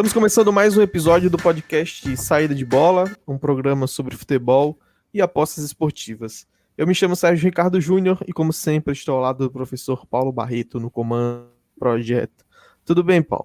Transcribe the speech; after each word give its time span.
Estamos 0.00 0.14
começando 0.14 0.50
mais 0.50 0.78
um 0.78 0.80
episódio 0.80 1.28
do 1.28 1.36
podcast 1.36 2.16
Saída 2.16 2.54
de 2.54 2.64
Bola, 2.64 3.04
um 3.28 3.36
programa 3.36 3.86
sobre 3.86 4.16
futebol 4.16 4.78
e 5.12 5.20
apostas 5.20 5.62
esportivas. 5.62 6.48
Eu 6.74 6.86
me 6.86 6.94
chamo 6.94 7.14
Sérgio 7.14 7.44
Ricardo 7.44 7.78
Júnior 7.78 8.18
e, 8.26 8.32
como 8.32 8.50
sempre, 8.50 8.94
estou 8.94 9.16
ao 9.16 9.20
lado 9.20 9.44
do 9.44 9.50
professor 9.50 10.06
Paulo 10.06 10.32
Barreto 10.32 10.80
no 10.80 10.90
comando 10.90 11.42
do 11.74 11.78
projeto. 11.78 12.46
Tudo 12.82 13.04
bem, 13.04 13.20
Paulo? 13.20 13.44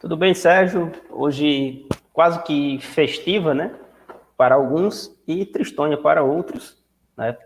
Tudo 0.00 0.16
bem, 0.16 0.32
Sérgio. 0.32 0.90
Hoje 1.10 1.86
quase 2.14 2.42
que 2.44 2.78
festiva, 2.80 3.52
né? 3.52 3.74
Para 4.38 4.54
alguns 4.54 5.14
e 5.28 5.44
tristonha 5.44 5.98
para 5.98 6.22
outros, 6.22 6.82
né? 7.14 7.36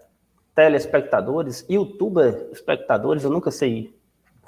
Telespectadores, 0.54 1.66
youtuber 1.68 2.50
espectadores, 2.52 3.24
eu 3.24 3.30
nunca 3.30 3.50
sei 3.50 3.95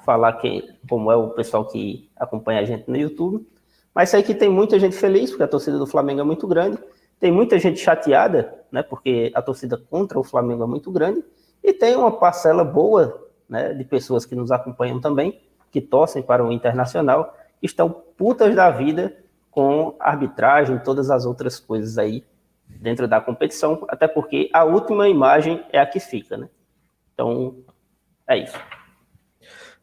falar 0.09 0.33
que, 0.33 0.67
como 0.89 1.11
é 1.11 1.15
o 1.15 1.29
pessoal 1.29 1.63
que 1.65 2.09
acompanha 2.15 2.61
a 2.61 2.65
gente 2.65 2.89
no 2.89 2.97
YouTube. 2.97 3.47
Mas 3.93 4.09
sei 4.09 4.23
que 4.23 4.33
tem 4.33 4.49
muita 4.49 4.79
gente 4.79 4.95
feliz, 4.95 5.29
porque 5.29 5.43
a 5.43 5.47
torcida 5.47 5.77
do 5.77 5.85
Flamengo 5.85 6.21
é 6.21 6.23
muito 6.23 6.47
grande. 6.47 6.79
Tem 7.19 7.31
muita 7.31 7.59
gente 7.59 7.79
chateada, 7.79 8.55
né, 8.71 8.81
porque 8.81 9.31
a 9.35 9.41
torcida 9.41 9.77
contra 9.77 10.19
o 10.19 10.23
Flamengo 10.23 10.63
é 10.63 10.65
muito 10.65 10.91
grande. 10.91 11.23
E 11.63 11.71
tem 11.71 11.95
uma 11.95 12.11
parcela 12.11 12.63
boa 12.63 13.23
né, 13.47 13.71
de 13.71 13.83
pessoas 13.83 14.25
que 14.25 14.33
nos 14.33 14.49
acompanham 14.51 14.99
também, 14.99 15.39
que 15.69 15.79
torcem 15.79 16.23
para 16.23 16.43
o 16.43 16.51
Internacional, 16.51 17.37
que 17.59 17.67
estão 17.67 17.91
putas 18.17 18.55
da 18.55 18.71
vida 18.71 19.15
com 19.51 19.95
arbitragem 19.99 20.77
e 20.77 20.79
todas 20.79 21.11
as 21.11 21.23
outras 21.23 21.59
coisas 21.59 21.99
aí 21.99 22.23
dentro 22.67 23.07
da 23.07 23.21
competição, 23.21 23.85
até 23.87 24.07
porque 24.07 24.49
a 24.51 24.63
última 24.63 25.07
imagem 25.07 25.63
é 25.71 25.79
a 25.79 25.85
que 25.85 25.99
fica, 25.99 26.35
né? 26.35 26.49
Então, 27.13 27.57
é 28.27 28.39
isso. 28.39 28.57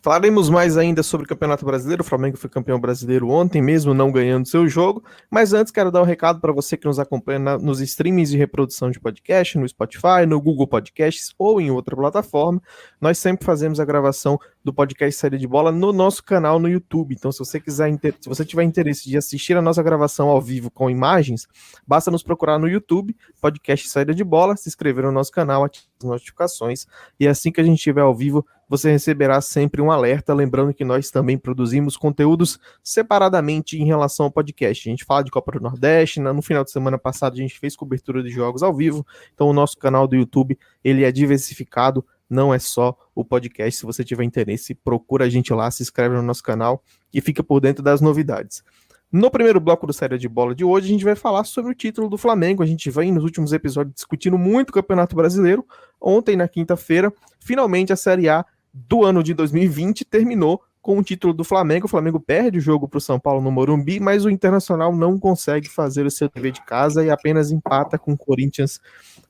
Falaremos 0.06 0.48
mais 0.48 0.76
ainda 0.76 1.02
sobre 1.02 1.26
o 1.26 1.28
Campeonato 1.28 1.66
Brasileiro. 1.66 2.00
O 2.00 2.06
Flamengo 2.06 2.36
foi 2.36 2.48
campeão 2.48 2.78
brasileiro 2.78 3.28
ontem, 3.28 3.60
mesmo 3.60 3.92
não 3.92 4.12
ganhando 4.12 4.46
seu 4.46 4.68
jogo. 4.68 5.02
Mas 5.28 5.52
antes, 5.52 5.72
quero 5.72 5.90
dar 5.90 6.00
um 6.00 6.04
recado 6.04 6.40
para 6.40 6.52
você 6.52 6.76
que 6.76 6.86
nos 6.86 7.00
acompanha 7.00 7.40
na, 7.40 7.58
nos 7.58 7.80
streamings 7.80 8.30
de 8.30 8.38
reprodução 8.38 8.88
de 8.88 9.00
podcast, 9.00 9.58
no 9.58 9.68
Spotify, 9.68 10.24
no 10.24 10.40
Google 10.40 10.68
Podcasts 10.68 11.34
ou 11.36 11.60
em 11.60 11.72
outra 11.72 11.96
plataforma. 11.96 12.62
Nós 13.00 13.18
sempre 13.18 13.44
fazemos 13.44 13.80
a 13.80 13.84
gravação 13.84 14.38
do 14.64 14.72
podcast 14.72 15.18
Série 15.18 15.38
de 15.38 15.46
Bola 15.48 15.72
no 15.72 15.92
nosso 15.92 16.22
canal 16.22 16.60
no 16.60 16.68
YouTube. 16.68 17.12
Então, 17.12 17.32
se 17.32 17.40
você 17.40 17.58
quiser, 17.58 17.98
se 18.20 18.28
você 18.28 18.44
tiver 18.44 18.62
interesse 18.62 19.10
de 19.10 19.16
assistir 19.16 19.56
a 19.56 19.62
nossa 19.62 19.82
gravação 19.82 20.28
ao 20.28 20.40
vivo 20.40 20.70
com 20.70 20.88
imagens, 20.88 21.48
basta 21.84 22.12
nos 22.12 22.22
procurar 22.22 22.60
no 22.60 22.68
YouTube, 22.68 23.16
podcast 23.40 23.88
Saída 23.88 24.14
de 24.14 24.22
Bola, 24.22 24.56
se 24.56 24.68
inscrever 24.68 25.02
no 25.02 25.10
nosso 25.10 25.32
canal, 25.32 25.64
ativar 25.64 25.88
as 25.98 26.04
notificações 26.04 26.86
e 27.18 27.26
assim 27.26 27.50
que 27.50 27.60
a 27.60 27.64
gente 27.64 27.78
estiver 27.78 28.02
ao 28.02 28.14
vivo, 28.14 28.46
você 28.68 28.90
receberá 28.90 29.40
sempre 29.40 29.80
um 29.80 29.90
alerta, 29.90 30.34
lembrando 30.34 30.74
que 30.74 30.84
nós 30.84 31.10
também 31.10 31.38
produzimos 31.38 31.96
conteúdos 31.96 32.58
separadamente 32.82 33.78
em 33.80 33.84
relação 33.84 34.26
ao 34.26 34.32
podcast. 34.32 34.88
A 34.88 34.90
gente 34.90 35.04
fala 35.04 35.22
de 35.22 35.30
Copa 35.30 35.52
do 35.52 35.60
Nordeste, 35.60 36.20
no 36.20 36.42
final 36.42 36.64
de 36.64 36.70
semana 36.70 36.98
passado 36.98 37.34
a 37.34 37.36
gente 37.36 37.58
fez 37.58 37.76
cobertura 37.76 38.22
de 38.22 38.30
jogos 38.30 38.62
ao 38.62 38.74
vivo, 38.74 39.06
então 39.32 39.48
o 39.48 39.52
nosso 39.52 39.76
canal 39.76 40.06
do 40.06 40.16
YouTube, 40.16 40.58
ele 40.82 41.04
é 41.04 41.12
diversificado, 41.12 42.04
não 42.28 42.52
é 42.52 42.58
só 42.58 42.96
o 43.14 43.24
podcast. 43.24 43.78
Se 43.78 43.86
você 43.86 44.02
tiver 44.02 44.24
interesse, 44.24 44.74
procura 44.74 45.26
a 45.26 45.28
gente 45.28 45.52
lá, 45.52 45.70
se 45.70 45.82
inscreve 45.82 46.16
no 46.16 46.22
nosso 46.22 46.42
canal 46.42 46.82
e 47.12 47.20
fica 47.20 47.42
por 47.42 47.60
dentro 47.60 47.82
das 47.82 48.00
novidades. 48.00 48.62
No 49.10 49.30
primeiro 49.30 49.60
bloco 49.60 49.86
do 49.86 49.92
Série 49.92 50.18
de 50.18 50.28
Bola 50.28 50.52
de 50.52 50.64
hoje, 50.64 50.86
a 50.86 50.90
gente 50.90 51.04
vai 51.04 51.14
falar 51.14 51.44
sobre 51.44 51.70
o 51.70 51.74
título 51.74 52.08
do 52.08 52.18
Flamengo. 52.18 52.62
A 52.62 52.66
gente 52.66 52.90
vem 52.90 53.12
nos 53.12 53.22
últimos 53.22 53.52
episódios 53.52 53.94
discutindo 53.94 54.36
muito 54.36 54.70
o 54.70 54.72
Campeonato 54.72 55.14
Brasileiro. 55.14 55.64
Ontem, 56.00 56.34
na 56.34 56.48
quinta-feira, 56.48 57.12
finalmente 57.38 57.92
a 57.92 57.96
Série 57.96 58.28
A 58.28 58.44
do 58.88 59.04
ano 59.04 59.22
de 59.22 59.32
2020 59.32 60.04
terminou 60.04 60.62
com 60.86 60.96
o 60.96 61.02
título 61.02 61.34
do 61.34 61.42
Flamengo. 61.42 61.86
O 61.86 61.88
Flamengo 61.88 62.20
perde 62.20 62.58
o 62.58 62.60
jogo 62.60 62.86
para 62.86 62.98
o 62.98 63.00
São 63.00 63.18
Paulo 63.18 63.42
no 63.42 63.50
Morumbi, 63.50 63.98
mas 63.98 64.24
o 64.24 64.30
Internacional 64.30 64.94
não 64.94 65.18
consegue 65.18 65.68
fazer 65.68 66.06
o 66.06 66.10
seu 66.12 66.30
dever 66.32 66.52
de 66.52 66.64
casa 66.64 67.04
e 67.04 67.10
apenas 67.10 67.50
empata 67.50 67.98
com 67.98 68.12
o 68.12 68.16
Corinthians 68.16 68.80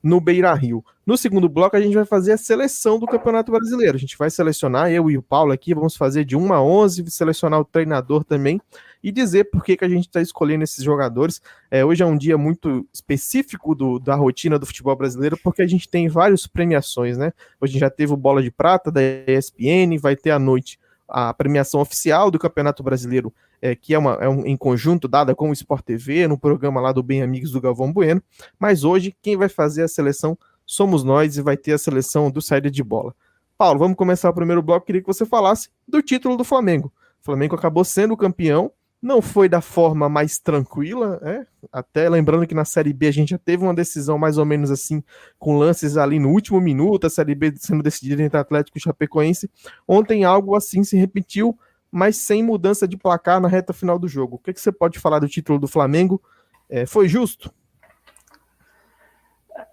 no 0.03 0.21
Beira 0.21 0.53
Rio. 0.53 0.84
No 1.06 1.17
segundo 1.17 1.49
bloco, 1.49 1.75
a 1.75 1.81
gente 1.81 1.94
vai 1.94 2.05
fazer 2.05 2.33
a 2.33 2.37
seleção 2.37 2.99
do 2.99 3.06
Campeonato 3.06 3.50
Brasileiro. 3.50 3.97
A 3.97 3.99
gente 3.99 4.19
vai 4.19 4.28
selecionar, 4.28 4.91
eu 4.91 5.11
e 5.11 5.17
o 5.17 5.22
Paulo 5.22 5.50
aqui, 5.50 5.72
vamos 5.72 5.97
fazer 5.97 6.27
de 6.27 6.37
1 6.37 6.53
a 6.53 6.62
11, 6.62 7.11
selecionar 7.11 7.59
o 7.59 7.65
treinador 7.65 8.23
também 8.23 8.61
e 9.03 9.11
dizer 9.11 9.44
por 9.44 9.65
que, 9.65 9.78
que 9.78 9.84
a 9.84 9.88
gente 9.88 10.09
está 10.09 10.21
escolhendo 10.21 10.62
esses 10.62 10.84
jogadores. 10.84 11.41
É, 11.71 11.83
hoje 11.83 12.03
é 12.03 12.06
um 12.06 12.19
dia 12.19 12.37
muito 12.37 12.87
específico 12.93 13.75
do, 13.75 13.99
da 13.99 14.15
rotina 14.15 14.59
do 14.59 14.67
futebol 14.67 14.94
brasileiro, 14.94 15.38
porque 15.43 15.62
a 15.62 15.67
gente 15.67 15.88
tem 15.88 16.06
várias 16.06 16.47
premiações, 16.47 17.17
né? 17.17 17.33
Hoje 17.59 17.78
já 17.78 17.88
teve 17.88 18.12
o 18.12 18.17
Bola 18.17 18.43
de 18.43 18.50
Prata 18.50 18.93
da 18.93 19.00
ESPN, 19.00 19.97
vai 19.99 20.17
ter 20.17 20.33
à 20.33 20.38
noite 20.38 20.78
a 21.09 21.33
premiação 21.33 21.81
oficial 21.81 22.31
do 22.31 22.39
Campeonato 22.39 22.83
Brasileiro, 22.83 23.33
é, 23.61 23.75
que 23.75 23.94
é, 23.94 23.99
uma, 23.99 24.15
é 24.15 24.28
um, 24.28 24.44
em 24.44 24.56
conjunto 24.56 25.06
dada 25.09 25.34
com 25.34 25.50
o 25.50 25.53
Sport 25.53 25.84
TV, 25.84 26.27
no 26.27 26.39
programa 26.39 26.81
lá 26.81 26.93
do 26.93 27.03
Bem 27.03 27.22
Amigos 27.22 27.50
do 27.50 27.61
Galvão 27.61 27.93
Bueno. 27.93 28.22
Mas 28.59 28.84
hoje, 28.84 29.17
quem 29.22 29.37
vai 29.37 29.49
fazer 29.49 29.83
a 29.83 29.89
seleção 29.89 30.37
somos 30.65 31.05
nós 31.05 31.37
e 31.37 31.43
vai 31.43 31.56
ter 31.56 31.72
a 31.72 31.78
seleção 31.78 32.31
do 32.31 32.43
saída 32.43 32.71
de 32.71 32.83
bola. 32.83 33.15
Paulo, 33.56 33.78
vamos 33.78 33.97
começar 33.97 34.28
o 34.28 34.34
primeiro 34.34 34.62
bloco. 34.62 34.84
Queria 34.84 35.00
que 35.00 35.06
você 35.06 35.25
falasse 35.25 35.71
do 35.87 36.03
título 36.03 36.37
do 36.37 36.44
Flamengo. 36.44 36.93
O 37.21 37.25
Flamengo 37.25 37.55
acabou 37.55 37.84
sendo 37.84 38.17
campeão 38.17 38.71
não 39.00 39.20
foi 39.20 39.48
da 39.48 39.60
forma 39.60 40.08
mais 40.08 40.38
tranquila, 40.38 41.20
né? 41.22 41.46
Até 41.72 42.08
lembrando 42.08 42.46
que 42.46 42.54
na 42.54 42.64
Série 42.64 42.92
B 42.92 43.08
a 43.08 43.12
gente 43.12 43.30
já 43.30 43.38
teve 43.38 43.62
uma 43.62 43.74
decisão 43.74 44.18
mais 44.18 44.38
ou 44.38 44.44
menos 44.44 44.70
assim, 44.70 45.02
com 45.38 45.58
lances 45.58 45.96
ali 45.96 46.18
no 46.18 46.30
último 46.30 46.60
minuto, 46.60 47.06
a 47.06 47.10
Série 47.10 47.34
B 47.34 47.52
sendo 47.56 47.82
decidida 47.82 48.22
entre 48.22 48.38
Atlético 48.38 48.78
e 48.78 48.80
Chapecoense. 48.80 49.50
Ontem 49.86 50.24
algo 50.24 50.56
assim 50.56 50.82
se 50.82 50.96
repetiu, 50.96 51.58
mas 51.90 52.16
sem 52.16 52.42
mudança 52.42 52.86
de 52.88 52.96
placar 52.96 53.40
na 53.40 53.48
reta 53.48 53.72
final 53.72 53.98
do 53.98 54.08
jogo. 54.08 54.36
O 54.36 54.38
que, 54.38 54.52
que 54.52 54.60
você 54.60 54.72
pode 54.72 54.98
falar 54.98 55.18
do 55.18 55.28
título 55.28 55.58
do 55.58 55.68
Flamengo? 55.68 56.20
É, 56.68 56.86
foi 56.86 57.08
justo? 57.08 57.52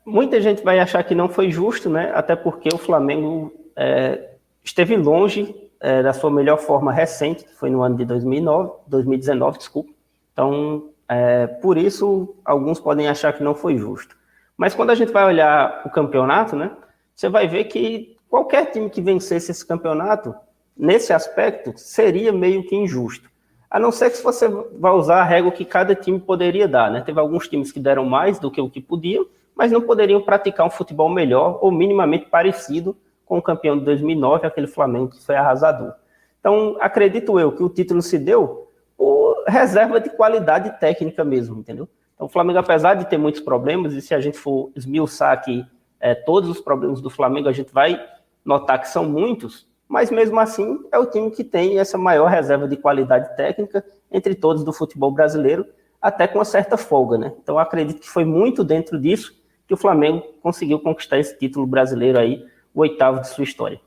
Muita 0.06 0.42
gente 0.42 0.64
vai 0.64 0.80
achar 0.80 1.04
que 1.04 1.16
não 1.16 1.30
foi 1.30 1.50
justo, 1.50 1.90
né? 1.90 2.12
Até 2.14 2.36
porque 2.36 2.70
o 2.74 2.78
Flamengo 2.78 3.54
é, 3.76 4.36
esteve 4.64 4.96
longe 4.96 5.56
é, 5.84 6.02
da 6.02 6.14
sua 6.14 6.32
melhor 6.32 6.58
forma 6.58 6.94
recente, 6.94 7.44
que 7.44 7.54
foi 7.56 7.70
no 7.70 7.84
ano 7.84 7.98
de 7.98 8.06
2009, 8.06 8.72
2019, 8.88 9.58
desculpa. 9.58 9.92
Então, 10.32 10.90
é, 11.10 11.46
por 11.46 11.78
isso, 11.78 12.34
alguns 12.46 12.80
podem 12.80 13.10
achar 13.10 13.34
que 13.34 13.44
não 13.44 13.54
foi 13.54 13.78
justo. 13.78 14.16
Mas 14.56 14.74
quando 14.74 14.92
a 14.92 14.96
gente 14.96 15.12
vai 15.12 15.26
olhar 15.26 15.82
o 15.86 15.90
campeonato, 15.90 16.56
né, 16.56 16.72
você 17.14 17.28
vai 17.28 17.50
ver 17.50 17.66
que 17.66 18.16
qualquer 18.30 18.72
time 18.72 18.90
que 18.90 19.02
vencesse 19.02 19.52
esse 19.52 19.66
campeonato, 19.68 20.34
nesse 20.76 21.12
aspecto, 21.12 21.74
seria 21.76 22.32
meio 22.32 22.64
que 22.64 22.78
injusto. 22.78 23.30
A 23.70 23.78
não 23.78 23.92
ser 23.92 24.10
que 24.10 24.24
você 24.24 24.48
vai 24.48 24.94
usar 24.94 25.20
a 25.20 25.26
régua 25.26 25.52
que 25.52 25.66
cada 25.66 25.94
time 25.94 26.18
poderia 26.18 26.68
dar. 26.68 26.90
Né? 26.90 27.02
Teve 27.02 27.20
alguns 27.20 27.50
times 27.50 27.74
que 27.74 27.80
deram 27.80 28.06
mais 28.06 28.40
do 28.40 28.50
que 28.50 28.62
o 28.62 28.70
que 28.70 28.80
podiam, 28.80 29.26
mas 29.54 29.70
não 29.70 29.82
poderiam 29.82 30.22
praticar 30.22 30.66
um 30.66 30.70
futebol 30.70 31.10
melhor 31.10 31.60
ou 31.62 31.72
minimamente 31.72 32.28
parecido 32.28 32.96
com 33.34 33.40
o 33.40 33.42
campeão 33.42 33.80
de 33.80 33.84
2009, 33.84 34.46
aquele 34.46 34.68
Flamengo 34.68 35.08
que 35.08 35.26
foi 35.26 35.34
arrasador. 35.36 35.94
Então, 36.40 36.78
acredito 36.80 37.40
eu 37.40 37.52
que 37.52 37.64
o 37.64 37.70
título 37.70 38.00
se 38.00 38.20
deu 38.20 38.72
por 38.96 39.44
reserva 39.48 40.00
de 40.00 40.12
qualidade 40.12 40.80
técnica 40.80 41.24
mesmo, 41.24 41.58
entendeu? 41.58 41.90
Então, 42.14 42.28
o 42.28 42.30
Flamengo, 42.30 42.60
apesar 42.60 42.94
de 42.94 43.10
ter 43.10 43.18
muitos 43.18 43.42
problemas, 43.42 43.96
e 43.96 44.02
se 44.02 44.14
a 44.14 44.22
gente 44.22 44.38
for 44.38 44.70
esmiuçar 44.76 45.32
aqui 45.32 45.66
é, 46.00 46.14
todos 46.14 46.48
os 46.48 46.62
problemas 46.62 47.02
do 47.02 47.10
Flamengo, 47.10 47.50
a 47.50 47.52
gente 47.52 47.74
vai 47.74 48.00
notar 48.46 48.80
que 48.80 48.88
são 48.88 49.04
muitos, 49.04 49.68
mas 49.88 50.12
mesmo 50.12 50.40
assim 50.40 50.82
é 50.92 51.00
o 51.00 51.08
time 51.08 51.32
que 51.32 51.44
tem 51.44 51.80
essa 51.80 51.98
maior 51.98 52.30
reserva 52.30 52.68
de 52.68 52.78
qualidade 52.78 53.36
técnica 53.36 53.84
entre 54.12 54.36
todos 54.36 54.64
do 54.64 54.72
futebol 54.72 55.10
brasileiro, 55.10 55.66
até 56.00 56.28
com 56.28 56.38
uma 56.38 56.46
certa 56.46 56.78
folga, 56.78 57.18
né? 57.18 57.34
Então, 57.42 57.58
acredito 57.58 58.00
que 58.00 58.10
foi 58.10 58.26
muito 58.26 58.64
dentro 58.64 59.00
disso 59.00 59.34
que 59.68 59.74
o 59.74 59.78
Flamengo 59.78 60.22
conseguiu 60.40 60.80
conquistar 60.80 61.18
esse 61.18 61.36
título 61.36 61.66
brasileiro 61.66 62.20
aí 62.20 62.53
o 62.74 62.82
oitavo 62.82 63.22
de 63.22 63.28
sua 63.30 63.44
história. 63.44 63.80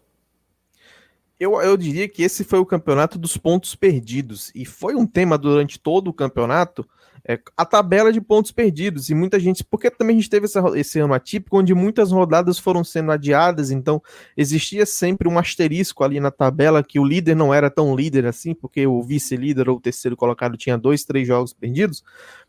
Eu, 1.38 1.60
eu 1.60 1.76
diria 1.76 2.08
que 2.08 2.22
esse 2.22 2.44
foi 2.44 2.58
o 2.58 2.66
campeonato 2.66 3.18
dos 3.18 3.36
pontos 3.36 3.74
perdidos. 3.74 4.50
E 4.54 4.64
foi 4.64 4.94
um 4.94 5.06
tema 5.06 5.36
durante 5.36 5.78
todo 5.78 6.08
o 6.08 6.14
campeonato 6.14 6.88
é, 7.28 7.40
a 7.56 7.64
tabela 7.64 8.12
de 8.12 8.20
pontos 8.20 8.52
perdidos. 8.52 9.10
E 9.10 9.14
muita 9.14 9.38
gente. 9.40 9.64
Porque 9.64 9.90
também 9.90 10.16
a 10.16 10.20
gente 10.20 10.30
teve 10.30 10.46
essa, 10.46 10.62
esse 10.76 10.98
ano 10.98 11.12
atípico, 11.12 11.58
onde 11.58 11.74
muitas 11.74 12.12
rodadas 12.12 12.58
foram 12.58 12.84
sendo 12.84 13.10
adiadas, 13.10 13.70
então 13.70 14.00
existia 14.36 14.86
sempre 14.86 15.28
um 15.28 15.38
asterisco 15.38 16.04
ali 16.04 16.20
na 16.20 16.30
tabela 16.30 16.84
que 16.84 17.00
o 17.00 17.04
líder 17.04 17.34
não 17.34 17.52
era 17.52 17.68
tão 17.68 17.94
líder 17.96 18.26
assim, 18.26 18.54
porque 18.54 18.86
o 18.86 19.02
vice-líder 19.02 19.68
ou 19.68 19.76
o 19.76 19.80
terceiro 19.80 20.16
colocado 20.16 20.56
tinha 20.56 20.78
dois, 20.78 21.04
três 21.04 21.26
jogos 21.26 21.52
perdidos. 21.52 22.04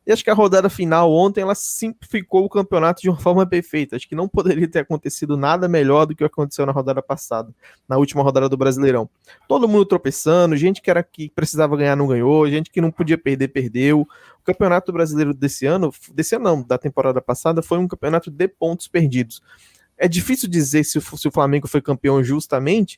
E 0.07 0.11
acho 0.13 0.23
que 0.23 0.29
a 0.29 0.33
rodada 0.33 0.69
final 0.69 1.11
ontem 1.11 1.41
ela 1.41 1.53
simplificou 1.53 2.45
o 2.45 2.49
campeonato 2.49 3.01
de 3.01 3.09
uma 3.09 3.19
forma 3.19 3.45
perfeita. 3.45 3.97
Acho 3.97 4.07
que 4.07 4.15
não 4.15 4.25
poderia 4.25 4.65
ter 4.65 4.79
acontecido 4.79 5.35
nada 5.35 5.67
melhor 5.67 6.05
do 6.05 6.15
que 6.15 6.23
aconteceu 6.23 6.65
na 6.65 6.71
rodada 6.71 7.01
passada, 7.01 7.53
na 7.89 7.97
última 7.97 8.23
rodada 8.23 8.47
do 8.47 8.55
Brasileirão. 8.55 9.09
Todo 9.49 9.67
mundo 9.67 9.85
tropeçando, 9.85 10.55
gente 10.55 10.81
que 10.81 10.89
era 10.89 11.03
que 11.03 11.29
precisava 11.29 11.75
ganhar 11.75 11.97
não 11.97 12.07
ganhou, 12.07 12.49
gente 12.49 12.71
que 12.71 12.79
não 12.79 12.89
podia 12.89 13.17
perder 13.17 13.49
perdeu. 13.49 14.07
O 14.39 14.43
campeonato 14.45 14.93
brasileiro 14.93 15.33
desse 15.33 15.65
ano, 15.65 15.93
desse 16.13 16.35
ano 16.35 16.45
não, 16.45 16.63
da 16.63 16.77
temporada 16.77 17.21
passada, 17.21 17.61
foi 17.61 17.77
um 17.77 17.87
campeonato 17.87 18.31
de 18.31 18.47
pontos 18.47 18.87
perdidos. 18.87 19.41
É 19.97 20.07
difícil 20.07 20.47
dizer 20.47 20.85
se, 20.85 20.97
o 20.97 21.31
Flamengo 21.31 21.67
foi 21.67 21.81
campeão 21.81 22.23
justamente, 22.23 22.97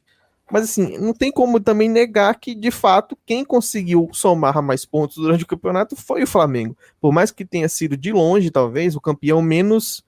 Mas 0.51 0.63
assim, 0.63 0.97
não 0.97 1.13
tem 1.13 1.31
como 1.31 1.59
também 1.59 1.87
negar 1.87 2.39
que, 2.39 2.55
de 2.55 2.71
fato, 2.71 3.17
quem 3.25 3.45
conseguiu 3.45 4.09
somar 4.11 4.61
mais 4.61 4.83
pontos 4.83 5.17
durante 5.17 5.43
o 5.43 5.47
campeonato 5.47 5.95
foi 5.95 6.23
o 6.23 6.27
Flamengo. 6.27 6.75
Por 6.99 7.11
mais 7.11 7.31
que 7.31 7.45
tenha 7.45 7.69
sido 7.69 7.95
de 7.95 8.11
longe, 8.11 8.49
talvez, 8.49 8.95
o 8.95 9.01
campeão 9.01 9.41
menos 9.41 10.03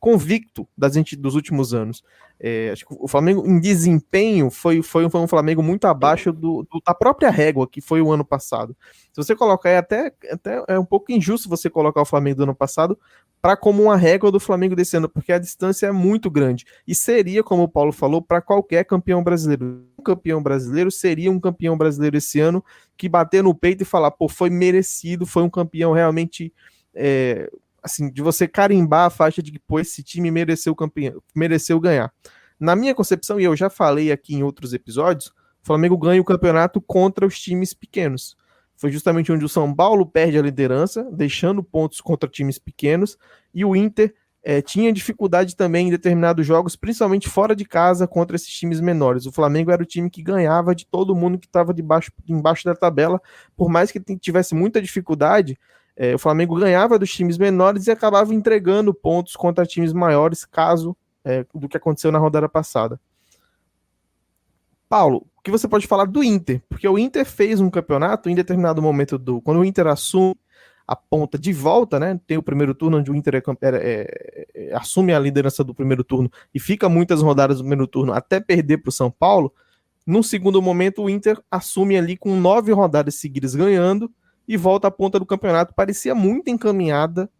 convicto 0.00 0.68
das, 0.76 0.94
dos 1.16 1.34
últimos 1.34 1.72
anos. 1.72 2.02
É, 2.46 2.72
acho 2.72 2.84
que 2.84 2.94
o 3.00 3.08
Flamengo, 3.08 3.42
em 3.46 3.58
desempenho, 3.58 4.50
foi, 4.50 4.82
foi, 4.82 5.08
foi 5.08 5.20
um 5.22 5.26
Flamengo 5.26 5.62
muito 5.62 5.86
abaixo 5.86 6.30
do, 6.30 6.62
do, 6.70 6.78
da 6.86 6.92
própria 6.92 7.30
régua 7.30 7.66
que 7.66 7.80
foi 7.80 8.02
o 8.02 8.12
ano 8.12 8.22
passado. 8.22 8.76
Se 9.14 9.16
você 9.16 9.34
colocar, 9.34 9.70
é 9.70 9.78
até, 9.78 10.12
até 10.30 10.62
é 10.68 10.78
um 10.78 10.84
pouco 10.84 11.10
injusto 11.10 11.48
você 11.48 11.70
colocar 11.70 12.02
o 12.02 12.04
Flamengo 12.04 12.36
do 12.36 12.42
ano 12.42 12.54
passado 12.54 12.98
para 13.40 13.56
como 13.56 13.84
uma 13.84 13.96
régua 13.96 14.30
do 14.30 14.38
Flamengo 14.38 14.76
desse 14.76 14.94
ano, 14.94 15.08
porque 15.08 15.32
a 15.32 15.38
distância 15.38 15.86
é 15.86 15.90
muito 15.92 16.30
grande. 16.30 16.66
E 16.86 16.94
seria, 16.94 17.42
como 17.42 17.62
o 17.62 17.68
Paulo 17.68 17.92
falou, 17.92 18.20
para 18.20 18.42
qualquer 18.42 18.84
campeão 18.84 19.24
brasileiro. 19.24 19.82
Um 19.98 20.02
campeão 20.02 20.42
brasileiro 20.42 20.90
seria 20.90 21.30
um 21.30 21.40
campeão 21.40 21.78
brasileiro 21.78 22.18
esse 22.18 22.40
ano 22.40 22.62
que 22.94 23.08
bater 23.08 23.42
no 23.42 23.54
peito 23.54 23.84
e 23.84 23.86
falar, 23.86 24.10
pô, 24.10 24.28
foi 24.28 24.50
merecido, 24.50 25.24
foi 25.24 25.42
um 25.42 25.48
campeão 25.48 25.92
realmente. 25.92 26.52
É, 26.94 27.50
assim, 27.84 28.10
de 28.10 28.22
você 28.22 28.48
carimbar 28.48 29.06
a 29.06 29.10
faixa 29.10 29.42
de 29.42 29.52
que, 29.52 29.58
pô, 29.58 29.78
esse 29.78 30.02
time 30.02 30.30
mereceu 30.30 30.74
campeão, 30.74 31.22
mereceu 31.34 31.78
ganhar. 31.78 32.10
Na 32.58 32.74
minha 32.74 32.94
concepção, 32.94 33.38
e 33.38 33.44
eu 33.44 33.54
já 33.54 33.68
falei 33.68 34.10
aqui 34.10 34.34
em 34.34 34.42
outros 34.42 34.72
episódios, 34.72 35.26
o 35.26 35.66
Flamengo 35.66 35.98
ganha 35.98 36.20
o 36.20 36.24
campeonato 36.24 36.80
contra 36.80 37.26
os 37.26 37.38
times 37.38 37.74
pequenos. 37.74 38.36
Foi 38.74 38.90
justamente 38.90 39.30
onde 39.30 39.44
o 39.44 39.48
São 39.48 39.72
Paulo 39.74 40.06
perde 40.06 40.38
a 40.38 40.42
liderança, 40.42 41.06
deixando 41.12 41.62
pontos 41.62 42.00
contra 42.00 42.28
times 42.28 42.58
pequenos, 42.58 43.18
e 43.52 43.64
o 43.64 43.76
Inter 43.76 44.14
é, 44.42 44.62
tinha 44.62 44.92
dificuldade 44.92 45.54
também 45.54 45.88
em 45.88 45.90
determinados 45.90 46.46
jogos, 46.46 46.76
principalmente 46.76 47.28
fora 47.28 47.54
de 47.54 47.64
casa, 47.64 48.06
contra 48.06 48.36
esses 48.36 48.48
times 48.48 48.80
menores. 48.80 49.26
O 49.26 49.32
Flamengo 49.32 49.70
era 49.70 49.82
o 49.82 49.86
time 49.86 50.08
que 50.08 50.22
ganhava 50.22 50.74
de 50.74 50.86
todo 50.86 51.14
mundo 51.14 51.38
que 51.38 51.46
estava 51.46 51.74
embaixo 52.28 52.64
da 52.64 52.74
tabela, 52.74 53.20
por 53.56 53.68
mais 53.68 53.90
que 53.90 54.00
tivesse 54.18 54.54
muita 54.54 54.80
dificuldade, 54.80 55.58
é, 55.96 56.14
o 56.14 56.18
Flamengo 56.18 56.56
ganhava 56.56 56.98
dos 56.98 57.12
times 57.12 57.38
menores 57.38 57.86
e 57.86 57.90
acabava 57.90 58.34
entregando 58.34 58.92
pontos 58.92 59.36
contra 59.36 59.64
times 59.64 59.92
maiores, 59.92 60.44
caso 60.44 60.96
é, 61.24 61.46
do 61.54 61.68
que 61.68 61.76
aconteceu 61.76 62.10
na 62.10 62.18
rodada 62.18 62.48
passada. 62.48 63.00
Paulo, 64.88 65.26
o 65.36 65.42
que 65.42 65.50
você 65.50 65.68
pode 65.68 65.86
falar 65.86 66.06
do 66.06 66.22
Inter? 66.22 66.62
Porque 66.68 66.88
o 66.88 66.98
Inter 66.98 67.24
fez 67.24 67.60
um 67.60 67.70
campeonato 67.70 68.28
em 68.28 68.34
determinado 68.34 68.82
momento 68.82 69.18
do. 69.18 69.40
Quando 69.40 69.60
o 69.60 69.64
Inter 69.64 69.86
assume 69.86 70.36
a 70.86 70.94
ponta 70.94 71.38
de 71.38 71.52
volta, 71.52 71.98
né? 71.98 72.20
Tem 72.26 72.36
o 72.36 72.42
primeiro 72.42 72.74
turno 72.74 72.98
onde 72.98 73.10
o 73.10 73.14
Inter 73.14 73.36
é, 73.36 73.42
é, 73.62 74.46
é, 74.54 74.74
assume 74.74 75.14
a 75.14 75.18
liderança 75.18 75.64
do 75.64 75.74
primeiro 75.74 76.04
turno 76.04 76.30
e 76.54 76.60
fica 76.60 76.88
muitas 76.88 77.22
rodadas 77.22 77.56
do 77.56 77.62
primeiro 77.62 77.86
turno 77.86 78.12
até 78.12 78.38
perder 78.38 78.78
para 78.78 78.90
o 78.90 78.92
São 78.92 79.10
Paulo. 79.10 79.52
No 80.06 80.22
segundo 80.22 80.60
momento, 80.60 81.02
o 81.02 81.08
Inter 81.08 81.40
assume 81.50 81.96
ali 81.96 82.16
com 82.16 82.38
nove 82.38 82.70
rodadas 82.72 83.14
seguidas 83.14 83.54
ganhando 83.54 84.12
e 84.46 84.56
volta 84.56 84.88
à 84.88 84.90
ponta 84.90 85.18
do 85.18 85.26
campeonato. 85.26 85.74
Parecia 85.74 86.14
muito 86.14 86.48
encaminhada 86.50 87.30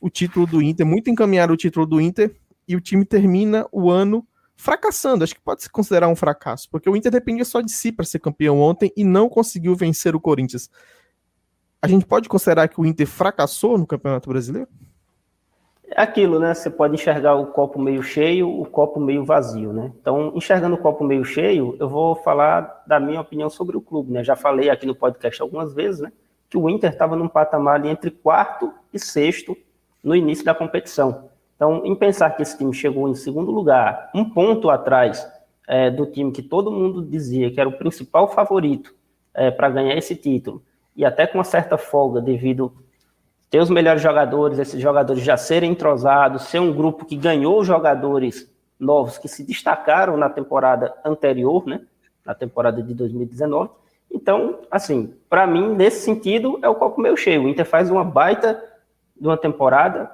o 0.00 0.10
título 0.10 0.46
do 0.46 0.62
Inter, 0.62 0.84
muito 0.84 1.10
encaminhado 1.10 1.52
o 1.52 1.56
título 1.56 1.86
do 1.86 2.00
Inter, 2.00 2.34
e 2.66 2.74
o 2.74 2.80
time 2.80 3.04
termina 3.04 3.66
o 3.70 3.90
ano 3.90 4.26
fracassando. 4.56 5.24
Acho 5.24 5.34
que 5.34 5.40
pode 5.40 5.62
se 5.62 5.70
considerar 5.70 6.08
um 6.08 6.16
fracasso, 6.16 6.68
porque 6.70 6.88
o 6.88 6.96
Inter 6.96 7.12
dependia 7.12 7.44
só 7.44 7.60
de 7.60 7.70
si 7.70 7.92
para 7.92 8.04
ser 8.04 8.18
campeão 8.18 8.60
ontem 8.60 8.92
e 8.96 9.04
não 9.04 9.28
conseguiu 9.28 9.74
vencer 9.74 10.14
o 10.14 10.20
Corinthians. 10.20 10.70
A 11.80 11.88
gente 11.88 12.06
pode 12.06 12.28
considerar 12.28 12.68
que 12.68 12.80
o 12.80 12.86
Inter 12.86 13.06
fracassou 13.06 13.76
no 13.76 13.86
Campeonato 13.86 14.28
Brasileiro? 14.28 14.68
É 15.94 16.00
aquilo, 16.00 16.38
né? 16.38 16.54
Você 16.54 16.70
pode 16.70 16.94
enxergar 16.94 17.34
o 17.34 17.48
copo 17.48 17.78
meio 17.78 18.02
cheio, 18.02 18.48
o 18.48 18.64
copo 18.64 18.98
meio 18.98 19.24
vazio, 19.24 19.72
né? 19.72 19.92
Então, 20.00 20.32
enxergando 20.34 20.76
o 20.76 20.78
copo 20.78 21.04
meio 21.04 21.24
cheio, 21.24 21.76
eu 21.78 21.88
vou 21.88 22.16
falar 22.16 22.82
da 22.86 22.98
minha 22.98 23.20
opinião 23.20 23.50
sobre 23.50 23.76
o 23.76 23.80
clube, 23.80 24.12
né? 24.12 24.24
Já 24.24 24.34
falei 24.34 24.70
aqui 24.70 24.86
no 24.86 24.94
podcast 24.94 25.42
algumas 25.42 25.74
vezes, 25.74 26.00
né? 26.00 26.12
Que 26.52 26.58
o 26.58 26.68
Inter 26.68 26.90
estava 26.90 27.16
num 27.16 27.28
patamar 27.28 27.76
ali 27.76 27.88
entre 27.88 28.10
quarto 28.10 28.70
e 28.92 28.98
sexto 28.98 29.56
no 30.04 30.14
início 30.14 30.44
da 30.44 30.54
competição. 30.54 31.30
Então, 31.56 31.80
em 31.82 31.94
pensar 31.94 32.28
que 32.28 32.42
esse 32.42 32.58
time 32.58 32.74
chegou 32.74 33.08
em 33.08 33.14
segundo 33.14 33.50
lugar, 33.50 34.10
um 34.14 34.28
ponto 34.28 34.68
atrás 34.68 35.26
é, 35.66 35.90
do 35.90 36.04
time 36.04 36.30
que 36.30 36.42
todo 36.42 36.70
mundo 36.70 37.02
dizia 37.02 37.50
que 37.50 37.58
era 37.58 37.66
o 37.66 37.78
principal 37.78 38.28
favorito 38.28 38.94
é, 39.32 39.50
para 39.50 39.70
ganhar 39.70 39.96
esse 39.96 40.14
título, 40.14 40.62
e 40.94 41.06
até 41.06 41.26
com 41.26 41.38
uma 41.38 41.44
certa 41.44 41.78
folga 41.78 42.20
devido 42.20 42.70
ter 43.48 43.58
os 43.58 43.70
melhores 43.70 44.02
jogadores, 44.02 44.58
esses 44.58 44.78
jogadores 44.78 45.22
já 45.22 45.38
serem 45.38 45.70
entrosados, 45.70 46.42
ser 46.48 46.58
um 46.58 46.70
grupo 46.70 47.06
que 47.06 47.16
ganhou 47.16 47.64
jogadores 47.64 48.52
novos 48.78 49.16
que 49.16 49.26
se 49.26 49.42
destacaram 49.42 50.18
na 50.18 50.28
temporada 50.28 50.94
anterior, 51.02 51.66
né, 51.66 51.80
na 52.26 52.34
temporada 52.34 52.82
de 52.82 52.92
2019, 52.92 53.70
então, 54.12 54.60
assim, 54.70 55.14
para 55.28 55.46
mim, 55.46 55.74
nesse 55.74 56.04
sentido, 56.04 56.58
é 56.62 56.68
o 56.68 56.74
copo 56.74 57.00
meio 57.00 57.16
cheio. 57.16 57.44
O 57.44 57.48
Inter 57.48 57.64
faz 57.64 57.90
uma 57.90 58.04
baita 58.04 58.62
de 59.18 59.26
uma 59.26 59.36
temporada, 59.36 60.10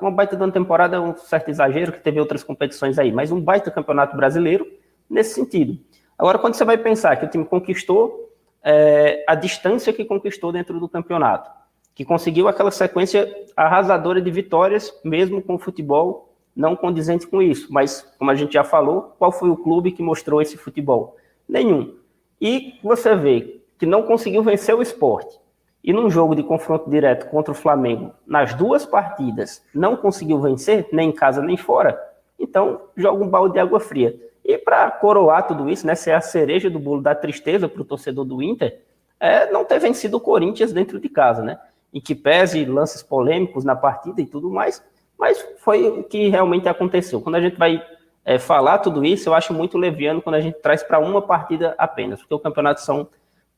uma 0.00 0.10
baita 0.10 0.36
de 0.36 0.42
uma 0.42 0.52
temporada 0.52 0.96
é 0.96 1.00
um 1.00 1.16
certo 1.16 1.50
exagero, 1.50 1.92
que 1.92 2.00
teve 2.00 2.20
outras 2.20 2.44
competições 2.44 2.98
aí, 2.98 3.10
mas 3.10 3.32
um 3.32 3.40
baita 3.40 3.70
campeonato 3.70 4.16
brasileiro 4.16 4.66
nesse 5.10 5.34
sentido. 5.34 5.78
Agora, 6.18 6.38
quando 6.38 6.54
você 6.54 6.64
vai 6.64 6.78
pensar 6.78 7.16
que 7.16 7.24
o 7.24 7.28
time 7.28 7.44
conquistou 7.44 8.32
é, 8.62 9.24
a 9.26 9.34
distância 9.34 9.92
que 9.92 10.04
conquistou 10.04 10.52
dentro 10.52 10.78
do 10.78 10.88
campeonato, 10.88 11.50
que 11.94 12.04
conseguiu 12.04 12.48
aquela 12.48 12.70
sequência 12.70 13.28
arrasadora 13.56 14.20
de 14.20 14.30
vitórias, 14.30 14.92
mesmo 15.04 15.42
com 15.42 15.54
o 15.54 15.58
futebol 15.58 16.28
não 16.54 16.74
condizente 16.74 17.26
com 17.26 17.40
isso. 17.40 17.68
Mas, 17.72 18.02
como 18.18 18.30
a 18.30 18.34
gente 18.34 18.52
já 18.52 18.64
falou, 18.64 19.14
qual 19.18 19.30
foi 19.30 19.48
o 19.48 19.56
clube 19.56 19.92
que 19.92 20.02
mostrou 20.02 20.42
esse 20.42 20.56
futebol? 20.56 21.16
Nenhum 21.48 21.97
e 22.40 22.74
você 22.82 23.14
vê 23.14 23.60
que 23.78 23.86
não 23.86 24.02
conseguiu 24.02 24.42
vencer 24.42 24.74
o 24.74 24.82
esporte, 24.82 25.38
e 25.82 25.92
num 25.92 26.10
jogo 26.10 26.34
de 26.34 26.42
confronto 26.42 26.90
direto 26.90 27.30
contra 27.30 27.52
o 27.52 27.54
Flamengo, 27.54 28.12
nas 28.26 28.54
duas 28.54 28.84
partidas, 28.84 29.64
não 29.72 29.96
conseguiu 29.96 30.40
vencer, 30.40 30.88
nem 30.92 31.10
em 31.10 31.12
casa 31.12 31.40
nem 31.40 31.56
fora, 31.56 31.98
então 32.38 32.82
joga 32.96 33.24
um 33.24 33.28
balde 33.28 33.54
de 33.54 33.60
água 33.60 33.80
fria. 33.80 34.14
E 34.44 34.56
para 34.56 34.90
coroar 34.90 35.46
tudo 35.46 35.68
isso, 35.68 35.86
né, 35.86 35.94
ser 35.94 36.12
a 36.12 36.20
cereja 36.20 36.70
do 36.70 36.78
bolo 36.78 37.02
da 37.02 37.14
tristeza 37.14 37.68
para 37.68 37.82
o 37.82 37.84
torcedor 37.84 38.24
do 38.24 38.42
Inter, 38.42 38.80
é 39.20 39.50
não 39.50 39.64
ter 39.64 39.78
vencido 39.78 40.16
o 40.16 40.20
Corinthians 40.20 40.72
dentro 40.72 40.98
de 40.98 41.08
casa, 41.08 41.42
né? 41.42 41.58
Em 41.92 42.00
que 42.00 42.14
pese 42.14 42.64
lances 42.64 43.02
polêmicos 43.02 43.64
na 43.64 43.74
partida 43.74 44.20
e 44.20 44.26
tudo 44.26 44.50
mais, 44.50 44.82
mas 45.18 45.44
foi 45.58 45.88
o 45.88 46.04
que 46.04 46.28
realmente 46.28 46.68
aconteceu. 46.68 47.20
Quando 47.20 47.34
a 47.34 47.40
gente 47.40 47.56
vai 47.56 47.82
é, 48.28 48.38
falar 48.38 48.76
tudo 48.80 49.06
isso, 49.06 49.30
eu 49.30 49.32
acho 49.32 49.54
muito 49.54 49.78
leviano 49.78 50.20
quando 50.20 50.34
a 50.34 50.40
gente 50.42 50.60
traz 50.60 50.82
para 50.82 50.98
uma 50.98 51.22
partida 51.22 51.74
apenas, 51.78 52.20
porque 52.20 52.34
o 52.34 52.38
campeonato 52.38 52.82
são 52.82 53.08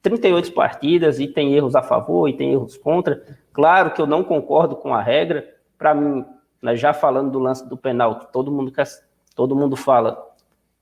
38 0.00 0.52
partidas 0.52 1.18
e 1.18 1.26
tem 1.26 1.54
erros 1.54 1.74
a 1.74 1.82
favor 1.82 2.28
e 2.28 2.36
tem 2.36 2.52
erros 2.52 2.76
contra. 2.76 3.20
Claro 3.52 3.90
que 3.90 4.00
eu 4.00 4.06
não 4.06 4.22
concordo 4.22 4.76
com 4.76 4.94
a 4.94 5.02
regra. 5.02 5.44
Para 5.76 5.92
mim, 5.92 6.24
né, 6.62 6.76
já 6.76 6.92
falando 6.92 7.32
do 7.32 7.40
lance 7.40 7.68
do 7.68 7.76
penal, 7.76 8.20
que 8.20 8.32
todo 8.32 8.52
mundo, 8.52 8.70
quer, 8.70 8.86
todo 9.34 9.56
mundo 9.56 9.74
fala, 9.74 10.24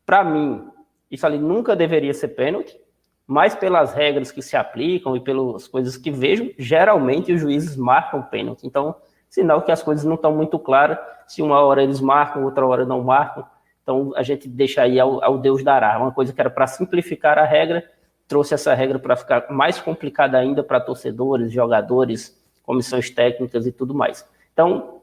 para 0.05 0.23
mim, 0.23 0.69
isso 1.11 1.25
ali 1.25 1.39
nunca 1.39 1.75
deveria 1.75 2.13
ser 2.13 2.29
pênalti, 2.29 2.79
mas 3.27 3.55
pelas 3.55 3.95
regras 3.95 4.31
que 4.31 4.43
se 4.43 4.55
aplicam 4.55 5.17
e 5.17 5.21
pelas 5.21 5.67
coisas 5.67 5.97
que 5.97 6.11
vejo, 6.11 6.53
geralmente 6.59 7.33
os 7.33 7.41
juízes 7.41 7.75
marcam 7.75 8.21
pênalti. 8.21 8.67
Então, 8.67 8.95
sinal 9.31 9.63
que 9.63 9.73
as 9.73 9.83
coisas 9.83 10.05
não 10.05 10.17
estão 10.17 10.35
muito 10.35 10.59
claras, 10.59 10.99
se 11.27 11.41
uma 11.41 11.59
hora 11.61 11.83
eles 11.83 12.03
marcam, 12.03 12.45
outra 12.45 12.67
hora 12.67 12.85
não 12.85 13.03
marcam. 13.03 13.47
Então 13.89 14.13
a 14.15 14.23
gente 14.23 14.47
deixa 14.47 14.83
aí 14.83 15.01
ao, 15.01 15.25
ao 15.25 15.39
Deus 15.39 15.65
dará. 15.65 15.99
Uma 15.99 16.13
coisa 16.13 16.31
que 16.31 16.39
era 16.39 16.51
para 16.51 16.67
simplificar 16.67 17.39
a 17.39 17.45
regra, 17.45 17.91
trouxe 18.27 18.53
essa 18.53 18.75
regra 18.75 18.99
para 18.99 19.17
ficar 19.17 19.47
mais 19.49 19.81
complicada 19.81 20.37
ainda 20.37 20.63
para 20.63 20.79
torcedores, 20.79 21.51
jogadores, 21.51 22.39
comissões 22.63 23.09
técnicas 23.09 23.67
e 23.67 23.73
tudo 23.73 23.95
mais. 23.95 24.29
Então, 24.53 25.01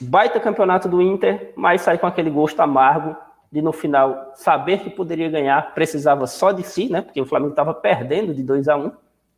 baita 0.00 0.40
campeonato 0.40 0.88
do 0.88 1.02
Inter, 1.02 1.52
mas 1.54 1.82
sai 1.82 1.98
com 1.98 2.06
aquele 2.06 2.30
gosto 2.30 2.58
amargo 2.60 3.14
de 3.52 3.60
no 3.60 3.70
final 3.70 4.32
saber 4.34 4.78
que 4.78 4.88
poderia 4.88 5.28
ganhar, 5.28 5.74
precisava 5.74 6.26
só 6.26 6.52
de 6.52 6.62
si, 6.62 6.90
né? 6.90 7.02
Porque 7.02 7.20
o 7.20 7.26
Flamengo 7.26 7.50
estava 7.50 7.74
perdendo 7.74 8.32
de 8.32 8.42
2 8.42 8.66
a 8.66 8.76
1 8.78 8.86
um, 8.86 8.92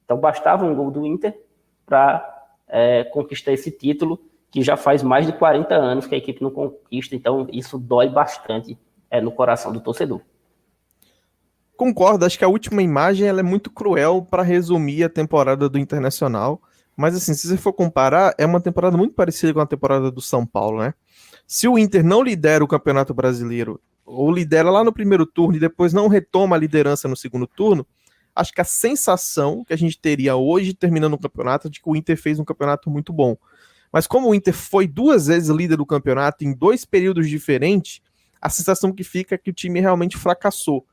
então 0.04 0.16
bastava 0.18 0.64
um 0.64 0.72
gol 0.72 0.88
do 0.88 1.04
Inter 1.04 1.36
para 1.84 2.44
é, 2.68 3.02
conquistar 3.02 3.50
esse 3.50 3.72
título 3.72 4.20
que 4.52 4.62
já 4.62 4.76
faz 4.76 5.02
mais 5.02 5.26
de 5.26 5.32
40 5.32 5.74
anos 5.74 6.06
que 6.06 6.14
a 6.14 6.18
equipe 6.18 6.42
não 6.42 6.50
conquista, 6.50 7.16
então 7.16 7.48
isso 7.50 7.78
dói 7.78 8.10
bastante 8.10 8.78
é, 9.10 9.18
no 9.18 9.32
coração 9.32 9.72
do 9.72 9.80
torcedor. 9.80 10.20
Concordo, 11.74 12.26
acho 12.26 12.38
que 12.38 12.44
a 12.44 12.48
última 12.48 12.82
imagem 12.82 13.26
ela 13.26 13.40
é 13.40 13.42
muito 13.42 13.70
cruel 13.70 14.24
para 14.30 14.42
resumir 14.42 15.02
a 15.02 15.08
temporada 15.08 15.70
do 15.70 15.78
Internacional, 15.78 16.60
mas 16.94 17.16
assim, 17.16 17.32
se 17.32 17.48
você 17.48 17.56
for 17.56 17.72
comparar, 17.72 18.34
é 18.36 18.44
uma 18.44 18.60
temporada 18.60 18.96
muito 18.96 19.14
parecida 19.14 19.54
com 19.54 19.60
a 19.60 19.66
temporada 19.66 20.10
do 20.10 20.20
São 20.20 20.46
Paulo, 20.46 20.80
né? 20.80 20.92
Se 21.46 21.66
o 21.66 21.78
Inter 21.78 22.04
não 22.04 22.22
lidera 22.22 22.62
o 22.62 22.68
Campeonato 22.68 23.14
Brasileiro, 23.14 23.80
ou 24.04 24.30
lidera 24.30 24.70
lá 24.70 24.84
no 24.84 24.92
primeiro 24.92 25.24
turno 25.24 25.56
e 25.56 25.60
depois 25.60 25.94
não 25.94 26.08
retoma 26.08 26.56
a 26.56 26.58
liderança 26.58 27.08
no 27.08 27.16
segundo 27.16 27.46
turno, 27.46 27.86
acho 28.36 28.52
que 28.52 28.60
a 28.60 28.64
sensação 28.64 29.64
que 29.64 29.72
a 29.72 29.78
gente 29.78 29.98
teria 29.98 30.36
hoje, 30.36 30.74
terminando 30.74 31.14
o 31.14 31.18
campeonato, 31.18 31.68
é 31.68 31.70
de 31.70 31.80
que 31.80 31.88
o 31.88 31.96
Inter 31.96 32.20
fez 32.20 32.38
um 32.38 32.44
campeonato 32.44 32.90
muito 32.90 33.12
bom. 33.12 33.36
Mas 33.92 34.06
como 34.06 34.28
o 34.28 34.34
Inter 34.34 34.54
foi 34.54 34.86
duas 34.86 35.26
vezes 35.26 35.50
líder 35.50 35.76
do 35.76 35.86
campeonato 35.86 36.44
em 36.44 36.54
dois 36.54 36.84
períodos 36.84 37.28
diferentes, 37.28 38.00
a 38.40 38.48
sensação 38.48 38.92
que 38.92 39.04
fica 39.04 39.34
é 39.34 39.38
que 39.38 39.50
o 39.50 39.54
time 39.54 39.80
realmente 39.80 40.16
fracassou. 40.16 40.84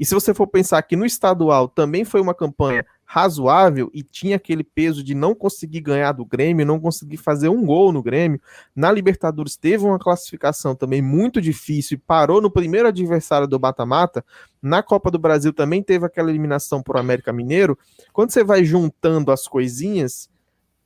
E 0.00 0.04
se 0.04 0.14
você 0.14 0.32
for 0.32 0.46
pensar 0.46 0.80
que 0.82 0.96
no 0.96 1.04
estadual 1.04 1.68
também 1.68 2.06
foi 2.06 2.22
uma 2.22 2.34
campanha 2.34 2.86
razoável 3.04 3.90
e 3.92 4.02
tinha 4.02 4.36
aquele 4.36 4.64
peso 4.64 5.04
de 5.04 5.14
não 5.14 5.34
conseguir 5.34 5.80
ganhar 5.80 6.12
do 6.12 6.24
Grêmio, 6.24 6.64
não 6.64 6.80
conseguir 6.80 7.18
fazer 7.18 7.50
um 7.50 7.66
gol 7.66 7.92
no 7.92 8.02
Grêmio, 8.02 8.40
na 8.74 8.90
Libertadores 8.90 9.56
teve 9.56 9.84
uma 9.84 9.98
classificação 9.98 10.74
também 10.74 11.02
muito 11.02 11.38
difícil 11.38 11.96
e 11.96 12.00
parou 12.00 12.40
no 12.40 12.50
primeiro 12.50 12.88
adversário 12.88 13.46
do 13.46 13.60
mata-mata. 13.60 14.24
Na 14.62 14.82
Copa 14.82 15.10
do 15.10 15.18
Brasil 15.18 15.52
também 15.52 15.82
teve 15.82 16.06
aquela 16.06 16.30
eliminação 16.30 16.82
por 16.82 16.96
América 16.96 17.30
Mineiro. 17.30 17.78
Quando 18.10 18.30
você 18.30 18.42
vai 18.42 18.64
juntando 18.64 19.30
as 19.30 19.46
coisinhas, 19.46 20.30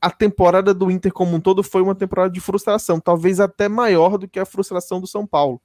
a 0.04 0.10
temporada 0.10 0.74
do 0.74 0.90
Inter 0.90 1.12
como 1.12 1.36
um 1.36 1.40
todo 1.40 1.62
foi 1.62 1.82
uma 1.82 1.94
temporada 1.94 2.30
de 2.30 2.40
frustração, 2.40 3.00
talvez 3.00 3.40
até 3.40 3.68
maior 3.68 4.18
do 4.18 4.28
que 4.28 4.38
a 4.38 4.44
frustração 4.44 5.00
do 5.00 5.06
São 5.06 5.26
Paulo 5.26 5.60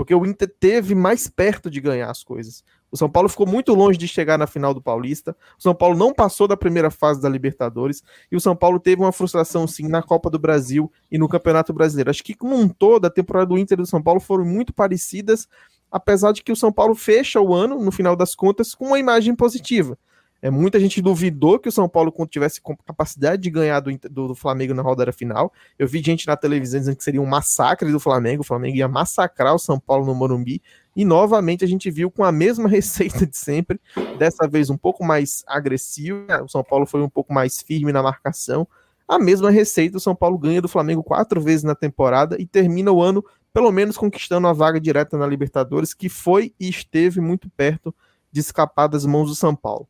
porque 0.00 0.14
o 0.14 0.24
Inter 0.24 0.50
teve 0.58 0.94
mais 0.94 1.28
perto 1.28 1.70
de 1.70 1.78
ganhar 1.78 2.10
as 2.10 2.24
coisas. 2.24 2.64
O 2.90 2.96
São 2.96 3.06
Paulo 3.10 3.28
ficou 3.28 3.46
muito 3.46 3.74
longe 3.74 3.98
de 3.98 4.08
chegar 4.08 4.38
na 4.38 4.46
final 4.46 4.72
do 4.72 4.80
Paulista. 4.80 5.36
O 5.58 5.62
São 5.62 5.74
Paulo 5.74 5.94
não 5.94 6.14
passou 6.14 6.48
da 6.48 6.56
primeira 6.56 6.90
fase 6.90 7.20
da 7.20 7.28
Libertadores. 7.28 8.02
E 8.32 8.34
o 8.34 8.40
São 8.40 8.56
Paulo 8.56 8.80
teve 8.80 9.02
uma 9.02 9.12
frustração, 9.12 9.66
sim, 9.66 9.88
na 9.88 10.02
Copa 10.02 10.30
do 10.30 10.38
Brasil 10.38 10.90
e 11.12 11.18
no 11.18 11.28
Campeonato 11.28 11.74
Brasileiro. 11.74 12.08
Acho 12.08 12.24
que, 12.24 12.34
como 12.34 12.56
um 12.56 12.66
todo, 12.66 13.04
a 13.04 13.10
temporada 13.10 13.44
do 13.48 13.58
Inter 13.58 13.78
e 13.78 13.82
do 13.82 13.86
São 13.86 14.02
Paulo 14.02 14.20
foram 14.20 14.42
muito 14.42 14.72
parecidas, 14.72 15.46
apesar 15.90 16.32
de 16.32 16.42
que 16.42 16.50
o 16.50 16.56
São 16.56 16.72
Paulo 16.72 16.94
fecha 16.94 17.38
o 17.38 17.52
ano, 17.52 17.78
no 17.78 17.92
final 17.92 18.16
das 18.16 18.34
contas, 18.34 18.74
com 18.74 18.86
uma 18.86 18.98
imagem 18.98 19.36
positiva. 19.36 19.98
É, 20.42 20.48
muita 20.50 20.80
gente 20.80 21.02
duvidou 21.02 21.58
que 21.58 21.68
o 21.68 21.72
São 21.72 21.86
Paulo 21.86 22.12
tivesse 22.26 22.62
capacidade 22.86 23.42
de 23.42 23.50
ganhar 23.50 23.80
do, 23.80 23.90
do, 24.10 24.28
do, 24.28 24.34
Flamengo 24.34 24.72
na 24.72 24.82
rodada 24.82 25.12
final. 25.12 25.52
Eu 25.78 25.86
vi 25.86 26.02
gente 26.02 26.26
na 26.26 26.34
televisão 26.34 26.80
dizendo 26.80 26.96
que 26.96 27.04
seria 27.04 27.20
um 27.20 27.26
massacre 27.26 27.92
do 27.92 28.00
Flamengo. 28.00 28.40
O 28.40 28.46
Flamengo 28.46 28.76
ia 28.76 28.88
massacrar 28.88 29.54
o 29.54 29.58
São 29.58 29.78
Paulo 29.78 30.06
no 30.06 30.14
Morumbi. 30.14 30.62
E 30.96 31.04
novamente 31.04 31.62
a 31.62 31.68
gente 31.68 31.90
viu 31.90 32.10
com 32.10 32.24
a 32.24 32.32
mesma 32.32 32.68
receita 32.70 33.26
de 33.26 33.36
sempre, 33.36 33.78
dessa 34.18 34.48
vez 34.48 34.70
um 34.70 34.78
pouco 34.78 35.04
mais 35.04 35.44
agressivo. 35.46 36.26
O 36.42 36.48
São 36.48 36.64
Paulo 36.64 36.86
foi 36.86 37.02
um 37.02 37.08
pouco 37.08 37.34
mais 37.34 37.60
firme 37.60 37.92
na 37.92 38.02
marcação. 38.02 38.66
A 39.06 39.18
mesma 39.18 39.50
receita, 39.50 39.98
o 39.98 40.00
São 40.00 40.14
Paulo 40.14 40.38
ganha 40.38 40.62
do 40.62 40.68
Flamengo 40.68 41.02
quatro 41.02 41.40
vezes 41.40 41.64
na 41.64 41.74
temporada 41.74 42.36
e 42.40 42.46
termina 42.46 42.90
o 42.90 43.02
ano, 43.02 43.22
pelo 43.52 43.70
menos, 43.70 43.96
conquistando 43.98 44.46
a 44.46 44.52
vaga 44.52 44.80
direta 44.80 45.18
na 45.18 45.26
Libertadores, 45.26 45.92
que 45.92 46.08
foi 46.08 46.54
e 46.58 46.68
esteve 46.68 47.20
muito 47.20 47.50
perto 47.50 47.94
de 48.32 48.40
escapar 48.40 48.86
das 48.86 49.04
mãos 49.04 49.28
do 49.28 49.34
São 49.34 49.54
Paulo 49.54 49.86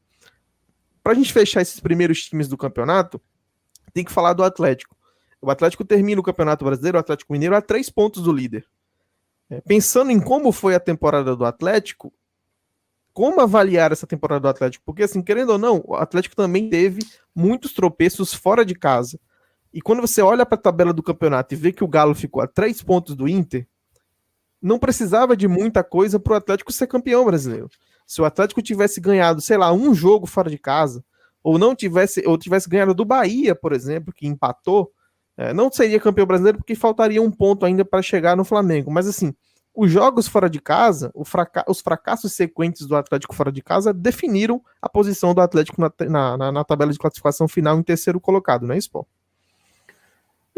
para 1.11 1.17
a 1.17 1.21
gente 1.21 1.33
fechar 1.33 1.61
esses 1.61 1.81
primeiros 1.81 2.23
times 2.23 2.47
do 2.47 2.57
campeonato, 2.57 3.21
tem 3.93 4.05
que 4.05 4.13
falar 4.13 4.33
do 4.33 4.45
Atlético. 4.45 4.97
O 5.43 5.51
Atlético 5.51 5.85
termina 5.85 6.21
o 6.21 6.23
Campeonato 6.23 6.65
Brasileiro, 6.65 6.99
o 6.99 7.01
Atlético 7.01 7.33
Mineiro, 7.33 7.57
a 7.57 7.61
três 7.61 7.91
pontos 7.91 8.23
do 8.23 8.33
líder. 8.33 8.65
É, 9.51 9.61
pensando 9.63 10.13
em 10.13 10.21
como 10.21 10.53
foi 10.53 10.73
a 10.77 10.79
temporada 10.79 11.35
do 11.35 11.45
Atlético, 11.45 12.13
como 13.13 13.41
avaliar 13.41 13.91
essa 13.91 14.07
temporada 14.07 14.43
do 14.43 14.49
Atlético? 14.49 14.85
Porque, 14.87 15.03
assim, 15.03 15.21
querendo 15.21 15.51
ou 15.51 15.59
não, 15.59 15.83
o 15.85 15.97
Atlético 15.97 16.37
também 16.37 16.71
teve 16.71 17.01
muitos 17.35 17.73
tropeços 17.73 18.33
fora 18.33 18.65
de 18.65 18.77
casa. 18.77 19.19
E 19.75 19.83
quando 19.83 20.03
você 20.03 20.23
olha 20.23 20.47
para 20.47 20.55
a 20.55 20.63
tabela 20.63 20.93
do 20.93 21.03
campeonato 21.03 21.55
e 21.55 21.57
vê 21.57 21.73
que 21.73 21.83
o 21.83 21.89
Galo 21.89 22.15
ficou 22.15 22.41
a 22.41 22.47
três 22.47 22.85
pontos 22.85 23.17
do 23.17 23.27
Inter, 23.27 23.67
não 24.63 24.79
precisava 24.79 25.37
de 25.37 25.49
muita 25.49 25.83
coisa 25.83 26.21
para 26.21 26.35
o 26.35 26.37
Atlético 26.37 26.71
ser 26.71 26.87
campeão 26.87 27.25
brasileiro. 27.25 27.69
Se 28.11 28.21
o 28.21 28.25
Atlético 28.25 28.61
tivesse 28.61 29.01
ganhado, 29.01 29.41
sei 29.41 29.57
lá, 29.57 29.73
um 29.73 29.95
jogo 29.95 30.27
fora 30.27 30.51
de 30.51 30.59
casa, 30.59 31.05
ou 31.45 31.61
não 31.61 31.77
tivesse, 31.77 32.27
ou 32.27 32.37
tivesse 32.37 32.69
ganhado 32.69 32.93
do 32.93 33.05
Bahia, 33.05 33.55
por 33.55 33.73
exemplo, 33.73 34.13
que 34.13 34.27
empatou, 34.27 34.91
é, 35.37 35.55
não 35.55 35.71
seria 35.71 36.01
campeão 36.01 36.27
brasileiro 36.27 36.59
porque 36.59 36.75
faltaria 36.75 37.23
um 37.23 37.31
ponto 37.31 37.65
ainda 37.65 37.85
para 37.85 38.03
chegar 38.03 38.37
no 38.37 38.45
Flamengo. 38.45 38.91
Mas 38.91 39.07
assim, 39.07 39.33
os 39.73 39.93
jogos 39.93 40.27
fora 40.27 40.51
de 40.51 40.61
casa, 40.61 41.13
fraca 41.25 41.65
os 41.69 41.81
fracassos 41.81 42.33
sequentes 42.33 42.85
do 42.85 42.97
Atlético 42.97 43.33
fora 43.33 43.53
de 43.53 43.63
casa 43.63 43.95
definiram 43.95 44.61
a 44.83 44.89
posição 44.89 45.33
do 45.33 45.41
Atlético 45.41 45.81
na, 45.81 46.37
na, 46.37 46.51
na 46.51 46.65
tabela 46.65 46.91
de 46.91 46.99
classificação 46.99 47.47
final 47.47 47.79
em 47.79 47.83
terceiro 47.85 48.21
colocado, 48.21 48.67
não 48.67 48.75
é 48.75 48.79
isso, 48.79 48.91
Paulo? 48.91 49.07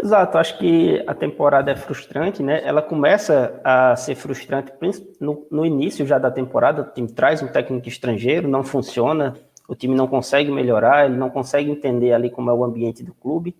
Exato, 0.03 0.37
acho 0.37 0.59
que 0.59 1.01
a 1.07 1.15
temporada 1.15 1.71
é 1.71 1.77
frustrante, 1.77 2.43
né? 2.43 2.61
Ela 2.65 2.83
começa 2.83 3.61
a 3.63 3.95
ser 3.95 4.17
frustrante 4.17 4.73
no, 5.21 5.47
no, 5.49 5.65
início 5.65 6.05
já 6.05 6.19
da 6.19 6.29
temporada. 6.29 6.83
O 6.83 6.85
time 6.87 7.07
traz 7.07 7.41
um 7.41 7.47
técnico 7.47 7.87
estrangeiro, 7.87 8.49
não 8.49 8.65
funciona, 8.65 9.37
o 9.69 9.77
time 9.77 9.95
não 9.95 10.09
consegue 10.09 10.51
melhorar, 10.51 11.07
ele 11.07 11.17
não 11.17 11.31
consegue 11.31 11.71
entender 11.71 12.13
ali 12.13 12.31
como 12.31 12.51
é 12.51 12.53
o 12.53 12.65
ambiente 12.65 13.05
do 13.05 13.15
clube. 13.15 13.55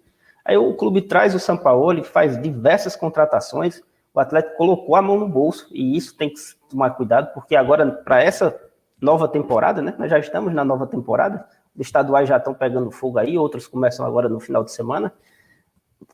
Aí 0.45 0.57
o 0.57 0.75
clube 0.75 1.03
traz 1.03 1.33
o 1.33 1.39
Sampaoli, 1.39 2.03
faz 2.03 2.43
diversas 2.43 2.97
contratações. 2.97 3.81
O 4.13 4.19
Atlético 4.19 4.57
colocou 4.57 4.97
a 4.97 5.03
mão 5.03 5.21
no 5.21 5.29
bolso 5.29 5.69
e 5.71 5.97
isso 5.97 6.17
tem 6.17 6.29
que 6.29 6.41
tomar 6.69 6.91
cuidado, 6.91 7.33
porque 7.33 7.55
agora, 7.55 7.87
para 7.89 8.21
essa 8.21 8.61
nova 9.01 9.29
temporada, 9.29 9.81
né? 9.81 9.95
Nós 9.97 10.11
já 10.11 10.19
estamos 10.19 10.53
na 10.53 10.65
nova 10.65 10.89
temporada, 10.89 11.47
os 11.77 11.87
estaduais 11.87 12.29
já 12.29 12.39
estão 12.39 12.53
pegando 12.53 12.91
fogo 12.91 13.19
aí, 13.19 13.39
outros 13.39 13.69
começam 13.69 14.05
agora 14.05 14.29
no 14.29 14.41
final 14.41 14.65
de 14.65 14.73
semana 14.73 15.13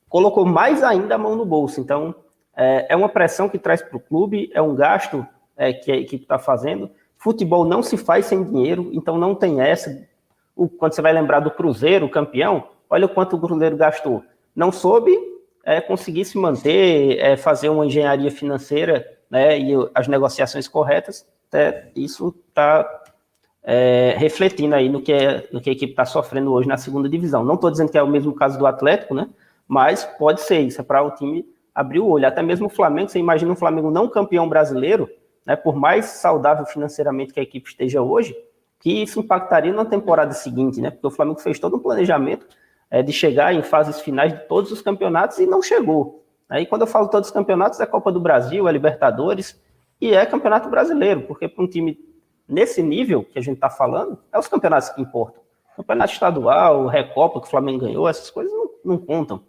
colocou 0.08 0.44
mais 0.44 0.82
ainda 0.82 1.14
a 1.14 1.18
mão 1.18 1.36
no 1.36 1.44
bolso. 1.44 1.80
Então, 1.80 2.14
é, 2.56 2.86
é 2.90 2.96
uma 2.96 3.08
pressão 3.08 3.48
que 3.48 3.58
traz 3.58 3.82
para 3.82 3.96
o 3.96 4.00
clube, 4.00 4.50
é 4.52 4.60
um 4.60 4.74
gasto 4.74 5.26
é, 5.56 5.72
que 5.72 5.92
a 5.92 5.96
equipe 5.96 6.24
está 6.24 6.38
fazendo. 6.38 6.90
Futebol 7.16 7.64
não 7.64 7.82
se 7.82 7.96
faz 7.96 8.26
sem 8.26 8.42
dinheiro, 8.44 8.90
então 8.92 9.18
não 9.18 9.34
tem 9.34 9.60
essa. 9.60 10.06
O, 10.56 10.68
quando 10.68 10.92
você 10.92 11.02
vai 11.02 11.12
lembrar 11.12 11.40
do 11.40 11.50
Cruzeiro, 11.50 12.08
campeão, 12.08 12.68
olha 12.88 13.06
o 13.06 13.08
quanto 13.08 13.36
o 13.36 13.40
Cruzeiro 13.40 13.76
gastou. 13.76 14.22
Não 14.54 14.72
soube 14.72 15.16
é, 15.64 15.80
conseguir 15.80 16.24
se 16.24 16.38
manter, 16.38 17.18
é, 17.18 17.36
fazer 17.36 17.68
uma 17.68 17.86
engenharia 17.86 18.30
financeira 18.30 19.06
né, 19.30 19.58
e 19.58 19.72
as 19.94 20.08
negociações 20.08 20.66
corretas. 20.66 21.26
É, 21.52 21.88
isso 21.94 22.34
está 22.48 22.88
é, 23.62 24.14
refletindo 24.16 24.74
aí 24.74 24.88
no 24.88 25.00
que, 25.00 25.12
é, 25.12 25.46
no 25.52 25.60
que 25.60 25.70
a 25.70 25.72
equipe 25.72 25.92
está 25.92 26.04
sofrendo 26.04 26.52
hoje 26.52 26.66
na 26.66 26.76
segunda 26.76 27.08
divisão. 27.08 27.44
Não 27.44 27.54
estou 27.54 27.70
dizendo 27.70 27.90
que 27.90 27.98
é 27.98 28.02
o 28.02 28.08
mesmo 28.08 28.34
caso 28.34 28.58
do 28.58 28.66
Atlético, 28.66 29.14
né? 29.14 29.28
Mas 29.68 30.04
pode 30.04 30.40
ser, 30.40 30.60
isso 30.60 30.80
é 30.80 30.84
para 30.84 31.02
o 31.02 31.10
time 31.10 31.46
abrir 31.74 32.00
o 32.00 32.08
olho. 32.08 32.26
Até 32.26 32.42
mesmo 32.42 32.66
o 32.66 32.70
Flamengo, 32.70 33.10
você 33.10 33.18
imagina 33.18 33.52
um 33.52 33.56
Flamengo 33.56 33.90
não 33.90 34.08
campeão 34.08 34.48
brasileiro, 34.48 35.08
né, 35.46 35.54
por 35.54 35.76
mais 35.76 36.06
saudável 36.06 36.66
financeiramente 36.66 37.32
que 37.32 37.38
a 37.38 37.42
equipe 37.42 37.68
esteja 37.68 38.02
hoje, 38.02 38.34
que 38.80 39.02
isso 39.02 39.20
impactaria 39.20 39.72
na 39.72 39.84
temporada 39.84 40.32
seguinte, 40.32 40.80
né? 40.80 40.90
Porque 40.90 41.06
o 41.06 41.10
Flamengo 41.10 41.40
fez 41.40 41.58
todo 41.58 41.76
um 41.76 41.80
planejamento 41.80 42.46
é, 42.90 43.02
de 43.02 43.12
chegar 43.12 43.54
em 43.54 43.62
fases 43.62 44.00
finais 44.00 44.32
de 44.32 44.40
todos 44.46 44.72
os 44.72 44.80
campeonatos 44.80 45.38
e 45.38 45.46
não 45.46 45.62
chegou. 45.62 46.24
Aí 46.48 46.64
quando 46.64 46.82
eu 46.82 46.86
falo 46.86 47.08
todos 47.08 47.28
os 47.28 47.34
campeonatos, 47.34 47.80
é 47.80 47.86
Copa 47.86 48.10
do 48.10 48.20
Brasil, 48.20 48.68
é 48.68 48.72
Libertadores 48.72 49.60
e 50.00 50.14
é 50.14 50.24
Campeonato 50.24 50.68
Brasileiro, 50.68 51.22
porque 51.22 51.48
para 51.48 51.62
um 51.62 51.68
time 51.68 51.98
nesse 52.48 52.82
nível 52.82 53.24
que 53.24 53.38
a 53.38 53.42
gente 53.42 53.56
está 53.56 53.68
falando, 53.68 54.18
é 54.32 54.38
os 54.38 54.48
campeonatos 54.48 54.88
que 54.90 55.02
importam. 55.02 55.42
Campeonato 55.76 56.12
estadual, 56.12 56.86
Recopa 56.86 57.40
que 57.40 57.46
o 57.46 57.50
Flamengo 57.50 57.80
ganhou, 57.80 58.08
essas 58.08 58.30
coisas 58.30 58.52
não, 58.52 58.70
não 58.84 58.98
contam. 58.98 59.42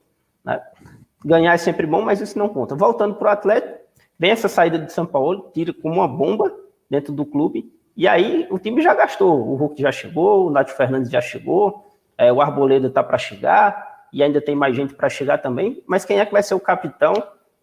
Né? 0.50 0.62
Ganhar 1.24 1.54
é 1.54 1.58
sempre 1.58 1.86
bom, 1.86 2.02
mas 2.02 2.22
isso 2.22 2.38
não 2.40 2.50
conta. 2.50 2.76
Voltando 2.76 3.16
para 3.16 3.28
o 3.28 3.32
Atlético, 3.32 3.78
vem 4.18 4.32
essa 4.32 4.48
saída 4.48 4.80
de 4.80 4.92
São 4.92 5.06
Paulo, 5.06 5.52
tira 5.54 5.74
como 5.74 5.96
uma 5.96 6.08
bomba 6.08 6.52
dentro 6.90 7.14
do 7.14 7.26
clube, 7.26 7.72
e 7.96 8.08
aí 8.08 8.48
o 8.50 8.58
time 8.58 8.82
já 8.82 8.94
gastou. 8.94 9.46
O 9.48 9.56
Hulk 9.56 9.82
já 9.82 9.92
chegou, 9.92 10.48
o 10.48 10.50
Nath 10.50 10.70
Fernandes 10.70 11.12
já 11.12 11.22
chegou, 11.22 11.86
é, 12.18 12.32
o 12.32 12.42
Arboleda 12.42 12.88
está 12.88 13.04
para 13.04 13.18
chegar, 13.18 14.08
e 14.12 14.24
ainda 14.24 14.42
tem 14.42 14.56
mais 14.56 14.76
gente 14.76 14.94
para 14.94 15.10
chegar 15.10 15.38
também. 15.40 15.84
Mas 15.86 16.06
quem 16.06 16.20
é 16.20 16.26
que 16.26 16.32
vai 16.32 16.42
ser 16.42 16.56
o 16.56 16.60
capitão 16.60 17.14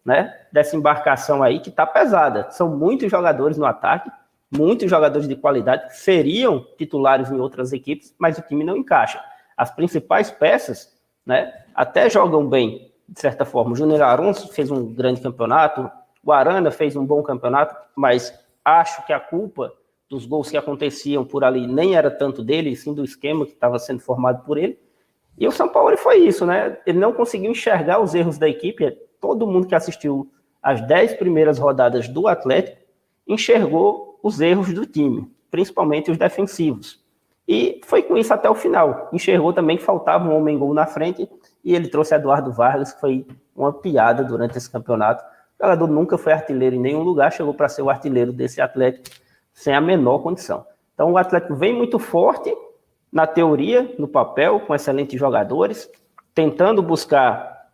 né, 0.05 0.33
dessa 0.51 0.75
embarcação 0.75 1.43
aí 1.43 1.59
que 1.59 1.69
está 1.69 1.85
pesada? 1.85 2.49
São 2.51 2.69
muitos 2.69 3.09
jogadores 3.09 3.57
no 3.57 3.65
ataque, 3.65 4.09
muitos 4.49 4.89
jogadores 4.89 5.27
de 5.27 5.35
qualidade 5.35 5.87
que 5.87 5.97
seriam 5.97 6.65
titulares 6.77 7.29
em 7.31 7.39
outras 7.39 7.73
equipes, 7.73 8.15
mas 8.17 8.37
o 8.37 8.41
time 8.41 8.63
não 8.63 8.77
encaixa. 8.77 9.19
As 9.57 9.71
principais 9.71 10.31
peças 10.31 10.95
né, 11.25 11.51
até 11.77 12.09
jogam 12.09 12.49
bem, 12.49 12.91
de 13.07 13.19
certa 13.19 13.45
forma. 13.45 13.73
O 13.73 13.75
Júnior 13.75 14.01
Aronso 14.01 14.51
fez 14.51 14.71
um 14.71 14.91
grande 14.91 15.21
campeonato, 15.21 15.87
o 16.23 16.31
Arana 16.31 16.71
fez 16.71 16.95
um 16.95 17.05
bom 17.05 17.21
campeonato, 17.21 17.75
mas 17.95 18.33
acho 18.65 19.05
que 19.05 19.13
a 19.13 19.19
culpa 19.19 19.71
dos 20.09 20.25
gols 20.25 20.49
que 20.49 20.57
aconteciam 20.57 21.23
por 21.23 21.43
ali 21.43 21.67
nem 21.67 21.95
era 21.95 22.09
tanto 22.09 22.43
dele, 22.43 22.75
sim 22.75 22.95
do 22.95 23.03
esquema 23.03 23.45
que 23.45 23.51
estava 23.51 23.77
sendo 23.77 23.99
formado 23.99 24.43
por 24.43 24.57
ele. 24.57 24.79
E 25.37 25.47
o 25.47 25.51
São 25.51 25.69
Paulo 25.69 25.95
foi 25.97 26.17
isso, 26.17 26.47
né? 26.47 26.79
Ele 26.83 26.97
não 26.97 27.13
conseguiu 27.13 27.51
enxergar 27.51 28.01
os 28.01 28.15
erros 28.15 28.39
da 28.39 28.49
equipe. 28.49 28.89
Todo 29.21 29.45
mundo 29.45 29.67
que 29.67 29.75
assistiu 29.75 30.31
as 30.63 30.81
dez 30.81 31.13
primeiras 31.13 31.59
rodadas 31.59 32.07
do 32.07 32.27
Atlético 32.27 32.81
enxergou 33.27 34.19
os 34.23 34.41
erros 34.41 34.73
do 34.73 34.83
time, 34.83 35.29
principalmente 35.51 36.09
os 36.09 36.17
defensivos. 36.17 37.05
E 37.47 37.79
foi 37.85 38.01
com 38.01 38.17
isso 38.17 38.33
até 38.33 38.49
o 38.49 38.55
final. 38.55 39.09
Enxergou 39.13 39.53
também 39.53 39.77
que 39.77 39.83
faltava 39.83 40.27
um 40.27 40.35
homem-gol 40.35 40.73
na 40.73 40.87
frente 40.87 41.29
e 41.67 41.75
ele 41.75 41.89
trouxe 41.89 42.15
Eduardo 42.15 42.49
Vargas, 42.49 42.93
que 42.93 43.01
foi 43.01 43.27
uma 43.53 43.73
piada 43.73 44.23
durante 44.23 44.57
esse 44.57 44.71
campeonato. 44.71 45.21
O 45.59 45.65
jogador 45.65 45.87
nunca 45.87 46.17
foi 46.17 46.31
artilheiro 46.31 46.77
em 46.77 46.79
nenhum 46.79 47.03
lugar, 47.03 47.29
chegou 47.29 47.53
para 47.53 47.67
ser 47.67 47.81
o 47.81 47.89
artilheiro 47.89 48.31
desse 48.31 48.61
Atlético 48.61 49.09
sem 49.51 49.75
a 49.75 49.81
menor 49.81 50.19
condição. 50.19 50.65
Então 50.93 51.11
o 51.11 51.17
Atlético 51.17 51.55
vem 51.55 51.75
muito 51.75 51.99
forte 51.99 52.55
na 53.11 53.27
teoria, 53.27 53.93
no 53.99 54.07
papel, 54.07 54.61
com 54.61 54.73
excelentes 54.73 55.19
jogadores, 55.19 55.91
tentando 56.33 56.81
buscar 56.81 57.67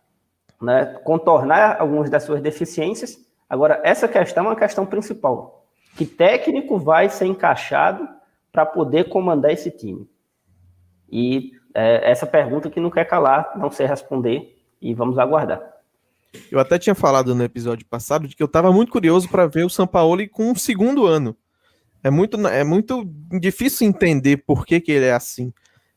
né, 0.60 0.86
contornar 1.04 1.80
algumas 1.80 2.10
das 2.10 2.24
suas 2.24 2.42
deficiências. 2.42 3.24
Agora, 3.48 3.80
essa 3.84 4.08
questão 4.08 4.46
é 4.46 4.48
uma 4.48 4.56
questão 4.56 4.84
principal. 4.84 5.68
Que 5.96 6.04
técnico 6.04 6.78
vai 6.78 7.08
ser 7.08 7.26
encaixado 7.26 8.08
para 8.50 8.66
poder 8.66 9.08
comandar 9.08 9.52
esse 9.52 9.70
time? 9.70 10.10
E 11.08 11.52
é, 11.74 12.10
essa 12.10 12.26
pergunta 12.26 12.70
que 12.70 12.80
não 12.80 12.90
quer 12.90 13.04
calar, 13.04 13.52
não 13.56 13.70
sei 13.70 13.86
responder, 13.86 14.56
e 14.80 14.94
vamos 14.94 15.18
aguardar. 15.18 15.60
Eu 16.50 16.58
até 16.58 16.78
tinha 16.78 16.94
falado 16.94 17.34
no 17.34 17.44
episódio 17.44 17.86
passado 17.86 18.26
de 18.26 18.34
que 18.34 18.42
eu 18.42 18.46
estava 18.46 18.72
muito 18.72 18.92
curioso 18.92 19.28
para 19.28 19.46
ver 19.46 19.64
o 19.64 19.70
Sampaoli 19.70 20.28
com 20.28 20.50
um 20.50 20.54
segundo 20.54 21.06
ano. 21.06 21.36
É 22.02 22.10
muito, 22.10 22.46
é 22.46 22.64
muito 22.64 23.04
difícil 23.40 23.86
entender 23.86 24.38
por 24.38 24.66
que, 24.66 24.80
que 24.80 24.92
ele 24.92 25.06
é 25.06 25.12
assim. 25.12 25.52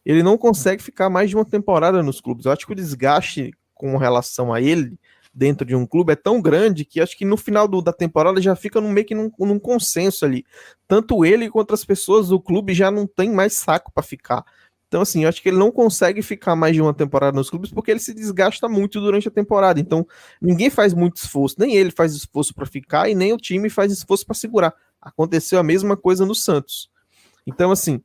Ele 0.06 0.24
não 0.24 0.38
consegue 0.38 0.82
ficar 0.82 1.10
mais 1.10 1.30
de 1.30 1.36
uma 1.36 1.44
temporada 1.44 2.02
nos 2.02 2.22
clubes. 2.22 2.46
Eu 2.46 2.52
acho 2.52 2.66
que 2.66 2.72
o 2.72 2.76
desgaste 2.76 3.52
com 3.74 3.98
relação 3.98 4.54
a 4.54 4.62
ele 4.62 4.98
dentro 5.34 5.68
de 5.68 5.76
um 5.76 5.86
clube 5.86 6.14
é 6.14 6.16
tão 6.16 6.42
grande 6.42 6.84
que 6.84 7.00
acho 7.00 7.16
que 7.16 7.24
no 7.24 7.38
final 7.38 7.68
do, 7.68 7.80
da 7.80 7.94
temporada 7.94 8.42
já 8.42 8.56
fica 8.56 8.82
no 8.82 8.90
meio 8.90 9.06
que 9.06 9.14
num, 9.14 9.30
num, 9.38 9.60
consenso 9.60 10.26
ali. 10.26 10.44
Tanto 10.88 11.24
ele 11.24 11.50
quanto 11.50 11.74
as 11.74 11.86
pessoas 11.86 12.30
do 12.30 12.40
clube 12.40 12.74
já 12.74 12.90
não 12.90 13.06
tem 13.06 13.32
mais 13.32 13.54
saco 13.54 13.92
para 13.92 14.02
ficar. 14.02 14.44
Então, 14.88 15.02
assim, 15.02 15.24
eu 15.24 15.30
acho 15.30 15.42
que 15.42 15.50
ele 15.50 15.58
não 15.58 15.70
consegue 15.70 16.22
ficar 16.22 16.56
mais 16.56 16.74
de 16.74 16.82
uma 16.82 16.94
temporada 16.94 17.36
nos 17.36 17.50
clubes 17.50 17.70
porque 17.72 17.92
ele 17.92 18.00
se 18.00 18.14
desgasta 18.14 18.70
muito 18.70 19.02
durante 19.02 19.28
a 19.28 19.32
temporada. 19.32 19.80
Então, 19.80 20.08
ninguém 20.42 20.70
faz 20.70 20.94
muito 20.94 21.18
esforço, 21.18 21.56
nem 21.60 21.76
ele 21.76 21.92
faz 21.92 22.14
esforço 22.14 22.54
para 22.54 22.66
ficar 22.66 23.10
e 23.10 23.16
nem 23.16 23.34
o 23.34 23.38
time 23.38 23.70
faz 23.70 23.92
esforço 23.92 24.26
para 24.26 24.36
segurar. 24.36 24.74
Aconteceu 25.02 25.60
a 25.60 25.64
mesma 25.64 25.98
coisa 25.98 26.26
no 26.26 26.34
Santos. 26.34 26.90
Então, 27.46 27.70
assim, 27.70 28.02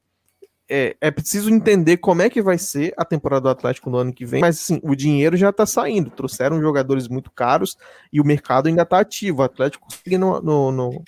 é, 0.68 0.96
é, 1.00 1.10
preciso 1.10 1.50
entender 1.50 1.98
como 1.98 2.22
é 2.22 2.30
que 2.30 2.42
vai 2.42 2.58
ser 2.58 2.92
a 2.96 3.04
temporada 3.04 3.42
do 3.42 3.48
Atlético 3.48 3.90
no 3.90 3.98
ano 3.98 4.12
que 4.12 4.24
vem, 4.24 4.40
mas 4.40 4.58
assim, 4.58 4.80
o 4.82 4.96
dinheiro 4.96 5.36
já 5.36 5.50
está 5.50 5.66
saindo. 5.66 6.10
Trouxeram 6.10 6.60
jogadores 6.60 7.06
muito 7.06 7.30
caros 7.30 7.76
e 8.12 8.20
o 8.20 8.24
mercado 8.24 8.68
ainda 8.68 8.82
está 8.82 8.98
ativo. 8.98 9.40
O 9.40 9.44
Atlético 9.44 9.86
segue 9.92 10.18
no, 10.18 10.40
no, 10.40 10.72
no, 10.72 11.04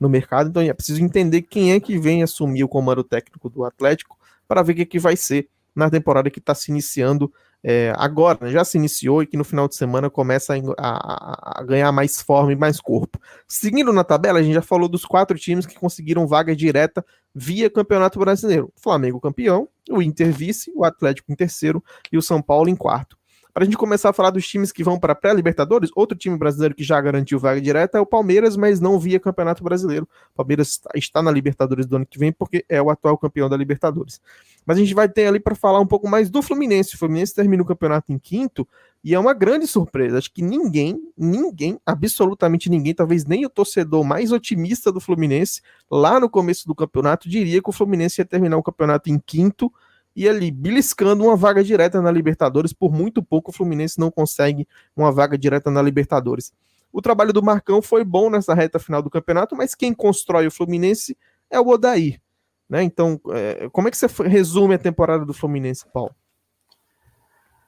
no 0.00 0.08
mercado, 0.08 0.48
então 0.48 0.62
é 0.62 0.72
preciso 0.72 1.00
entender 1.00 1.42
quem 1.42 1.72
é 1.72 1.78
que 1.78 1.98
vem 1.98 2.22
assumir 2.22 2.64
o 2.64 2.68
comando 2.68 3.04
técnico 3.04 3.48
do 3.48 3.64
Atlético 3.64 4.18
para 4.46 4.62
ver 4.62 4.72
o 4.72 4.76
que, 4.76 4.86
que 4.86 4.98
vai 4.98 5.16
ser 5.16 5.48
na 5.74 5.90
temporada 5.90 6.30
que 6.30 6.38
está 6.38 6.54
se 6.54 6.70
iniciando 6.70 7.32
é, 7.64 7.92
agora, 7.96 8.38
né? 8.42 8.50
já 8.50 8.64
se 8.64 8.76
iniciou 8.76 9.22
e 9.22 9.26
que 9.26 9.36
no 9.36 9.44
final 9.44 9.68
de 9.68 9.76
semana 9.76 10.10
começa 10.10 10.54
a, 10.54 10.58
a, 10.78 11.60
a, 11.60 11.62
ganhar 11.62 11.92
mais 11.92 12.20
forma 12.20 12.52
e 12.52 12.56
mais 12.56 12.80
corpo. 12.80 13.20
Seguindo 13.46 13.92
na 13.92 14.02
tabela, 14.02 14.40
a 14.40 14.42
gente 14.42 14.54
já 14.54 14.62
falou 14.62 14.88
dos 14.88 15.04
quatro 15.04 15.38
times 15.38 15.64
que 15.64 15.78
conseguiram 15.78 16.26
vaga 16.26 16.56
direta 16.56 17.04
via 17.32 17.70
Campeonato 17.70 18.18
Brasileiro: 18.18 18.72
Flamengo 18.76 19.20
campeão, 19.20 19.68
o 19.88 20.02
Inter 20.02 20.32
vice, 20.32 20.72
o 20.74 20.84
Atlético 20.84 21.30
em 21.30 21.36
terceiro 21.36 21.82
e 22.10 22.18
o 22.18 22.22
São 22.22 22.42
Paulo 22.42 22.68
em 22.68 22.74
quarto. 22.76 23.16
Para 23.52 23.64
a 23.64 23.66
gente 23.66 23.76
começar 23.76 24.08
a 24.08 24.12
falar 24.14 24.30
dos 24.30 24.48
times 24.48 24.72
que 24.72 24.82
vão 24.82 24.98
para 24.98 25.14
pré-Libertadores, 25.14 25.90
outro 25.94 26.16
time 26.16 26.38
brasileiro 26.38 26.74
que 26.74 26.82
já 26.82 26.98
garantiu 26.98 27.38
vaga 27.38 27.60
direta 27.60 27.98
é 27.98 28.00
o 28.00 28.06
Palmeiras, 28.06 28.56
mas 28.56 28.80
não 28.80 28.98
via 28.98 29.20
Campeonato 29.20 29.62
Brasileiro. 29.62 30.08
O 30.32 30.36
Palmeiras 30.36 30.80
está 30.94 31.22
na 31.22 31.30
Libertadores 31.30 31.84
do 31.84 31.96
ano 31.96 32.06
que 32.06 32.18
vem 32.18 32.32
porque 32.32 32.64
é 32.66 32.80
o 32.80 32.88
atual 32.88 33.18
campeão 33.18 33.50
da 33.50 33.56
Libertadores. 33.56 34.22
Mas 34.64 34.78
a 34.78 34.80
gente 34.80 34.94
vai 34.94 35.06
ter 35.06 35.26
ali 35.26 35.38
para 35.38 35.54
falar 35.54 35.80
um 35.80 35.86
pouco 35.86 36.08
mais 36.08 36.30
do 36.30 36.40
Fluminense. 36.40 36.94
O 36.94 36.98
Fluminense 36.98 37.34
termina 37.34 37.62
o 37.62 37.66
campeonato 37.66 38.10
em 38.10 38.18
quinto 38.18 38.66
e 39.04 39.14
é 39.14 39.18
uma 39.18 39.34
grande 39.34 39.66
surpresa. 39.66 40.16
Acho 40.16 40.32
que 40.32 40.40
ninguém, 40.40 40.98
ninguém, 41.14 41.78
absolutamente 41.84 42.70
ninguém, 42.70 42.94
talvez 42.94 43.26
nem 43.26 43.44
o 43.44 43.50
torcedor 43.50 44.02
mais 44.02 44.32
otimista 44.32 44.90
do 44.90 45.00
Fluminense, 45.00 45.60
lá 45.90 46.18
no 46.18 46.30
começo 46.30 46.66
do 46.66 46.74
campeonato, 46.74 47.28
diria 47.28 47.60
que 47.60 47.68
o 47.68 47.72
Fluminense 47.72 48.20
ia 48.20 48.24
terminar 48.24 48.56
o 48.56 48.62
campeonato 48.62 49.10
em 49.10 49.18
quinto 49.18 49.70
e 50.14 50.28
ali 50.28 50.50
beliscando 50.50 51.24
uma 51.24 51.36
vaga 51.36 51.62
direta 51.64 52.00
na 52.00 52.10
Libertadores. 52.10 52.72
Por 52.72 52.92
muito 52.92 53.22
pouco 53.22 53.50
o 53.50 53.54
Fluminense 53.54 53.98
não 53.98 54.10
consegue 54.10 54.66
uma 54.96 55.10
vaga 55.10 55.38
direta 55.38 55.70
na 55.70 55.82
Libertadores. 55.82 56.52
O 56.92 57.00
trabalho 57.00 57.32
do 57.32 57.42
Marcão 57.42 57.80
foi 57.80 58.04
bom 58.04 58.28
nessa 58.28 58.54
reta 58.54 58.78
final 58.78 59.02
do 59.02 59.08
campeonato, 59.08 59.56
mas 59.56 59.74
quem 59.74 59.94
constrói 59.94 60.46
o 60.46 60.50
Fluminense 60.50 61.16
é 61.50 61.58
o 61.58 61.68
Odair. 61.68 62.20
Né? 62.68 62.82
Então, 62.82 63.20
é, 63.30 63.68
como 63.70 63.88
é 63.88 63.90
que 63.90 63.96
você 63.96 64.06
resume 64.22 64.74
a 64.74 64.78
temporada 64.78 65.24
do 65.24 65.32
Fluminense, 65.32 65.86
Paulo? 65.92 66.14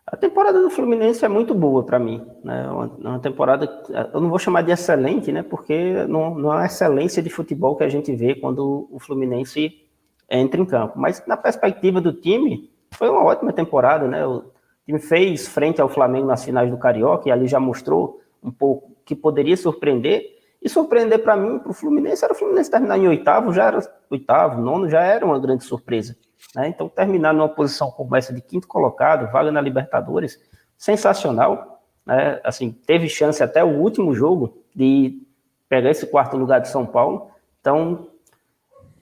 A 0.06 0.16
temporada 0.16 0.60
do 0.60 0.68
Fluminense 0.68 1.24
é 1.24 1.28
muito 1.28 1.54
boa 1.54 1.82
para 1.82 1.98
mim. 1.98 2.24
Né? 2.42 2.70
Uma, 2.70 2.86
uma, 2.86 3.18
temporada, 3.18 3.66
eu 4.12 4.20
não 4.20 4.28
vou 4.28 4.38
chamar 4.38 4.62
de 4.62 4.70
excelente, 4.70 5.32
né? 5.32 5.42
porque 5.42 6.06
não, 6.06 6.34
não 6.34 6.52
é 6.52 6.56
uma 6.56 6.66
excelência 6.66 7.22
de 7.22 7.30
futebol 7.30 7.74
que 7.76 7.84
a 7.84 7.88
gente 7.88 8.14
vê 8.14 8.34
quando 8.34 8.86
o 8.90 8.98
Fluminense 8.98 9.83
entra 10.28 10.60
em 10.60 10.64
campo. 10.64 10.98
Mas 10.98 11.22
na 11.26 11.36
perspectiva 11.36 12.00
do 12.00 12.12
time, 12.12 12.70
foi 12.92 13.08
uma 13.08 13.24
ótima 13.24 13.52
temporada, 13.52 14.06
né? 14.06 14.26
O 14.26 14.44
time 14.84 14.98
fez 14.98 15.48
frente 15.48 15.80
ao 15.80 15.88
Flamengo 15.88 16.26
nas 16.26 16.44
finais 16.44 16.70
do 16.70 16.78
Carioca 16.78 17.28
e 17.28 17.32
ali 17.32 17.46
já 17.46 17.60
mostrou 17.60 18.20
um 18.42 18.50
pouco 18.50 18.92
que 19.04 19.14
poderia 19.14 19.56
surpreender. 19.56 20.34
E 20.62 20.68
surpreender 20.68 21.22
para 21.22 21.36
mim, 21.36 21.58
para 21.58 21.70
o 21.70 21.74
Fluminense, 21.74 22.24
era 22.24 22.32
o 22.32 22.36
Fluminense 22.36 22.70
terminar 22.70 22.96
em 22.96 23.06
oitavo, 23.06 23.52
já 23.52 23.64
era 23.64 23.80
oitavo, 24.10 24.60
nono, 24.60 24.88
já 24.88 25.02
era 25.02 25.24
uma 25.24 25.38
grande 25.38 25.64
surpresa. 25.64 26.16
Né? 26.54 26.68
Então, 26.68 26.88
terminar 26.88 27.34
numa 27.34 27.48
posição 27.48 27.90
como 27.90 28.16
essa 28.16 28.32
de 28.32 28.40
quinto 28.40 28.66
colocado, 28.66 29.30
vaga 29.30 29.52
na 29.52 29.60
Libertadores, 29.60 30.38
sensacional. 30.76 31.82
Né? 32.06 32.40
Assim, 32.42 32.70
teve 32.70 33.08
chance 33.08 33.42
até 33.42 33.62
o 33.62 33.78
último 33.78 34.14
jogo 34.14 34.56
de 34.74 35.22
pegar 35.68 35.90
esse 35.90 36.06
quarto 36.06 36.36
lugar 36.36 36.60
de 36.60 36.68
São 36.68 36.86
Paulo. 36.86 37.30
Então, 37.60 38.08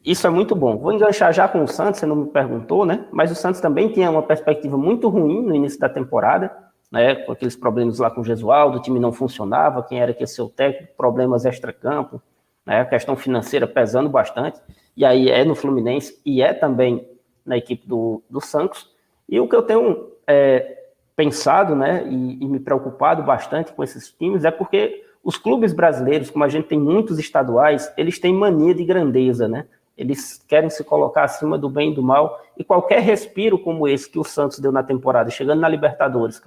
isso 0.05 0.27
é 0.27 0.31
muito 0.31 0.55
bom. 0.57 0.77
Vou 0.79 0.93
enganchar 0.93 1.33
já 1.33 1.47
com 1.47 1.63
o 1.63 1.69
Santos, 1.69 2.01
você 2.01 2.07
não 2.07 2.17
me 2.17 2.27
perguntou, 2.27 2.85
né? 2.85 3.07
Mas 3.13 3.31
o 3.31 3.35
Santos 3.35 3.61
também 3.61 3.89
tinha 3.89 4.11
uma 4.11 4.23
perspectiva 4.23 4.77
muito 4.77 5.09
ruim 5.09 5.43
no 5.43 5.55
início 5.55 5.79
da 5.79 5.89
temporada, 5.89 6.51
né? 6.91 7.15
Com 7.15 7.33
aqueles 7.33 7.55
problemas 7.55 7.99
lá 7.99 8.11
com 8.11 8.21
o 8.21 8.25
Gesualdo, 8.25 8.79
o 8.79 8.83
time 8.83 8.99
não 8.99 9.13
funcionava, 9.13 9.83
quem 9.83 10.01
era 10.01 10.13
que 10.13 10.23
ia 10.23 10.27
ser 10.27 10.43
o 10.43 10.49
técnico, 10.49 10.95
problemas 10.97 11.45
extra-campo, 11.45 12.21
né? 12.67 12.81
A 12.81 12.85
questão 12.85 13.17
financeira 13.17 13.67
pesando 13.67 14.09
bastante. 14.09 14.61
E 14.97 15.05
aí 15.05 15.29
é 15.29 15.45
no 15.45 15.55
Fluminense 15.55 16.21
e 16.27 16.43
é 16.43 16.53
também 16.53 17.09
na 17.47 17.57
equipe 17.57 17.87
do, 17.87 18.23
do 18.29 18.41
Santos. 18.41 18.91
E 19.29 19.39
o 19.39 19.49
que 19.49 19.55
eu 19.55 19.63
tenho 19.63 20.11
é, 20.27 20.83
pensado, 21.15 21.77
né? 21.77 22.05
E, 22.09 22.43
e 22.43 22.47
me 22.47 22.59
preocupado 22.59 23.23
bastante 23.23 23.73
com 23.73 23.85
esses 23.85 24.11
times 24.11 24.45
é 24.45 24.51
porque 24.51 25.05
os 25.23 25.37
clubes 25.37 25.73
brasileiros, 25.73 26.29
como 26.29 26.45
a 26.45 26.49
gente 26.49 26.67
tem 26.67 26.81
muitos 26.81 27.21
estaduais, 27.21 27.93
eles 27.97 28.19
têm 28.19 28.35
mania 28.35 28.75
de 28.75 28.85
grandeza, 28.85 29.47
né? 29.47 29.67
Eles 29.97 30.39
querem 30.49 30.71
se 30.71 30.83
colocar 30.83 31.25
acima 31.25 31.59
do 31.59 31.69
bem 31.69 31.93
e 31.93 31.95
do 31.95 32.03
mal. 32.03 32.41
E 32.57 32.65
qualquer 32.65 33.01
respiro 33.01 33.59
como 33.59 33.87
esse 33.87 34.11
que 34.11 34.19
o 34.19 34.25
Santos 34.25 34.59
deu 34.59 34.73
na 34.73 34.83
temporada, 34.83 35.31
chegando 35.31 35.61
na 35.61 35.69
Libertadores, 35.69 36.41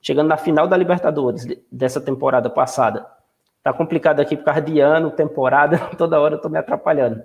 chegando 0.00 0.28
na 0.28 0.36
final 0.36 0.68
da 0.68 0.76
Libertadores 0.76 1.46
dessa 1.70 2.00
temporada 2.00 2.50
passada, 2.50 3.06
tá 3.62 3.72
complicado 3.72 4.20
aqui 4.20 4.36
por 4.36 4.44
causa 4.44 4.60
de 4.60 4.78
ano, 4.80 5.10
temporada, 5.10 5.78
toda 5.96 6.20
hora 6.20 6.34
eu 6.34 6.40
tô 6.40 6.48
me 6.48 6.58
atrapalhando. 6.58 7.22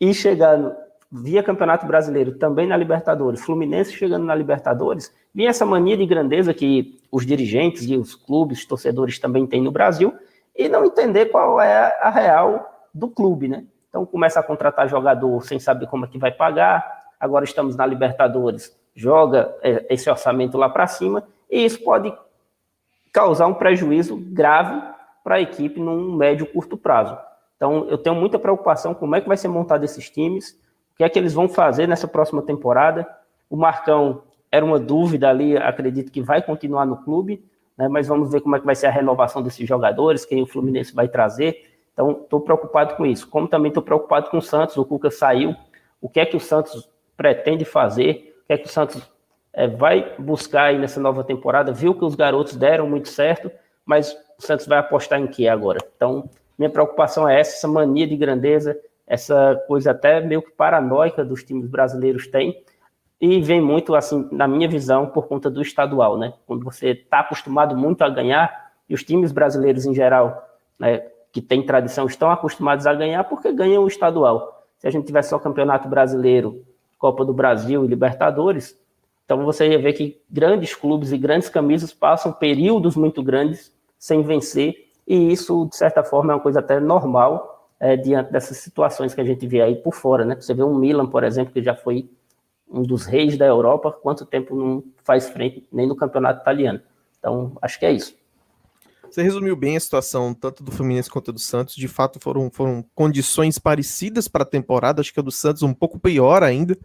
E 0.00 0.14
chegando 0.14 0.72
via 1.10 1.42
Campeonato 1.42 1.86
Brasileiro, 1.86 2.38
também 2.38 2.66
na 2.66 2.76
Libertadores, 2.76 3.40
Fluminense 3.40 3.92
chegando 3.92 4.24
na 4.24 4.34
Libertadores, 4.34 5.12
vinha 5.34 5.50
essa 5.50 5.64
mania 5.64 5.96
de 5.96 6.06
grandeza 6.06 6.52
que 6.52 7.00
os 7.10 7.24
dirigentes 7.24 7.84
e 7.88 7.96
os 7.96 8.14
clubes, 8.14 8.66
torcedores 8.66 9.18
também 9.18 9.46
têm 9.46 9.62
no 9.62 9.72
Brasil, 9.72 10.14
e 10.54 10.68
não 10.68 10.84
entender 10.84 11.26
qual 11.26 11.60
é 11.60 11.96
a 12.02 12.10
real 12.10 12.88
do 12.92 13.08
clube, 13.08 13.48
né? 13.48 13.64
Então 13.88 14.04
começa 14.04 14.40
a 14.40 14.42
contratar 14.42 14.88
jogador 14.88 15.42
sem 15.44 15.58
saber 15.58 15.86
como 15.86 16.04
é 16.04 16.08
que 16.08 16.18
vai 16.18 16.30
pagar. 16.30 17.06
Agora 17.18 17.44
estamos 17.44 17.76
na 17.76 17.86
Libertadores, 17.86 18.76
joga 18.94 19.54
é, 19.62 19.86
esse 19.90 20.08
orçamento 20.08 20.56
lá 20.56 20.68
para 20.68 20.86
cima 20.86 21.24
e 21.50 21.64
isso 21.64 21.82
pode 21.82 22.12
causar 23.12 23.46
um 23.46 23.54
prejuízo 23.54 24.16
grave 24.16 24.80
para 25.24 25.36
a 25.36 25.40
equipe 25.40 25.80
num 25.80 26.14
médio 26.14 26.46
curto 26.46 26.76
prazo. 26.76 27.18
Então 27.56 27.86
eu 27.88 27.98
tenho 27.98 28.14
muita 28.14 28.38
preocupação 28.38 28.94
com 28.94 29.00
como 29.00 29.16
é 29.16 29.20
que 29.20 29.28
vai 29.28 29.36
ser 29.36 29.48
montado 29.48 29.84
esses 29.84 30.08
times, 30.08 30.50
o 30.92 30.96
que 30.96 31.04
é 31.04 31.08
que 31.08 31.18
eles 31.18 31.34
vão 31.34 31.48
fazer 31.48 31.88
nessa 31.88 32.06
próxima 32.06 32.42
temporada. 32.42 33.06
O 33.50 33.56
Marcão 33.56 34.22
era 34.50 34.64
uma 34.64 34.78
dúvida 34.78 35.28
ali, 35.28 35.56
acredito 35.56 36.12
que 36.12 36.22
vai 36.22 36.40
continuar 36.40 36.86
no 36.86 36.96
clube, 36.98 37.44
né, 37.76 37.88
mas 37.88 38.06
vamos 38.06 38.30
ver 38.30 38.40
como 38.40 38.56
é 38.56 38.60
que 38.60 38.66
vai 38.66 38.74
ser 38.74 38.86
a 38.86 38.90
renovação 38.90 39.42
desses 39.42 39.66
jogadores, 39.66 40.24
quem 40.24 40.42
o 40.42 40.46
Fluminense 40.46 40.94
vai 40.94 41.08
trazer. 41.08 41.77
Então, 41.98 42.12
estou 42.12 42.40
preocupado 42.40 42.94
com 42.94 43.04
isso. 43.04 43.28
Como 43.28 43.48
também 43.48 43.70
estou 43.70 43.82
preocupado 43.82 44.30
com 44.30 44.38
o 44.38 44.42
Santos, 44.42 44.76
o 44.76 44.84
Cuca 44.84 45.10
saiu. 45.10 45.56
O 46.00 46.08
que 46.08 46.20
é 46.20 46.24
que 46.24 46.36
o 46.36 46.40
Santos 46.40 46.88
pretende 47.16 47.64
fazer? 47.64 48.40
O 48.44 48.46
que 48.46 48.52
é 48.52 48.56
que 48.58 48.66
o 48.66 48.70
Santos 48.70 49.02
é, 49.52 49.66
vai 49.66 50.14
buscar 50.16 50.66
aí 50.66 50.78
nessa 50.78 51.00
nova 51.00 51.24
temporada? 51.24 51.72
Viu 51.72 51.92
que 51.92 52.04
os 52.04 52.14
garotos 52.14 52.54
deram 52.54 52.88
muito 52.88 53.08
certo, 53.08 53.50
mas 53.84 54.16
o 54.38 54.46
Santos 54.46 54.68
vai 54.68 54.78
apostar 54.78 55.18
em 55.18 55.26
que 55.26 55.48
agora? 55.48 55.80
Então, 55.96 56.30
minha 56.56 56.70
preocupação 56.70 57.28
é 57.28 57.40
essa, 57.40 57.56
essa 57.56 57.66
mania 57.66 58.06
de 58.06 58.16
grandeza, 58.16 58.78
essa 59.04 59.60
coisa 59.66 59.90
até 59.90 60.20
meio 60.20 60.40
que 60.40 60.52
paranoica 60.52 61.24
dos 61.24 61.42
times 61.42 61.66
brasileiros 61.66 62.28
têm, 62.28 62.62
e 63.20 63.40
vem 63.42 63.60
muito, 63.60 63.96
assim, 63.96 64.28
na 64.30 64.46
minha 64.46 64.68
visão, 64.68 65.06
por 65.06 65.26
conta 65.26 65.50
do 65.50 65.60
estadual, 65.60 66.16
né? 66.16 66.32
Quando 66.46 66.62
você 66.62 66.90
está 66.90 67.18
acostumado 67.18 67.76
muito 67.76 68.02
a 68.02 68.08
ganhar, 68.08 68.70
e 68.88 68.94
os 68.94 69.02
times 69.02 69.32
brasileiros 69.32 69.84
em 69.84 69.92
geral, 69.92 70.48
né, 70.78 71.02
que 71.38 71.46
tem 71.46 71.62
tradição 71.62 72.06
estão 72.06 72.32
acostumados 72.32 72.84
a 72.84 72.92
ganhar 72.92 73.22
porque 73.22 73.52
ganham 73.52 73.84
o 73.84 73.86
estadual. 73.86 74.66
Se 74.76 74.88
a 74.88 74.90
gente 74.90 75.06
tivesse 75.06 75.30
só 75.30 75.38
Campeonato 75.38 75.88
Brasileiro, 75.88 76.64
Copa 76.98 77.24
do 77.24 77.32
Brasil 77.32 77.84
e 77.84 77.86
Libertadores, 77.86 78.76
então 79.24 79.44
você 79.44 79.68
ia 79.68 79.78
ver 79.78 79.92
que 79.92 80.20
grandes 80.28 80.74
clubes 80.74 81.12
e 81.12 81.18
grandes 81.18 81.48
camisas 81.48 81.92
passam 81.92 82.32
períodos 82.32 82.96
muito 82.96 83.22
grandes 83.22 83.72
sem 83.96 84.20
vencer, 84.22 84.88
e 85.06 85.32
isso, 85.32 85.68
de 85.70 85.76
certa 85.76 86.02
forma, 86.02 86.32
é 86.32 86.36
uma 86.36 86.42
coisa 86.42 86.58
até 86.58 86.80
normal 86.80 87.70
é, 87.78 87.96
diante 87.96 88.32
dessas 88.32 88.56
situações 88.56 89.14
que 89.14 89.20
a 89.20 89.24
gente 89.24 89.46
vê 89.46 89.62
aí 89.62 89.76
por 89.76 89.94
fora, 89.94 90.24
né? 90.24 90.34
Você 90.34 90.52
vê 90.52 90.64
um 90.64 90.74
Milan, 90.74 91.06
por 91.06 91.22
exemplo, 91.22 91.52
que 91.52 91.62
já 91.62 91.74
foi 91.74 92.10
um 92.68 92.82
dos 92.82 93.06
reis 93.06 93.38
da 93.38 93.46
Europa, 93.46 93.92
quanto 93.92 94.26
tempo 94.26 94.56
não 94.56 94.82
faz 95.04 95.28
frente 95.28 95.64
nem 95.70 95.86
no 95.86 95.94
campeonato 95.94 96.40
italiano. 96.40 96.80
Então, 97.18 97.52
acho 97.62 97.78
que 97.78 97.86
é 97.86 97.92
isso. 97.92 98.16
Você 99.10 99.22
resumiu 99.22 99.56
bem 99.56 99.76
a 99.76 99.80
situação, 99.80 100.34
tanto 100.34 100.62
do 100.62 100.70
Fluminense 100.70 101.10
quanto 101.10 101.32
do 101.32 101.38
Santos. 101.38 101.74
De 101.74 101.88
fato, 101.88 102.20
foram, 102.20 102.50
foram 102.50 102.84
condições 102.94 103.58
parecidas 103.58 104.28
para 104.28 104.42
a 104.42 104.46
temporada. 104.46 105.00
Acho 105.00 105.12
que 105.12 105.20
a 105.20 105.22
do 105.22 105.30
Santos 105.30 105.62
um 105.62 105.72
pouco 105.72 105.98
pior 105.98 106.42
ainda. 106.42 106.76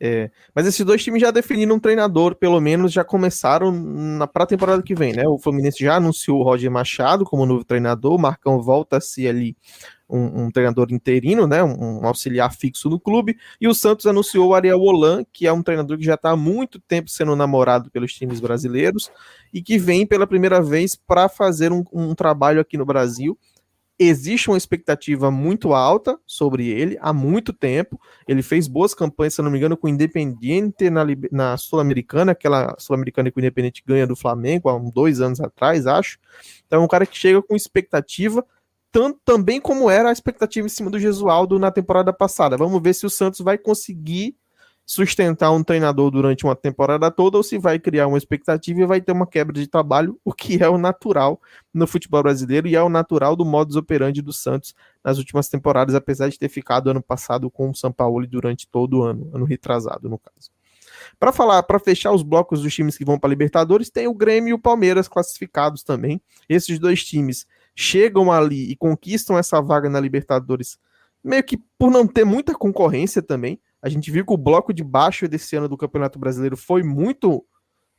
É, 0.00 0.30
mas 0.54 0.66
esses 0.66 0.84
dois 0.84 1.02
times 1.02 1.20
já 1.20 1.30
definiram 1.30 1.76
um 1.76 1.80
treinador, 1.80 2.34
pelo 2.34 2.60
menos 2.60 2.92
já 2.92 3.04
começaram 3.04 3.70
na 3.72 4.26
para 4.26 4.44
a 4.44 4.46
temporada 4.46 4.82
que 4.82 4.94
vem, 4.94 5.12
né? 5.12 5.26
O 5.26 5.38
Fluminense 5.38 5.82
já 5.82 5.96
anunciou 5.96 6.40
o 6.40 6.42
Roger 6.42 6.70
Machado 6.70 7.24
como 7.24 7.46
novo 7.46 7.64
treinador. 7.64 8.14
O 8.14 8.18
Marcão 8.18 8.60
volta 8.60 8.96
a 8.96 9.00
ser 9.00 9.28
ali 9.28 9.56
um, 10.08 10.44
um, 10.44 10.50
treinador 10.50 10.88
interino, 10.90 11.46
né, 11.46 11.62
um, 11.62 12.00
um, 12.00 12.06
auxiliar 12.06 12.54
fixo 12.54 12.88
no 12.88 13.00
clube, 13.00 13.36
e 13.60 13.66
o 13.66 13.74
Santos 13.74 14.06
anunciou 14.06 14.48
o 14.48 14.54
Ariel 14.54 14.80
Holan, 14.80 15.24
que 15.32 15.46
é 15.46 15.52
um 15.52 15.62
treinador 15.62 15.96
que 15.98 16.04
já 16.04 16.14
está 16.14 16.30
há 16.30 16.36
muito 16.36 16.78
tempo 16.80 17.10
sendo 17.10 17.34
namorado 17.34 17.90
pelos 17.90 18.12
times 18.12 18.40
brasileiros 18.40 19.10
e 19.52 19.62
que 19.62 19.78
vem 19.78 20.06
pela 20.06 20.26
primeira 20.26 20.60
vez 20.62 20.94
para 20.94 21.28
fazer 21.28 21.72
um, 21.72 21.82
um 21.92 22.14
trabalho 22.14 22.60
aqui 22.60 22.76
no 22.76 22.84
Brasil. 22.84 23.38
Existe 23.98 24.48
uma 24.48 24.56
expectativa 24.56 25.30
muito 25.30 25.72
alta 25.72 26.18
sobre 26.26 26.68
ele 26.68 26.98
há 27.00 27.12
muito 27.12 27.52
tempo. 27.52 28.00
Ele 28.26 28.42
fez 28.42 28.66
boas 28.66 28.92
campanhas, 28.92 29.34
se 29.34 29.42
não 29.42 29.50
me 29.50 29.58
engano, 29.58 29.76
com 29.76 29.86
o 29.86 29.90
Independiente 29.90 30.90
na, 30.90 31.04
na 31.30 31.56
Sul-Americana, 31.56 32.32
aquela 32.32 32.74
Sul-Americana 32.78 33.30
que 33.30 33.38
o 33.38 33.40
Independiente 33.40 33.84
ganha 33.86 34.06
do 34.06 34.16
Flamengo 34.16 34.68
há 34.68 34.78
dois 34.78 35.20
anos 35.20 35.40
atrás, 35.40 35.86
acho. 35.86 36.18
Então 36.66 36.80
é 36.80 36.84
um 36.84 36.88
cara 36.88 37.06
que 37.06 37.16
chega 37.16 37.40
com 37.40 37.54
expectativa 37.54 38.44
tanto 38.94 39.18
também 39.24 39.60
como 39.60 39.90
era 39.90 40.10
a 40.10 40.12
expectativa 40.12 40.68
em 40.68 40.70
cima 40.70 40.88
do 40.88 41.00
Gesualdo 41.00 41.58
na 41.58 41.72
temporada 41.72 42.12
passada. 42.12 42.56
Vamos 42.56 42.80
ver 42.80 42.94
se 42.94 43.04
o 43.04 43.10
Santos 43.10 43.40
vai 43.40 43.58
conseguir 43.58 44.36
sustentar 44.86 45.50
um 45.50 45.62
treinador 45.62 46.10
durante 46.10 46.44
uma 46.44 46.54
temporada 46.54 47.10
toda 47.10 47.36
ou 47.36 47.42
se 47.42 47.58
vai 47.58 47.78
criar 47.78 48.06
uma 48.06 48.18
expectativa 48.18 48.80
e 48.80 48.86
vai 48.86 49.00
ter 49.00 49.12
uma 49.12 49.26
quebra 49.26 49.58
de 49.58 49.66
trabalho, 49.66 50.18
o 50.24 50.32
que 50.32 50.62
é 50.62 50.68
o 50.68 50.76
natural 50.76 51.40
no 51.72 51.86
futebol 51.86 52.22
brasileiro 52.22 52.68
e 52.68 52.76
é 52.76 52.82
o 52.82 52.88
natural 52.88 53.34
do 53.34 53.44
modus 53.44 53.76
operandi 53.76 54.20
do 54.20 54.32
Santos 54.32 54.74
nas 55.02 55.18
últimas 55.18 55.48
temporadas, 55.48 55.94
apesar 55.94 56.28
de 56.28 56.38
ter 56.38 56.48
ficado 56.48 56.90
ano 56.90 57.02
passado 57.02 57.50
com 57.50 57.70
o 57.70 57.74
São 57.74 57.92
Paulo 57.92 58.26
durante 58.26 58.68
todo 58.68 58.98
o 58.98 59.02
ano, 59.02 59.30
ano 59.32 59.44
retrasado 59.44 60.08
no 60.08 60.18
caso. 60.18 60.50
Para 61.18 61.32
falar, 61.32 61.62
para 61.62 61.78
fechar 61.78 62.12
os 62.12 62.22
blocos 62.22 62.62
dos 62.62 62.74
times 62.74 62.96
que 62.96 63.04
vão 63.04 63.18
para 63.18 63.30
Libertadores, 63.30 63.90
tem 63.90 64.06
o 64.06 64.14
Grêmio 64.14 64.50
e 64.50 64.54
o 64.54 64.58
Palmeiras 64.58 65.08
classificados 65.08 65.82
também. 65.82 66.20
Esses 66.48 66.78
dois 66.78 67.04
times 67.04 67.46
chegam 67.74 68.30
ali 68.30 68.70
e 68.70 68.76
conquistam 68.76 69.38
essa 69.38 69.60
vaga 69.60 69.88
na 69.88 70.00
Libertadores, 70.00 70.78
meio 71.22 71.42
que 71.42 71.58
por 71.78 71.90
não 71.90 72.06
ter 72.06 72.24
muita 72.24 72.54
concorrência 72.54 73.22
também. 73.22 73.60
A 73.84 73.90
gente 73.90 74.10
viu 74.10 74.24
que 74.24 74.32
o 74.32 74.38
bloco 74.38 74.72
de 74.72 74.82
baixo 74.82 75.28
desse 75.28 75.54
ano 75.56 75.68
do 75.68 75.76
Campeonato 75.76 76.18
Brasileiro 76.18 76.56
foi 76.56 76.82
muito 76.82 77.44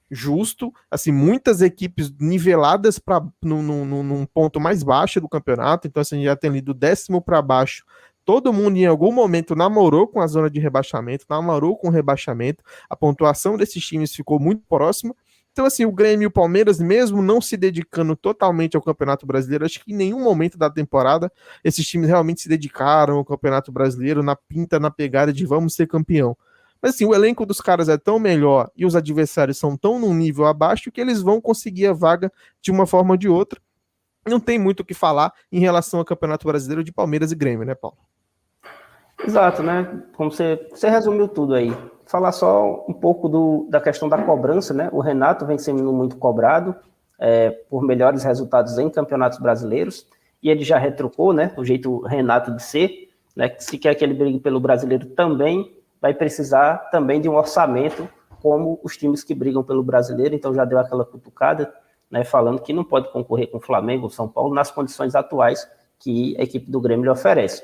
justo, 0.10 0.74
assim, 0.90 1.12
muitas 1.12 1.62
equipes 1.62 2.12
niveladas 2.20 2.98
para 2.98 3.24
num, 3.44 4.26
ponto 4.34 4.60
mais 4.60 4.82
baixo 4.82 5.22
do 5.22 5.30
campeonato, 5.30 5.88
então 5.88 6.02
assim, 6.02 6.24
já 6.24 6.36
tem 6.36 6.50
ali 6.50 6.62
do 6.62 6.74
décimo 6.74 7.22
para 7.22 7.40
baixo. 7.40 7.86
Todo 8.26 8.52
mundo 8.52 8.78
em 8.78 8.88
algum 8.88 9.12
momento 9.12 9.56
namorou 9.56 10.08
com 10.08 10.20
a 10.20 10.26
zona 10.26 10.50
de 10.50 10.60
rebaixamento, 10.60 11.24
namorou 11.30 11.78
com 11.78 11.90
o 11.90 11.92
rebaixamento. 11.92 12.64
A 12.90 12.96
pontuação 12.96 13.56
desses 13.56 13.86
times 13.86 14.16
ficou 14.16 14.40
muito 14.40 14.64
próxima 14.68 15.16
então, 15.56 15.66
assim, 15.66 15.86
o 15.86 15.92
Grêmio 15.94 16.26
e 16.26 16.28
o 16.28 16.32
Palmeiras, 16.32 16.82
mesmo 16.82 17.22
não 17.22 17.40
se 17.40 17.56
dedicando 17.56 18.14
totalmente 18.14 18.76
ao 18.76 18.84
Campeonato 18.84 19.26
Brasileiro, 19.26 19.64
acho 19.64 19.82
que 19.82 19.94
em 19.94 19.96
nenhum 19.96 20.22
momento 20.22 20.58
da 20.58 20.70
temporada 20.70 21.32
esses 21.64 21.88
times 21.88 22.10
realmente 22.10 22.42
se 22.42 22.50
dedicaram 22.50 23.16
ao 23.16 23.24
Campeonato 23.24 23.72
Brasileiro 23.72 24.22
na 24.22 24.36
pinta, 24.36 24.82
na 24.82 24.92
pegada 24.92 25.32
de 25.32 25.46
vamos 25.46 25.74
ser 25.74 25.88
campeão. 25.88 26.36
Mas 26.82 26.94
assim, 26.94 27.06
o 27.06 27.16
elenco 27.16 27.46
dos 27.46 27.62
caras 27.62 27.88
é 27.88 27.98
tão 27.98 28.20
melhor 28.20 28.70
e 28.76 28.86
os 28.86 28.98
adversários 28.98 29.58
são 29.58 29.78
tão 29.78 29.98
num 29.98 30.14
nível 30.14 30.46
abaixo 30.46 30.92
que 30.92 31.00
eles 31.00 31.22
vão 31.22 31.40
conseguir 31.40 31.88
a 31.88 31.94
vaga 31.94 32.30
de 32.62 32.70
uma 32.70 32.86
forma 32.86 33.14
ou 33.14 33.18
de 33.18 33.30
outra. 33.30 33.62
Não 34.28 34.42
tem 34.42 34.60
muito 34.60 34.82
o 34.82 34.86
que 34.86 34.94
falar 34.94 35.32
em 35.50 35.62
relação 35.62 36.02
ao 36.02 36.06
Campeonato 36.06 36.46
Brasileiro 36.46 36.84
de 36.84 36.92
Palmeiras 36.92 37.32
e 37.32 37.36
Grêmio, 37.36 37.66
né, 37.66 37.76
Paulo? 37.76 38.00
Exato, 39.26 39.64
né? 39.64 40.04
Como 40.16 40.32
você, 40.32 40.68
você 40.70 40.90
resumiu 40.90 41.28
tudo 41.28 41.56
aí 41.56 41.76
falar 42.06 42.32
só 42.32 42.86
um 42.88 42.94
pouco 42.94 43.28
do, 43.28 43.68
da 43.70 43.82
questão 43.82 44.08
da 44.08 44.22
cobrança, 44.22 44.74
né? 44.74 44.90
O 44.92 45.00
Renato 45.00 45.46
vem 45.46 45.58
sendo 45.58 45.92
muito 45.92 46.18
cobrado 46.18 46.76
é, 47.20 47.50
por 47.50 47.84
melhores 47.84 48.24
resultados 48.24 48.78
em 48.78 48.90
campeonatos 48.90 49.40
brasileiros 49.40 50.08
e 50.42 50.50
ele 50.50 50.64
já 50.64 50.78
retrucou, 50.78 51.34
né? 51.34 51.52
O 51.58 51.66
jeito 51.66 52.02
Renato 52.02 52.52
de 52.56 52.62
ser, 52.62 53.10
né? 53.36 53.54
Se 53.58 53.78
quer 53.78 53.96
que 53.96 54.04
ele 54.04 54.14
brigue 54.14 54.40
pelo 54.40 54.60
brasileiro 54.60 55.08
também 55.08 55.76
vai 56.00 56.14
precisar 56.14 56.90
também 56.92 57.20
de 57.20 57.28
um 57.28 57.36
orçamento 57.36 58.08
como 58.42 58.80
os 58.84 58.96
times 58.96 59.24
que 59.24 59.34
brigam 59.34 59.64
pelo 59.64 59.82
brasileiro. 59.82 60.36
Então 60.36 60.54
já 60.54 60.64
deu 60.64 60.78
aquela 60.78 61.04
cutucada, 61.04 61.74
né? 62.12 62.24
Falando 62.24 62.62
que 62.62 62.74
não 62.74 62.84
pode 62.84 63.12
concorrer 63.12 63.50
com 63.50 63.58
o 63.58 63.62
Flamengo, 63.62 64.10
São 64.10 64.28
Paulo 64.28 64.54
nas 64.54 64.70
condições 64.70 65.16
atuais 65.16 65.68
que 65.98 66.36
a 66.38 66.44
equipe 66.44 66.70
do 66.70 66.80
Grêmio 66.80 67.06
lhe 67.06 67.10
oferece. 67.10 67.64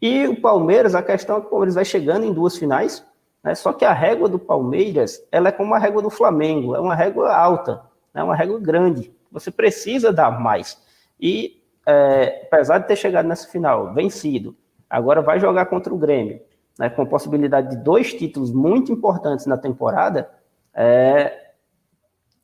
E 0.00 0.26
o 0.26 0.40
Palmeiras, 0.40 0.94
a 0.94 1.02
questão 1.02 1.38
é 1.38 1.40
que 1.40 1.46
o 1.46 1.50
Palmeiras 1.50 1.74
vai 1.74 1.84
chegando 1.84 2.24
em 2.24 2.32
duas 2.32 2.56
finais, 2.56 3.04
né? 3.46 3.54
Só 3.54 3.72
que 3.72 3.84
a 3.84 3.92
régua 3.92 4.28
do 4.28 4.40
Palmeiras 4.40 5.24
ela 5.30 5.50
é 5.50 5.52
como 5.52 5.72
a 5.72 5.78
régua 5.78 6.02
do 6.02 6.10
Flamengo, 6.10 6.74
é 6.74 6.80
uma 6.80 6.96
régua 6.96 7.32
alta, 7.32 7.82
é 8.12 8.18
né? 8.18 8.24
uma 8.24 8.34
régua 8.34 8.58
grande. 8.58 9.14
Você 9.30 9.52
precisa 9.52 10.12
dar 10.12 10.32
mais. 10.40 10.82
E 11.20 11.62
é, 11.86 12.42
apesar 12.46 12.78
de 12.78 12.88
ter 12.88 12.96
chegado 12.96 13.26
nessa 13.26 13.48
final, 13.48 13.94
vencido, 13.94 14.56
agora 14.90 15.22
vai 15.22 15.38
jogar 15.38 15.66
contra 15.66 15.94
o 15.94 15.96
Grêmio, 15.96 16.40
né? 16.76 16.90
com 16.90 17.06
possibilidade 17.06 17.70
de 17.70 17.76
dois 17.76 18.12
títulos 18.12 18.52
muito 18.52 18.90
importantes 18.90 19.46
na 19.46 19.56
temporada. 19.56 20.28
É, 20.74 21.52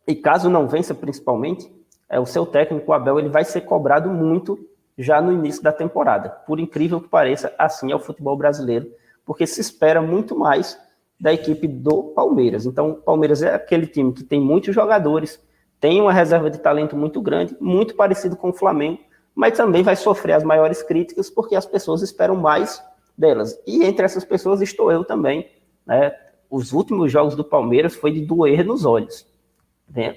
e 0.07 0.15
caso 0.15 0.49
não 0.49 0.69
vença, 0.69 0.95
principalmente, 0.95 1.69
é, 2.09 2.21
o 2.21 2.27
seu 2.27 2.47
técnico, 2.47 2.91
o 2.91 2.95
Abel, 2.95 3.19
ele 3.19 3.29
vai 3.29 3.45
ser 3.45 3.63
cobrado 3.63 4.09
muito 4.09 4.57
já 4.97 5.21
no 5.21 5.33
início 5.33 5.63
da 5.63 5.73
temporada. 5.73 6.31
Por 6.31 6.61
incrível 6.61 7.01
que 7.01 7.09
pareça, 7.09 7.53
assim 7.59 7.93
é 7.93 7.97
o 7.97 8.01
futebol 8.01 8.37
brasileiro, 8.37 8.91
porque 9.25 9.47
se 9.47 9.61
espera 9.61 10.03
muito 10.03 10.37
mais 10.37 10.79
da 11.19 11.33
equipe 11.33 11.69
do 11.69 12.05
Palmeiras. 12.15 12.67
Então, 12.67 12.91
o 12.91 12.95
Palmeiras 12.97 13.43
é 13.43 13.55
aquele 13.55 13.87
time 13.87 14.13
que 14.13 14.25
tem 14.25 14.41
muitos 14.41 14.75
jogadores, 14.75 15.41
tem 15.81 16.01
uma 16.01 16.13
reserva 16.13 16.51
de 16.51 16.59
talento 16.59 16.97
muito 16.97 17.21
grande, 17.21 17.57
muito 17.61 17.95
parecido 17.95 18.37
com 18.37 18.51
o 18.51 18.53
Flamengo, 18.53 18.99
mas 19.35 19.57
também 19.57 19.83
vai 19.83 19.97
sofrer 19.97 20.35
as 20.35 20.45
maiores 20.45 20.83
críticas 20.83 21.31
porque 21.31 21.57
as 21.57 21.65
pessoas 21.65 22.03
esperam 22.03 22.37
mais 22.37 22.83
delas. 23.17 23.59
E 23.67 23.85
entre 23.85 24.05
essas 24.05 24.25
pessoas 24.25 24.61
estou 24.61 24.93
eu 24.93 25.05
também. 25.05 25.49
Né? 25.87 26.13
Os 26.51 26.73
últimos 26.73 27.11
jogos 27.11 27.35
do 27.35 27.45
Palmeiras 27.45 27.95
foi 27.95 28.13
de 28.13 28.21
doer 28.21 28.65
nos 28.65 28.85
olhos. 28.85 29.27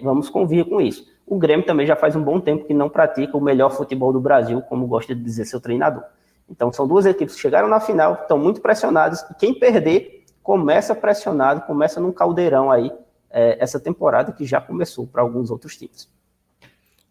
Vamos 0.02 0.30
convir 0.30 0.66
com 0.66 0.82
isso. 0.82 1.06
O 1.26 1.38
Grêmio 1.38 1.66
também 1.66 1.88
já 1.88 1.96
faz 1.96 2.16
um 2.16 2.22
bom 2.22 2.40
tempo 2.40 2.66
que 2.66 2.74
não 2.74 2.88
pratica 2.88 3.36
o 3.36 3.42
melhor 3.42 3.72
futebol 3.72 4.14
do 4.14 4.20
Brasil, 4.20 4.62
como 4.62 4.86
gosta 4.86 5.16
de 5.16 5.24
dizer 5.24 5.46
seu 5.46 5.60
treinador. 5.60 6.04
Então, 6.50 6.72
são 6.72 6.88
duas 6.88 7.06
equipes 7.06 7.36
que 7.36 7.42
chegaram 7.42 7.68
na 7.68 7.80
final, 7.80 8.14
estão 8.22 8.38
muito 8.38 8.62
pressionadas, 8.62 9.22
e 9.32 9.34
quem 9.34 9.58
perder 9.58 10.24
começa 10.44 10.94
pressionado, 10.94 11.62
começa 11.62 12.00
num 12.00 12.12
caldeirão 12.12 12.70
aí 12.70 12.92
é, 13.32 13.58
essa 13.60 13.80
temporada 13.80 14.32
que 14.32 14.46
já 14.46 14.62
começou 14.62 15.08
para 15.08 15.24
alguns 15.24 15.50
outros 15.50 15.76
times. 15.76 16.08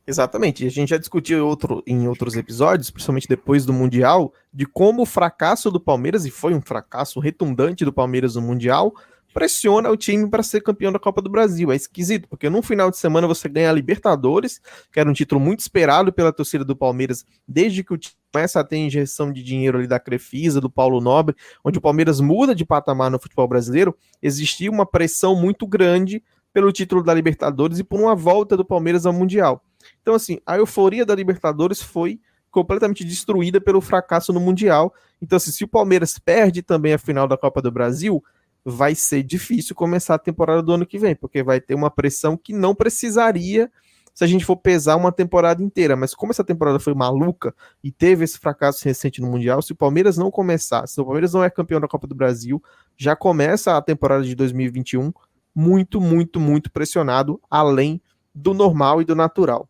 Exatamente. 0.07 0.67
A 0.67 0.71
gente 0.71 0.91
já 0.91 0.99
discutiu 0.99 1.47
outro, 1.47 1.83
em 1.87 2.07
outros 2.07 2.37
episódios, 2.37 2.91
principalmente 2.91 3.27
depois 3.27 3.65
do 3.65 3.73
Mundial, 3.73 4.33
de 4.53 4.67
como 4.67 5.03
o 5.03 5.07
fracasso 5.07 5.71
do 5.71 5.81
Palmeiras, 5.81 6.25
e 6.27 6.31
foi 6.31 6.55
um 6.55 6.61
fracasso 6.61 7.19
retundante 7.19 7.85
do 7.85 7.93
Palmeiras 7.93 8.37
no 8.37 8.43
Mundial, 8.43 8.95
pressiona 9.35 9.91
o 9.91 9.97
time 9.97 10.31
para 10.31 10.45
ser 10.45 10.63
campeão 10.63 10.93
da 10.93 10.99
Copa 10.99 11.21
do 11.21 11.29
Brasil. 11.29 11.73
É 11.73 11.77
esquisito, 11.77 12.29
porque 12.29 12.49
num 12.49 12.63
final 12.63 12.89
de 12.89 12.97
semana 12.97 13.27
você 13.27 13.49
ganha 13.49 13.69
a 13.69 13.73
Libertadores, 13.73 14.61
que 14.93 15.01
era 15.01 15.11
um 15.11 15.13
título 15.13 15.41
muito 15.41 15.59
esperado 15.59 16.13
pela 16.13 16.33
torcida 16.33 16.65
do 16.65 16.77
Palmeiras, 16.77 17.27
desde 17.47 17.83
que 17.83 17.93
o 17.93 17.99
time 17.99 18.15
começa 18.33 18.61
a 18.61 18.65
ter 18.65 18.77
injeção 18.77 19.33
de 19.33 19.43
dinheiro 19.43 19.79
ali 19.79 19.87
da 19.87 20.01
Crefisa, 20.01 20.61
do 20.61 20.71
Paulo 20.71 21.01
Nobre, 21.01 21.37
onde 21.65 21.79
o 21.79 21.81
Palmeiras 21.81 22.21
muda 22.21 22.55
de 22.55 22.65
patamar 22.65 23.11
no 23.11 23.19
futebol 23.19 23.47
brasileiro, 23.47 23.97
existia 24.23 24.71
uma 24.71 24.87
pressão 24.87 25.37
muito 25.37 25.67
grande 25.67 26.23
pelo 26.53 26.73
título 26.73 27.03
da 27.03 27.13
Libertadores 27.13 27.81
e 27.81 27.85
por 27.85 28.01
uma 28.01 28.15
volta 28.15 28.57
do 28.57 28.65
Palmeiras 28.65 29.05
ao 29.05 29.13
Mundial. 29.13 29.63
Então, 30.01 30.15
assim, 30.15 30.39
a 30.47 30.57
euforia 30.57 31.05
da 31.05 31.15
Libertadores 31.15 31.83
foi 31.83 32.21
completamente 32.51 33.05
destruída 33.05 33.61
pelo 33.61 33.81
fracasso 33.81 34.33
no 34.33 34.39
Mundial. 34.39 34.95
Então, 35.21 35.37
assim, 35.37 35.51
se 35.51 35.65
o 35.65 35.69
Palmeiras 35.69 36.21
perde 36.21 36.63
também 36.63 36.93
a 36.93 36.99
final 36.99 37.27
da 37.27 37.37
Copa 37.37 37.61
do 37.61 37.73
Brasil, 37.73 38.23
vai 38.65 38.95
ser 38.95 39.23
difícil 39.23 39.75
começar 39.75 40.15
a 40.15 40.19
temporada 40.19 40.63
do 40.63 40.73
ano 40.73 40.87
que 40.87 40.99
vem, 40.99 41.15
porque 41.15 41.43
vai 41.43 41.61
ter 41.61 41.75
uma 41.75 41.91
pressão 41.91 42.37
que 42.37 42.53
não 42.53 42.75
precisaria 42.75 43.71
se 44.15 44.23
a 44.23 44.27
gente 44.27 44.45
for 44.45 44.57
pesar 44.57 44.97
uma 44.97 45.11
temporada 45.11 45.63
inteira. 45.63 45.97
Mas 45.97 46.15
como 46.15 46.31
essa 46.31 46.45
temporada 46.45 46.79
foi 46.79 46.95
maluca 46.95 47.55
e 47.83 47.91
teve 47.91 48.25
esse 48.25 48.39
fracasso 48.39 48.85
recente 48.85 49.21
no 49.21 49.27
Mundial, 49.27 49.61
se 49.61 49.73
o 49.73 49.77
Palmeiras 49.77 50.17
não 50.17 50.31
começar, 50.31 50.87
se 50.87 51.01
o 51.01 51.05
Palmeiras 51.05 51.35
não 51.35 51.43
é 51.43 51.51
campeão 51.51 51.81
da 51.81 51.89
Copa 51.89 52.07
do 52.07 52.15
Brasil, 52.15 52.63
já 52.97 53.17
começa 53.17 53.77
a 53.77 53.83
temporada 53.83 54.23
de 54.23 54.35
2021 54.35 55.13
muito, 55.55 56.01
muito, 56.01 56.41
muito 56.41 56.71
pressionado, 56.71 57.41
além 57.51 58.01
do 58.35 58.55
normal 58.55 59.03
e 59.03 59.05
do 59.05 59.15
natural. 59.15 59.69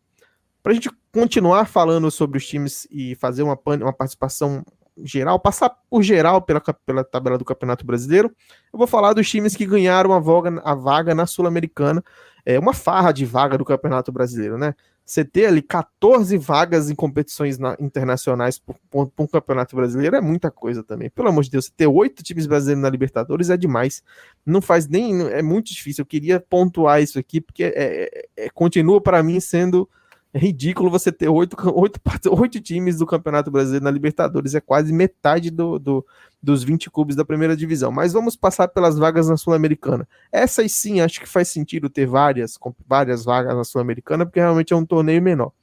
Para 0.63 0.71
a 0.71 0.75
gente 0.75 0.89
continuar 1.11 1.65
falando 1.65 2.09
sobre 2.09 2.37
os 2.37 2.45
times 2.45 2.87
e 2.89 3.15
fazer 3.15 3.43
uma, 3.43 3.57
uma 3.65 3.93
participação 3.93 4.65
geral, 5.03 5.39
passar 5.39 5.69
por 5.89 6.01
geral 6.01 6.41
pela, 6.41 6.61
pela 6.85 7.03
tabela 7.03 7.37
do 7.37 7.45
Campeonato 7.45 7.85
Brasileiro, 7.85 8.31
eu 8.71 8.77
vou 8.77 8.87
falar 8.87 9.13
dos 9.13 9.29
times 9.29 9.55
que 9.55 9.65
ganharam 9.65 10.13
a 10.13 10.19
vaga, 10.19 10.61
a 10.63 10.75
vaga 10.75 11.15
na 11.15 11.25
Sul-Americana. 11.25 12.03
É 12.45 12.59
uma 12.59 12.73
farra 12.73 13.11
de 13.11 13.25
vaga 13.25 13.57
do 13.57 13.65
Campeonato 13.65 14.11
Brasileiro, 14.11 14.57
né? 14.57 14.75
Você 15.05 15.23
ter 15.23 15.45
ali 15.45 15.61
14 15.61 16.35
vagas 16.37 16.89
em 16.89 16.95
competições 16.95 17.59
na, 17.59 17.77
internacionais 17.79 18.57
por, 18.57 19.11
um 19.19 19.27
campeonato 19.27 19.75
brasileiro 19.75 20.15
é 20.15 20.21
muita 20.21 20.49
coisa 20.49 20.83
também. 20.83 21.11
Pelo 21.11 21.29
amor 21.29 21.43
de 21.43 21.51
Deus, 21.51 21.65
você 21.65 21.71
ter 21.77 21.85
oito 21.85 22.23
times 22.23 22.47
brasileiros 22.47 22.81
na 22.81 22.89
Libertadores 22.89 23.51
é 23.51 23.57
demais. 23.57 24.01
Não 24.43 24.61
faz 24.61 24.87
nem. 24.87 25.27
É 25.27 25.43
muito 25.43 25.71
difícil. 25.71 26.01
Eu 26.01 26.07
queria 26.07 26.39
pontuar 26.39 27.03
isso 27.03 27.19
aqui, 27.19 27.39
porque 27.39 27.63
é, 27.63 27.73
é, 27.75 28.45
é 28.45 28.49
continua 28.49 28.99
para 28.99 29.21
mim 29.21 29.39
sendo 29.39 29.87
é 30.35 30.37
ridículo 30.37 30.89
você 30.89 31.13
ter 31.13 31.29
oito, 31.29 31.55
oito, 31.73 32.01
oito 32.37 32.59
times 32.59 32.97
do 32.97 33.05
Campeonato 33.05 33.49
Brasileiro 33.49 33.85
na 33.85 33.89
Libertadores, 33.89 34.53
é 34.53 34.59
quase 34.59 34.91
metade 34.91 35.49
do, 35.49 35.79
do, 35.79 36.05
dos 36.43 36.61
20 36.61 36.91
clubes 36.91 37.15
da 37.15 37.23
primeira 37.23 37.55
divisão. 37.55 37.89
Mas 37.89 38.11
vamos 38.11 38.35
passar 38.35 38.67
pelas 38.67 38.97
vagas 38.97 39.29
na 39.29 39.37
Sul-Americana. 39.37 40.05
Essas 40.29 40.73
sim, 40.73 40.99
acho 40.99 41.21
que 41.21 41.25
faz 41.25 41.47
sentido 41.47 41.89
ter 41.89 42.05
várias, 42.05 42.59
várias 42.85 43.23
vagas 43.23 43.55
na 43.55 43.63
Sul-Americana, 43.63 44.25
porque 44.25 44.41
realmente 44.41 44.73
é 44.73 44.75
um 44.75 44.85
torneio 44.85 45.21
menor. 45.21 45.53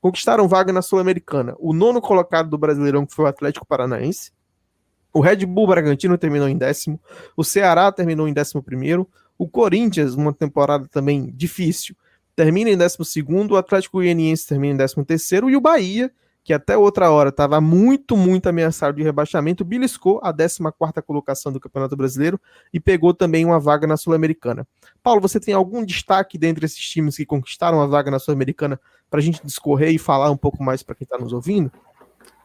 Conquistaram 0.00 0.48
vaga 0.48 0.72
na 0.72 0.80
Sul-Americana. 0.80 1.54
O 1.58 1.74
nono 1.74 2.00
colocado 2.00 2.48
do 2.48 2.56
Brasileirão, 2.56 3.04
que 3.04 3.14
foi 3.14 3.26
o 3.26 3.28
Atlético 3.28 3.66
Paranaense. 3.66 4.32
O 5.12 5.20
Red 5.20 5.44
Bull 5.44 5.66
Bragantino 5.66 6.16
terminou 6.16 6.48
em 6.48 6.56
décimo. 6.56 6.98
O 7.36 7.44
Ceará 7.44 7.92
terminou 7.92 8.26
em 8.26 8.32
décimo 8.32 8.62
primeiro. 8.62 9.06
O 9.36 9.46
Corinthians, 9.46 10.14
uma 10.14 10.32
temporada 10.32 10.88
também 10.88 11.30
difícil, 11.36 11.94
termina 12.34 12.70
em 12.70 12.76
12, 12.76 12.96
o 13.50 13.56
Atlético 13.56 13.98
Goianiense 13.98 14.46
termina 14.46 14.84
em 14.84 15.04
13 15.04 15.36
e 15.50 15.56
o 15.56 15.60
Bahia, 15.60 16.10
que 16.44 16.52
até 16.52 16.76
outra 16.76 17.10
hora 17.10 17.28
estava 17.28 17.60
muito, 17.60 18.16
muito 18.16 18.48
ameaçado 18.48 18.96
de 18.96 19.02
rebaixamento, 19.02 19.64
beliscou 19.64 20.18
a 20.22 20.32
14 20.32 20.60
colocação 21.06 21.52
do 21.52 21.60
Campeonato 21.60 21.96
Brasileiro 21.96 22.40
e 22.72 22.80
pegou 22.80 23.14
também 23.14 23.44
uma 23.44 23.60
vaga 23.60 23.86
na 23.86 23.96
Sul-Americana. 23.96 24.66
Paulo, 25.02 25.20
você 25.20 25.38
tem 25.38 25.54
algum 25.54 25.84
destaque 25.84 26.36
dentre 26.36 26.66
esses 26.66 26.80
times 26.80 27.16
que 27.16 27.24
conquistaram 27.24 27.80
a 27.80 27.86
vaga 27.86 28.10
na 28.10 28.18
Sul-Americana 28.18 28.80
para 29.08 29.20
a 29.20 29.22
gente 29.22 29.40
discorrer 29.44 29.90
e 29.90 29.98
falar 29.98 30.30
um 30.30 30.36
pouco 30.36 30.62
mais 30.62 30.82
para 30.82 30.94
quem 30.94 31.04
está 31.04 31.16
nos 31.16 31.32
ouvindo? 31.32 31.70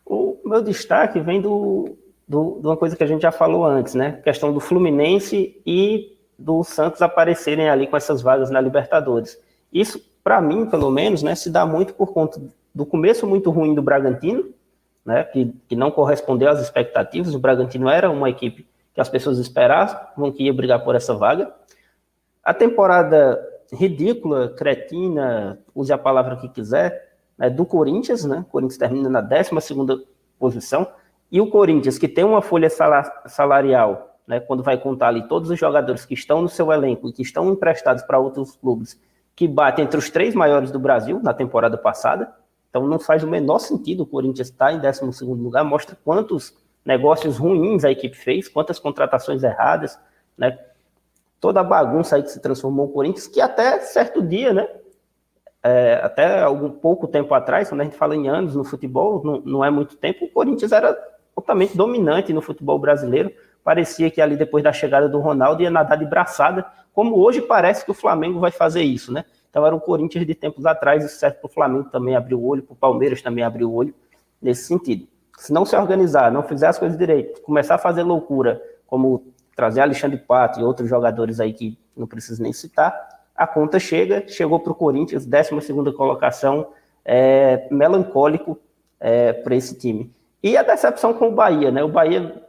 O 0.06 0.38
meu 0.46 0.62
destaque 0.62 1.20
vem 1.20 1.42
do, 1.42 1.98
do, 2.28 2.60
de 2.62 2.68
uma 2.68 2.78
coisa 2.78 2.96
que 2.96 3.04
a 3.04 3.08
gente 3.08 3.24
já 3.24 3.32
falou 3.32 3.66
antes, 3.66 3.96
né? 3.96 4.22
questão 4.24 4.54
do 4.54 4.60
Fluminense 4.60 5.60
e 5.66 6.16
do 6.38 6.64
Santos 6.64 7.02
aparecerem 7.02 7.68
ali 7.68 7.88
com 7.88 7.98
essas 7.98 8.22
vagas 8.22 8.52
na 8.52 8.62
Libertadores. 8.62 9.40
Isso, 9.80 10.02
para 10.24 10.42
mim, 10.42 10.66
pelo 10.66 10.90
menos, 10.90 11.22
né, 11.22 11.36
se 11.36 11.50
dá 11.50 11.66
muito 11.66 11.94
por 11.94 12.12
conta 12.12 12.42
do 12.74 12.86
começo 12.86 13.28
muito 13.28 13.52
ruim 13.52 13.76
do 13.76 13.82
Bragantino, 13.82 14.50
né, 15.06 15.24
que, 15.24 15.54
que 15.68 15.76
não 15.76 15.92
correspondeu 15.92 16.50
às 16.50 16.60
expectativas. 16.60 17.36
O 17.36 17.40
Bragantino 17.40 17.88
era 17.88 18.10
uma 18.10 18.30
equipe 18.30 18.68
que 18.94 19.00
as 19.00 19.08
pessoas 19.08 19.38
esperavam 19.38 20.32
que 20.32 20.44
ia 20.44 20.54
brigar 20.54 20.84
por 20.84 20.96
essa 20.96 21.14
vaga. 21.14 21.54
A 22.44 22.54
temporada 22.54 23.40
ridícula, 23.72 24.50
cretina, 24.50 25.60
use 25.76 25.94
a 25.94 25.98
palavra 25.98 26.38
que 26.38 26.50
quiser, 26.50 27.16
né, 27.38 27.50
do 27.50 27.66
Corinthians, 27.66 28.26
né? 28.26 28.40
O 28.48 28.52
Corinthians 28.52 28.78
termina 28.78 29.10
na 29.10 29.22
12 29.22 29.52
posição. 30.40 30.88
E 31.32 31.40
o 31.40 31.50
Corinthians, 31.50 32.00
que 32.00 32.08
tem 32.08 32.24
uma 32.24 32.42
folha 32.42 32.70
salarial, 33.28 34.18
né, 34.26 34.40
quando 34.40 34.64
vai 34.64 34.78
contar 34.78 35.10
ali 35.10 35.28
todos 35.28 35.50
os 35.50 35.60
jogadores 35.60 36.06
que 36.06 36.16
estão 36.16 36.42
no 36.42 36.50
seu 36.50 36.72
elenco 36.72 37.08
e 37.08 37.14
que 37.14 37.22
estão 37.22 37.52
emprestados 37.52 38.04
para 38.04 38.18
outros 38.18 38.56
clubes, 38.56 39.00
que 39.38 39.48
bate 39.48 39.84
entre 39.84 40.00
os 40.00 40.10
três 40.10 40.34
maiores 40.34 40.72
do 40.72 40.80
Brasil 40.80 41.22
na 41.22 41.32
temporada 41.32 41.78
passada. 41.78 42.34
Então 42.72 42.88
não 42.88 43.00
faz 43.00 43.24
o 43.24 43.28
menor 43.28 43.60
sentido 43.60 44.02
o 44.02 44.06
Corinthians 44.06 44.50
estar 44.50 44.74
em 44.74 44.80
12 44.80 45.24
lugar, 45.26 45.64
mostra 45.64 45.96
quantos 46.04 46.58
negócios 46.84 47.38
ruins 47.38 47.86
a 47.86 47.92
equipe 47.92 48.18
fez, 48.18 48.50
quantas 48.50 48.80
contratações 48.80 49.44
erradas, 49.44 50.00
né? 50.36 50.58
Toda 51.40 51.60
a 51.60 51.64
bagunça 51.64 52.16
aí 52.16 52.24
que 52.24 52.32
se 52.32 52.42
transformou 52.42 52.88
o 52.88 52.90
Corinthians, 52.90 53.28
que 53.28 53.40
até 53.40 53.80
certo 53.80 54.24
dia, 54.24 54.54
né? 54.54 54.68
É, 55.62 56.02
até 56.02 56.42
algum 56.42 56.72
pouco 56.72 57.08
tempo 57.08 57.32
atrás, 57.36 57.70
quando 57.70 57.82
a 57.82 57.84
gente 57.84 57.96
fala 57.96 58.16
em 58.16 58.28
anos 58.28 58.56
no 58.56 58.64
futebol, 58.64 59.22
não, 59.24 59.42
não 59.42 59.64
é 59.64 59.70
muito 59.70 59.98
tempo, 59.98 60.26
o 60.26 60.30
Corinthians 60.30 60.72
era 60.72 60.98
totalmente 61.36 61.78
dominante 61.78 62.34
no 62.34 62.42
futebol 62.42 62.80
brasileiro. 62.80 63.32
Parecia 63.64 64.10
que 64.10 64.20
ali 64.20 64.36
depois 64.36 64.64
da 64.64 64.74
chegada 64.74 65.08
do 65.08 65.20
Ronaldo 65.20 65.62
ia 65.62 65.70
nadar 65.70 65.98
de 65.98 66.06
braçada 66.06 66.66
como 66.98 67.16
hoje 67.20 67.44
parece 67.44 67.86
que 67.86 67.92
o 67.92 67.94
Flamengo 67.94 68.40
vai 68.40 68.50
fazer 68.50 68.82
isso, 68.82 69.14
né? 69.14 69.24
Então 69.52 69.64
era 69.64 69.76
o 69.76 69.80
Corinthians 69.80 70.26
de 70.26 70.34
tempos 70.34 70.66
atrás, 70.66 71.06
isso 71.06 71.20
serve 71.20 71.38
para 71.38 71.46
o 71.46 71.54
Flamengo 71.54 71.92
também 71.92 72.16
abrir 72.16 72.34
o 72.34 72.44
olho, 72.44 72.64
para 72.64 72.74
o 72.74 72.76
Palmeiras 72.76 73.22
também 73.22 73.44
abrir 73.44 73.66
o 73.66 73.72
olho, 73.72 73.94
nesse 74.42 74.64
sentido. 74.64 75.08
Se 75.38 75.54
não 75.54 75.64
se 75.64 75.76
organizar, 75.76 76.32
não 76.32 76.42
fizer 76.42 76.66
as 76.66 76.80
coisas 76.80 76.98
direito, 76.98 77.40
começar 77.44 77.76
a 77.76 77.78
fazer 77.78 78.02
loucura, 78.02 78.60
como 78.88 79.28
trazer 79.56 79.82
Alexandre 79.82 80.18
Pato 80.18 80.60
e 80.60 80.64
outros 80.64 80.90
jogadores 80.90 81.40
aí 81.40 81.54
que 81.54 81.78
não 81.96 82.08
preciso 82.08 82.42
nem 82.42 82.52
citar, 82.52 82.98
a 83.36 83.46
conta 83.46 83.78
chega, 83.78 84.28
chegou 84.28 84.60
para 84.60 84.72
o 84.72 84.76
Corinthians, 84.76 85.24
12 85.24 85.94
colocação, 85.94 86.70
é, 87.06 87.68
melancólico 87.70 88.58
é, 89.00 89.34
para 89.34 89.56
esse 89.56 89.78
time. 89.78 90.12
E 90.42 90.58
a 90.58 90.64
decepção 90.64 91.14
com 91.14 91.28
o 91.28 91.32
Bahia, 91.32 91.70
né? 91.70 91.84
O 91.84 91.90
Bahia 91.90 92.42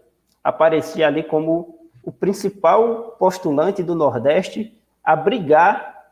aparecia 0.42 1.06
ali 1.06 1.22
como 1.22 1.77
o 2.08 2.12
principal 2.12 3.16
postulante 3.18 3.82
do 3.82 3.94
Nordeste 3.94 4.74
a 5.04 5.14
brigar 5.14 6.06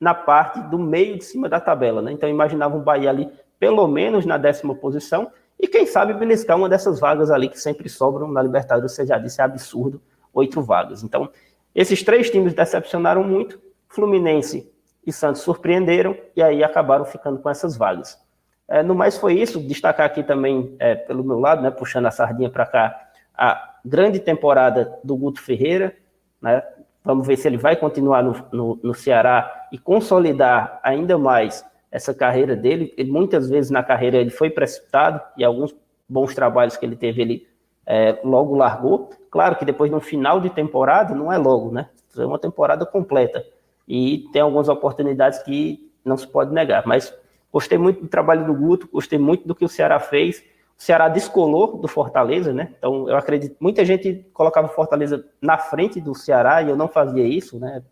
na 0.00 0.12
parte 0.12 0.60
do 0.62 0.76
meio 0.76 1.16
de 1.16 1.22
cima 1.22 1.48
da 1.48 1.60
tabela. 1.60 2.02
Né? 2.02 2.10
Então, 2.10 2.28
imaginava 2.28 2.76
o 2.76 2.80
Bahia 2.80 3.08
ali, 3.08 3.30
pelo 3.56 3.86
menos 3.86 4.26
na 4.26 4.36
décima 4.36 4.74
posição, 4.74 5.30
e 5.56 5.68
quem 5.68 5.86
sabe 5.86 6.12
beliscar 6.12 6.56
uma 6.56 6.68
dessas 6.68 6.98
vagas 6.98 7.30
ali 7.30 7.48
que 7.48 7.60
sempre 7.60 7.88
sobram 7.88 8.26
na 8.26 8.42
Libertadores, 8.42 8.90
você 8.90 9.06
já 9.06 9.16
disse, 9.16 9.40
é 9.40 9.44
absurdo, 9.44 10.02
oito 10.34 10.60
vagas. 10.60 11.04
Então, 11.04 11.30
esses 11.72 12.02
três 12.02 12.28
times 12.28 12.52
decepcionaram 12.52 13.22
muito, 13.22 13.60
Fluminense 13.86 14.68
e 15.06 15.12
Santos 15.12 15.42
surpreenderam, 15.42 16.16
e 16.34 16.42
aí 16.42 16.64
acabaram 16.64 17.04
ficando 17.04 17.38
com 17.38 17.48
essas 17.48 17.76
vagas. 17.76 18.20
É, 18.66 18.82
no 18.82 18.92
mais 18.92 19.16
foi 19.16 19.34
isso, 19.34 19.60
destacar 19.60 20.04
aqui 20.04 20.24
também, 20.24 20.74
é, 20.80 20.96
pelo 20.96 21.22
meu 21.22 21.38
lado, 21.38 21.62
né, 21.62 21.70
puxando 21.70 22.06
a 22.06 22.10
sardinha 22.10 22.50
para 22.50 22.66
cá, 22.66 23.07
a 23.38 23.76
grande 23.84 24.18
temporada 24.18 24.98
do 25.04 25.16
Guto 25.16 25.40
Ferreira, 25.40 25.96
né? 26.42 26.62
Vamos 27.04 27.26
ver 27.26 27.36
se 27.36 27.48
ele 27.48 27.56
vai 27.56 27.76
continuar 27.76 28.22
no, 28.22 28.34
no, 28.52 28.80
no, 28.82 28.94
Ceará 28.94 29.68
e 29.72 29.78
consolidar 29.78 30.78
ainda 30.82 31.16
mais 31.16 31.64
essa 31.90 32.12
carreira 32.12 32.54
dele. 32.54 32.92
Ele, 32.98 33.10
muitas 33.10 33.48
vezes 33.48 33.70
na 33.70 33.82
carreira 33.82 34.18
ele 34.18 34.28
foi 34.28 34.50
precipitado 34.50 35.22
e 35.36 35.44
alguns 35.44 35.74
bons 36.06 36.34
trabalhos 36.34 36.76
que 36.76 36.84
ele 36.84 36.96
teve 36.96 37.22
ele 37.22 37.48
é, 37.86 38.18
logo 38.22 38.54
largou. 38.54 39.08
Claro 39.30 39.56
que 39.56 39.64
depois 39.64 39.90
no 39.90 40.00
final 40.00 40.38
de 40.40 40.50
temporada 40.50 41.14
não 41.14 41.32
é 41.32 41.38
logo, 41.38 41.70
né? 41.72 41.88
É 42.18 42.26
uma 42.26 42.38
temporada 42.38 42.84
completa 42.84 43.42
e 43.86 44.28
tem 44.32 44.42
algumas 44.42 44.68
oportunidades 44.68 45.42
que 45.42 45.90
não 46.04 46.16
se 46.16 46.26
pode 46.26 46.52
negar. 46.52 46.86
Mas 46.86 47.14
gostei 47.50 47.78
muito 47.78 48.02
do 48.02 48.08
trabalho 48.08 48.44
do 48.44 48.54
Guto, 48.54 48.88
gostei 48.92 49.18
muito 49.18 49.48
do 49.48 49.54
que 49.54 49.64
o 49.64 49.68
Ceará 49.68 49.98
fez 49.98 50.44
Ceará 50.78 51.08
descolou 51.08 51.76
do 51.76 51.88
Fortaleza, 51.88 52.52
né? 52.52 52.72
Então, 52.78 53.08
eu 53.08 53.16
acredito, 53.16 53.56
muita 53.58 53.84
gente 53.84 54.24
colocava 54.32 54.68
o 54.68 54.70
Fortaleza 54.70 55.24
na 55.42 55.58
frente 55.58 56.00
do 56.00 56.14
Ceará 56.14 56.62
e 56.62 56.70
eu 56.70 56.76
não 56.76 56.86
fazia 56.86 57.24
isso, 57.24 57.58
né? 57.58 57.82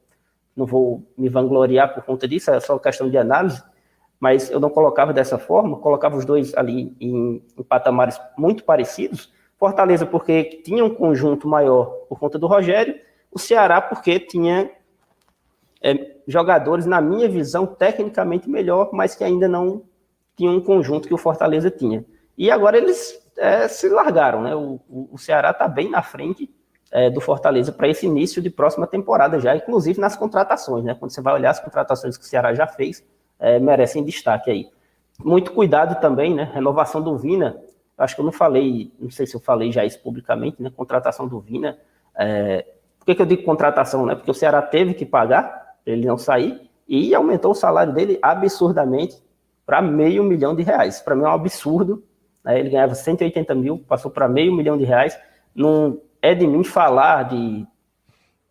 Não 0.55 0.65
vou 0.65 1.03
me 1.19 1.29
vangloriar 1.29 1.93
por 1.93 2.05
conta 2.05 2.29
disso, 2.29 2.49
é 2.53 2.61
só 2.61 2.79
questão 2.79 3.11
de 3.11 3.19
análise, 3.19 3.61
mas 4.21 4.49
eu 4.51 4.61
não 4.61 4.71
colocava 4.71 5.13
dessa 5.13 5.37
forma, 5.37 5.79
colocava 5.79 6.17
os 6.17 6.25
dois 6.25 6.57
ali 6.57 6.97
em, 7.01 7.43
em 7.59 7.63
patamares 7.65 8.21
muito 8.39 8.63
parecidos. 8.63 9.33
Fortaleza 9.59 10.07
porque 10.07 10.63
tinha 10.65 10.85
um 10.85 10.95
conjunto 10.95 11.49
maior 11.49 11.87
por 12.09 12.21
conta 12.21 12.39
do 12.39 12.47
Rogério, 12.47 12.95
o 13.33 13.39
Ceará 13.39 13.81
porque 13.81 14.21
tinha 14.21 14.71
é, 15.83 16.19
jogadores, 16.27 16.87
na 16.87 17.01
minha 17.01 17.29
visão, 17.29 17.67
tecnicamente 17.67 18.49
melhor, 18.49 18.91
mas 18.93 19.17
que 19.17 19.25
ainda 19.25 19.49
não 19.49 19.83
tinham 20.37 20.55
um 20.55 20.61
conjunto 20.61 21.09
que 21.09 21.15
o 21.15 21.19
Fortaleza 21.19 21.69
tinha. 21.69 22.05
E 22.37 22.51
agora 22.51 22.77
eles 22.77 23.19
é, 23.37 23.69
se 23.69 23.89
largaram, 23.89 24.43
né? 24.43 24.55
O, 24.55 24.81
o 24.89 25.19
Ceará 25.19 25.51
está 25.51 25.67
bem 25.69 25.91
na 25.91 26.03
frente 26.03 26.51
é, 26.91 27.11
do 27.11 27.21
Fortaleza 27.21 27.73
para 27.73 27.89
esse 27.89 28.07
início 28.07 28.41
de 28.41 28.51
próxima 28.51 28.87
temporada 28.87 29.41
já, 29.41 29.55
inclusive 29.57 30.01
nas 30.01 30.17
contratações, 30.17 30.85
né? 30.85 30.95
Quando 30.95 31.11
você 31.11 31.21
vai 31.21 31.35
olhar 31.35 31.51
as 31.51 31.61
contratações 31.61 32.17
que 32.17 32.25
o 32.25 32.27
Ceará 32.27 32.55
já 32.55 32.67
fez, 32.67 33.05
é, 33.39 33.59
merecem 33.59 34.05
destaque 34.05 34.51
aí. 34.51 34.69
Muito 35.19 35.53
cuidado 35.53 36.01
também, 36.01 36.35
né? 36.35 36.51
Renovação 36.53 37.03
do 37.03 37.17
Vina. 37.17 37.57
Acho 37.97 38.15
que 38.15 38.21
eu 38.21 38.25
não 38.25 38.33
falei, 38.33 38.93
não 39.01 39.11
sei 39.11 39.27
se 39.27 39.35
eu 39.35 39.41
falei 39.41 39.73
já 39.73 39.85
isso 39.85 40.01
publicamente, 40.01 40.63
né? 40.63 40.71
Contratação 40.75 41.27
do 41.27 41.41
Vina. 41.41 41.79
É, 42.17 42.67
por 42.99 43.07
que, 43.07 43.15
que 43.15 43.23
eu 43.23 43.27
digo 43.27 43.43
contratação, 43.43 44.05
né? 44.05 44.15
Porque 44.15 44.31
o 44.31 44.35
Ceará 44.35 44.61
teve 44.61 44.95
que 44.95 45.07
pagar 45.07 45.77
ele 45.85 46.07
não 46.07 46.19
sair 46.19 46.69
e 46.89 47.15
aumentou 47.15 47.53
o 47.53 47.55
salário 47.55 47.93
dele 47.93 48.19
absurdamente 48.21 49.23
para 49.65 49.81
meio 49.81 50.23
milhão 50.23 50.55
de 50.55 50.63
reais. 50.63 51.01
Para 51.01 51.15
mim 51.15 51.25
é 51.25 51.29
um 51.29 51.33
absurdo 51.33 52.03
né? 52.47 52.61
Ele 52.61 52.71
ganhava 52.71 52.95
180 52.95 53.53
mil, 53.57 53.79
passou 53.79 54.11
para 54.11 54.29
meio 54.29 54.55
milhão 54.55 54.79
de 54.79 54.85
reais. 54.85 55.19
Não 55.53 56.01
é 56.23 56.33
de 56.33 56.47
mim 56.47 56.63
falar 56.63 57.25
de, 57.25 57.67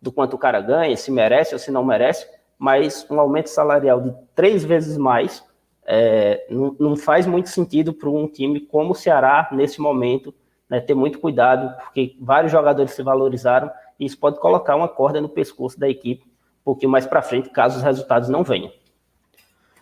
do 0.00 0.12
quanto 0.12 0.34
o 0.34 0.38
cara 0.38 0.60
ganha, 0.60 0.94
se 0.96 1.10
merece 1.10 1.54
ou 1.54 1.58
se 1.58 1.70
não 1.70 1.82
merece, 1.82 2.28
mas 2.58 3.06
um 3.10 3.18
aumento 3.18 3.48
salarial 3.48 4.00
de 4.00 4.14
três 4.34 4.62
vezes 4.62 4.98
mais 4.98 5.42
é, 5.86 6.46
não, 6.50 6.76
não, 6.78 6.96
faz 6.96 7.26
muito 7.26 7.48
sentido 7.48 7.92
para 7.92 8.10
um 8.10 8.26
time 8.26 8.60
como 8.60 8.90
o 8.90 8.94
Ceará, 8.94 9.48
nesse 9.52 9.80
momento, 9.80 10.34
né, 10.68 10.80
ter 10.80 10.94
muito 10.94 11.20
cuidado, 11.20 11.76
porque 11.80 12.16
vários 12.20 12.50
jogadores 12.50 12.90
se 12.90 13.02
valorizaram 13.02 13.70
e 13.98 14.04
isso 14.04 14.18
pode 14.18 14.40
colocar 14.40 14.74
uma 14.74 14.88
corda 14.88 15.20
no 15.20 15.28
pescoço 15.28 15.78
da 15.78 15.88
equipe 15.88 16.24
um 16.24 16.64
pouquinho 16.64 16.90
mais 16.90 17.06
para 17.06 17.22
frente, 17.22 17.50
caso 17.50 17.76
os 17.76 17.84
resultados 17.84 18.28
não 18.28 18.42
venham. 18.42 18.72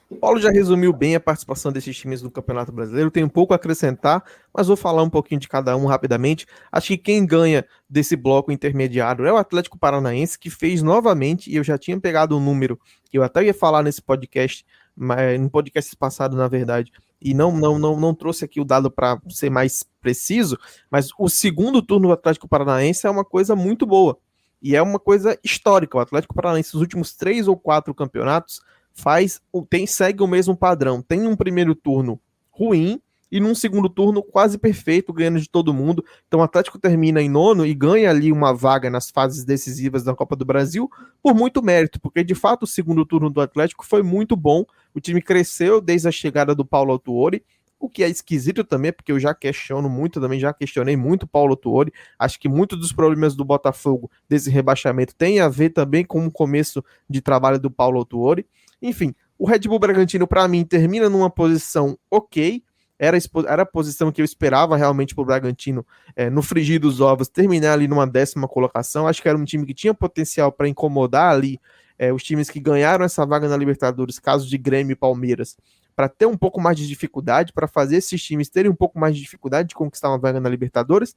O 0.08 0.16
Paulo 0.16 0.38
já 0.38 0.50
resumiu 0.50 0.92
bem 0.92 1.14
a 1.14 1.20
participação 1.20 1.72
desses 1.72 1.96
times 1.96 2.22
no 2.22 2.30
Campeonato 2.30 2.70
Brasileiro, 2.70 3.10
tem 3.10 3.24
um 3.24 3.28
pouco 3.28 3.52
a 3.52 3.56
acrescentar, 3.56 4.22
mas 4.52 4.66
vou 4.66 4.76
falar 4.76 5.02
um 5.02 5.10
pouquinho 5.10 5.40
de 5.40 5.48
cada 5.48 5.76
um 5.76 5.86
rapidamente. 5.86 6.46
Acho 6.70 6.88
que 6.88 6.98
quem 6.98 7.24
ganha 7.24 7.64
desse 7.88 8.14
bloco 8.14 8.52
intermediário 8.52 9.24
é 9.24 9.32
o 9.32 9.36
Atlético 9.36 9.78
Paranaense, 9.78 10.38
que 10.38 10.50
fez 10.50 10.82
novamente, 10.82 11.50
e 11.50 11.56
eu 11.56 11.64
já 11.64 11.78
tinha 11.78 11.98
pegado 11.98 12.36
um 12.36 12.40
número 12.40 12.78
que 13.10 13.16
eu 13.18 13.22
até 13.22 13.44
ia 13.44 13.54
falar 13.54 13.82
nesse 13.82 14.02
podcast, 14.02 14.64
mas, 14.94 15.40
no 15.40 15.50
podcast 15.50 15.96
passado, 15.96 16.36
na 16.36 16.46
verdade, 16.48 16.92
e 17.20 17.32
não, 17.32 17.50
não, 17.56 17.78
não, 17.78 17.98
não 17.98 18.14
trouxe 18.14 18.44
aqui 18.44 18.60
o 18.60 18.64
dado 18.64 18.90
para 18.90 19.18
ser 19.30 19.50
mais 19.50 19.82
preciso, 20.00 20.58
mas 20.90 21.08
o 21.18 21.28
segundo 21.28 21.80
turno 21.80 22.08
do 22.08 22.12
Atlético 22.12 22.46
Paranaense 22.46 23.06
é 23.06 23.10
uma 23.10 23.24
coisa 23.24 23.56
muito 23.56 23.86
boa. 23.86 24.18
E 24.60 24.74
é 24.74 24.80
uma 24.80 24.98
coisa 24.98 25.38
histórica. 25.44 25.98
O 25.98 26.00
Atlético 26.00 26.34
Paranaense, 26.34 26.72
nos 26.72 26.80
últimos 26.80 27.14
três 27.14 27.46
ou 27.46 27.54
quatro 27.54 27.94
campeonatos, 27.94 28.62
faz 28.94 29.40
tem 29.68 29.86
segue 29.86 30.22
o 30.22 30.26
mesmo 30.26 30.56
padrão. 30.56 31.02
Tem 31.02 31.26
um 31.26 31.36
primeiro 31.36 31.74
turno 31.74 32.20
ruim 32.50 33.00
e 33.30 33.40
num 33.40 33.54
segundo 33.54 33.88
turno 33.88 34.22
quase 34.22 34.56
perfeito, 34.56 35.12
ganhando 35.12 35.40
de 35.40 35.48
todo 35.48 35.74
mundo. 35.74 36.04
Então 36.28 36.38
o 36.38 36.42
Atlético 36.44 36.78
termina 36.78 37.20
em 37.20 37.28
nono 37.28 37.66
e 37.66 37.74
ganha 37.74 38.08
ali 38.08 38.30
uma 38.30 38.54
vaga 38.54 38.88
nas 38.88 39.10
fases 39.10 39.44
decisivas 39.44 40.04
da 40.04 40.14
Copa 40.14 40.36
do 40.36 40.44
Brasil 40.44 40.88
por 41.20 41.34
muito 41.34 41.60
mérito, 41.60 42.00
porque 42.00 42.22
de 42.22 42.34
fato 42.34 42.62
o 42.62 42.66
segundo 42.66 43.04
turno 43.04 43.28
do 43.28 43.40
Atlético 43.40 43.84
foi 43.84 44.02
muito 44.04 44.36
bom. 44.36 44.64
O 44.94 45.00
time 45.00 45.20
cresceu 45.20 45.80
desde 45.80 46.06
a 46.06 46.12
chegada 46.12 46.54
do 46.54 46.64
Paulo 46.64 46.92
Autuori, 46.92 47.42
o 47.84 47.88
que 47.88 48.02
é 48.02 48.08
esquisito 48.08 48.64
também, 48.64 48.92
porque 48.92 49.12
eu 49.12 49.18
já 49.18 49.34
questiono 49.34 49.90
muito 49.90 50.20
também, 50.20 50.40
já 50.40 50.54
questionei 50.54 50.96
muito 50.96 51.26
Paulo 51.26 51.54
Tuori. 51.54 51.92
Acho 52.18 52.40
que 52.40 52.48
muitos 52.48 52.78
dos 52.78 52.92
problemas 52.92 53.34
do 53.34 53.44
Botafogo 53.44 54.10
desse 54.28 54.48
rebaixamento 54.48 55.14
tem 55.14 55.40
a 55.40 55.48
ver 55.48 55.70
também 55.70 56.04
com 56.04 56.24
o 56.24 56.30
começo 56.30 56.82
de 57.10 57.20
trabalho 57.20 57.58
do 57.58 57.70
Paulo 57.70 58.04
Tuori. 58.04 58.46
Enfim, 58.84 59.14
o 59.38 59.46
Red 59.46 59.60
Bull 59.60 59.78
Bragantino, 59.78 60.26
para 60.26 60.46
mim, 60.46 60.62
termina 60.62 61.08
numa 61.08 61.30
posição 61.30 61.98
ok. 62.10 62.62
Era, 62.98 63.16
era 63.48 63.62
a 63.62 63.66
posição 63.66 64.12
que 64.12 64.20
eu 64.20 64.24
esperava 64.24 64.76
realmente 64.76 65.14
para 65.14 65.22
o 65.22 65.24
Bragantino, 65.24 65.86
é, 66.14 66.28
no 66.28 66.42
frigir 66.42 66.78
dos 66.78 67.00
ovos, 67.00 67.26
terminar 67.26 67.72
ali 67.72 67.88
numa 67.88 68.06
décima 68.06 68.46
colocação. 68.46 69.08
Acho 69.08 69.22
que 69.22 69.28
era 69.28 69.38
um 69.38 69.44
time 69.44 69.64
que 69.64 69.72
tinha 69.72 69.94
potencial 69.94 70.52
para 70.52 70.68
incomodar 70.68 71.32
ali 71.32 71.58
é, 71.98 72.12
os 72.12 72.22
times 72.22 72.50
que 72.50 72.60
ganharam 72.60 73.06
essa 73.06 73.24
vaga 73.24 73.48
na 73.48 73.56
Libertadores, 73.56 74.18
caso 74.18 74.46
de 74.46 74.58
Grêmio 74.58 74.92
e 74.92 74.96
Palmeiras, 74.96 75.56
para 75.96 76.06
ter 76.06 76.26
um 76.26 76.36
pouco 76.36 76.60
mais 76.60 76.76
de 76.76 76.86
dificuldade, 76.86 77.54
para 77.54 77.66
fazer 77.66 77.96
esses 77.96 78.22
times 78.22 78.50
terem 78.50 78.70
um 78.70 78.76
pouco 78.76 78.98
mais 78.98 79.16
de 79.16 79.22
dificuldade 79.22 79.70
de 79.70 79.74
conquistar 79.74 80.10
uma 80.10 80.18
vaga 80.18 80.40
na 80.40 80.48
Libertadores. 80.48 81.16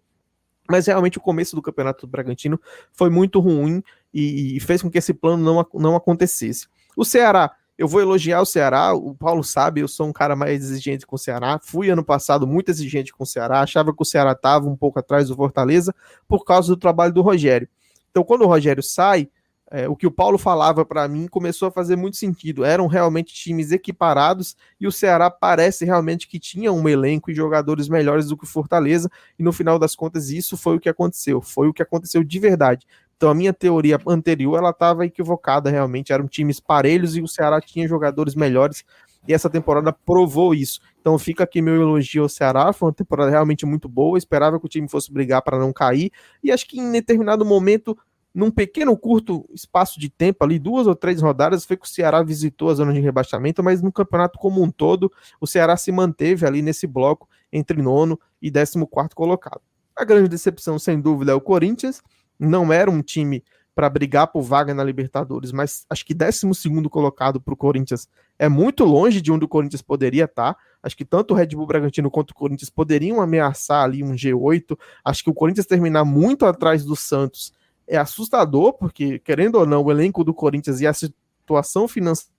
Mas 0.70 0.88
realmente 0.88 1.18
o 1.18 1.22
começo 1.22 1.56
do 1.56 1.62
Campeonato 1.62 2.08
do 2.08 2.10
Bragantino 2.10 2.60
foi 2.94 3.10
muito 3.10 3.40
ruim 3.40 3.84
e, 4.14 4.56
e 4.56 4.60
fez 4.62 4.82
com 4.82 4.90
que 4.90 4.98
esse 4.98 5.14
plano 5.14 5.44
não, 5.44 5.66
não 5.74 5.96
acontecesse. 5.96 6.68
O 6.98 7.06
Ceará, 7.06 7.52
eu 7.78 7.88
vou 7.88 8.02
elogiar 8.02 8.42
o 8.42 8.46
Ceará, 8.46 8.92
o 8.92 9.14
Paulo 9.14 9.44
sabe, 9.44 9.82
eu 9.82 9.88
sou 9.88 10.08
um 10.08 10.12
cara 10.12 10.36
mais 10.36 10.64
exigente 10.64 11.06
com 11.06 11.16
o 11.16 11.20
Ceará. 11.20 11.60
Fui 11.62 11.92
ano 11.92 12.04
passado 12.04 12.48
muito 12.48 12.70
exigente 12.70 13.14
com 13.14 13.24
o 13.24 13.28
Ceará, 13.28 13.62
achava 13.62 13.94
que 13.94 14.02
o 14.02 14.06
Ceará 14.06 14.32
estava 14.32 14.68
um 14.68 14.76
pouco 14.76 14.98
atrás 14.98 15.28
do 15.28 15.36
Fortaleza 15.36 15.94
por 16.28 16.44
causa 16.44 16.70
do 16.70 16.76
trabalho 16.76 17.14
do 17.14 17.22
Rogério. 17.22 17.70
Então, 18.10 18.24
quando 18.24 18.42
o 18.42 18.48
Rogério 18.48 18.82
sai, 18.82 19.30
é, 19.70 19.88
o 19.88 19.96
que 19.96 20.08
o 20.08 20.12
Paulo 20.12 20.38
falava 20.38 20.86
para 20.86 21.08
mim 21.08 21.28
começou 21.28 21.68
a 21.68 21.72
fazer 21.72 21.96
muito 21.96 22.18
sentido. 22.18 22.64
Eram 22.64 22.88
realmente 22.88 23.32
times 23.34 23.72
equiparados 23.72 24.56
e 24.80 24.88
o 24.88 24.92
Ceará 24.92 25.30
parece 25.30 25.86
realmente 25.86 26.28
que 26.28 26.40
tinha 26.40 26.72
um 26.72 26.88
elenco 26.88 27.30
e 27.30 27.36
jogadores 27.36 27.90
melhores 27.90 28.28
do 28.28 28.38
que 28.38 28.46
o 28.46 28.48
Fortaleza. 28.48 29.08
E 29.38 29.44
no 29.44 29.52
final 29.52 29.78
das 29.78 29.94
contas, 29.94 30.30
isso 30.30 30.58
foi 30.58 30.78
o 30.78 30.80
que 30.80 30.90
aconteceu. 30.90 31.42
Foi 31.42 31.68
o 31.68 31.74
que 31.74 31.84
aconteceu 31.84 32.24
de 32.24 32.40
verdade. 32.40 32.88
Então 33.18 33.30
a 33.30 33.34
minha 33.34 33.52
teoria 33.52 34.00
anterior 34.08 34.58
ela 34.58 34.70
estava 34.70 35.06
equivocada 35.06 35.70
realmente, 35.70 36.14
eram 36.14 36.28
times 36.28 36.60
parelhos 36.60 37.18
e 37.18 37.22
o 37.22 37.28
Ceará 37.28 37.60
tinha 37.60 37.88
jogadores 37.88 38.36
melhores. 38.36 38.84
E 39.28 39.34
essa 39.34 39.50
temporada 39.50 39.92
provou 39.92 40.54
isso. 40.54 40.80
Então 41.02 41.18
fica 41.20 41.44
aqui 41.44 41.62
meu 41.62 41.82
elogio 41.82 42.24
ao 42.24 42.30
Ceará, 42.30 42.72
foi 42.72 42.88
uma 42.88 42.94
temporada 42.94 43.30
realmente 43.30 43.66
muito 43.66 43.90
boa, 43.90 44.18
esperava 44.18 44.60
que 44.60 44.66
o 44.66 44.70
time 44.70 44.88
fosse 44.88 45.12
brigar 45.12 45.42
para 45.42 45.60
não 45.60 45.74
cair. 45.74 46.12
E 46.44 46.52
acho 46.52 46.68
que 46.68 46.80
em 46.80 46.92
determinado 46.92 47.44
momento 47.44 47.98
num 48.38 48.52
pequeno 48.52 48.96
curto 48.96 49.50
espaço 49.52 50.00
de 50.00 50.12
tempo 50.12 50.44
ali, 50.44 50.60
duas 50.60 50.86
ou 50.86 50.94
três 50.94 51.24
rodadas, 51.24 51.66
foi 51.66 51.76
que 51.76 51.88
o 51.88 51.90
Ceará 51.90 52.22
visitou 52.22 52.70
a 52.70 52.76
zona 52.76 52.94
de 52.94 53.00
rebaixamento, 53.00 53.64
mas 53.64 53.82
no 53.82 53.92
campeonato 53.92 54.38
como 54.38 54.62
um 54.62 54.70
todo, 54.70 55.12
o 55.42 55.48
Ceará 55.48 55.76
se 55.76 55.92
manteve 55.92 56.46
ali 56.46 56.62
nesse 56.62 56.86
bloco 56.86 57.28
entre 57.52 57.82
nono 57.82 58.20
e 58.40 58.52
décimo 58.52 58.86
quarto 58.86 59.16
colocado. 59.16 59.62
A 59.96 60.06
grande 60.06 60.30
decepção, 60.30 60.78
sem 60.78 61.02
dúvida, 61.02 61.32
é 61.32 61.36
o 61.36 61.42
Corinthians, 61.42 62.04
não 62.40 62.72
era 62.72 62.90
um 62.90 63.02
time 63.02 63.44
para 63.78 63.92
brigar 63.92 64.26
por 64.26 64.42
vaga 64.42 64.74
na 64.74 64.84
Libertadores, 64.84 65.52
mas 65.52 65.86
acho 65.88 66.04
que 66.04 66.16
12 66.16 66.50
colocado 66.90 67.40
para 67.40 67.54
o 67.54 67.58
Corinthians 67.58 68.10
é 68.40 68.50
muito 68.50 68.84
longe 68.84 69.22
de 69.22 69.32
onde 69.32 69.46
o 69.46 69.48
Corinthians 69.48 69.84
poderia 69.84 70.26
estar. 70.26 70.56
Tá. 70.56 70.60
Acho 70.82 70.98
que 70.98 71.06
tanto 71.06 71.36
o 71.36 71.38
Red 71.38 71.50
Bull 71.50 71.68
Bragantino 71.68 72.10
quanto 72.10 72.32
o 72.32 72.34
Corinthians 72.34 72.72
poderiam 72.72 73.22
ameaçar 73.22 73.84
ali 73.84 74.04
um 74.04 74.14
G8. 74.14 74.76
Acho 75.06 75.24
que 75.24 75.30
o 75.30 75.34
Corinthians 75.34 75.68
terminar 75.68 76.04
muito 76.04 76.48
atrás 76.48 76.84
do 76.84 76.96
Santos 76.96 77.54
é 77.88 77.98
assustador, 77.98 78.74
porque, 78.74 79.20
querendo 79.20 79.60
ou 79.60 79.66
não, 79.68 79.84
o 79.84 79.92
elenco 79.92 80.24
do 80.24 80.34
Corinthians 80.34 80.82
e 80.82 80.88
a 80.88 80.94
situação 80.94 81.88
financeira. 81.88 82.36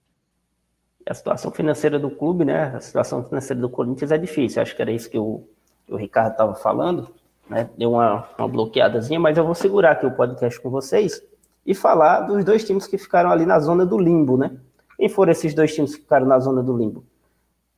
A 1.09 1.15
situação 1.15 1.53
financeira 1.53 2.01
do 2.01 2.11
clube, 2.11 2.45
né? 2.45 2.75
A 2.75 2.81
situação 2.81 3.25
financeira 3.25 3.61
do 3.61 3.71
Corinthians 3.71 4.11
é 4.11 4.19
difícil. 4.19 4.61
Acho 4.61 4.75
que 4.75 4.83
era 4.83 4.91
isso 4.91 5.09
que 5.09 5.19
o, 5.19 5.45
que 5.87 5.95
o 5.95 5.97
Ricardo 5.97 6.33
estava 6.33 6.57
falando 6.57 7.15
né? 7.49 7.69
Deu 7.77 7.93
uma, 7.93 8.29
uma 8.39 8.49
bloqueadazinha, 8.49 9.19
mas 9.19 9.37
eu 9.37 9.45
vou 9.45 9.55
segurar 9.55 9.93
aqui 9.93 10.07
o 10.07 10.11
podcast 10.11 10.61
com 10.61 10.71
vocês 10.71 11.23
e 11.65 11.75
falar 11.75 12.21
dos 12.23 12.45
dois 12.45 12.65
times 12.65 12.87
que 12.87 12.99
ficaram 12.99 13.31
ali 13.31 13.47
na 13.47 13.59
zona 13.59 13.85
do 13.85 13.99
limbo, 13.99 14.37
né? 14.37 14.57
Quem 14.97 15.09
foram 15.09 15.33
esses 15.33 15.55
dois 15.55 15.75
times 15.75 15.95
que 15.95 16.03
ficaram 16.03 16.27
na 16.27 16.39
zona 16.39 16.63
do 16.63 16.77
limbo? 16.77 17.05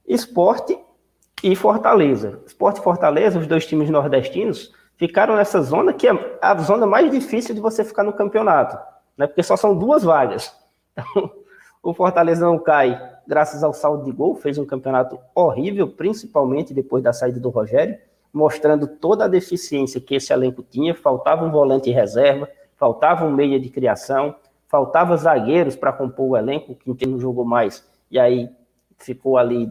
Esporte 0.06 0.78
e 1.42 1.54
Fortaleza. 1.54 2.40
Esporte 2.46 2.80
e 2.80 2.82
Fortaleza, 2.82 3.38
os 3.38 3.46
dois 3.46 3.66
times 3.66 3.90
nordestinos, 3.90 4.72
ficaram 4.96 5.36
nessa 5.36 5.60
zona 5.62 5.92
que 5.92 6.08
é 6.08 6.38
a 6.40 6.54
zona 6.56 6.86
mais 6.86 7.10
difícil 7.10 7.54
de 7.54 7.60
você 7.60 7.84
ficar 7.84 8.02
no 8.02 8.12
campeonato, 8.12 8.78
né? 9.16 9.26
Porque 9.26 9.42
só 9.42 9.56
são 9.56 9.76
duas 9.76 10.02
vagas. 10.02 10.54
Então, 11.82 11.92
o 11.92 11.94
Fortaleza 11.94 12.44
não 12.44 12.58
cai 12.58 13.00
graças 13.26 13.64
ao 13.64 13.72
saldo 13.72 14.04
de 14.04 14.12
gol, 14.12 14.34
fez 14.34 14.58
um 14.58 14.66
campeonato 14.66 15.18
horrível, 15.34 15.88
principalmente 15.88 16.74
depois 16.74 17.02
da 17.02 17.10
saída 17.10 17.40
do 17.40 17.48
Rogério 17.48 17.96
mostrando 18.32 18.86
toda 18.86 19.24
a 19.24 19.28
deficiência 19.28 20.00
que 20.00 20.14
esse 20.14 20.32
elenco 20.32 20.62
tinha. 20.62 20.94
Faltava 20.94 21.44
um 21.44 21.50
volante 21.50 21.90
reserva, 21.90 22.48
faltava 22.76 23.24
um 23.24 23.32
meia 23.32 23.58
de 23.58 23.68
criação, 23.68 24.34
faltava 24.68 25.16
zagueiros 25.16 25.76
para 25.76 25.92
compor 25.92 26.30
o 26.30 26.36
elenco, 26.36 26.74
que 26.74 27.06
não 27.06 27.18
jogou 27.18 27.44
mais, 27.44 27.84
e 28.10 28.18
aí 28.18 28.48
ficou 28.98 29.36
ali 29.36 29.70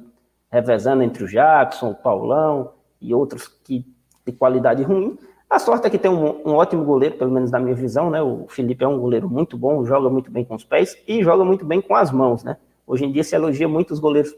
revezando 0.51 1.03
entre 1.03 1.23
o 1.23 1.27
Jackson, 1.27 1.91
o 1.91 1.95
Paulão 1.95 2.71
e 2.99 3.13
outros 3.13 3.47
que 3.47 3.85
de 4.25 4.31
qualidade 4.33 4.83
ruim. 4.83 5.17
A 5.49 5.57
sorte 5.57 5.87
é 5.87 5.89
que 5.89 5.97
tem 5.97 6.11
um, 6.11 6.47
um, 6.47 6.53
ótimo 6.53 6.83
goleiro, 6.83 7.15
pelo 7.17 7.31
menos 7.31 7.49
na 7.49 7.59
minha 7.59 7.73
visão, 7.73 8.09
né? 8.09 8.21
O 8.21 8.45
Felipe 8.47 8.83
é 8.83 8.87
um 8.87 8.99
goleiro 8.99 9.27
muito 9.27 9.57
bom, 9.57 9.83
joga 9.83 10.09
muito 10.09 10.29
bem 10.29 10.45
com 10.45 10.53
os 10.53 10.63
pés 10.63 10.97
e 11.07 11.23
joga 11.23 11.43
muito 11.43 11.65
bem 11.65 11.81
com 11.81 11.95
as 11.95 12.11
mãos, 12.11 12.43
né? 12.43 12.57
Hoje 12.85 13.05
em 13.05 13.11
dia 13.11 13.23
se 13.23 13.35
elogia 13.35 13.67
muito 13.67 13.91
os 13.91 13.99
goleiros 13.99 14.35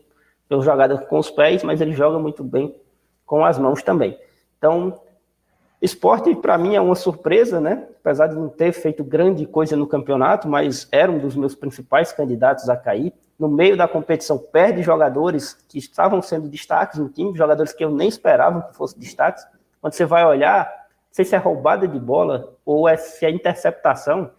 pela 0.48 0.62
jogada 0.62 0.98
com 0.98 1.20
os 1.20 1.30
pés, 1.30 1.64
mas 1.64 1.82
ele 1.82 1.94
joga 1.94 2.20
muito 2.20 2.44
bem 2.44 2.76
com 3.32 3.46
as 3.46 3.58
mãos 3.58 3.82
também. 3.82 4.20
Então, 4.58 5.00
esporte 5.82 6.36
para 6.36 6.58
mim 6.58 6.76
é 6.76 6.82
uma 6.82 6.96
surpresa, 6.96 7.62
né? 7.62 7.88
Apesar 8.02 8.28
de 8.28 8.36
não 8.36 8.50
ter 8.50 8.74
feito 8.74 9.06
grande 9.06 9.46
coisa 9.46 9.74
no 9.78 9.88
campeonato, 9.88 10.50
mas 10.50 10.86
era 10.92 11.10
um 11.10 11.18
dos 11.18 11.34
meus 11.38 11.56
principais 11.56 12.12
candidatos 12.12 12.68
a 12.68 12.76
cair. 12.76 13.14
No 13.40 13.48
meio 13.48 13.78
da 13.78 13.88
competição, 13.88 14.38
perde 14.38 14.84
jogadores 14.84 15.54
que 15.70 15.80
estavam 15.80 16.22
sendo 16.22 16.50
destaques 16.50 17.00
no 17.00 17.08
time, 17.08 17.34
jogadores 17.38 17.72
que 17.72 17.86
eu 17.86 17.90
nem 17.90 18.10
esperava 18.10 18.64
que 18.64 18.76
fossem 18.76 19.00
destaques. 19.00 19.48
Quando 19.80 19.94
você 19.94 20.04
vai 20.04 20.26
olhar, 20.26 20.66
não 20.66 21.14
sei 21.14 21.24
se 21.24 21.34
é 21.34 21.38
roubada 21.38 21.88
de 21.88 21.98
bola 21.98 22.54
ou 22.66 22.90
é, 22.90 22.98
se 22.98 23.26
é 23.26 23.30
interceptação, 23.30 24.30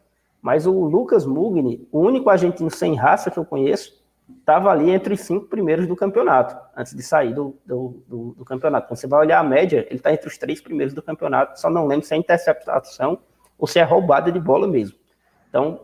mas 0.43 0.67
o 0.67 0.73
Lucas 0.73 1.25
Mugni, 1.25 1.89
o 1.91 1.99
único 1.99 2.29
argentino 2.29 2.71
sem 2.71 2.95
raça 2.95 3.31
que 3.31 3.39
eu 3.39 3.45
conheço, 3.47 4.02
estava 4.39 4.71
ali 4.71 4.91
entre 4.91 5.15
os 5.15 5.21
cinco 5.21 5.47
primeiros 5.47 5.87
do 5.87 5.97
campeonato, 5.97 6.57
antes 6.77 6.95
de 6.95 7.03
sair 7.03 7.35
do, 7.35 7.57
do, 7.65 8.03
do, 8.07 8.35
do 8.39 8.45
campeonato. 8.45 8.89
Quando 8.89 8.99
você 8.99 9.07
vai 9.07 9.21
olhar 9.21 9.39
a 9.39 9.43
média, 9.43 9.87
ele 9.89 9.97
está 9.97 10.13
entre 10.13 10.29
os 10.29 10.39
três 10.39 10.61
primeiros 10.61 10.95
do 10.95 11.03
campeonato, 11.03 11.61
só 11.61 11.71
não 11.71 11.87
lembro 11.87 12.07
se 12.07 12.15
é 12.15 12.17
interceptação 12.17 13.19
ou 13.59 13.67
se 13.67 13.79
é 13.79 13.83
roubada 13.83 14.31
de 14.33 14.41
bola 14.41 14.67
mesmo. 14.67 14.99
Então, 15.49 15.81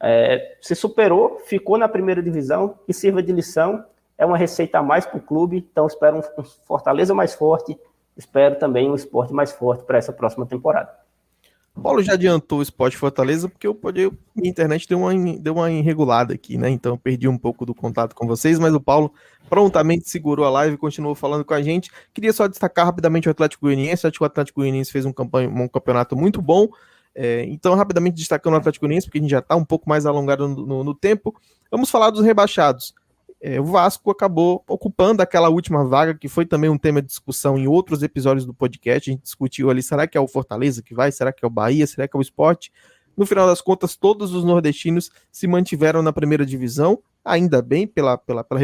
é, 0.00 0.56
se 0.60 0.74
superou, 0.74 1.40
ficou 1.46 1.78
na 1.78 1.88
primeira 1.88 2.22
divisão, 2.22 2.78
que 2.84 2.92
sirva 2.92 3.22
de 3.22 3.32
lição, 3.32 3.84
é 4.18 4.26
uma 4.26 4.36
receita 4.36 4.78
a 4.78 4.82
mais 4.82 5.06
para 5.06 5.18
o 5.18 5.22
clube, 5.22 5.66
então 5.70 5.86
espero 5.86 6.18
um 6.18 6.42
Fortaleza 6.66 7.14
mais 7.14 7.34
forte, 7.34 7.78
espero 8.16 8.56
também 8.56 8.90
um 8.90 8.94
esporte 8.94 9.32
mais 9.32 9.52
forte 9.52 9.84
para 9.84 9.98
essa 9.98 10.12
próxima 10.12 10.46
temporada. 10.46 11.01
Paulo 11.80 12.02
já 12.02 12.12
adiantou 12.12 12.58
o 12.58 12.62
Esporte 12.62 12.96
Fortaleza, 12.96 13.48
porque 13.48 13.66
eu 13.66 13.74
pode, 13.74 14.10
minha 14.36 14.50
internet 14.50 14.86
deu 14.86 14.98
uma, 14.98 15.38
deu 15.38 15.54
uma 15.54 15.70
enregulada 15.70 16.34
aqui, 16.34 16.58
né? 16.58 16.68
Então 16.68 16.92
eu 16.92 16.98
perdi 16.98 17.26
um 17.26 17.38
pouco 17.38 17.64
do 17.64 17.74
contato 17.74 18.14
com 18.14 18.26
vocês, 18.26 18.58
mas 18.58 18.74
o 18.74 18.80
Paulo 18.80 19.12
prontamente 19.48 20.08
segurou 20.08 20.44
a 20.44 20.50
live 20.50 20.74
e 20.74 20.78
continuou 20.78 21.14
falando 21.14 21.44
com 21.44 21.54
a 21.54 21.62
gente. 21.62 21.90
Queria 22.12 22.32
só 22.32 22.46
destacar 22.46 22.84
rapidamente 22.84 23.26
o 23.26 23.30
Atlético 23.30 23.66
Goianiense. 23.66 24.06
O 24.06 24.24
Atlético 24.24 24.60
Goianiense 24.60 24.92
fez 24.92 25.06
um, 25.06 25.12
campanha, 25.12 25.48
um 25.48 25.66
campeonato 25.66 26.14
muito 26.16 26.42
bom. 26.42 26.68
É, 27.14 27.44
então, 27.44 27.74
rapidamente 27.74 28.16
destacando 28.16 28.54
o 28.54 28.56
Atlético 28.56 28.84
Goianiense, 28.84 29.06
porque 29.06 29.18
a 29.18 29.20
gente 29.22 29.30
já 29.30 29.38
está 29.40 29.56
um 29.56 29.64
pouco 29.64 29.88
mais 29.88 30.06
alongado 30.06 30.48
no, 30.48 30.66
no, 30.66 30.84
no 30.84 30.94
tempo. 30.94 31.34
Vamos 31.70 31.90
falar 31.90 32.10
dos 32.10 32.24
rebaixados 32.24 32.94
é, 33.42 33.60
o 33.60 33.64
Vasco 33.64 34.08
acabou 34.08 34.62
ocupando 34.68 35.20
aquela 35.20 35.48
última 35.48 35.84
vaga, 35.84 36.14
que 36.14 36.28
foi 36.28 36.46
também 36.46 36.70
um 36.70 36.78
tema 36.78 37.02
de 37.02 37.08
discussão 37.08 37.58
em 37.58 37.66
outros 37.66 38.04
episódios 38.04 38.46
do 38.46 38.54
podcast. 38.54 39.10
A 39.10 39.12
gente 39.12 39.24
discutiu 39.24 39.68
ali: 39.68 39.82
será 39.82 40.06
que 40.06 40.16
é 40.16 40.20
o 40.20 40.28
Fortaleza 40.28 40.80
que 40.80 40.94
vai? 40.94 41.10
Será 41.10 41.32
que 41.32 41.44
é 41.44 41.48
o 41.48 41.50
Bahia? 41.50 41.84
Será 41.84 42.06
que 42.06 42.16
é 42.16 42.18
o 42.18 42.22
esporte? 42.22 42.72
No 43.16 43.26
final 43.26 43.46
das 43.46 43.60
contas, 43.60 43.96
todos 43.96 44.32
os 44.32 44.44
nordestinos 44.44 45.10
se 45.30 45.48
mantiveram 45.48 46.02
na 46.02 46.12
primeira 46.12 46.46
divisão, 46.46 47.02
ainda 47.24 47.60
bem 47.60 47.86
pela, 47.86 48.16
pela, 48.16 48.42
pela 48.44 48.60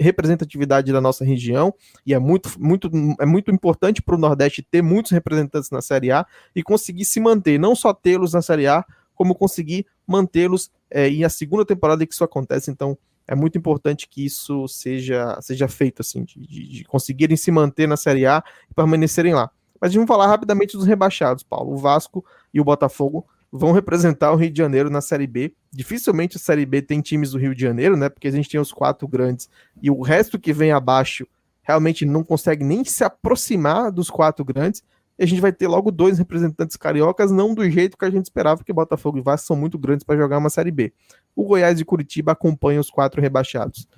representatividade 0.00 0.92
da 0.92 1.00
nossa 1.00 1.24
região, 1.24 1.74
e 2.06 2.14
é 2.14 2.18
muito, 2.18 2.50
muito, 2.58 2.90
é 3.20 3.26
muito 3.26 3.50
importante 3.50 4.00
para 4.00 4.14
o 4.14 4.18
Nordeste 4.18 4.62
ter 4.62 4.80
muitos 4.80 5.12
representantes 5.12 5.70
na 5.70 5.82
Série 5.82 6.12
A 6.12 6.24
e 6.56 6.62
conseguir 6.62 7.04
se 7.04 7.20
manter, 7.20 7.58
não 7.58 7.74
só 7.74 7.92
tê-los 7.92 8.32
na 8.32 8.40
Série 8.40 8.66
A, 8.66 8.84
como 9.14 9.34
conseguir 9.34 9.86
mantê-los 10.06 10.70
é, 10.90 11.08
em 11.08 11.24
a 11.24 11.28
segunda 11.28 11.64
temporada 11.64 12.06
que 12.06 12.14
isso 12.14 12.24
acontece. 12.24 12.70
Então, 12.70 12.96
é 13.26 13.34
muito 13.34 13.56
importante 13.56 14.08
que 14.08 14.24
isso 14.24 14.68
seja, 14.68 15.38
seja 15.40 15.66
feito, 15.68 16.00
assim, 16.00 16.24
de, 16.24 16.68
de, 16.68 16.84
conseguirem 16.84 17.36
se 17.36 17.50
manter 17.50 17.86
na 17.86 17.96
Série 17.96 18.26
A 18.26 18.42
e 18.70 18.74
permanecerem 18.74 19.34
lá. 19.34 19.50
Mas 19.80 19.92
vamos 19.94 20.08
falar 20.08 20.26
rapidamente 20.26 20.76
dos 20.76 20.86
rebaixados, 20.86 21.42
Paulo. 21.42 21.72
O 21.72 21.76
Vasco 21.76 22.24
e 22.52 22.60
o 22.60 22.64
Botafogo 22.64 23.26
vão 23.50 23.72
representar 23.72 24.32
o 24.32 24.36
Rio 24.36 24.50
de 24.50 24.58
Janeiro 24.58 24.90
na 24.90 25.00
Série 25.00 25.26
B. 25.26 25.54
Dificilmente 25.72 26.36
a 26.36 26.40
Série 26.40 26.66
B 26.66 26.82
tem 26.82 27.00
times 27.00 27.30
do 27.30 27.38
Rio 27.38 27.54
de 27.54 27.62
Janeiro, 27.62 27.96
né? 27.96 28.08
Porque 28.08 28.28
a 28.28 28.30
gente 28.30 28.48
tem 28.48 28.60
os 28.60 28.72
quatro 28.72 29.06
grandes 29.06 29.48
e 29.80 29.90
o 29.90 30.02
resto 30.02 30.38
que 30.38 30.52
vem 30.52 30.72
abaixo 30.72 31.26
realmente 31.62 32.04
não 32.04 32.22
consegue 32.22 32.64
nem 32.64 32.84
se 32.84 33.04
aproximar 33.04 33.90
dos 33.90 34.10
quatro 34.10 34.44
grandes. 34.44 34.82
E 35.18 35.24
a 35.24 35.26
gente 35.26 35.40
vai 35.40 35.52
ter 35.52 35.68
logo 35.68 35.90
dois 35.90 36.18
representantes 36.18 36.76
cariocas, 36.76 37.30
não 37.30 37.54
do 37.54 37.68
jeito 37.70 37.96
que 37.96 38.04
a 38.04 38.10
gente 38.10 38.24
esperava, 38.24 38.56
porque 38.58 38.72
Botafogo 38.72 39.18
e 39.18 39.20
Vasco 39.20 39.46
são 39.46 39.56
muito 39.56 39.78
grandes 39.78 40.04
para 40.04 40.16
jogar 40.16 40.38
uma 40.38 40.50
Série 40.50 40.70
B 40.70 40.92
o 41.34 41.44
Goiás 41.44 41.80
e 41.80 41.84
Curitiba 41.84 42.32
acompanham 42.32 42.80
os 42.80 42.90
quatro 42.90 43.20
rebaixados. 43.20 43.88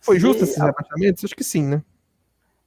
Foi 0.00 0.18
justo 0.18 0.44
esses 0.44 0.60
a... 0.60 0.66
rebaixamentos? 0.66 1.24
Acho 1.24 1.34
que 1.34 1.44
sim, 1.44 1.62
né? 1.62 1.82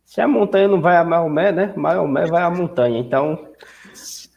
Se 0.06 0.20
a 0.20 0.28
montanha 0.28 0.68
não 0.68 0.82
vai 0.82 0.98
a 0.98 1.04
Maomé, 1.04 1.52
né? 1.52 1.74
Maomé 1.76 2.26
vai 2.26 2.44
a 2.44 2.50
montanha. 2.50 3.00
Então, 3.00 3.48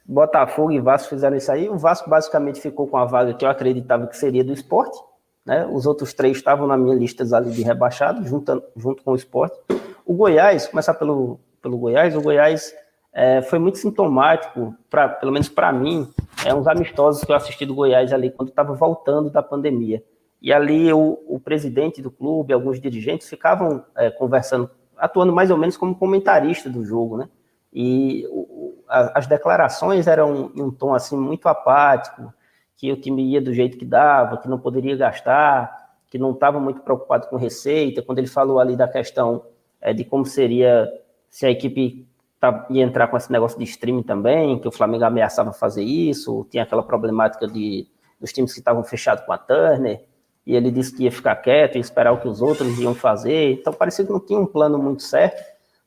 Botafogo 0.06 0.70
e 0.70 0.80
Vasco 0.80 1.08
fizeram 1.08 1.36
isso 1.36 1.50
aí. 1.50 1.68
O 1.68 1.76
Vasco 1.76 2.08
basicamente 2.08 2.60
ficou 2.60 2.86
com 2.86 2.96
a 2.96 3.04
vaga 3.04 3.34
que 3.34 3.44
eu 3.44 3.48
acreditava 3.48 4.06
que 4.06 4.16
seria 4.16 4.44
do 4.44 4.52
esporte. 4.52 4.96
Né? 5.44 5.66
Os 5.66 5.84
outros 5.84 6.14
três 6.14 6.36
estavam 6.36 6.66
na 6.66 6.76
minha 6.76 6.94
lista 6.94 7.24
ali 7.36 7.50
de 7.50 7.62
rebaixados, 7.62 8.28
junto, 8.28 8.62
junto 8.76 9.02
com 9.02 9.12
o 9.12 9.16
esporte. 9.16 9.58
O 10.06 10.14
Goiás, 10.14 10.68
começar 10.68 10.94
pelo, 10.94 11.40
pelo 11.60 11.76
Goiás, 11.76 12.14
o 12.14 12.20
Goiás 12.20 12.72
é, 13.14 13.40
foi 13.42 13.60
muito 13.60 13.78
sintomático, 13.78 14.74
pra, 14.90 15.08
pelo 15.08 15.30
menos 15.30 15.48
para 15.48 15.72
mim, 15.72 16.12
é 16.44 16.52
uns 16.52 16.66
amistosos 16.66 17.22
que 17.22 17.30
eu 17.30 17.36
assisti 17.36 17.64
do 17.64 17.74
Goiás 17.74 18.12
ali 18.12 18.28
quando 18.28 18.48
estava 18.48 18.74
voltando 18.74 19.30
da 19.30 19.40
pandemia. 19.40 20.02
E 20.42 20.52
ali 20.52 20.92
o, 20.92 21.22
o, 21.28 21.38
presidente 21.38 22.02
do 22.02 22.10
clube, 22.10 22.52
alguns 22.52 22.80
dirigentes 22.80 23.28
ficavam 23.28 23.84
é, 23.96 24.10
conversando, 24.10 24.68
atuando 24.96 25.32
mais 25.32 25.50
ou 25.50 25.56
menos 25.56 25.76
como 25.76 25.94
comentarista 25.94 26.68
do 26.68 26.84
jogo, 26.84 27.16
né? 27.16 27.28
E 27.72 28.26
o, 28.30 28.82
a, 28.88 29.18
as 29.18 29.28
declarações 29.28 30.08
eram 30.08 30.50
em 30.54 30.60
um 30.60 30.70
tom 30.72 30.92
assim 30.92 31.16
muito 31.16 31.48
apático, 31.48 32.34
que 32.76 32.92
o 32.92 32.96
time 33.00 33.30
ia 33.30 33.40
do 33.40 33.54
jeito 33.54 33.78
que 33.78 33.84
dava, 33.84 34.38
que 34.38 34.48
não 34.48 34.58
poderia 34.58 34.96
gastar, 34.96 35.94
que 36.08 36.18
não 36.18 36.32
estava 36.32 36.58
muito 36.58 36.80
preocupado 36.80 37.28
com 37.28 37.36
receita. 37.36 38.02
Quando 38.02 38.18
ele 38.18 38.26
falou 38.26 38.58
ali 38.58 38.76
da 38.76 38.88
questão 38.88 39.44
é, 39.80 39.94
de 39.94 40.04
como 40.04 40.26
seria 40.26 40.92
se 41.30 41.46
a 41.46 41.50
equipe 41.50 42.06
tá, 42.52 42.66
ia 42.70 42.82
entrar 42.82 43.08
com 43.08 43.16
esse 43.16 43.30
negócio 43.32 43.58
de 43.58 43.64
streaming 43.64 44.02
também, 44.02 44.58
que 44.58 44.68
o 44.68 44.72
Flamengo 44.72 45.04
ameaçava 45.04 45.52
fazer 45.52 45.82
isso, 45.82 46.46
tinha 46.50 46.62
aquela 46.62 46.82
problemática 46.82 47.46
de, 47.46 47.86
dos 48.20 48.32
times 48.32 48.52
que 48.52 48.58
estavam 48.58 48.84
fechados 48.84 49.24
com 49.24 49.32
a 49.32 49.38
Turner, 49.38 50.04
e 50.46 50.54
ele 50.54 50.70
disse 50.70 50.94
que 50.94 51.04
ia 51.04 51.12
ficar 51.12 51.36
quieto 51.36 51.76
e 51.76 51.80
esperar 51.80 52.12
o 52.12 52.20
que 52.20 52.28
os 52.28 52.42
outros 52.42 52.78
iam 52.78 52.94
fazer, 52.94 53.52
então 53.52 53.72
parecia 53.72 54.04
que 54.04 54.12
não 54.12 54.20
tinha 54.20 54.38
um 54.38 54.46
plano 54.46 54.78
muito 54.78 55.02
certo, 55.02 55.42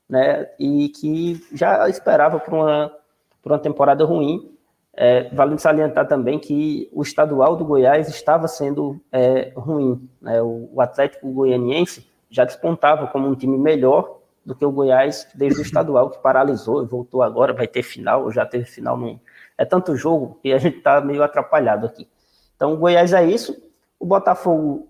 né, 0.10 0.48
e 0.60 0.90
que 0.90 1.46
já 1.54 1.88
esperava 1.90 2.40
por 2.40 2.54
uma, 2.54 2.92
por 3.42 3.52
uma 3.52 3.60
temporada 3.60 4.04
ruim, 4.04 4.52
é, 5.00 5.30
vale 5.30 5.60
salientar 5.60 6.08
também 6.08 6.40
que 6.40 6.90
o 6.92 7.04
estadual 7.04 7.56
do 7.56 7.64
Goiás 7.64 8.10
estava 8.10 8.48
sendo 8.48 9.00
é, 9.12 9.52
ruim. 9.56 10.10
Né? 10.20 10.42
O, 10.42 10.72
o 10.74 10.82
Atlético 10.82 11.32
Goianiense 11.32 12.10
já 12.32 12.44
despontava 12.44 13.06
como 13.06 13.28
um 13.28 13.36
time 13.36 13.60
melhor 13.60 14.17
do 14.48 14.56
que 14.56 14.64
o 14.64 14.72
Goiás 14.72 15.28
desde 15.36 15.60
o 15.60 15.62
estadual, 15.62 16.10
que 16.10 16.20
paralisou 16.20 16.82
e 16.82 16.88
voltou 16.88 17.22
agora, 17.22 17.52
vai 17.52 17.68
ter 17.68 17.84
final, 17.84 18.32
já 18.32 18.46
teve 18.46 18.64
final. 18.64 18.96
Num... 18.96 19.20
É 19.58 19.66
tanto 19.66 19.94
jogo 19.98 20.40
que 20.42 20.54
a 20.54 20.58
gente 20.58 20.78
está 20.78 21.02
meio 21.02 21.22
atrapalhado 21.22 21.86
aqui. 21.86 22.08
Então, 22.56 22.74
o 22.74 22.78
Goiás 22.78 23.12
é 23.12 23.26
isso. 23.26 23.62
O 24.00 24.06
Botafogo 24.06 24.88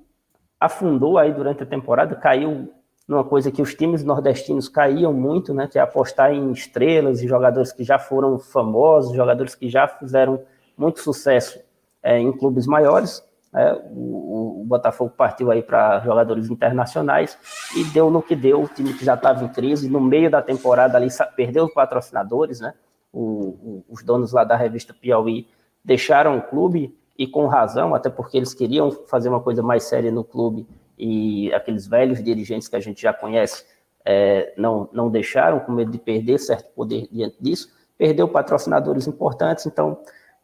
afundou 0.59 1.17
aí 1.17 1.33
durante 1.33 1.63
a 1.63 1.65
temporada, 1.65 2.15
caiu 2.15 2.71
numa 3.07 3.23
coisa 3.23 3.51
que 3.51 3.61
os 3.61 3.73
times 3.73 4.03
nordestinos 4.03 4.69
caíam 4.69 5.11
muito, 5.11 5.55
né? 5.55 5.67
Que 5.67 5.79
é 5.79 5.81
apostar 5.81 6.31
em 6.31 6.51
estrelas 6.51 7.23
e 7.23 7.27
jogadores 7.27 7.71
que 7.71 7.83
já 7.83 7.97
foram 7.97 8.37
famosos, 8.37 9.15
jogadores 9.15 9.55
que 9.55 9.67
já 9.69 9.87
fizeram 9.87 10.39
muito 10.77 10.99
sucesso 10.99 11.59
é, 12.03 12.19
em 12.19 12.31
clubes 12.31 12.67
maiores. 12.67 13.23
É, 13.57 13.73
o, 13.73 14.61
o, 14.61 14.65
Botafogo 14.65 15.13
partiu 15.17 15.49
aí 15.49 15.63
para 15.63 15.99
jogadores 16.01 16.49
internacionais 16.49 17.37
e 17.75 17.83
deu 17.85 18.11
no 18.11 18.21
que 18.21 18.35
deu. 18.35 18.61
O 18.61 18.67
time 18.67 18.93
que 18.93 19.03
já 19.03 19.15
estava 19.15 19.43
em 19.43 19.47
crise, 19.47 19.89
no 19.89 19.99
meio 19.99 20.29
da 20.29 20.41
temporada 20.41 20.97
ali 20.97 21.07
perdeu 21.35 21.65
os 21.65 21.73
patrocinadores, 21.73 22.59
né? 22.59 22.73
O, 23.11 23.83
os 23.89 24.03
donos 24.03 24.31
lá 24.31 24.43
da 24.43 24.55
revista 24.55 24.93
Piauí 24.93 25.47
deixaram 25.83 26.37
o 26.37 26.41
clube 26.41 26.95
e 27.17 27.25
com 27.25 27.47
razão, 27.47 27.95
até 27.95 28.09
porque 28.09 28.37
eles 28.37 28.53
queriam 28.53 28.91
fazer 28.91 29.29
uma 29.29 29.39
coisa 29.39 29.63
mais 29.63 29.83
séria 29.83 30.11
no 30.11 30.23
clube 30.23 30.67
e 30.97 31.51
aqueles 31.53 31.87
velhos 31.87 32.23
dirigentes 32.23 32.67
que 32.67 32.75
a 32.75 32.79
gente 32.79 33.01
já 33.01 33.13
conhece 33.13 33.65
é, 34.05 34.53
não, 34.57 34.87
não 34.93 35.09
deixaram, 35.09 35.59
com 35.59 35.71
medo 35.71 35.91
de 35.91 35.97
perder 35.97 36.37
certo 36.39 36.71
poder 36.73 37.07
diante 37.11 37.37
disso. 37.41 37.69
Perdeu 37.97 38.27
patrocinadores 38.27 39.07
importantes, 39.07 39.65
então 39.65 39.99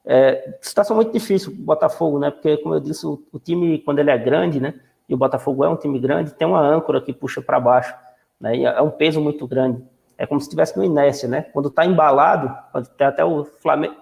é, 0.05 0.57
situação 0.61 0.95
muito 0.95 1.13
difícil 1.13 1.51
o 1.51 1.55
Botafogo, 1.55 2.19
né? 2.19 2.29
Porque, 2.29 2.57
como 2.57 2.75
eu 2.75 2.79
disse, 2.79 3.05
o, 3.05 3.21
o, 3.31 3.39
time, 3.39 3.79
quando 3.79 3.99
ele 3.99 4.11
é 4.11 4.17
grande, 4.17 4.59
né? 4.59 4.73
E 5.07 5.13
o 5.13 5.17
Botafogo 5.17 5.63
é 5.63 5.69
um 5.69 5.75
time 5.75 5.99
grande, 5.99 6.33
tem 6.33 6.47
uma 6.47 6.59
âncora 6.59 7.01
que 7.01 7.13
puxa 7.13 7.41
para 7.41 7.59
baixo, 7.59 7.95
né? 8.39 8.55
E 8.55 8.65
é 8.65 8.81
um 8.81 8.89
peso 8.89 9.21
muito 9.21 9.47
grande. 9.47 9.83
É 10.17 10.25
como 10.25 10.39
se 10.39 10.47
estivesse 10.47 10.77
no 10.77 10.83
inércia, 10.83 11.27
né? 11.27 11.43
Quando 11.53 11.69
está 11.69 11.85
embalado, 11.85 12.53
tem 12.97 13.07
até 13.07 13.23
o 13.23 13.45
Flamengo, 13.45 13.95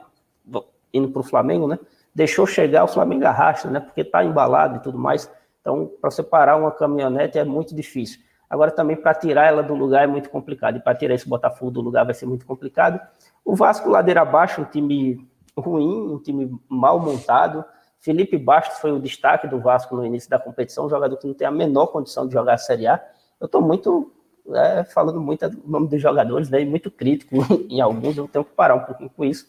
indo 0.93 1.09
para 1.09 1.19
o 1.19 1.23
Flamengo, 1.23 1.67
né? 1.67 1.77
Deixou 2.13 2.45
chegar, 2.45 2.83
o 2.83 2.87
Flamengo 2.87 3.25
arrasta, 3.25 3.69
né? 3.69 3.79
Porque 3.79 4.01
está 4.01 4.23
embalado 4.23 4.77
e 4.77 4.79
tudo 4.79 4.97
mais. 4.97 5.31
Então, 5.61 5.89
para 6.01 6.09
separar 6.09 6.57
uma 6.57 6.71
caminhonete 6.71 7.37
é 7.37 7.45
muito 7.45 7.75
difícil. 7.75 8.19
Agora, 8.49 8.71
também 8.71 8.97
para 8.97 9.13
tirar 9.13 9.47
ela 9.47 9.63
do 9.63 9.73
lugar 9.73 10.03
é 10.03 10.07
muito 10.07 10.29
complicado. 10.29 10.77
E 10.77 10.79
para 10.81 10.95
tirar 10.95 11.13
esse 11.13 11.29
Botafogo 11.29 11.71
do 11.71 11.81
lugar 11.81 12.03
vai 12.03 12.13
ser 12.13 12.25
muito 12.25 12.45
complicado. 12.45 12.99
O 13.45 13.55
Vasco, 13.55 13.89
ladeira 13.89 14.21
abaixo, 14.21 14.61
um 14.61 14.65
time 14.65 15.25
ruim, 15.57 16.13
um 16.13 16.19
time 16.19 16.51
mal 16.69 16.99
montado. 16.99 17.63
Felipe 17.99 18.37
Bastos 18.37 18.79
foi 18.79 18.91
o 18.91 18.99
destaque 18.99 19.47
do 19.47 19.59
Vasco 19.59 19.95
no 19.95 20.05
início 20.05 20.29
da 20.29 20.39
competição, 20.39 20.85
um 20.85 20.89
jogador 20.89 21.17
que 21.17 21.27
não 21.27 21.33
tem 21.33 21.47
a 21.47 21.51
menor 21.51 21.87
condição 21.87 22.27
de 22.27 22.33
jogar 22.33 22.55
a 22.55 22.57
Série 22.57 22.87
A. 22.87 23.03
Eu 23.39 23.45
estou 23.45 23.61
muito 23.61 24.11
é, 24.53 24.83
falando 24.83 25.21
muito 25.21 25.47
do 25.49 25.67
nome 25.69 25.87
dos 25.87 26.01
jogadores, 26.01 26.49
né, 26.49 26.61
e 26.61 26.65
muito 26.65 26.89
crítico 26.89 27.35
em 27.69 27.81
alguns, 27.81 28.17
eu 28.17 28.27
tenho 28.27 28.45
que 28.45 28.53
parar 28.53 28.75
um 28.75 28.81
pouquinho 28.81 29.09
com 29.09 29.23
isso. 29.23 29.47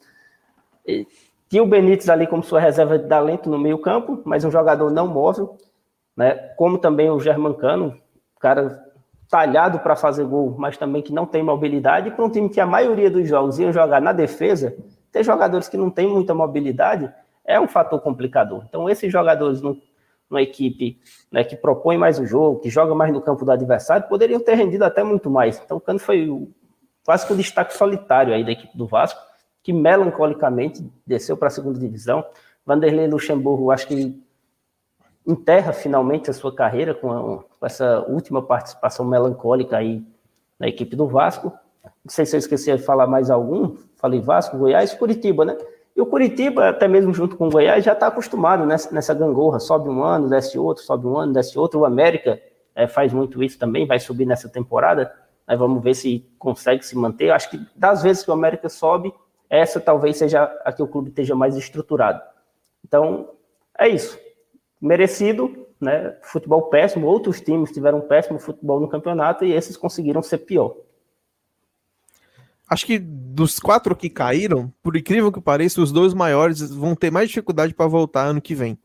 E, 0.87 1.07
tinha 1.49 1.63
o 1.63 1.67
Benítez 1.67 2.09
ali 2.09 2.27
como 2.27 2.43
sua 2.43 2.61
reserva 2.61 2.99
de 2.99 3.07
talento 3.07 3.51
no 3.51 3.59
meio 3.59 3.79
campo, 3.79 4.23
mas 4.25 4.43
um 4.43 4.51
jogador 4.51 4.91
não 4.91 5.07
móvel, 5.07 5.57
né, 6.17 6.35
como 6.57 6.79
também 6.79 7.11
o 7.11 7.21
Germancano, 7.21 7.97
cara 8.41 8.83
talhado 9.29 9.79
para 9.79 9.97
fazer 9.97 10.27
gol, 10.27 10.55
mas 10.59 10.77
também 10.77 11.01
que 11.01 11.13
não 11.13 11.25
tem 11.25 11.43
mobilidade, 11.43 12.11
para 12.11 12.25
um 12.25 12.29
time 12.29 12.51
que 12.51 12.61
a 12.61 12.67
maioria 12.67 13.11
dos 13.11 13.27
jogos 13.27 13.59
iam 13.59 13.73
jogar 13.73 14.01
na 14.01 14.13
defesa, 14.13 14.77
ter 15.13 15.23
jogadores 15.23 15.69
que 15.69 15.77
não 15.77 15.91
têm 15.91 16.09
muita 16.09 16.35
mobilidade 16.35 17.13
é 17.45 17.61
um 17.61 17.69
fator 17.69 18.01
complicador. 18.01 18.65
Então, 18.67 18.89
esses 18.89 19.13
jogadores 19.13 19.61
no, 19.61 19.81
numa 20.31 20.43
equipe 20.43 20.99
né, 21.31 21.45
que 21.45 21.55
propõe 21.55 21.99
mais 21.99 22.19
o 22.19 22.27
jogo, 22.27 22.61
que 22.61 22.71
joga 22.71 22.95
mais 22.95 23.13
no 23.13 23.21
campo 23.21 23.45
do 23.45 23.53
adversário, 23.53 24.09
poderiam 24.09 24.41
ter 24.41 24.55
rendido 24.55 24.85
até 24.85 25.05
muito 25.05 25.31
mais. 25.31 25.61
Então, 25.63 25.77
o 25.77 25.81
Cano 25.81 25.99
foi 25.99 26.49
quase 27.05 27.27
que 27.27 27.33
o 27.33 27.37
destaque 27.37 27.75
solitário 27.75 28.33
aí 28.33 28.43
da 28.43 28.53
equipe 28.53 28.77
do 28.77 28.87
Vasco, 28.87 29.21
que 29.63 29.73
melancolicamente 29.73 30.85
desceu 31.07 31.37
para 31.37 31.49
a 31.49 31.51
segunda 31.51 31.79
divisão. 31.79 32.25
Vanderlei 32.65 33.07
Luxemburgo, 33.07 33.71
acho 33.71 33.87
que 33.87 34.21
enterra 35.27 35.73
finalmente 35.73 36.31
a 36.31 36.33
sua 36.33 36.55
carreira 36.55 36.95
com, 36.95 37.13
a, 37.13 37.43
com 37.43 37.67
essa 37.67 38.01
última 38.09 38.43
participação 38.43 39.05
melancólica 39.05 39.77
aí 39.77 40.03
na 40.59 40.69
equipe 40.69 40.97
do 40.97 41.07
Vasco. 41.07 41.53
Não 42.05 42.11
sei 42.11 42.27
se 42.27 42.37
eu 42.37 42.39
esqueci 42.39 42.75
de 42.77 42.83
falar 42.83 43.07
mais 43.07 43.31
algum. 43.31 43.77
Falei 44.03 44.21
Vasco, 44.21 44.59
Goiás, 44.59 44.93
Curitiba, 44.93 45.45
né? 45.45 45.57
E 45.95 46.01
o 46.01 46.07
Curitiba, 46.07 46.71
até 46.71 46.89
mesmo 46.89 47.15
junto 47.15 47.37
com 47.37 47.47
o 47.47 47.51
Goiás, 47.51 47.85
já 47.85 47.93
está 47.93 48.09
acostumado 48.09 48.67
nessa, 48.67 48.93
nessa 48.93 49.15
gangorra. 49.15 49.61
Sobe 49.61 49.89
um 49.89 50.03
ano, 50.03 50.29
desce 50.29 50.59
outro, 50.59 50.83
sobe 50.83 51.07
um 51.07 51.17
ano, 51.17 51.33
desce 51.33 51.57
outro. 51.57 51.81
O 51.81 51.85
América 51.85 52.41
é, 52.75 52.89
faz 52.89 53.13
muito 53.13 53.45
isso 53.45 53.57
também, 53.61 53.87
vai 53.87 54.01
subir 54.01 54.27
nessa 54.27 54.49
temporada. 54.49 55.15
Aí 55.47 55.57
vamos 55.57 55.81
ver 55.85 55.95
se 55.95 56.27
consegue 56.37 56.85
se 56.85 56.99
manter. 56.99 57.31
Acho 57.31 57.49
que 57.49 57.65
das 57.77 58.03
vezes 58.03 58.25
que 58.25 58.31
o 58.31 58.35
América 58.35 58.69
sobe, 58.69 59.15
essa 59.49 59.79
talvez 59.79 60.17
seja 60.17 60.45
a 60.65 60.73
que 60.73 60.83
o 60.83 60.89
clube 60.89 61.11
esteja 61.11 61.37
mais 61.37 61.57
estruturado. 61.57 62.21
Então, 62.85 63.29
é 63.79 63.87
isso. 63.87 64.19
Merecido, 64.81 65.69
né? 65.81 66.17
Futebol 66.23 66.63
péssimo. 66.63 67.07
Outros 67.07 67.41
times 67.41 67.71
tiveram 67.71 68.01
péssimo 68.01 68.41
futebol 68.41 68.81
no 68.81 68.89
campeonato 68.89 69.45
e 69.45 69.53
esses 69.53 69.77
conseguiram 69.77 70.23
ser 70.23 70.39
pior. 70.39 70.75
Acho 72.73 72.87
que 72.87 72.99
dos 72.99 73.61
quatro 73.61 73.95
que 73.95 74.09
caíram, 74.09 74.73
por 74.83 74.97
incrível 74.97 75.31
que 75.31 75.43
pareça, 75.43 75.83
os 75.83 75.93
dois 75.93 76.15
maiores 76.15 76.71
vão 76.71 76.95
ter 76.95 77.11
mais 77.11 77.29
dificuldade 77.29 77.75
para 77.75 77.87
voltar 77.87 78.25
ano 78.25 78.41
que 78.41 78.55
vem. 78.55 78.79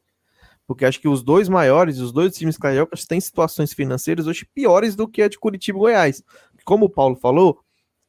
Porque 0.68 0.84
acho 0.84 1.00
que 1.00 1.08
os 1.08 1.24
dois 1.24 1.48
maiores, 1.48 2.00
os 2.00 2.12
dois 2.12 2.36
times 2.36 2.58
cariocas, 2.58 3.06
têm 3.06 3.22
situações 3.22 3.72
financeiras 3.72 4.28
hoje 4.28 4.46
piores 4.54 4.94
do 4.94 5.08
que 5.08 5.22
a 5.22 5.30
de 5.30 5.40
Curitiba 5.40 5.78
e 5.78 5.80
Goiás. 5.80 6.22
Como 6.66 6.88
o 6.88 6.90
Paulo 6.90 7.16
falou, 7.16 7.62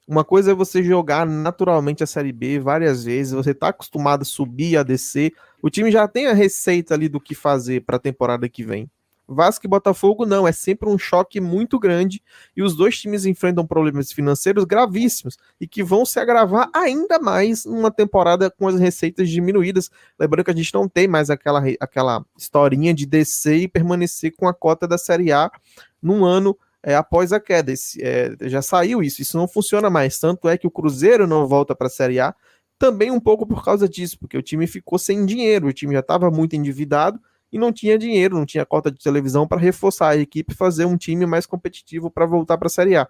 uma 0.04 0.24
coisa 0.24 0.50
é 0.50 0.54
você 0.54 0.82
jogar 0.82 1.24
naturalmente 1.24 2.02
a 2.02 2.08
Série 2.08 2.32
B 2.32 2.58
várias 2.58 3.04
vezes, 3.04 3.32
você 3.32 3.52
está 3.52 3.68
acostumado 3.68 4.22
a 4.22 4.24
subir, 4.24 4.76
a 4.76 4.82
descer, 4.82 5.32
o 5.62 5.70
time 5.70 5.92
já 5.92 6.08
tem 6.08 6.26
a 6.26 6.32
receita 6.32 6.92
ali 6.92 7.08
do 7.08 7.20
que 7.20 7.36
fazer 7.36 7.84
para 7.84 7.98
a 7.98 8.00
temporada 8.00 8.48
que 8.48 8.64
vem. 8.64 8.90
Vasco 9.28 9.66
e 9.66 9.68
Botafogo 9.68 10.24
não, 10.24 10.48
é 10.48 10.52
sempre 10.52 10.88
um 10.88 10.98
choque 10.98 11.40
muito 11.40 11.78
grande 11.78 12.22
e 12.56 12.62
os 12.62 12.74
dois 12.74 12.98
times 12.98 13.26
enfrentam 13.26 13.66
problemas 13.66 14.10
financeiros 14.10 14.64
gravíssimos 14.64 15.36
e 15.60 15.66
que 15.66 15.82
vão 15.82 16.06
se 16.06 16.18
agravar 16.18 16.70
ainda 16.72 17.18
mais 17.18 17.66
numa 17.66 17.90
temporada 17.90 18.50
com 18.50 18.66
as 18.66 18.80
receitas 18.80 19.28
diminuídas. 19.28 19.90
Lembrando 20.18 20.46
que 20.46 20.50
a 20.50 20.56
gente 20.56 20.72
não 20.72 20.88
tem 20.88 21.06
mais 21.06 21.28
aquela, 21.28 21.62
aquela 21.78 22.24
historinha 22.36 22.94
de 22.94 23.04
descer 23.04 23.58
e 23.58 23.68
permanecer 23.68 24.34
com 24.34 24.48
a 24.48 24.54
cota 24.54 24.88
da 24.88 24.96
Série 24.96 25.30
A 25.30 25.50
num 26.02 26.24
ano 26.24 26.56
é, 26.82 26.94
após 26.94 27.32
a 27.32 27.38
queda. 27.38 27.70
Esse, 27.70 28.02
é, 28.02 28.34
já 28.42 28.62
saiu 28.62 29.02
isso, 29.02 29.20
isso 29.20 29.36
não 29.36 29.46
funciona 29.46 29.90
mais. 29.90 30.18
Tanto 30.18 30.48
é 30.48 30.56
que 30.56 30.66
o 30.66 30.70
Cruzeiro 30.70 31.26
não 31.26 31.46
volta 31.46 31.74
para 31.74 31.88
a 31.88 31.90
Série 31.90 32.18
A, 32.18 32.34
também 32.78 33.10
um 33.10 33.20
pouco 33.20 33.46
por 33.46 33.62
causa 33.62 33.88
disso, 33.88 34.18
porque 34.18 34.38
o 34.38 34.42
time 34.42 34.66
ficou 34.66 34.98
sem 34.98 35.26
dinheiro, 35.26 35.66
o 35.66 35.72
time 35.72 35.92
já 35.92 36.00
estava 36.00 36.30
muito 36.30 36.56
endividado 36.56 37.20
e 37.52 37.58
não 37.58 37.72
tinha 37.72 37.98
dinheiro, 37.98 38.36
não 38.36 38.46
tinha 38.46 38.64
cota 38.64 38.90
de 38.90 38.98
televisão 38.98 39.46
para 39.46 39.60
reforçar 39.60 40.10
a 40.10 40.16
equipe 40.16 40.52
e 40.52 40.56
fazer 40.56 40.84
um 40.84 40.96
time 40.96 41.26
mais 41.26 41.46
competitivo 41.46 42.10
para 42.10 42.26
voltar 42.26 42.58
para 42.58 42.66
a 42.66 42.70
Série 42.70 42.96
A. 42.96 43.08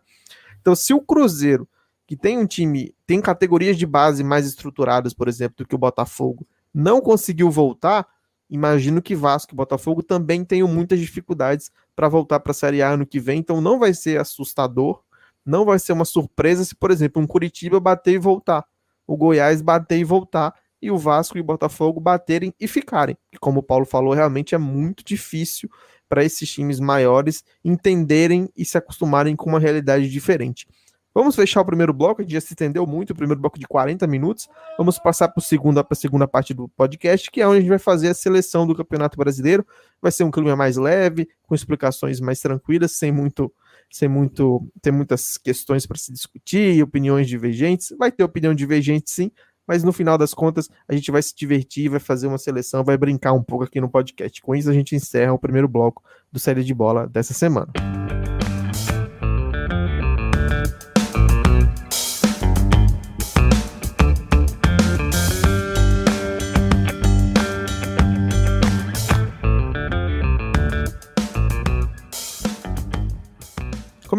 Então, 0.61 0.75
se 0.75 0.95
o 0.95 1.01
Cruzeiro, 1.01 1.69
que 2.07 2.17
tem 2.17 2.39
um 2.39 2.47
time, 2.47 2.95
tem 3.07 3.21
categorias 3.21 3.77
de 3.77 3.87
base 3.87 4.25
mais 4.25 4.47
estruturadas, 4.47 5.13
por 5.13 5.29
exemplo, 5.29 5.57
do 5.59 5.67
que 5.67 5.75
o 5.75 5.79
Botafogo, 5.79 6.47
não 6.73 7.01
conseguiu 7.01 7.51
voltar, 7.51 8.07
imagino 8.49 9.03
que 9.03 9.15
Vasco 9.15 9.53
e 9.53 9.57
Botafogo 9.57 10.03
também 10.03 10.45
tenham 10.45 10.69
muitas 10.69 10.99
dificuldades 10.99 11.71
para 11.95 12.09
voltar 12.09 12.41
para 12.41 12.53
a 12.53 12.55
Série 12.55 12.83
A 12.83 12.91
ano 12.91 13.07
que 13.07 13.21
vem, 13.21 13.41
então 13.41 13.61
não 13.61 13.79
vai 13.79 13.93
ser 13.93 14.21
assustador, 14.21 15.03
não 15.45 15.65
vai 15.65 15.79
ser 15.79 15.93
uma 15.93 16.05
surpresa 16.05 16.65
se, 16.65 16.75
por 16.75 16.91
exemplo, 16.91 17.21
um 17.21 17.27
Curitiba 17.27 17.81
bater 17.81 18.15
e 18.15 18.19
voltar, 18.19 18.65
o 19.07 19.17
Goiás 19.17 19.61
bater 19.61 19.99
e 19.99 20.05
voltar, 20.05 20.55
e 20.81 20.91
o 20.91 20.99
Vasco 20.99 21.37
e 21.37 21.41
o 21.41 21.45
Botafogo 21.45 22.01
baterem 22.01 22.55
e 22.59 22.69
ficarem. 22.69 23.17
E 23.33 23.39
como 23.39 23.61
o 23.61 23.63
Paulo 23.63 23.85
falou, 23.85 24.15
realmente 24.15 24.55
é 24.55 24.59
muito 24.59 25.05
difícil 25.05 25.69
para 26.09 26.25
esses 26.25 26.51
times 26.51 26.81
maiores 26.81 27.45
entenderem 27.65 28.49
e 28.57 28.65
se 28.65 28.79
acostumarem 28.79 29.37
com 29.37 29.51
uma 29.51 29.61
realidade 29.61 30.09
diferente. 30.09 30.67
Vamos 31.15 31.35
fechar 31.35 31.63
o 31.63 31.65
primeiro 31.65 31.93
bloco, 31.93 32.21
a 32.21 32.25
gente 32.25 32.33
já 32.33 32.41
se 32.41 32.53
estendeu 32.53 32.87
muito, 32.87 33.11
o 33.11 33.15
primeiro 33.15 33.41
bloco 33.41 33.59
de 33.59 33.67
40 33.67 34.07
minutos. 34.07 34.49
Vamos 34.77 35.01
passar 35.01 35.29
para 35.29 35.43
a 35.43 35.45
segunda, 35.45 35.85
segunda 35.95 36.29
parte 36.29 36.55
do 36.55 36.69
podcast, 36.69 37.29
que 37.31 37.41
é 37.41 37.47
onde 37.47 37.57
a 37.57 37.61
gente 37.61 37.71
vai 37.71 37.79
fazer 37.79 38.09
a 38.09 38.15
seleção 38.15 38.67
do 38.67 38.75
Campeonato 38.75 39.19
Brasileiro. 39.19 39.67
Vai 40.01 40.13
ser 40.13 40.23
um 40.23 40.31
clima 40.31 40.55
mais 40.55 40.77
leve, 40.77 41.29
com 41.43 41.55
explicações 41.55 42.21
mais 42.21 42.41
tranquilas, 42.41 42.93
sem 42.93 43.11
muito 43.11 43.53
sem 43.91 44.09
muito 44.09 44.71
tem 44.83 44.93
muitas 44.93 45.39
questões 45.39 45.87
para 45.87 45.97
se 45.97 46.13
discutir, 46.13 46.83
opiniões 46.83 47.27
divergentes. 47.27 47.93
Vai 47.99 48.13
ter 48.13 48.23
opinião 48.23 48.55
divergente 48.55 49.11
sim, 49.11 49.33
mas 49.69 49.85
no 49.85 49.93
final 49.93 50.17
das 50.17 50.33
contas 50.33 50.71
a 50.89 50.95
gente 50.95 51.11
vai 51.11 51.23
se 51.23 51.37
divertir, 51.37 51.91
vai 51.91 52.01
fazer 52.01 52.27
uma 52.27 52.39
seleção, 52.39 52.83
vai 52.83 52.97
brincar 52.97 53.35
um 53.35 53.43
pouco 53.43 53.65
aqui 53.65 53.81
no 53.81 53.89
podcast. 53.91 54.41
Com 54.41 54.55
isso 54.55 54.71
a 54.71 54.75
gente 54.75 54.97
encerra 54.97 55.35
o 55.35 55.39
primeiro 55.39 55.69
bloco 55.69 56.03
do 56.33 56.39
série 56.39 56.65
de 56.65 56.73
bola 56.73 57.07
dessa 57.07 57.35
semana. 57.35 57.71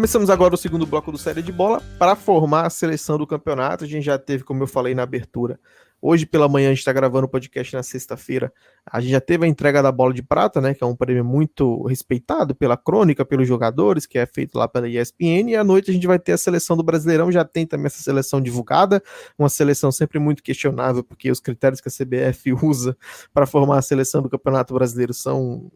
Começamos 0.00 0.30
agora 0.30 0.54
o 0.54 0.56
segundo 0.56 0.86
bloco 0.86 1.12
do 1.12 1.18
Série 1.18 1.42
de 1.42 1.52
Bola 1.52 1.82
para 1.98 2.16
formar 2.16 2.64
a 2.64 2.70
seleção 2.70 3.18
do 3.18 3.26
campeonato. 3.26 3.84
A 3.84 3.86
gente 3.86 4.02
já 4.02 4.18
teve, 4.18 4.42
como 4.42 4.62
eu 4.62 4.66
falei 4.66 4.94
na 4.94 5.02
abertura, 5.02 5.60
hoje 6.00 6.24
pela 6.24 6.48
manhã 6.48 6.68
a 6.68 6.70
gente 6.70 6.78
está 6.78 6.90
gravando 6.90 7.26
o 7.26 7.28
podcast 7.28 7.76
na 7.76 7.82
sexta-feira. 7.82 8.50
A 8.90 8.98
gente 8.98 9.10
já 9.10 9.20
teve 9.20 9.44
a 9.44 9.48
entrega 9.48 9.82
da 9.82 9.92
bola 9.92 10.14
de 10.14 10.22
prata, 10.22 10.58
né? 10.58 10.72
Que 10.72 10.82
é 10.82 10.86
um 10.86 10.96
prêmio 10.96 11.22
muito 11.22 11.82
respeitado 11.82 12.54
pela 12.54 12.78
crônica, 12.78 13.26
pelos 13.26 13.46
jogadores, 13.46 14.06
que 14.06 14.18
é 14.18 14.24
feito 14.24 14.56
lá 14.56 14.66
pela 14.66 14.88
ESPN. 14.88 15.50
E 15.50 15.54
à 15.54 15.62
noite 15.62 15.90
a 15.90 15.92
gente 15.92 16.06
vai 16.06 16.18
ter 16.18 16.32
a 16.32 16.38
seleção 16.38 16.78
do 16.78 16.82
Brasileirão. 16.82 17.30
Já 17.30 17.44
tem 17.44 17.66
também 17.66 17.84
essa 17.84 18.02
seleção 18.02 18.40
divulgada, 18.40 19.02
uma 19.38 19.50
seleção 19.50 19.92
sempre 19.92 20.18
muito 20.18 20.42
questionável, 20.42 21.04
porque 21.04 21.30
os 21.30 21.40
critérios 21.40 21.78
que 21.78 21.88
a 21.88 21.92
CBF 21.92 22.54
usa 22.64 22.96
para 23.34 23.44
formar 23.44 23.76
a 23.76 23.82
seleção 23.82 24.22
do 24.22 24.30
Campeonato 24.30 24.72
Brasileiro 24.72 25.12
são 25.12 25.70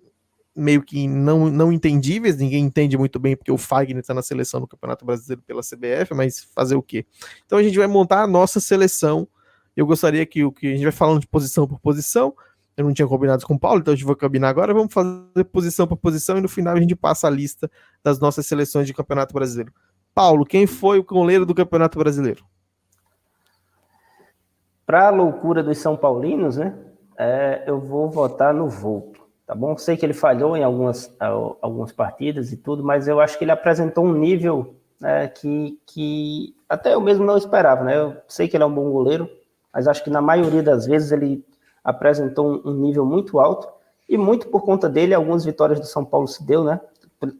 meio 0.55 0.82
que 0.82 1.09
não, 1.09 1.50
não 1.50 1.72
entendíveis, 1.72 2.36
ninguém 2.36 2.64
entende 2.64 2.96
muito 2.96 3.18
bem 3.18 3.36
porque 3.36 3.50
o 3.50 3.59
Fagner 3.59 4.00
está 4.00 4.14
na 4.14 4.22
seleção 4.22 4.61
do 4.61 4.68
Campeonato 4.68 5.05
Brasileiro 5.05 5.42
pela 5.42 5.62
CBF, 5.62 6.14
mas 6.14 6.46
fazer 6.55 6.76
o 6.76 6.82
quê? 6.82 7.05
Então 7.44 7.59
a 7.59 7.62
gente 7.62 7.76
vai 7.76 7.86
montar 7.86 8.22
a 8.22 8.26
nossa 8.26 8.61
seleção. 8.61 9.26
Eu 9.76 9.86
gostaria 9.86 10.24
que 10.24 10.44
o 10.44 10.52
que 10.52 10.68
a 10.68 10.70
gente 10.70 10.82
vai 10.82 10.92
falando 10.92 11.20
de 11.20 11.26
posição 11.26 11.66
por 11.66 11.80
posição. 11.80 12.34
Eu 12.76 12.84
não 12.84 12.92
tinha 12.92 13.07
combinado 13.07 13.46
com 13.46 13.55
o 13.55 13.59
Paulo, 13.59 13.80
então 13.80 13.92
a 13.92 13.96
gente 13.96 14.07
vai 14.07 14.16
combinar 14.16 14.48
agora. 14.48 14.74
Vamos 14.74 14.92
fazer 14.92 15.44
posição 15.52 15.86
por 15.86 15.96
posição 15.96 16.38
e 16.38 16.40
no 16.40 16.48
final 16.48 16.76
a 16.76 16.80
gente 16.80 16.94
passa 16.94 17.26
a 17.26 17.30
lista 17.30 17.70
das 18.02 18.18
nossas 18.18 18.46
seleções 18.46 18.86
de 18.86 18.94
Campeonato 18.94 19.32
Brasileiro. 19.32 19.72
Paulo, 20.14 20.44
quem 20.44 20.66
foi 20.66 20.98
o 20.98 21.05
goleiro 21.05 21.44
do 21.44 21.55
Campeonato 21.55 21.98
Brasileiro? 21.98 22.44
Para 24.86 25.09
a 25.09 25.11
loucura 25.11 25.62
dos 25.62 25.78
São 25.78 25.96
Paulinos, 25.96 26.57
né? 26.57 26.76
É, 27.16 27.64
eu 27.66 27.80
vou 27.80 28.11
votar 28.11 28.52
no 28.52 28.68
Volpe 28.68 29.13
tá 29.47 29.55
bom? 29.55 29.76
Sei 29.76 29.97
que 29.97 30.05
ele 30.05 30.14
falhou 30.14 30.57
em 30.57 30.64
algumas, 30.64 31.14
algumas 31.61 31.92
partidas 31.92 32.53
e 32.53 32.57
tudo, 32.57 32.82
mas 32.82 33.09
eu 33.09 33.20
acho 33.20 33.38
que 33.38 33.45
ele 33.45 33.51
apresentou 33.51 34.05
um 34.05 34.12
nível 34.12 34.74
né, 35.01 35.28
que, 35.28 35.78
que 35.86 36.55
até 36.68 36.95
eu 36.95 37.01
mesmo 37.01 37.24
não 37.24 37.36
esperava, 37.36 37.84
né? 37.84 37.97
Eu 37.97 38.16
sei 38.26 38.49
que 38.49 38.57
ele 38.57 38.64
é 38.64 38.66
um 38.66 38.74
bom 38.74 38.90
goleiro, 38.90 39.28
mas 39.72 39.86
acho 39.86 40.03
que 40.03 40.11
na 40.11 40.22
maioria 40.22 40.62
das 40.62 40.86
vezes 40.86 41.12
ele 41.12 41.45
apresentou 41.82 42.62
um, 42.64 42.72
nível 42.72 43.05
muito 43.05 43.38
alto 43.38 43.68
e 44.09 44.16
muito 44.16 44.49
por 44.49 44.62
conta 44.62 44.88
dele 44.88 45.12
algumas 45.12 45.45
vitórias 45.45 45.78
do 45.78 45.86
São 45.86 46.05
Paulo 46.05 46.26
se 46.26 46.42
deu, 46.45 46.64
né? 46.64 46.80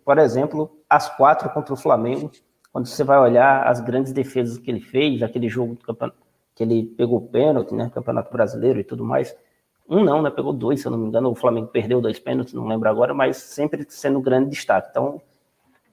Por 0.05 0.19
exemplo, 0.19 0.71
as 0.89 1.15
quatro 1.17 1.49
contra 1.51 1.73
o 1.73 1.77
Flamengo, 1.77 2.31
quando 2.73 2.87
você 2.87 3.05
vai 3.05 3.19
olhar 3.19 3.67
as 3.67 3.81
grandes 3.81 4.13
defesas 4.13 4.59
que 4.59 4.71
ele 4.71 4.81
fez, 4.81 5.23
aquele 5.23 5.49
jogo 5.49 5.79
que 6.55 6.63
ele 6.63 6.85
pegou 6.85 7.21
pênalti, 7.21 7.75
né? 7.75 7.91
Campeonato 7.95 8.33
Brasileiro 8.33 8.81
e 8.81 8.85
tudo 8.85 9.05
mais. 9.05 9.35
Um 9.89 10.03
não, 10.03 10.23
né? 10.23 10.31
Pegou 10.31 10.53
dois, 10.53 10.81
se 10.81 10.87
eu 10.87 10.93
não 10.93 10.99
me 10.99 11.09
engano. 11.09 11.31
O 11.31 11.35
Flamengo 11.35 11.69
perdeu 11.69 12.01
dois 12.01 12.19
pênaltis, 12.19 12.55
não 12.55 12.67
lembro 12.67 12.89
agora, 12.89 13.13
mas 13.13 13.37
sempre 13.37 13.85
sendo 13.89 14.21
grande 14.21 14.51
destaque. 14.51 14.89
Então, 14.91 15.21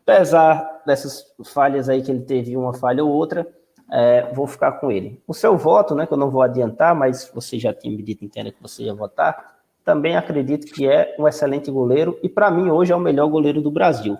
apesar 0.03 0.81
dessas 0.85 1.25
falhas 1.45 1.89
aí 1.89 2.01
que 2.01 2.11
ele 2.11 2.21
teve, 2.21 2.55
uma 2.55 2.73
falha 2.73 3.03
ou 3.03 3.11
outra, 3.11 3.47
é, 3.91 4.31
vou 4.33 4.47
ficar 4.47 4.73
com 4.73 4.91
ele. 4.91 5.21
O 5.27 5.33
seu 5.33 5.57
voto, 5.57 5.93
né? 5.93 6.07
Que 6.07 6.13
eu 6.13 6.17
não 6.17 6.29
vou 6.29 6.41
adiantar, 6.41 6.95
mas 6.95 7.29
você 7.33 7.59
já 7.59 7.73
tinha 7.73 7.95
me 7.95 8.01
dito 8.01 8.23
inteira 8.23 8.51
que 8.51 8.61
você 8.61 8.83
ia 8.83 8.93
votar. 8.93 9.59
Também 9.83 10.15
acredito 10.15 10.71
que 10.71 10.87
é 10.87 11.15
um 11.19 11.27
excelente 11.27 11.69
goleiro 11.69 12.17
e 12.21 12.29
para 12.29 12.51
mim 12.51 12.69
hoje 12.69 12.93
é 12.93 12.95
o 12.95 12.99
melhor 12.99 13.27
goleiro 13.27 13.61
do 13.61 13.71
Brasil. 13.71 14.17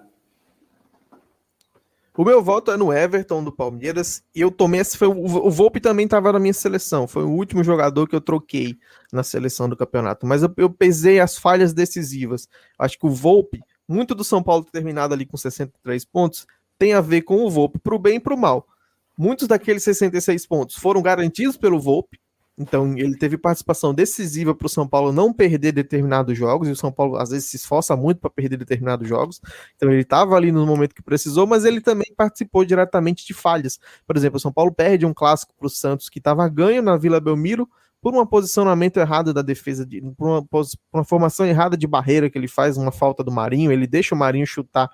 O 2.21 2.23
meu 2.23 2.39
voto 2.39 2.69
é 2.69 2.77
no 2.77 2.93
Everton 2.93 3.43
do 3.43 3.51
Palmeiras. 3.51 4.23
E 4.35 4.41
eu 4.41 4.51
tomei 4.51 4.79
esse. 4.79 4.95
Foi, 4.95 5.07
o, 5.07 5.49
Volpe 5.49 5.79
também 5.79 6.05
estava 6.05 6.31
na 6.31 6.37
minha 6.37 6.53
seleção. 6.53 7.07
Foi 7.07 7.23
o 7.23 7.31
último 7.31 7.63
jogador 7.63 8.07
que 8.07 8.15
eu 8.15 8.21
troquei 8.21 8.77
na 9.11 9.23
seleção 9.23 9.67
do 9.67 9.75
campeonato. 9.75 10.27
Mas 10.27 10.43
eu, 10.43 10.53
eu 10.55 10.69
pesei 10.69 11.19
as 11.19 11.35
falhas 11.35 11.73
decisivas. 11.73 12.47
Acho 12.77 12.99
que 12.99 13.07
o 13.07 13.09
Volpe, 13.09 13.59
muito 13.87 14.13
do 14.13 14.23
São 14.23 14.43
Paulo 14.43 14.63
ter 14.63 14.69
terminado 14.69 15.15
ali 15.15 15.25
com 15.25 15.35
63 15.35 16.05
pontos, 16.05 16.45
tem 16.77 16.93
a 16.93 17.01
ver 17.01 17.23
com 17.23 17.43
o 17.43 17.49
Volpe, 17.49 17.79
para 17.79 17.95
o 17.95 17.97
bem 17.97 18.17
e 18.17 18.19
para 18.19 18.35
o 18.35 18.37
mal. 18.37 18.67
Muitos 19.17 19.47
daqueles 19.47 19.81
66 19.83 20.45
pontos 20.45 20.75
foram 20.75 21.01
garantidos 21.01 21.57
pelo 21.57 21.79
Volpe. 21.79 22.20
Então, 22.57 22.95
ele 22.97 23.17
teve 23.17 23.37
participação 23.37 23.93
decisiva 23.93 24.53
para 24.53 24.65
o 24.65 24.69
São 24.69 24.87
Paulo 24.87 25.11
não 25.11 25.33
perder 25.33 25.71
determinados 25.71 26.37
jogos, 26.37 26.67
e 26.67 26.71
o 26.71 26.75
São 26.75 26.91
Paulo 26.91 27.17
às 27.17 27.29
vezes 27.29 27.49
se 27.49 27.55
esforça 27.55 27.95
muito 27.95 28.19
para 28.19 28.29
perder 28.29 28.57
determinados 28.57 29.07
jogos. 29.07 29.41
Então, 29.75 29.89
ele 29.91 30.01
estava 30.01 30.35
ali 30.35 30.51
no 30.51 30.65
momento 30.65 30.93
que 30.93 31.01
precisou, 31.01 31.47
mas 31.47 31.65
ele 31.65 31.81
também 31.81 32.13
participou 32.15 32.63
diretamente 32.65 33.25
de 33.25 33.33
falhas. 33.33 33.79
Por 34.05 34.15
exemplo, 34.17 34.37
o 34.37 34.39
São 34.39 34.51
Paulo 34.51 34.71
perde 34.71 35.05
um 35.05 35.13
clássico 35.13 35.53
para 35.57 35.67
o 35.67 35.69
Santos 35.69 36.09
que 36.09 36.19
estava 36.19 36.47
ganho 36.47 36.81
na 36.81 36.97
Vila 36.97 37.19
Belmiro, 37.19 37.67
por 38.01 38.15
um 38.15 38.25
posicionamento 38.25 38.97
errado 38.97 39.31
da 39.31 39.43
defesa, 39.43 39.85
de, 39.85 40.01
por, 40.17 40.27
uma, 40.27 40.43
por 40.43 40.65
uma 40.91 41.03
formação 41.03 41.45
errada 41.45 41.77
de 41.77 41.85
barreira 41.85 42.29
que 42.29 42.37
ele 42.37 42.47
faz, 42.47 42.75
uma 42.75 42.91
falta 42.91 43.23
do 43.23 43.31
Marinho, 43.31 43.71
ele 43.71 43.85
deixa 43.85 44.15
o 44.15 44.17
Marinho 44.17 44.45
chutar 44.47 44.89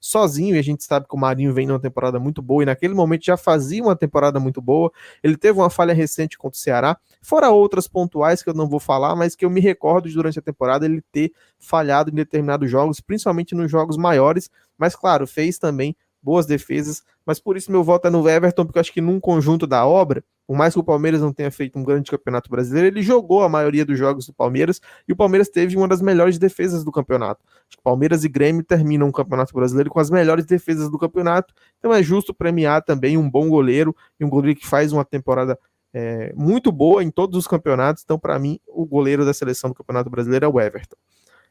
sozinho, 0.00 0.56
e 0.56 0.58
a 0.58 0.62
gente 0.62 0.82
sabe 0.82 1.06
que 1.06 1.14
o 1.14 1.18
Marinho 1.18 1.52
vem 1.52 1.66
numa 1.66 1.78
temporada 1.78 2.18
muito 2.18 2.40
boa, 2.40 2.62
e 2.62 2.66
naquele 2.66 2.94
momento 2.94 3.24
já 3.24 3.36
fazia 3.36 3.82
uma 3.82 3.94
temporada 3.94 4.40
muito 4.40 4.60
boa. 4.60 4.90
Ele 5.22 5.36
teve 5.36 5.58
uma 5.58 5.68
falha 5.68 5.92
recente 5.92 6.38
contra 6.38 6.56
o 6.56 6.60
Ceará, 6.60 6.98
fora 7.20 7.50
outras 7.50 7.86
pontuais 7.86 8.42
que 8.42 8.48
eu 8.48 8.54
não 8.54 8.68
vou 8.68 8.80
falar, 8.80 9.14
mas 9.14 9.36
que 9.36 9.44
eu 9.44 9.50
me 9.50 9.60
recordo 9.60 10.08
de, 10.08 10.14
durante 10.14 10.38
a 10.38 10.42
temporada 10.42 10.86
ele 10.86 11.02
ter 11.12 11.32
falhado 11.58 12.10
em 12.10 12.14
determinados 12.14 12.70
jogos, 12.70 13.00
principalmente 13.00 13.54
nos 13.54 13.70
jogos 13.70 13.96
maiores, 13.96 14.50
mas 14.78 14.96
claro, 14.96 15.26
fez 15.26 15.58
também 15.58 15.94
boas 16.22 16.46
defesas, 16.46 17.02
mas 17.24 17.38
por 17.38 17.56
isso 17.56 17.70
meu 17.70 17.82
voto 17.82 18.06
é 18.06 18.10
no 18.10 18.28
Everton, 18.28 18.64
porque 18.64 18.78
eu 18.78 18.80
acho 18.80 18.92
que 18.92 19.00
num 19.00 19.20
conjunto 19.20 19.66
da 19.66 19.86
obra, 19.86 20.24
por 20.50 20.56
mais 20.56 20.74
que 20.74 20.80
o 20.80 20.82
Palmeiras 20.82 21.20
não 21.20 21.32
tenha 21.32 21.48
feito 21.48 21.78
um 21.78 21.84
grande 21.84 22.10
campeonato 22.10 22.50
brasileiro, 22.50 22.88
ele 22.88 23.02
jogou 23.02 23.44
a 23.44 23.48
maioria 23.48 23.84
dos 23.84 23.96
jogos 23.96 24.26
do 24.26 24.32
Palmeiras 24.32 24.80
e 25.06 25.12
o 25.12 25.16
Palmeiras 25.16 25.48
teve 25.48 25.76
uma 25.76 25.86
das 25.86 26.02
melhores 26.02 26.40
defesas 26.40 26.82
do 26.82 26.90
campeonato. 26.90 27.40
Palmeiras 27.84 28.24
e 28.24 28.28
Grêmio 28.28 28.64
terminam 28.64 29.08
o 29.08 29.12
campeonato 29.12 29.54
brasileiro 29.54 29.88
com 29.88 30.00
as 30.00 30.10
melhores 30.10 30.44
defesas 30.44 30.90
do 30.90 30.98
campeonato, 30.98 31.54
então 31.78 31.94
é 31.94 32.02
justo 32.02 32.34
premiar 32.34 32.82
também 32.82 33.16
um 33.16 33.30
bom 33.30 33.48
goleiro 33.48 33.94
e 34.18 34.24
um 34.24 34.28
goleiro 34.28 34.58
que 34.58 34.66
faz 34.66 34.92
uma 34.92 35.04
temporada 35.04 35.56
é, 35.94 36.32
muito 36.34 36.72
boa 36.72 37.04
em 37.04 37.12
todos 37.12 37.38
os 37.38 37.46
campeonatos. 37.46 38.02
Então, 38.02 38.18
para 38.18 38.36
mim, 38.36 38.58
o 38.66 38.84
goleiro 38.84 39.24
da 39.24 39.32
seleção 39.32 39.70
do 39.70 39.76
Campeonato 39.76 40.10
Brasileiro 40.10 40.46
é 40.46 40.48
o 40.48 40.60
Everton. 40.60 40.96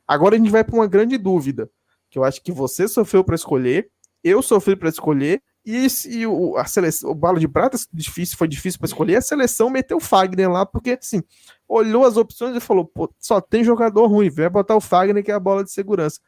Agora 0.05 0.35
a 0.35 0.37
gente 0.37 0.51
vai 0.51 0.65
para 0.65 0.75
uma 0.75 0.87
grande 0.87 1.17
dúvida, 1.17 1.69
que 2.09 2.19
eu 2.19 2.25
acho 2.25 2.43
que 2.43 2.51
você 2.51 2.85
sofreu 2.85 3.23
para 3.23 3.35
escolher 3.35 3.89
eu 4.23 4.41
sofri 4.41 4.75
para 4.75 4.89
escolher 4.89 5.41
e, 5.71 5.87
e 6.09 6.25
o, 6.25 6.57
a 6.57 6.65
seleção, 6.65 7.11
o 7.11 7.15
balo 7.15 7.39
de 7.39 7.47
prata 7.47 7.77
difícil, 7.93 8.37
foi 8.37 8.47
difícil 8.47 8.79
para 8.79 8.87
escolher. 8.87 9.17
A 9.17 9.21
seleção 9.21 9.69
meteu 9.69 9.97
o 9.97 10.01
Fagner 10.01 10.49
lá, 10.49 10.65
porque 10.65 10.97
assim, 10.99 11.21
olhou 11.67 12.05
as 12.05 12.17
opções 12.17 12.55
e 12.55 12.59
falou: 12.59 12.85
pô, 12.85 13.13
só 13.19 13.39
tem 13.39 13.63
jogador 13.63 14.07
ruim, 14.07 14.29
vai 14.29 14.49
botar 14.49 14.75
o 14.75 14.81
Fagner, 14.81 15.23
que 15.23 15.31
é 15.31 15.35
a 15.35 15.39
bola 15.39 15.63
de 15.63 15.71
segurança. 15.71 16.19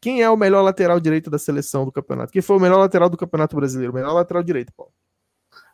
Quem 0.00 0.22
é 0.22 0.28
o 0.28 0.36
melhor 0.36 0.60
lateral 0.62 1.00
direito 1.00 1.30
da 1.30 1.38
seleção 1.38 1.86
do 1.86 1.92
campeonato? 1.92 2.32
Quem 2.32 2.42
foi 2.42 2.56
o 2.56 2.60
melhor 2.60 2.78
lateral 2.78 3.08
do 3.08 3.16
campeonato 3.16 3.56
brasileiro? 3.56 3.92
O 3.92 3.94
melhor 3.94 4.12
lateral 4.12 4.42
direito, 4.42 4.72
Paulo. 4.76 4.92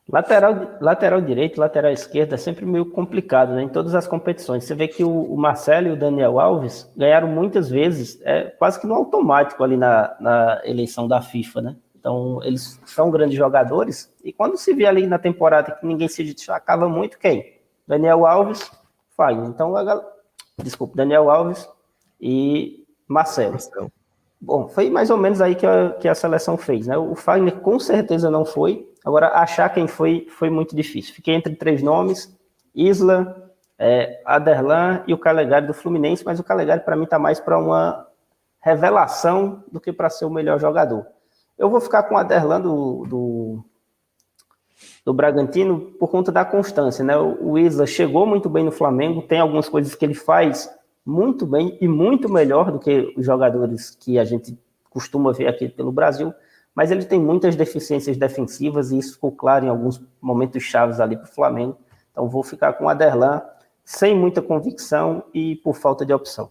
Lateral, 0.08 0.78
lateral 0.80 1.20
direito, 1.20 1.60
lateral 1.60 1.92
esquerda 1.92 2.34
é 2.34 2.38
sempre 2.38 2.66
meio 2.66 2.86
complicado 2.86 3.54
né, 3.54 3.62
em 3.62 3.68
todas 3.68 3.94
as 3.94 4.06
competições. 4.06 4.64
Você 4.64 4.74
vê 4.74 4.88
que 4.88 5.04
o, 5.04 5.10
o 5.10 5.36
Marcelo 5.36 5.88
e 5.88 5.90
o 5.92 5.96
Daniel 5.96 6.40
Alves 6.40 6.90
ganharam 6.96 7.28
muitas 7.28 7.70
vezes, 7.70 8.20
é, 8.22 8.44
quase 8.44 8.80
que 8.80 8.86
no 8.86 8.94
automático 8.94 9.62
ali 9.62 9.76
na, 9.76 10.16
na 10.20 10.60
eleição 10.64 11.06
da 11.06 11.20
FIFA, 11.20 11.62
né? 11.62 11.76
Então, 12.02 12.42
eles 12.42 12.80
são 12.84 13.10
grandes 13.10 13.36
jogadores. 13.36 14.12
E 14.24 14.32
quando 14.32 14.56
se 14.56 14.74
vê 14.74 14.86
ali 14.86 15.06
na 15.06 15.18
temporada 15.18 15.72
que 15.72 15.86
ninguém 15.86 16.08
se 16.08 16.24
destacava 16.24 16.88
muito, 16.88 17.16
quem? 17.16 17.60
Daniel 17.86 18.26
Alves, 18.26 18.70
Fagner. 19.16 19.48
Então, 19.48 19.76
a, 19.76 20.04
desculpa, 20.58 20.96
Daniel 20.96 21.30
Alves 21.30 21.68
e 22.20 22.84
Marcelo. 23.06 23.52
Marcelo. 23.52 23.92
Bom, 24.40 24.68
foi 24.68 24.90
mais 24.90 25.08
ou 25.08 25.16
menos 25.16 25.40
aí 25.40 25.54
que 25.54 25.64
a, 25.64 25.90
que 25.92 26.08
a 26.08 26.14
seleção 26.14 26.56
fez, 26.56 26.88
né? 26.88 26.98
O 26.98 27.14
Fagner 27.14 27.60
com 27.60 27.78
certeza 27.78 28.28
não 28.28 28.44
foi, 28.44 28.92
Agora, 29.04 29.28
achar 29.30 29.68
quem 29.70 29.86
foi 29.86 30.26
foi 30.30 30.48
muito 30.48 30.76
difícil. 30.76 31.14
Fiquei 31.14 31.34
entre 31.34 31.54
três 31.56 31.82
nomes: 31.82 32.36
Isla, 32.74 33.50
é, 33.78 34.20
Aderlan 34.24 35.02
e 35.06 35.14
o 35.14 35.18
Calegari 35.18 35.66
do 35.66 35.74
Fluminense, 35.74 36.24
mas 36.24 36.38
o 36.38 36.44
Calegari 36.44 36.82
para 36.84 36.96
mim 36.96 37.04
está 37.04 37.18
mais 37.18 37.40
para 37.40 37.58
uma 37.58 38.06
revelação 38.60 39.64
do 39.70 39.80
que 39.80 39.92
para 39.92 40.08
ser 40.08 40.24
o 40.24 40.30
melhor 40.30 40.58
jogador. 40.60 41.04
Eu 41.58 41.70
vou 41.70 41.80
ficar 41.80 42.04
com 42.04 42.14
o 42.14 42.18
Aderlan 42.18 42.60
do, 42.60 43.06
do, 43.06 43.64
do, 45.04 45.14
Bragantino 45.14 45.92
por 45.98 46.08
conta 46.08 46.32
da 46.32 46.44
constância. 46.44 47.04
Né? 47.04 47.16
O 47.16 47.58
Isla 47.58 47.86
chegou 47.86 48.26
muito 48.26 48.48
bem 48.48 48.64
no 48.64 48.72
Flamengo, 48.72 49.22
tem 49.22 49.40
algumas 49.40 49.68
coisas 49.68 49.94
que 49.94 50.04
ele 50.04 50.14
faz 50.14 50.70
muito 51.04 51.46
bem 51.46 51.76
e 51.80 51.88
muito 51.88 52.28
melhor 52.28 52.70
do 52.70 52.78
que 52.78 53.12
os 53.16 53.24
jogadores 53.24 53.90
que 53.90 54.18
a 54.18 54.24
gente 54.24 54.58
costuma 54.90 55.32
ver 55.32 55.48
aqui 55.48 55.68
pelo 55.68 55.92
Brasil 55.92 56.32
mas 56.74 56.90
ele 56.90 57.04
tem 57.04 57.20
muitas 57.20 57.54
deficiências 57.54 58.16
defensivas 58.16 58.90
e 58.90 58.98
isso 58.98 59.14
ficou 59.14 59.32
claro 59.32 59.66
em 59.66 59.68
alguns 59.68 60.00
momentos 60.20 60.62
chaves 60.62 61.00
ali 61.00 61.16
para 61.16 61.28
o 61.28 61.34
Flamengo. 61.34 61.76
Então 62.10 62.28
vou 62.28 62.42
ficar 62.42 62.72
com 62.74 62.84
o 62.84 62.88
Aderlan 62.88 63.42
sem 63.84 64.16
muita 64.16 64.40
convicção 64.40 65.24
e 65.34 65.56
por 65.56 65.76
falta 65.76 66.06
de 66.06 66.12
opção. 66.12 66.50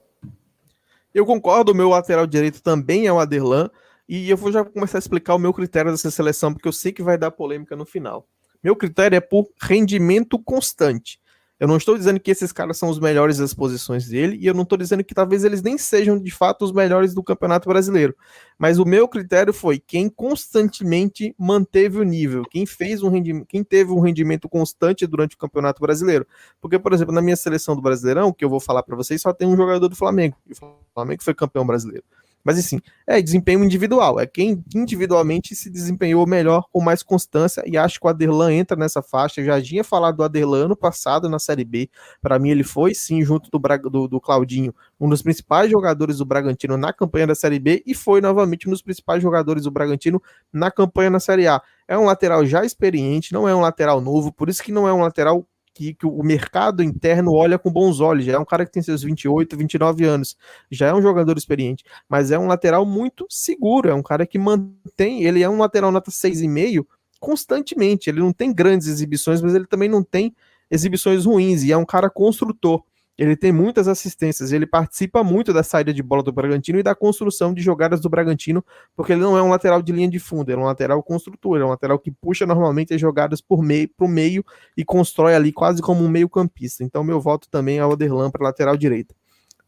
Eu 1.13 1.25
concordo, 1.25 1.75
meu 1.75 1.89
lateral 1.89 2.27
direito 2.27 2.61
também 2.61 3.07
é 3.07 3.11
o 3.13 3.19
Aderlan 3.19 3.69
e 4.11 4.29
eu 4.29 4.35
vou 4.35 4.51
já 4.51 4.65
começar 4.65 4.97
a 4.97 4.99
explicar 4.99 5.35
o 5.35 5.39
meu 5.39 5.53
critério 5.53 5.89
dessa 5.89 6.11
seleção 6.11 6.53
porque 6.53 6.67
eu 6.67 6.73
sei 6.73 6.91
que 6.91 7.01
vai 7.01 7.17
dar 7.17 7.31
polêmica 7.31 7.77
no 7.77 7.85
final. 7.85 8.27
Meu 8.61 8.75
critério 8.75 9.15
é 9.15 9.21
por 9.21 9.47
rendimento 9.61 10.37
constante. 10.37 11.17
Eu 11.57 11.65
não 11.65 11.77
estou 11.77 11.95
dizendo 11.97 12.19
que 12.19 12.29
esses 12.29 12.51
caras 12.51 12.77
são 12.77 12.89
os 12.89 12.99
melhores 12.99 13.37
das 13.37 13.53
posições 13.53 14.07
dele, 14.07 14.35
e 14.41 14.47
eu 14.47 14.53
não 14.53 14.63
estou 14.63 14.77
dizendo 14.77 15.03
que 15.03 15.13
talvez 15.13 15.43
eles 15.43 15.61
nem 15.61 15.77
sejam 15.77 16.19
de 16.19 16.31
fato 16.31 16.65
os 16.65 16.71
melhores 16.71 17.13
do 17.13 17.23
Campeonato 17.23 17.69
Brasileiro. 17.69 18.15
Mas 18.57 18.79
o 18.79 18.85
meu 18.85 19.07
critério 19.07 19.53
foi 19.53 19.79
quem 19.79 20.09
constantemente 20.09 21.35
manteve 21.37 21.99
o 21.99 22.03
nível, 22.03 22.43
quem 22.49 22.65
fez 22.65 23.03
um 23.03 23.09
rendimento, 23.09 23.45
quem 23.45 23.63
teve 23.63 23.91
um 23.91 23.99
rendimento 23.99 24.49
constante 24.49 25.05
durante 25.05 25.35
o 25.35 25.37
Campeonato 25.37 25.79
Brasileiro. 25.79 26.25
Porque, 26.59 26.79
por 26.79 26.93
exemplo, 26.93 27.13
na 27.13 27.21
minha 27.21 27.35
seleção 27.35 27.75
do 27.75 27.81
Brasileirão, 27.81 28.33
que 28.33 28.43
eu 28.43 28.49
vou 28.49 28.59
falar 28.59 28.81
para 28.81 28.95
vocês, 28.95 29.21
só 29.21 29.31
tem 29.31 29.47
um 29.47 29.55
jogador 29.55 29.87
do 29.87 29.95
Flamengo. 29.95 30.35
E 30.47 30.53
o 30.53 30.55
Flamengo 30.95 31.23
foi 31.23 31.35
campeão 31.35 31.65
brasileiro. 31.65 32.03
Mas 32.43 32.57
assim, 32.57 32.79
é 33.05 33.21
desempenho 33.21 33.63
individual, 33.63 34.19
é 34.19 34.25
quem 34.25 34.63
individualmente 34.75 35.55
se 35.55 35.69
desempenhou 35.69 36.25
melhor 36.25 36.65
com 36.71 36.81
mais 36.81 37.03
constância 37.03 37.63
e 37.65 37.77
acho 37.77 37.99
que 37.99 38.05
o 38.05 38.09
Aderlan 38.09 38.53
entra 38.53 38.77
nessa 38.77 39.01
faixa. 39.01 39.41
Eu 39.41 39.45
já 39.45 39.61
tinha 39.61 39.83
falado 39.83 40.17
do 40.17 40.23
Aderlan 40.23 40.65
ano 40.65 40.75
passado 40.75 41.29
na 41.29 41.39
Série 41.39 41.63
B. 41.63 41.89
Para 42.21 42.39
mim, 42.39 42.49
ele 42.49 42.63
foi 42.63 42.93
sim, 42.93 43.23
junto 43.23 43.49
do, 43.49 43.89
do, 43.89 44.07
do 44.07 44.21
Claudinho, 44.21 44.73
um 44.99 45.09
dos 45.09 45.21
principais 45.21 45.69
jogadores 45.69 46.17
do 46.17 46.25
Bragantino 46.25 46.77
na 46.77 46.93
campanha 46.93 47.27
da 47.27 47.35
Série 47.35 47.59
B 47.59 47.83
e 47.85 47.93
foi 47.93 48.21
novamente 48.21 48.67
um 48.67 48.71
dos 48.71 48.81
principais 48.81 49.21
jogadores 49.21 49.63
do 49.63 49.71
Bragantino 49.71 50.21
na 50.51 50.71
campanha 50.71 51.09
na 51.09 51.19
Série 51.19 51.47
A. 51.47 51.61
É 51.87 51.97
um 51.97 52.05
lateral 52.05 52.45
já 52.45 52.63
experiente, 52.65 53.33
não 53.33 53.47
é 53.47 53.55
um 53.55 53.61
lateral 53.61 54.01
novo, 54.01 54.31
por 54.31 54.49
isso 54.49 54.63
que 54.63 54.71
não 54.71 54.87
é 54.87 54.93
um 54.93 55.01
lateral 55.01 55.45
que, 55.73 55.93
que, 55.93 56.05
o 56.05 56.23
mercado 56.23 56.83
interno 56.83 57.33
olha 57.33 57.57
com 57.57 57.71
bons 57.71 57.99
olhos. 57.99 58.25
Já 58.25 58.33
é 58.33 58.39
um 58.39 58.45
cara 58.45 58.65
que 58.65 58.71
tem 58.71 58.83
seus 58.83 59.03
28, 59.03 59.55
29 59.57 60.05
anos, 60.05 60.37
já 60.69 60.87
é 60.87 60.93
um 60.93 61.01
jogador 61.01 61.37
experiente, 61.37 61.83
mas 62.07 62.31
é 62.31 62.37
um 62.37 62.47
lateral 62.47 62.85
muito 62.85 63.25
seguro, 63.29 63.89
é 63.89 63.93
um 63.93 64.03
cara 64.03 64.25
que 64.25 64.37
mantém, 64.37 65.23
ele 65.23 65.41
é 65.41 65.49
um 65.49 65.57
lateral 65.57 65.91
nota 65.91 66.11
6,5 66.11 66.85
constantemente. 67.21 68.09
Ele 68.09 68.19
não 68.19 68.33
tem 68.33 68.51
grandes 68.51 68.87
exibições, 68.87 69.41
mas 69.41 69.53
ele 69.53 69.67
também 69.67 69.87
não 69.87 70.03
tem 70.03 70.35
exibições 70.69 71.25
ruins 71.25 71.63
e 71.63 71.71
é 71.71 71.77
um 71.77 71.85
cara 71.85 72.09
construtor. 72.09 72.83
Ele 73.21 73.35
tem 73.35 73.51
muitas 73.51 73.87
assistências, 73.87 74.51
ele 74.51 74.65
participa 74.65 75.23
muito 75.23 75.53
da 75.53 75.61
saída 75.61 75.93
de 75.93 76.01
bola 76.01 76.23
do 76.23 76.31
Bragantino 76.31 76.79
e 76.79 76.83
da 76.83 76.95
construção 76.95 77.53
de 77.53 77.61
jogadas 77.61 78.01
do 78.01 78.09
Bragantino, 78.09 78.65
porque 78.95 79.11
ele 79.11 79.21
não 79.21 79.37
é 79.37 79.43
um 79.43 79.49
lateral 79.51 79.79
de 79.79 79.91
linha 79.91 80.09
de 80.09 80.17
fundo, 80.17 80.49
ele 80.49 80.59
é 80.59 80.63
um 80.63 80.65
lateral 80.65 81.03
construtor, 81.03 81.55
ele 81.55 81.63
é 81.63 81.67
um 81.67 81.69
lateral 81.69 81.99
que 81.99 82.09
puxa 82.09 82.47
normalmente 82.47 82.95
as 82.95 82.99
jogadas 82.99 83.39
por 83.39 83.61
meio 83.61 83.87
para 83.95 84.07
o 84.07 84.09
meio 84.09 84.43
e 84.75 84.83
constrói 84.83 85.35
ali 85.35 85.51
quase 85.51 85.83
como 85.83 86.03
um 86.03 86.09
meio-campista. 86.09 86.83
Então, 86.83 87.03
meu 87.03 87.21
voto 87.21 87.47
também 87.47 87.77
é 87.77 87.85
o 87.85 87.89
Oderlan 87.89 88.31
para 88.31 88.43
lateral 88.43 88.75
direita. 88.75 89.13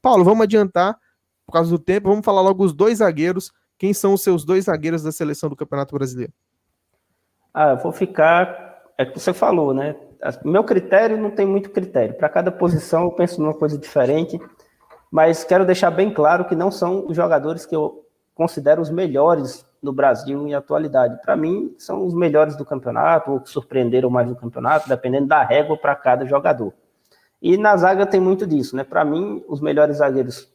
Paulo, 0.01 0.23
vamos 0.23 0.41
adiantar, 0.45 0.97
por 1.45 1.51
causa 1.51 1.69
do 1.69 1.77
tempo, 1.77 2.09
vamos 2.09 2.25
falar 2.25 2.41
logo 2.41 2.63
os 2.63 2.73
dois 2.73 2.97
zagueiros. 2.97 3.53
Quem 3.77 3.93
são 3.93 4.15
os 4.15 4.23
seus 4.23 4.43
dois 4.43 4.65
zagueiros 4.65 5.03
da 5.03 5.11
seleção 5.11 5.47
do 5.47 5.55
Campeonato 5.55 5.93
Brasileiro? 5.93 6.33
Ah, 7.53 7.69
eu 7.69 7.77
vou 7.77 7.91
ficar. 7.91 8.81
É 8.97 9.05
que 9.05 9.19
você 9.19 9.31
falou, 9.31 9.75
né? 9.75 9.95
Meu 10.43 10.63
critério 10.63 11.17
não 11.17 11.31
tem 11.31 11.45
muito 11.45 11.69
critério. 11.69 12.15
Para 12.15 12.29
cada 12.29 12.51
posição 12.51 13.03
eu 13.03 13.11
penso 13.11 13.41
numa 13.41 13.53
coisa 13.53 13.77
diferente, 13.77 14.39
mas 15.11 15.43
quero 15.43 15.65
deixar 15.65 15.91
bem 15.91 16.13
claro 16.13 16.45
que 16.45 16.55
não 16.55 16.71
são 16.71 17.05
os 17.07 17.15
jogadores 17.15 17.65
que 17.65 17.75
eu 17.75 18.05
considero 18.33 18.81
os 18.81 18.89
melhores 18.89 19.65
no 19.81 19.91
Brasil 19.91 20.47
em 20.47 20.55
atualidade. 20.55 21.21
Para 21.21 21.35
mim, 21.35 21.75
são 21.77 22.05
os 22.05 22.13
melhores 22.13 22.55
do 22.55 22.63
campeonato, 22.63 23.31
ou 23.31 23.41
que 23.41 23.49
surpreenderam 23.49 24.09
mais 24.09 24.27
no 24.27 24.35
campeonato, 24.35 24.87
dependendo 24.87 25.27
da 25.27 25.43
régua 25.43 25.77
para 25.77 25.93
cada 25.93 26.25
jogador. 26.25 26.73
E 27.41 27.57
na 27.57 27.75
zaga 27.75 28.05
tem 28.05 28.21
muito 28.21 28.47
disso, 28.47 28.75
né? 28.75 28.85
Para 28.85 29.03
mim, 29.03 29.43
os 29.47 29.59
melhores 29.59 29.97
zagueiros 29.97 30.49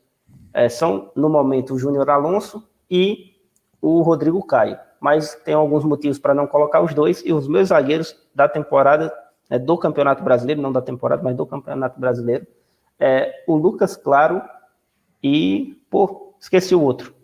é, 0.55 0.69
são, 0.71 1.13
no 1.15 1.29
momento, 1.29 1.75
o 1.75 1.79
Júnior 1.79 2.09
Alonso 2.09 2.67
e 2.91 3.35
o 3.83 4.01
Rodrigo 4.01 4.43
Caio. 4.47 4.79
Mas 4.99 5.35
tem 5.45 5.55
alguns 5.55 5.85
motivos 5.85 6.19
para 6.19 6.35
não 6.35 6.47
colocar 6.47 6.81
os 6.81 6.95
dois, 6.95 7.23
e 7.25 7.33
os 7.33 7.47
meus 7.47 7.69
zagueiros 7.69 8.17
da 8.35 8.49
temporada 8.49 9.13
né, 9.49 9.59
do 9.59 9.77
Campeonato 9.79 10.23
Brasileiro, 10.23 10.61
não 10.61 10.73
da 10.73 10.83
temporada, 10.83 11.23
mas 11.23 11.37
do 11.37 11.47
Campeonato 11.47 11.99
Brasileiro, 11.99 12.47
é, 12.99 13.45
o 13.47 13.57
Lucas 13.57 13.97
Claro 13.97 14.43
e, 15.23 15.81
pô, 15.91 16.35
esqueci 16.41 16.75
o 16.75 16.83
outro. 16.83 17.15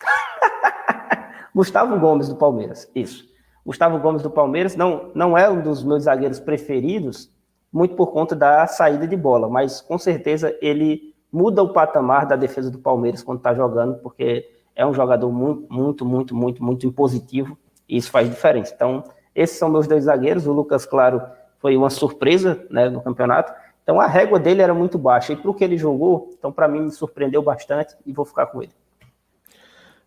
Gustavo 1.54 1.98
Gomes 1.98 2.28
do 2.28 2.36
Palmeiras, 2.36 2.90
isso. 2.94 3.28
Gustavo 3.64 3.98
Gomes 3.98 4.22
do 4.22 4.30
Palmeiras 4.30 4.76
não, 4.76 5.10
não 5.14 5.36
é 5.36 5.50
um 5.50 5.60
dos 5.60 5.84
meus 5.84 6.04
zagueiros 6.04 6.40
preferidos, 6.40 7.30
muito 7.72 7.94
por 7.94 8.12
conta 8.12 8.34
da 8.34 8.66
saída 8.66 9.06
de 9.06 9.16
bola, 9.16 9.48
mas 9.48 9.80
com 9.80 9.98
certeza 9.98 10.56
ele 10.62 11.14
muda 11.30 11.62
o 11.62 11.72
patamar 11.72 12.26
da 12.26 12.36
defesa 12.36 12.70
do 12.70 12.78
Palmeiras 12.78 13.22
quando 13.22 13.38
está 13.38 13.52
jogando, 13.54 13.98
porque 13.98 14.48
é 14.74 14.86
um 14.86 14.94
jogador 14.94 15.30
muito, 15.30 15.72
muito, 15.72 16.04
muito, 16.04 16.34
muito, 16.34 16.64
muito 16.64 16.86
impositivo 16.86 17.58
e 17.88 17.96
isso 17.96 18.10
faz 18.10 18.30
diferença. 18.30 18.72
Então, 18.74 19.04
esses 19.38 19.58
são 19.58 19.68
meus 19.68 19.86
dois 19.86 20.04
zagueiros, 20.04 20.46
o 20.46 20.52
Lucas 20.52 20.84
Claro 20.84 21.22
foi 21.58 21.76
uma 21.76 21.90
surpresa 21.90 22.64
né, 22.70 22.88
no 22.88 23.00
campeonato. 23.00 23.52
Então 23.82 24.00
a 24.00 24.06
régua 24.06 24.38
dele 24.38 24.62
era 24.62 24.74
muito 24.74 24.98
baixa. 24.98 25.32
E 25.32 25.36
para 25.36 25.50
o 25.50 25.54
que 25.54 25.64
ele 25.64 25.76
jogou, 25.76 26.30
então 26.36 26.52
para 26.52 26.68
mim 26.68 26.82
me 26.82 26.90
surpreendeu 26.90 27.42
bastante 27.42 27.96
e 28.04 28.12
vou 28.12 28.24
ficar 28.24 28.46
com 28.46 28.62
ele. 28.62 28.72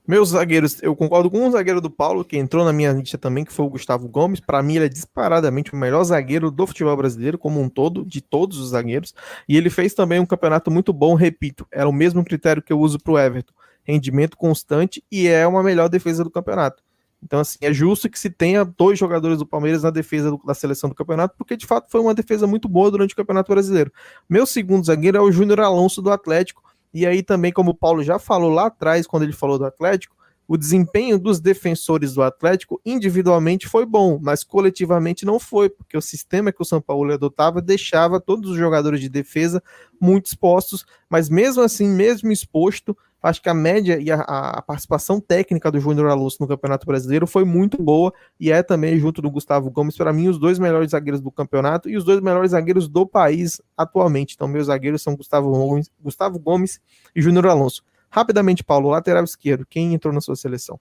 Meus 0.07 0.29
zagueiros, 0.29 0.81
eu 0.81 0.95
concordo 0.95 1.29
com 1.29 1.47
o 1.47 1.51
zagueiro 1.51 1.79
do 1.79 1.89
Paulo, 1.89 2.25
que 2.25 2.35
entrou 2.35 2.65
na 2.65 2.73
minha 2.73 2.91
lista 2.91 3.17
também, 3.17 3.45
que 3.45 3.53
foi 3.53 3.65
o 3.65 3.69
Gustavo 3.69 4.09
Gomes. 4.09 4.39
Para 4.39 4.61
mim, 4.61 4.75
ele 4.75 4.85
é 4.85 4.89
disparadamente 4.89 5.73
o 5.73 5.77
melhor 5.77 6.03
zagueiro 6.03 6.49
do 6.49 6.67
futebol 6.67 6.97
brasileiro, 6.97 7.37
como 7.37 7.61
um 7.61 7.69
todo, 7.69 8.03
de 8.03 8.19
todos 8.19 8.57
os 8.57 8.69
zagueiros. 8.69 9.13
E 9.47 9.55
ele 9.55 9.69
fez 9.69 9.93
também 9.93 10.19
um 10.19 10.25
campeonato 10.25 10.71
muito 10.71 10.91
bom, 10.91 11.13
repito, 11.13 11.67
era 11.71 11.87
o 11.87 11.93
mesmo 11.93 12.25
critério 12.25 12.61
que 12.61 12.73
eu 12.73 12.79
uso 12.79 12.99
para 12.99 13.13
o 13.13 13.19
Everton: 13.19 13.53
rendimento 13.83 14.35
constante 14.35 15.03
e 15.11 15.27
é 15.27 15.45
uma 15.45 15.63
melhor 15.63 15.87
defesa 15.87 16.23
do 16.23 16.31
campeonato. 16.31 16.83
Então, 17.23 17.39
assim, 17.39 17.57
é 17.61 17.71
justo 17.71 18.09
que 18.09 18.19
se 18.19 18.29
tenha 18.29 18.65
dois 18.65 18.97
jogadores 18.97 19.37
do 19.37 19.45
Palmeiras 19.45 19.83
na 19.83 19.91
defesa 19.91 20.31
do, 20.31 20.41
da 20.45 20.53
seleção 20.53 20.89
do 20.89 20.95
campeonato, 20.95 21.35
porque 21.37 21.55
de 21.55 21.65
fato 21.65 21.89
foi 21.91 22.01
uma 22.01 22.13
defesa 22.13 22.47
muito 22.47 22.67
boa 22.67 22.89
durante 22.89 23.13
o 23.13 23.17
Campeonato 23.17 23.51
Brasileiro. 23.51 23.91
Meu 24.27 24.45
segundo 24.45 24.85
zagueiro 24.85 25.17
é 25.17 25.21
o 25.21 25.31
Júnior 25.31 25.59
Alonso 25.59 26.01
do 26.01 26.11
Atlético 26.11 26.63
e 26.93 27.05
aí 27.05 27.23
também, 27.23 27.51
como 27.51 27.71
o 27.71 27.75
Paulo 27.75 28.03
já 28.03 28.19
falou 28.19 28.49
lá 28.49 28.67
atrás, 28.67 29.07
quando 29.07 29.23
ele 29.23 29.33
falou 29.33 29.57
do 29.57 29.65
Atlético, 29.65 30.15
o 30.51 30.57
desempenho 30.57 31.17
dos 31.17 31.39
defensores 31.39 32.13
do 32.13 32.21
Atlético 32.21 32.81
individualmente 32.85 33.69
foi 33.69 33.85
bom, 33.85 34.19
mas 34.21 34.43
coletivamente 34.43 35.25
não 35.25 35.39
foi, 35.39 35.69
porque 35.69 35.95
o 35.95 36.01
sistema 36.01 36.51
que 36.51 36.61
o 36.61 36.65
São 36.65 36.81
Paulo 36.81 37.13
adotava 37.13 37.61
deixava 37.61 38.19
todos 38.19 38.51
os 38.51 38.57
jogadores 38.57 38.99
de 38.99 39.07
defesa 39.07 39.63
muito 39.97 40.25
expostos, 40.25 40.85
mas 41.09 41.29
mesmo 41.29 41.63
assim, 41.63 41.87
mesmo 41.87 42.33
exposto, 42.33 42.97
acho 43.23 43.41
que 43.41 43.47
a 43.47 43.53
média 43.53 43.97
e 43.97 44.11
a, 44.11 44.19
a 44.19 44.61
participação 44.61 45.21
técnica 45.21 45.71
do 45.71 45.79
Júnior 45.79 46.09
Alonso 46.09 46.35
no 46.41 46.47
Campeonato 46.49 46.85
Brasileiro 46.85 47.25
foi 47.25 47.45
muito 47.45 47.81
boa 47.81 48.11
e 48.37 48.51
é 48.51 48.61
também, 48.61 48.99
junto 48.99 49.21
do 49.21 49.31
Gustavo 49.31 49.71
Gomes, 49.71 49.95
para 49.95 50.11
mim, 50.11 50.27
os 50.27 50.37
dois 50.37 50.59
melhores 50.59 50.91
zagueiros 50.91 51.21
do 51.21 51.31
campeonato 51.31 51.87
e 51.87 51.95
os 51.95 52.03
dois 52.03 52.19
melhores 52.19 52.51
zagueiros 52.51 52.89
do 52.89 53.07
país 53.07 53.61
atualmente. 53.77 54.33
Então, 54.35 54.49
meus 54.49 54.67
zagueiros 54.67 55.01
são 55.01 55.15
Gustavo 55.15 55.49
Gomes, 55.49 55.89
Gustavo 56.03 56.37
Gomes 56.37 56.81
e 57.15 57.21
Júnior 57.21 57.47
Alonso. 57.47 57.81
Rapidamente, 58.11 58.63
Paulo, 58.63 58.89
lateral 58.89 59.23
esquerdo, 59.23 59.65
quem 59.65 59.93
entrou 59.93 60.13
na 60.13 60.19
sua 60.21 60.35
seleção? 60.35 60.79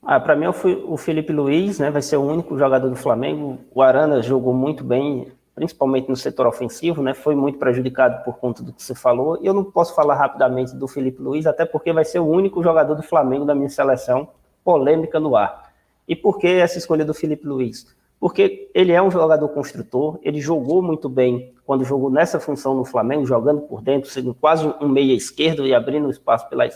Ah, 0.00 0.20
para 0.20 0.36
mim, 0.36 0.46
o 0.46 0.96
Felipe 0.96 1.32
Luiz 1.32 1.78
né, 1.78 1.90
vai 1.90 2.00
ser 2.00 2.16
o 2.16 2.22
único 2.22 2.56
jogador 2.56 2.88
do 2.88 2.96
Flamengo. 2.96 3.58
O 3.74 3.82
Arana 3.82 4.22
jogou 4.22 4.54
muito 4.54 4.84
bem 4.84 5.32
principalmente 5.54 6.08
no 6.08 6.16
setor 6.16 6.46
ofensivo, 6.46 7.00
né, 7.00 7.14
foi 7.14 7.36
muito 7.36 7.58
prejudicado 7.58 8.24
por 8.24 8.38
conta 8.38 8.62
do 8.62 8.72
que 8.72 8.82
você 8.82 8.94
falou. 8.94 9.38
E 9.40 9.46
eu 9.46 9.54
não 9.54 9.64
posso 9.64 9.94
falar 9.94 10.16
rapidamente 10.16 10.74
do 10.74 10.88
Felipe 10.88 11.22
Luiz, 11.22 11.46
até 11.46 11.64
porque 11.64 11.92
vai 11.92 12.04
ser 12.04 12.18
o 12.18 12.26
único 12.26 12.62
jogador 12.62 12.94
do 12.94 13.02
Flamengo 13.02 13.44
da 13.44 13.54
minha 13.54 13.68
seleção, 13.68 14.28
polêmica 14.64 15.20
no 15.20 15.36
ar. 15.36 15.72
E 16.08 16.16
por 16.16 16.38
que 16.38 16.48
essa 16.48 16.76
escolha 16.76 17.04
do 17.04 17.14
Felipe 17.14 17.46
Luiz? 17.46 17.86
Porque 18.24 18.70
ele 18.74 18.90
é 18.90 19.02
um 19.02 19.10
jogador 19.10 19.46
construtor, 19.50 20.18
ele 20.22 20.40
jogou 20.40 20.80
muito 20.80 21.10
bem 21.10 21.52
quando 21.66 21.84
jogou 21.84 22.08
nessa 22.08 22.40
função 22.40 22.74
no 22.74 22.82
Flamengo, 22.82 23.26
jogando 23.26 23.60
por 23.60 23.82
dentro, 23.82 24.08
sendo 24.08 24.32
quase 24.32 24.66
um 24.80 24.88
meia 24.88 25.12
esquerdo 25.12 25.66
e 25.66 25.74
abrindo 25.74 26.08
espaço 26.08 26.48
pela, 26.48 26.66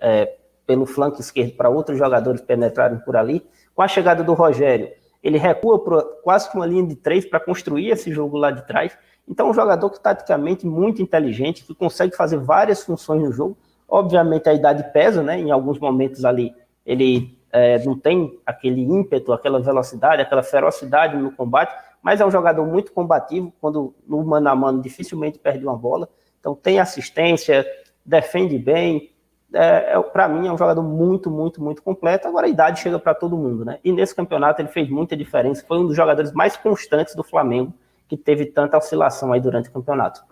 é, 0.00 0.36
pelo 0.64 0.86
flanco 0.86 1.20
esquerdo 1.20 1.56
para 1.56 1.68
outros 1.68 1.98
jogadores 1.98 2.40
penetrarem 2.40 3.00
por 3.00 3.16
ali. 3.16 3.44
Com 3.74 3.82
a 3.82 3.88
chegada 3.88 4.22
do 4.22 4.32
Rogério, 4.32 4.92
ele 5.24 5.38
recua 5.38 5.80
por 5.80 6.04
quase 6.22 6.48
uma 6.54 6.64
linha 6.64 6.86
de 6.86 6.94
três 6.94 7.24
para 7.24 7.40
construir 7.40 7.90
esse 7.90 8.12
jogo 8.12 8.36
lá 8.36 8.52
de 8.52 8.64
trás. 8.64 8.96
Então, 9.28 9.50
um 9.50 9.54
jogador 9.54 9.90
que 9.90 10.00
taticamente 10.00 10.64
muito 10.64 11.02
inteligente, 11.02 11.64
que 11.64 11.74
consegue 11.74 12.14
fazer 12.14 12.36
várias 12.36 12.84
funções 12.84 13.20
no 13.24 13.32
jogo. 13.32 13.58
Obviamente, 13.88 14.48
a 14.48 14.54
idade 14.54 14.84
pesa, 14.92 15.20
né? 15.20 15.36
Em 15.36 15.50
alguns 15.50 15.80
momentos 15.80 16.24
ali, 16.24 16.54
ele 16.86 17.36
é, 17.52 17.78
não 17.84 17.96
tem 17.98 18.40
aquele 18.46 18.82
ímpeto, 18.82 19.32
aquela 19.32 19.60
velocidade, 19.60 20.22
aquela 20.22 20.42
ferocidade 20.42 21.16
no 21.16 21.30
combate, 21.30 21.74
mas 22.02 22.20
é 22.20 22.26
um 22.26 22.30
jogador 22.30 22.66
muito 22.66 22.92
combativo. 22.92 23.52
Quando 23.60 23.94
no 24.08 24.24
mano 24.24 24.48
a 24.48 24.56
mano, 24.56 24.80
dificilmente 24.80 25.38
perde 25.38 25.64
uma 25.64 25.76
bola. 25.76 26.08
Então, 26.40 26.54
tem 26.54 26.80
assistência, 26.80 27.64
defende 28.04 28.58
bem, 28.58 29.12
é, 29.54 29.92
é 29.92 30.02
para 30.02 30.26
mim, 30.28 30.48
é 30.48 30.52
um 30.52 30.58
jogador 30.58 30.82
muito, 30.82 31.30
muito, 31.30 31.62
muito 31.62 31.82
completo. 31.82 32.26
Agora 32.26 32.46
a 32.46 32.50
idade 32.50 32.80
chega 32.80 32.98
para 32.98 33.14
todo 33.14 33.36
mundo, 33.36 33.64
né? 33.64 33.78
E 33.84 33.92
nesse 33.92 34.14
campeonato 34.14 34.60
ele 34.60 34.68
fez 34.68 34.88
muita 34.88 35.16
diferença. 35.16 35.64
Foi 35.66 35.78
um 35.78 35.86
dos 35.86 35.94
jogadores 35.94 36.32
mais 36.32 36.56
constantes 36.56 37.14
do 37.14 37.22
Flamengo, 37.22 37.72
que 38.08 38.16
teve 38.16 38.46
tanta 38.46 38.76
oscilação 38.78 39.32
aí 39.32 39.40
durante 39.40 39.68
o 39.68 39.72
campeonato. 39.72 40.24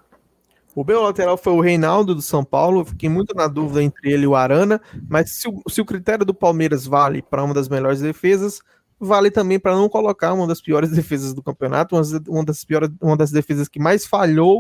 O 0.75 0.85
meu 0.85 1.03
lateral 1.03 1.37
foi 1.37 1.53
o 1.53 1.61
Reinaldo 1.61 2.15
do 2.15 2.23
São 2.23 2.45
Paulo. 2.45 2.85
Fiquei 2.85 3.09
muito 3.09 3.35
na 3.35 3.49
dúvida 3.49 3.83
entre 3.83 4.13
ele 4.13 4.25
e 4.25 4.27
o 4.27 4.37
Arana, 4.37 4.81
mas 5.09 5.33
se 5.35 5.49
o, 5.49 5.63
se 5.69 5.81
o 5.81 5.85
critério 5.85 6.25
do 6.25 6.35
Palmeiras 6.35 6.87
vale 6.87 7.23
para 7.23 7.43
uma 7.43 7.53
das 7.55 7.69
melhores 7.69 8.01
defesas, 8.01 8.61
vale 8.99 9.31
também 9.31 9.59
para 9.59 9.75
não 9.75 9.89
colocar 9.89 10.33
uma 10.33 10.47
das 10.47 10.61
piores 10.61 10.91
defesas 10.93 11.35
do 11.35 11.43
campeonato, 11.43 11.97
uma 12.29 12.45
das, 12.45 12.65
piores, 12.65 12.91
uma 13.01 13.17
das 13.17 13.31
defesas 13.31 13.69
que 13.69 13.81
mais 13.81 14.07
falhou 14.07 14.59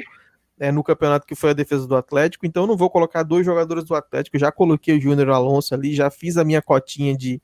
é, 0.60 0.70
no 0.70 0.84
campeonato 0.84 1.26
que 1.26 1.34
foi 1.34 1.50
a 1.50 1.54
defesa 1.54 1.86
do 1.86 1.96
Atlético, 1.96 2.44
então 2.44 2.66
não 2.66 2.76
vou 2.76 2.90
colocar 2.90 3.22
dois 3.22 3.46
jogadores 3.46 3.82
do 3.82 3.94
Atlético, 3.94 4.38
já 4.38 4.52
coloquei 4.52 4.98
o 4.98 5.00
Júnior 5.00 5.30
Alonso 5.30 5.74
ali, 5.74 5.94
já 5.94 6.10
fiz 6.10 6.36
a 6.36 6.44
minha 6.44 6.60
cotinha 6.60 7.16
de, 7.16 7.40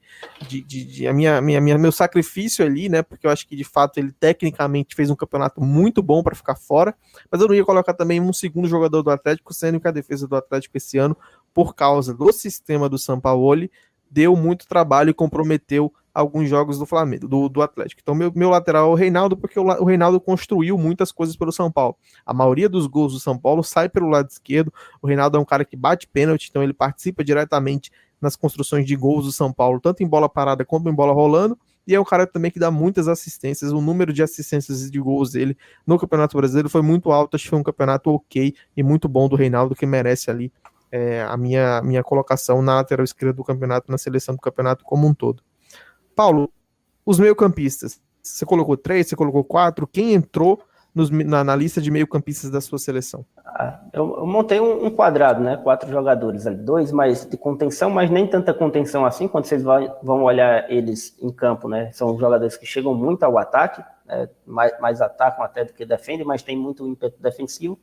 de, 0.47 0.61
de, 0.61 0.85
de, 0.85 1.09
a 1.09 1.15
minha, 1.15 1.41
minha, 1.41 1.59
minha, 1.59 1.79
meu 1.79 1.91
sacrifício 1.91 2.65
ali, 2.65 2.91
né, 2.91 3.03
porque 3.03 3.27
eu 3.27 3.31
acho 3.31 3.49
que 3.49 3.57
de 3.57 3.65
fato 3.65 3.97
ele 3.99 4.13
tecnicamente 4.13 4.95
fez 4.95 5.09
um 5.09 5.17
campeonato 5.17 5.63
muito 5.63 6.03
bom 6.03 6.23
para 6.23 6.37
ficar 6.37 6.57
fora, 6.57 6.95
mas 7.31 7.41
eu 7.41 7.49
não 7.49 7.55
ia 7.55 7.65
colocar 7.65 7.95
também 7.95 8.21
um 8.21 8.35
segundo 8.35 8.69
jogador 8.69 9.03
do 9.03 9.11
Atlético, 9.11 9.55
sendo 9.55 9.81
que 9.81 9.89
a 9.89 9.93
defesa 9.93 10.29
do 10.29 10.37
Atlético 10.37 10.77
esse 10.77 10.99
ano, 10.99 11.17
por 11.55 11.75
causa 11.75 12.13
do 12.13 12.31
sistema 12.33 12.87
do 12.87 12.99
Sampaoli, 12.99 13.71
deu 14.11 14.37
muito 14.37 14.69
trabalho 14.69 15.09
e 15.09 15.15
comprometeu 15.15 15.91
alguns 16.17 16.49
jogos 16.49 16.79
do 16.79 16.87
Flamengo, 16.87 17.29
do, 17.29 17.47
do 17.47 17.61
Atlético. 17.61 18.01
Então, 18.03 18.15
meu, 18.15 18.33
meu 18.35 18.49
lateral 18.49 18.89
é 18.89 18.91
o 18.91 18.95
Reinaldo, 18.95 19.37
porque 19.37 19.61
o, 19.61 19.65
o, 19.65 19.85
Reinaldo 19.85 20.19
construiu 20.19 20.79
muitas 20.79 21.13
coisas 21.13 21.37
pelo 21.37 21.53
São 21.53 21.71
Paulo. 21.71 21.95
A 22.25 22.33
maioria 22.33 22.71
dos 22.71 22.87
gols 22.87 23.13
do 23.13 23.21
São 23.21 23.37
Paulo 23.37 23.63
sai 23.63 23.87
pelo 23.89 24.09
lado 24.09 24.31
esquerdo. 24.31 24.73
O 25.03 25.07
Reinaldo 25.07 25.37
é 25.37 25.41
um 25.41 25.45
cara 25.45 25.63
que 25.63 25.77
bate 25.77 26.07
pênalti, 26.07 26.49
então 26.49 26.63
ele 26.63 26.73
participa 26.73 27.23
diretamente 27.23 27.93
nas 28.19 28.35
construções 28.35 28.87
de 28.87 28.97
gols 28.97 29.27
do 29.27 29.33
São 29.33 29.53
Paulo, 29.53 29.79
tanto 29.79 30.03
em 30.03 30.09
bola 30.09 30.27
parada 30.27 30.65
quanto 30.65 30.89
em 30.89 30.95
bola 30.95 31.13
rolando. 31.13 31.59
E 31.87 31.95
é 31.95 32.01
um 32.01 32.05
cara 32.05 32.27
também 32.27 32.51
que 32.51 32.59
dá 32.59 32.71
muitas 32.71 33.09
assistências. 33.09 33.71
O 33.71 33.83
número 33.83 34.11
de 34.11 34.23
assistências 34.23 34.87
e 34.87 34.91
de 34.91 34.99
gols 34.99 35.33
dele 35.33 35.55
no 35.87 35.99
Campeonato 35.99 36.35
Brasileiro 36.35 36.71
foi 36.71 36.81
muito 36.81 37.13
alto. 37.13 37.37
Acho 37.37 37.45
que 37.45 37.51
foi 37.51 37.59
um 37.59 37.63
campeonato 37.63 38.11
ok 38.11 38.55
e 38.75 38.83
muito 38.83 39.07
bom 39.07 39.29
do 39.29 39.37
Reinaldo, 39.37 39.75
que 39.75 39.85
merece 39.85 40.31
ali 40.31 40.51
é, 40.91 41.23
a 41.23 41.37
minha, 41.37 41.83
minha 41.83 42.03
colocação 42.03 42.63
na 42.63 42.77
lateral 42.77 43.05
esquerda 43.05 43.35
do 43.35 43.45
campeonato, 43.45 43.93
na 43.93 43.99
seleção 43.99 44.35
do 44.35 44.41
campeonato 44.41 44.83
como 44.83 45.07
um 45.07 45.13
todo. 45.13 45.43
Paulo, 46.17 46.51
os 47.05 47.19
meio-campistas. 47.19 48.01
Você 48.23 48.47
colocou 48.47 48.75
três, 48.75 49.07
você 49.07 49.15
colocou 49.15 49.45
quatro. 49.45 49.87
Quem 49.87 50.15
entrou 50.15 50.63
nos, 50.95 51.11
na, 51.11 51.45
na, 51.45 51.55
lista 51.55 51.79
de 51.79 51.91
meio-campistas 51.91 52.51
da 52.51 52.59
sua 52.59 52.79
seleção? 52.79 53.25
Ah, 53.45 53.81
eu, 53.93 54.17
eu, 54.17 54.27
montei 54.27 54.59
um, 54.59 54.87
um, 54.87 54.91
quadrado, 54.91 55.43
né? 55.43 55.59
Quatro 55.59 55.91
jogadores 55.91 56.47
dois 56.47 56.91
mais 56.91 57.27
de 57.27 57.37
contenção, 57.37 57.91
mas 57.91 58.11
nem 58.11 58.27
tanta 58.27 58.55
contenção 58.55 59.05
assim. 59.05 59.29
Quando 59.29 59.45
vocês 59.45 59.63
vai, 59.63 59.93
vão 60.03 60.25
olhar 60.25 60.71
eles 60.73 61.15
em 61.21 61.31
campo, 61.31 61.69
né? 61.69 61.93
São 61.93 62.19
jogadores 62.19 62.57
que 62.57 62.65
chegam 62.65 62.95
muito 62.95 63.23
ao 63.23 63.37
ataque, 63.37 63.85
né? 64.07 64.29
mais, 64.47 64.81
mais 64.81 65.03
atacam 65.03 65.45
até 65.45 65.67
do 65.67 65.75
que 65.75 65.85
defendem, 65.85 66.27
mas 66.27 66.43
tem 66.43 66.57
muito 66.57 66.89
ímpeto 66.89 67.21
defensivo. 67.21 67.79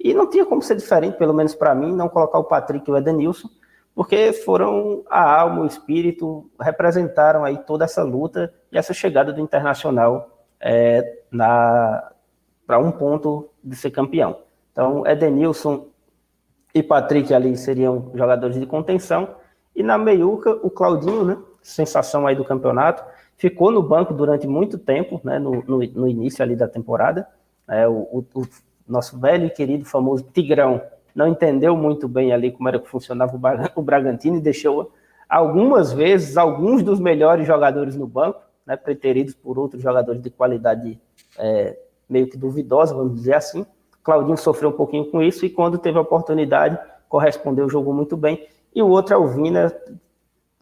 E 0.00 0.14
não 0.14 0.28
tinha 0.28 0.46
como 0.46 0.62
ser 0.62 0.76
diferente, 0.76 1.18
pelo 1.18 1.34
menos 1.34 1.54
para 1.54 1.74
mim, 1.74 1.94
não 1.94 2.08
colocar 2.08 2.38
o 2.38 2.44
Patrick 2.44 2.88
e 2.88 2.92
o 2.92 2.96
Edenilson 2.96 3.48
porque 3.94 4.32
foram 4.32 5.04
a 5.08 5.40
alma, 5.40 5.62
o 5.62 5.66
espírito, 5.66 6.50
representaram 6.60 7.44
aí 7.44 7.58
toda 7.58 7.84
essa 7.84 8.02
luta 8.02 8.52
e 8.72 8.76
essa 8.76 8.92
chegada 8.92 9.32
do 9.32 9.40
Internacional 9.40 10.46
é, 10.60 11.18
para 11.30 12.78
um 12.78 12.90
ponto 12.90 13.50
de 13.62 13.76
ser 13.76 13.90
campeão. 13.92 14.38
Então, 14.72 15.06
Edenilson 15.06 15.86
e 16.74 16.82
Patrick 16.82 17.32
ali 17.32 17.56
seriam 17.56 18.10
jogadores 18.14 18.58
de 18.58 18.66
contenção, 18.66 19.36
e 19.76 19.82
na 19.82 19.96
meiuca, 19.96 20.50
o 20.62 20.70
Claudinho, 20.70 21.24
né, 21.24 21.38
sensação 21.62 22.26
aí 22.26 22.34
do 22.34 22.44
campeonato, 22.44 23.04
ficou 23.36 23.70
no 23.70 23.82
banco 23.82 24.12
durante 24.12 24.46
muito 24.46 24.78
tempo, 24.78 25.20
né, 25.22 25.38
no, 25.38 25.62
no, 25.62 25.78
no 25.78 26.08
início 26.08 26.42
ali 26.42 26.56
da 26.56 26.66
temporada, 26.66 27.28
é, 27.68 27.86
o, 27.86 27.92
o, 28.12 28.24
o 28.34 28.46
nosso 28.88 29.18
velho 29.18 29.46
e 29.46 29.50
querido 29.50 29.84
famoso 29.84 30.24
Tigrão, 30.32 30.80
não 31.14 31.28
entendeu 31.28 31.76
muito 31.76 32.08
bem 32.08 32.32
ali 32.32 32.50
como 32.50 32.68
era 32.68 32.78
que 32.78 32.88
funcionava 32.88 33.38
o 33.76 33.82
Bragantino 33.82 34.36
e 34.36 34.40
deixou 34.40 34.92
algumas 35.28 35.92
vezes 35.92 36.36
alguns 36.36 36.82
dos 36.82 36.98
melhores 36.98 37.46
jogadores 37.46 37.96
no 37.96 38.06
banco, 38.06 38.40
né, 38.66 38.76
preteridos 38.76 39.34
por 39.34 39.58
outros 39.58 39.82
jogadores 39.82 40.20
de 40.20 40.30
qualidade 40.30 41.00
é, 41.38 41.78
meio 42.08 42.28
que 42.28 42.36
duvidosa, 42.36 42.94
vamos 42.94 43.14
dizer 43.14 43.34
assim. 43.34 43.64
Claudinho 44.02 44.36
sofreu 44.36 44.70
um 44.70 44.72
pouquinho 44.72 45.10
com 45.10 45.22
isso 45.22 45.46
e 45.46 45.50
quando 45.50 45.78
teve 45.78 45.96
a 45.98 46.02
oportunidade, 46.02 46.78
correspondeu, 47.08 47.68
jogou 47.68 47.94
muito 47.94 48.16
bem. 48.16 48.46
E 48.74 48.82
o 48.82 48.88
outro 48.88 49.14
é 49.14 49.16
o 49.16 49.26
Vina, 49.26 49.72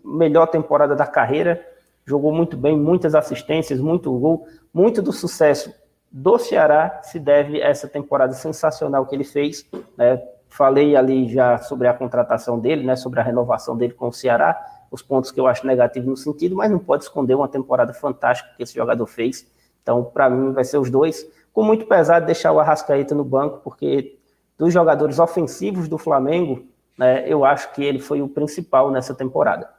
melhor 0.05 0.47
temporada 0.47 0.95
da 0.95 1.07
carreira, 1.07 1.65
jogou 2.05 2.33
muito 2.33 2.57
bem, 2.57 2.79
muitas 2.79 3.15
assistências, 3.15 3.81
muito 3.81 4.13
gol, 4.19 4.47
muito 4.73 5.01
do 5.01 5.13
sucesso 5.13 5.73
do 6.13 6.39
Ceará 6.39 7.01
se 7.03 7.19
deve 7.19 7.63
a 7.63 7.69
essa 7.69 7.89
temporada 7.89 8.35
sensacional 8.35 9.07
que 9.07 9.15
ele 9.15 9.25
fez, 9.25 9.67
né, 9.97 10.23
Falei 10.53 10.95
ali 10.95 11.33
já 11.33 11.57
sobre 11.57 11.89
a 11.89 11.95
contratação 11.95 12.59
dele, 12.59 12.85
né, 12.85 12.95
sobre 12.95 13.19
a 13.19 13.23
renovação 13.23 13.75
dele 13.75 13.95
com 13.95 14.09
o 14.09 14.13
Ceará, 14.13 14.63
os 14.91 15.01
pontos 15.01 15.31
que 15.31 15.41
eu 15.41 15.47
acho 15.47 15.67
negativos 15.67 16.07
no 16.07 16.15
sentido, 16.15 16.57
mas 16.57 16.71
não 16.71 16.79
pode 16.79 17.05
esconder 17.05 17.35
uma 17.35 17.49
temporada 17.49 17.95
fantástica 17.95 18.51
que 18.55 18.63
esse 18.63 18.75
jogador 18.75 19.07
fez. 19.07 19.47
Então, 19.83 20.05
para 20.05 20.29
mim, 20.29 20.53
vai 20.53 20.63
ser 20.63 20.77
os 20.77 20.91
dois. 20.91 21.27
Com 21.55 21.63
muito 21.63 21.87
pesado 21.87 22.27
deixar 22.27 22.53
o 22.53 22.61
Arrascaeta 22.61 23.15
no 23.15 23.25
banco, 23.25 23.63
porque 23.65 24.19
dos 24.59 24.71
jogadores 24.75 25.19
ofensivos 25.19 25.89
do 25.89 25.97
Flamengo, 25.97 26.67
né, 26.99 27.25
eu 27.27 27.47
acho 27.47 27.73
que 27.73 27.83
ele 27.83 27.99
foi 27.99 28.21
o 28.21 28.29
principal 28.29 28.91
nessa 28.91 29.15
temporada. 29.15 29.71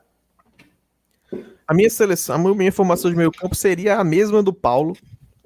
A 1.68 1.74
minha 1.76 1.90
seleção, 1.92 2.36
a 2.36 2.56
minha 2.56 2.72
formação 2.72 3.12
de 3.12 3.16
meio 3.16 3.32
campo 3.32 3.54
seria 3.54 4.00
a 4.00 4.04
mesma 4.04 4.42
do 4.42 4.52
Paulo, 4.52 4.98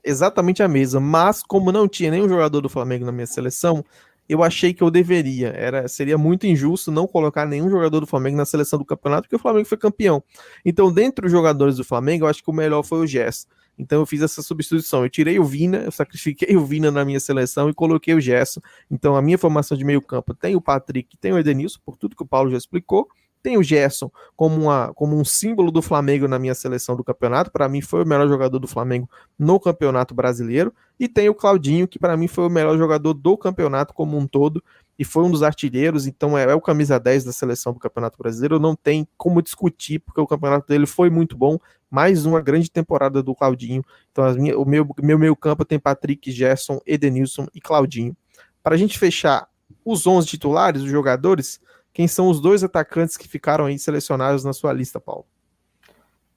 exatamente 0.02 0.64
a 0.64 0.70
mesma, 0.70 1.02
mas 1.02 1.44
como 1.44 1.70
não 1.70 1.86
tinha 1.86 2.12
nenhum 2.12 2.30
jogador 2.30 2.62
do 2.62 2.70
Flamengo 2.70 3.06
na 3.06 3.12
minha 3.12 3.28
seleção, 3.28 3.84
eu 4.28 4.44
achei 4.44 4.74
que 4.74 4.82
eu 4.82 4.92
deveria. 4.92 5.50
Era, 5.50 5.88
seria 5.88 6.18
muito 6.18 6.46
injusto 6.46 6.92
não 6.92 7.08
colocar 7.08 7.46
nenhum 7.46 7.70
jogador 7.70 8.00
do 8.00 8.08
Flamengo 8.08 8.38
na 8.38 8.46
seleção 8.46 8.78
do 8.80 8.86
campeonato, 8.86 9.24
porque 9.24 9.36
o 9.36 9.40
Flamengo 9.40 9.68
foi 9.68 9.78
campeão. 9.78 10.24
Então, 10.66 10.92
dentre 10.92 11.26
os 11.26 11.32
jogadores 11.32 11.78
do 11.78 11.84
Flamengo, 11.84 12.26
eu 12.26 12.30
acho 12.30 12.44
que 12.44 12.50
o 12.50 12.54
melhor 12.54 12.84
foi 12.84 13.00
o 13.00 13.08
Gerson. 13.08 13.48
Então 13.78 14.00
eu 14.00 14.06
fiz 14.06 14.22
essa 14.22 14.42
substituição. 14.42 15.04
Eu 15.04 15.10
tirei 15.10 15.40
o 15.40 15.44
Vina, 15.44 15.78
eu 15.78 15.92
sacrifiquei 15.92 16.58
o 16.58 16.66
Vina 16.66 16.90
na 16.90 17.06
minha 17.06 17.20
seleção 17.20 17.70
e 17.70 17.74
coloquei 17.74 18.14
o 18.14 18.20
Gerson. 18.20 18.60
Então 18.90 19.16
a 19.16 19.22
minha 19.22 19.38
formação 19.38 19.78
de 19.78 19.86
meio 19.86 20.02
campo 20.02 20.34
tem 20.34 20.56
o 20.56 20.62
Patrick, 20.62 21.16
tem 21.18 21.32
o 21.32 21.38
Edenilson, 21.38 21.80
por 21.86 21.96
tudo 21.96 22.16
que 22.16 22.24
o 22.24 22.28
Paulo 22.28 22.50
já 22.50 22.58
explicou. 22.58 23.08
Tem 23.48 23.58
o 23.58 23.64
Gerson 23.64 24.12
como, 24.36 24.64
uma, 24.64 24.94
como 24.94 25.16
um 25.16 25.24
símbolo 25.24 25.72
do 25.72 25.82
Flamengo 25.82 26.28
na 26.28 26.38
minha 26.38 26.54
seleção 26.54 26.98
do 26.98 27.04
campeonato. 27.04 27.50
Para 27.50 27.70
mim, 27.70 27.80
foi 27.80 28.04
o 28.04 28.06
melhor 28.06 28.28
jogador 28.28 28.60
do 28.60 28.68
Flamengo 28.68 29.10
no 29.40 29.58
campeonato 29.58 30.14
brasileiro. 30.14 30.74
E 31.00 31.08
tem 31.08 31.30
o 31.30 31.34
Claudinho, 31.34 31.88
que 31.88 31.98
para 31.98 32.18
mim 32.18 32.28
foi 32.28 32.46
o 32.46 32.50
melhor 32.50 32.78
jogador 32.78 33.14
do 33.14 33.38
campeonato 33.38 33.94
como 33.94 34.18
um 34.18 34.28
todo. 34.28 34.62
E 35.00 35.06
foi 35.06 35.24
um 35.24 35.32
dos 35.32 35.44
artilheiros, 35.44 36.06
então 36.06 36.38
é, 36.38 36.44
é, 36.44 36.54
o 36.54 36.60
camisa 36.60 37.00
10 37.00 37.24
da 37.24 37.32
seleção 37.32 37.72
do 37.72 37.80
Campeonato 37.80 38.18
Brasileiro. 38.18 38.60
Não 38.60 38.76
tem 38.76 39.08
como 39.16 39.42
discutir, 39.42 40.00
porque 40.00 40.20
o 40.20 40.28
campeonato 40.28 40.68
dele 40.68 40.86
foi 40.86 41.10
muito 41.10 41.38
bom. 41.38 41.58
Mais 41.90 42.26
uma 42.26 42.42
grande 42.42 42.70
temporada 42.70 43.24
do 43.24 43.34
Claudinho. 43.34 43.82
Então, 44.12 44.30
minhas, 44.34 44.58
o 44.58 44.66
meu, 44.66 44.86
meu 45.02 45.18
meio 45.18 45.38
campo 45.38 45.64
tem 45.64 45.80
Patrick, 45.80 46.30
Gerson, 46.34 46.82
Edenilson 46.86 47.48
e 47.56 47.62
Claudinho. 47.62 48.14
Para 48.62 48.76
a 48.76 48.78
gente 48.78 49.00
fechar 49.00 49.48
os 49.86 50.06
11 50.06 50.28
titulares, 50.28 50.82
os 50.82 50.90
jogadores, 50.90 51.62
quem 51.98 52.08
são 52.08 52.30
os 52.30 52.40
dois 52.40 52.64
atacantes 52.64 53.18
que 53.18 53.28
ficaram 53.28 53.66
aí 53.66 53.80
selecionados 53.80 54.44
na 54.44 54.54
sua 54.54 54.72
lista, 54.72 55.00
Paulo? 55.00 55.26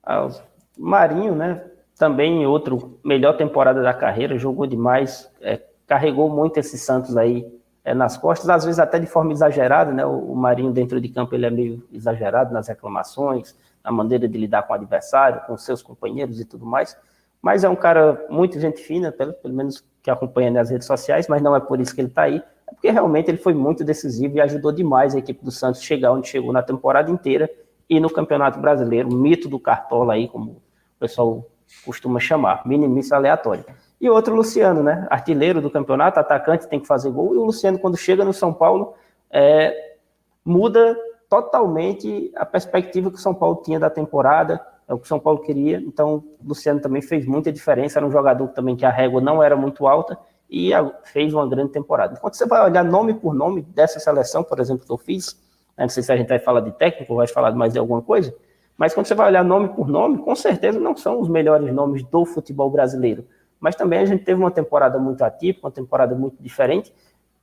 Ah, 0.01 0.27
Marinho, 0.75 1.35
né? 1.35 1.63
Também 1.99 2.47
outro 2.47 2.99
melhor 3.05 3.37
temporada 3.37 3.79
da 3.83 3.93
carreira, 3.93 4.39
jogou 4.39 4.65
demais, 4.65 5.31
é, 5.39 5.61
carregou 5.85 6.27
muito 6.31 6.57
esses 6.57 6.81
Santos 6.81 7.15
aí 7.15 7.45
é, 7.85 7.93
nas 7.93 8.17
costas, 8.17 8.49
às 8.49 8.65
vezes 8.65 8.79
até 8.79 8.97
de 8.97 9.05
forma 9.05 9.33
exagerada, 9.33 9.91
né? 9.91 10.03
O, 10.03 10.31
o, 10.31 10.35
Marinho 10.35 10.71
dentro 10.71 10.99
de 10.99 11.07
campo 11.09 11.35
ele 11.35 11.45
é 11.45 11.51
meio 11.51 11.87
exagerado 11.93 12.51
nas 12.51 12.67
reclamações, 12.67 13.55
na 13.83 13.91
maneira 13.91 14.27
de 14.27 14.39
lidar 14.39 14.63
com 14.63 14.73
o 14.73 14.75
adversário, 14.75 15.41
com 15.45 15.55
seus 15.57 15.83
companheiros 15.83 16.39
e 16.39 16.45
tudo 16.45 16.65
mais. 16.65 16.97
Mas 17.39 17.63
é 17.63 17.69
um 17.69 17.75
cara 17.75 18.25
muito 18.31 18.59
gente 18.59 18.81
fina, 18.81 19.11
pelo, 19.11 19.33
pelo 19.33 19.53
menos 19.53 19.85
que 20.01 20.09
acompanha 20.09 20.49
nas 20.49 20.71
redes 20.71 20.87
sociais, 20.87 21.27
mas 21.27 21.39
não 21.39 21.55
é 21.55 21.59
por 21.59 21.79
isso 21.79 21.93
que 21.93 22.01
ele 22.01 22.07
está 22.07 22.23
aí 22.23 22.41
porque 22.73 22.89
realmente 22.89 23.29
ele 23.29 23.37
foi 23.37 23.53
muito 23.53 23.83
decisivo 23.83 24.37
e 24.37 24.41
ajudou 24.41 24.71
demais 24.71 25.13
a 25.13 25.19
equipe 25.19 25.43
do 25.43 25.51
Santos 25.51 25.81
chegar 25.81 26.11
onde 26.11 26.27
chegou 26.27 26.51
na 26.51 26.63
temporada 26.63 27.11
inteira 27.11 27.49
e 27.89 27.99
no 27.99 28.09
Campeonato 28.09 28.59
Brasileiro, 28.59 29.13
mito 29.13 29.49
do 29.49 29.59
Cartola 29.59 30.13
aí, 30.13 30.27
como 30.27 30.51
o 30.51 30.61
pessoal 30.99 31.45
costuma 31.85 32.19
chamar, 32.19 32.65
minimista 32.65 33.15
aleatório. 33.15 33.65
E 33.99 34.09
outro 34.09 34.35
Luciano, 34.35 34.81
né? 34.81 35.05
Artilheiro 35.09 35.61
do 35.61 35.69
campeonato, 35.69 36.19
atacante, 36.19 36.67
tem 36.67 36.79
que 36.79 36.87
fazer 36.87 37.11
gol. 37.11 37.35
E 37.35 37.37
o 37.37 37.45
Luciano, 37.45 37.77
quando 37.77 37.97
chega 37.97 38.25
no 38.25 38.33
São 38.33 38.53
Paulo, 38.53 38.93
é, 39.29 39.95
muda 40.43 40.97
totalmente 41.29 42.31
a 42.35 42.45
perspectiva 42.45 43.09
que 43.11 43.17
o 43.17 43.21
São 43.21 43.33
Paulo 43.33 43.61
tinha 43.63 43.79
da 43.79 43.89
temporada, 43.89 44.59
é 44.87 44.93
o 44.93 44.97
que 44.97 45.05
o 45.05 45.07
São 45.07 45.19
Paulo 45.19 45.39
queria. 45.39 45.77
Então, 45.77 46.23
o 46.43 46.47
Luciano 46.47 46.79
também 46.79 47.01
fez 47.01 47.25
muita 47.25 47.51
diferença. 47.51 47.99
Era 47.99 48.05
um 48.05 48.11
jogador 48.11 48.47
também 48.49 48.75
que 48.75 48.85
a 48.85 48.89
régua 48.89 49.21
não 49.21 49.41
era 49.43 49.55
muito 49.55 49.87
alta 49.87 50.17
e 50.51 50.71
fez 51.05 51.33
uma 51.33 51.47
grande 51.47 51.71
temporada. 51.71 52.17
Quando 52.17 52.33
você 52.33 52.45
vai 52.45 52.61
olhar 52.61 52.83
nome 52.83 53.13
por 53.13 53.33
nome 53.33 53.61
dessa 53.61 54.01
seleção, 54.01 54.43
por 54.43 54.59
exemplo, 54.59 54.85
que 54.85 54.91
eu 54.91 54.97
fiz, 54.97 55.39
né, 55.77 55.85
não 55.85 55.89
sei 55.89 56.03
se 56.03 56.11
a 56.11 56.17
gente 56.17 56.27
vai 56.27 56.39
falar 56.39 56.59
de 56.59 56.71
técnico 56.73 57.13
ou 57.13 57.17
vai 57.17 57.27
falar 57.27 57.55
mais 57.55 57.71
de 57.71 57.79
alguma 57.79 58.01
coisa, 58.01 58.35
mas 58.77 58.93
quando 58.93 59.05
você 59.05 59.15
vai 59.15 59.27
olhar 59.27 59.45
nome 59.45 59.69
por 59.69 59.87
nome, 59.87 60.17
com 60.17 60.35
certeza 60.35 60.77
não 60.77 60.97
são 60.97 61.21
os 61.21 61.29
melhores 61.29 61.73
nomes 61.73 62.03
do 62.03 62.25
futebol 62.25 62.69
brasileiro. 62.69 63.25
Mas 63.61 63.75
também 63.75 63.99
a 63.99 64.05
gente 64.05 64.25
teve 64.25 64.41
uma 64.41 64.51
temporada 64.51 64.99
muito 64.99 65.21
atípica, 65.21 65.67
uma 65.67 65.71
temporada 65.71 66.15
muito 66.15 66.35
diferente, 66.41 66.93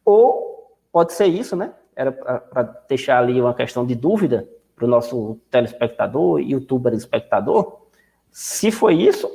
ou 0.05 0.77
pode 0.93 1.15
ser 1.15 1.27
isso, 1.27 1.57
né? 1.57 1.73
Era 1.97 2.13
para 2.13 2.63
deixar 2.89 3.19
ali 3.19 3.41
uma 3.41 3.55
questão 3.55 3.87
de 3.87 3.95
dúvida 3.95 4.47
para 4.77 4.85
o 4.85 4.89
nosso 4.89 5.39
telespectador, 5.51 6.41
youtuber 6.41 6.93
espectador. 6.93 7.79
Se 8.31 8.71
foi 8.71 8.95
isso, 8.95 9.31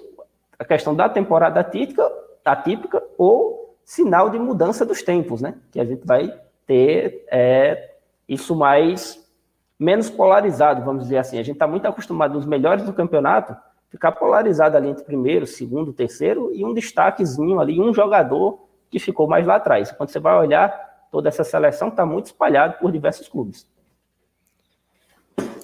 a 0.60 0.64
questão 0.64 0.94
da 0.94 1.10
temporada 1.10 1.60
atípica, 1.60 2.10
atípica 2.46 3.02
ou 3.18 3.63
sinal 3.86 4.30
de 4.30 4.40
mudança 4.40 4.86
dos 4.86 5.02
tempos, 5.02 5.42
né? 5.42 5.56
Que 5.72 5.80
a 5.80 5.86
gente 5.86 6.06
vai 6.06 6.34
ter 6.66 7.26
é, 7.32 7.96
isso 8.28 8.56
mais 8.56 9.22
menos 9.78 10.10
polarizado, 10.10 10.84
vamos 10.84 11.04
dizer 11.04 11.18
assim. 11.18 11.40
A 11.40 11.44
gente 11.44 11.56
está 11.56 11.68
muito 11.68 11.86
acostumado 11.88 12.34
nos 12.34 12.46
melhores 12.46 12.84
do 12.84 12.94
campeonato 12.94 13.56
ficar 13.90 14.12
polarizado 14.14 14.76
ali 14.76 14.90
entre 14.90 15.04
primeiro, 15.04 15.46
segundo, 15.46 15.94
terceiro 15.94 16.52
e 16.52 16.66
um 16.66 16.74
destaquezinho 16.74 17.60
ali, 17.60 17.80
um 17.80 17.94
jogador 17.94 18.68
que 18.90 18.98
ficou 18.98 19.28
mais 19.28 19.46
lá 19.46 19.58
atrás. 19.58 19.92
Quando 19.92 20.10
você 20.10 20.20
vai 20.20 20.36
olhar, 20.36 21.08
toda 21.12 21.30
essa 21.30 21.44
seleção 21.44 21.90
está 21.90 22.04
muito 22.04 22.28
espalhada 22.28 22.74
por 22.74 22.92
diversos 22.92 23.28
clubes. 23.28 23.68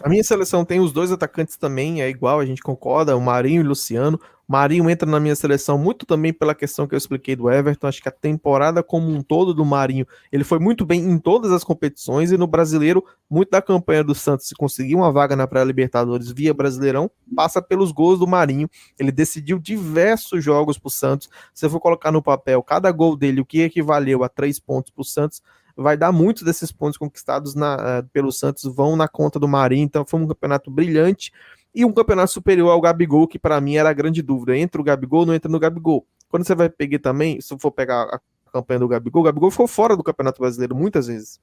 A 0.03 0.07
minha 0.07 0.23
seleção 0.23 0.63
tem 0.63 0.79
os 0.79 0.91
dois 0.93 1.11
atacantes 1.11 1.57
também, 1.57 2.03
é 2.03 2.09
igual, 2.09 2.39
a 2.39 2.45
gente 2.45 2.61
concorda, 2.61 3.17
o 3.17 3.21
Marinho 3.21 3.61
e 3.61 3.65
o 3.65 3.67
Luciano. 3.67 4.19
Marinho 4.49 4.89
entra 4.89 5.07
na 5.07 5.19
minha 5.19 5.35
seleção 5.35 5.77
muito 5.77 6.07
também 6.07 6.33
pela 6.33 6.55
questão 6.55 6.87
que 6.87 6.95
eu 6.95 6.97
expliquei 6.97 7.35
do 7.35 7.51
Everton. 7.51 7.85
Acho 7.85 8.01
que 8.01 8.09
a 8.09 8.11
temporada 8.11 8.81
como 8.81 9.07
um 9.07 9.21
todo 9.21 9.53
do 9.53 9.63
Marinho, 9.63 10.07
ele 10.31 10.43
foi 10.43 10.57
muito 10.57 10.87
bem 10.87 11.01
em 11.01 11.19
todas 11.19 11.51
as 11.51 11.63
competições 11.63 12.31
e 12.31 12.37
no 12.37 12.47
brasileiro, 12.47 13.05
muito 13.29 13.51
da 13.51 13.61
campanha 13.61 14.03
do 14.03 14.15
Santos 14.15 14.47
se 14.47 14.55
conseguir 14.55 14.95
uma 14.95 15.11
vaga 15.11 15.35
na 15.35 15.45
pré-Libertadores 15.45 16.31
via 16.31 16.51
Brasileirão, 16.51 17.11
passa 17.35 17.61
pelos 17.61 17.91
gols 17.91 18.17
do 18.17 18.25
Marinho. 18.25 18.67
Ele 18.97 19.11
decidiu 19.11 19.59
diversos 19.59 20.43
jogos 20.43 20.79
para 20.79 20.87
o 20.87 20.91
Santos. 20.91 21.29
Se 21.53 21.67
eu 21.67 21.69
for 21.69 21.79
colocar 21.79 22.11
no 22.11 22.23
papel 22.23 22.63
cada 22.63 22.91
gol 22.91 23.15
dele, 23.15 23.41
o 23.41 23.45
que 23.45 23.61
equivaleu 23.61 24.23
a 24.23 24.29
três 24.29 24.57
pontos 24.57 24.89
para 24.89 25.01
o 25.03 25.05
Santos, 25.05 25.43
vai 25.77 25.95
dar 25.95 26.11
muitos 26.11 26.41
desses 26.41 26.71
pontos 26.71 26.97
conquistados 26.97 27.53
na, 27.53 27.75
uh, 27.75 28.09
pelo 28.11 28.31
Santos 28.31 28.63
vão 28.63 28.95
na 28.95 29.07
conta 29.07 29.39
do 29.39 29.47
Marinho. 29.47 29.83
Então 29.83 30.03
foi 30.03 30.19
um 30.19 30.27
campeonato 30.27 30.71
brilhante 30.71 31.31
e 31.73 31.85
um 31.85 31.91
campeonato 31.91 32.31
superior 32.31 32.69
ao 32.69 32.81
Gabigol, 32.81 33.27
que 33.27 33.39
para 33.39 33.59
mim 33.61 33.75
era 33.75 33.89
a 33.89 33.93
grande 33.93 34.21
dúvida. 34.21 34.57
Entra 34.57 34.81
o 34.81 34.83
Gabigol, 34.83 35.25
não 35.25 35.33
entra 35.33 35.51
no 35.51 35.59
Gabigol. 35.59 36.05
Quando 36.27 36.45
você 36.45 36.55
vai 36.55 36.69
pegar 36.69 36.99
também, 36.99 37.39
se 37.41 37.57
for 37.59 37.71
pegar 37.71 38.03
a 38.03 38.19
campanha 38.51 38.79
do 38.79 38.87
Gabigol, 38.87 39.21
o 39.21 39.25
Gabigol 39.25 39.51
ficou 39.51 39.67
fora 39.67 39.95
do 39.95 40.03
Campeonato 40.03 40.41
Brasileiro 40.41 40.75
muitas 40.75 41.07
vezes. 41.07 41.39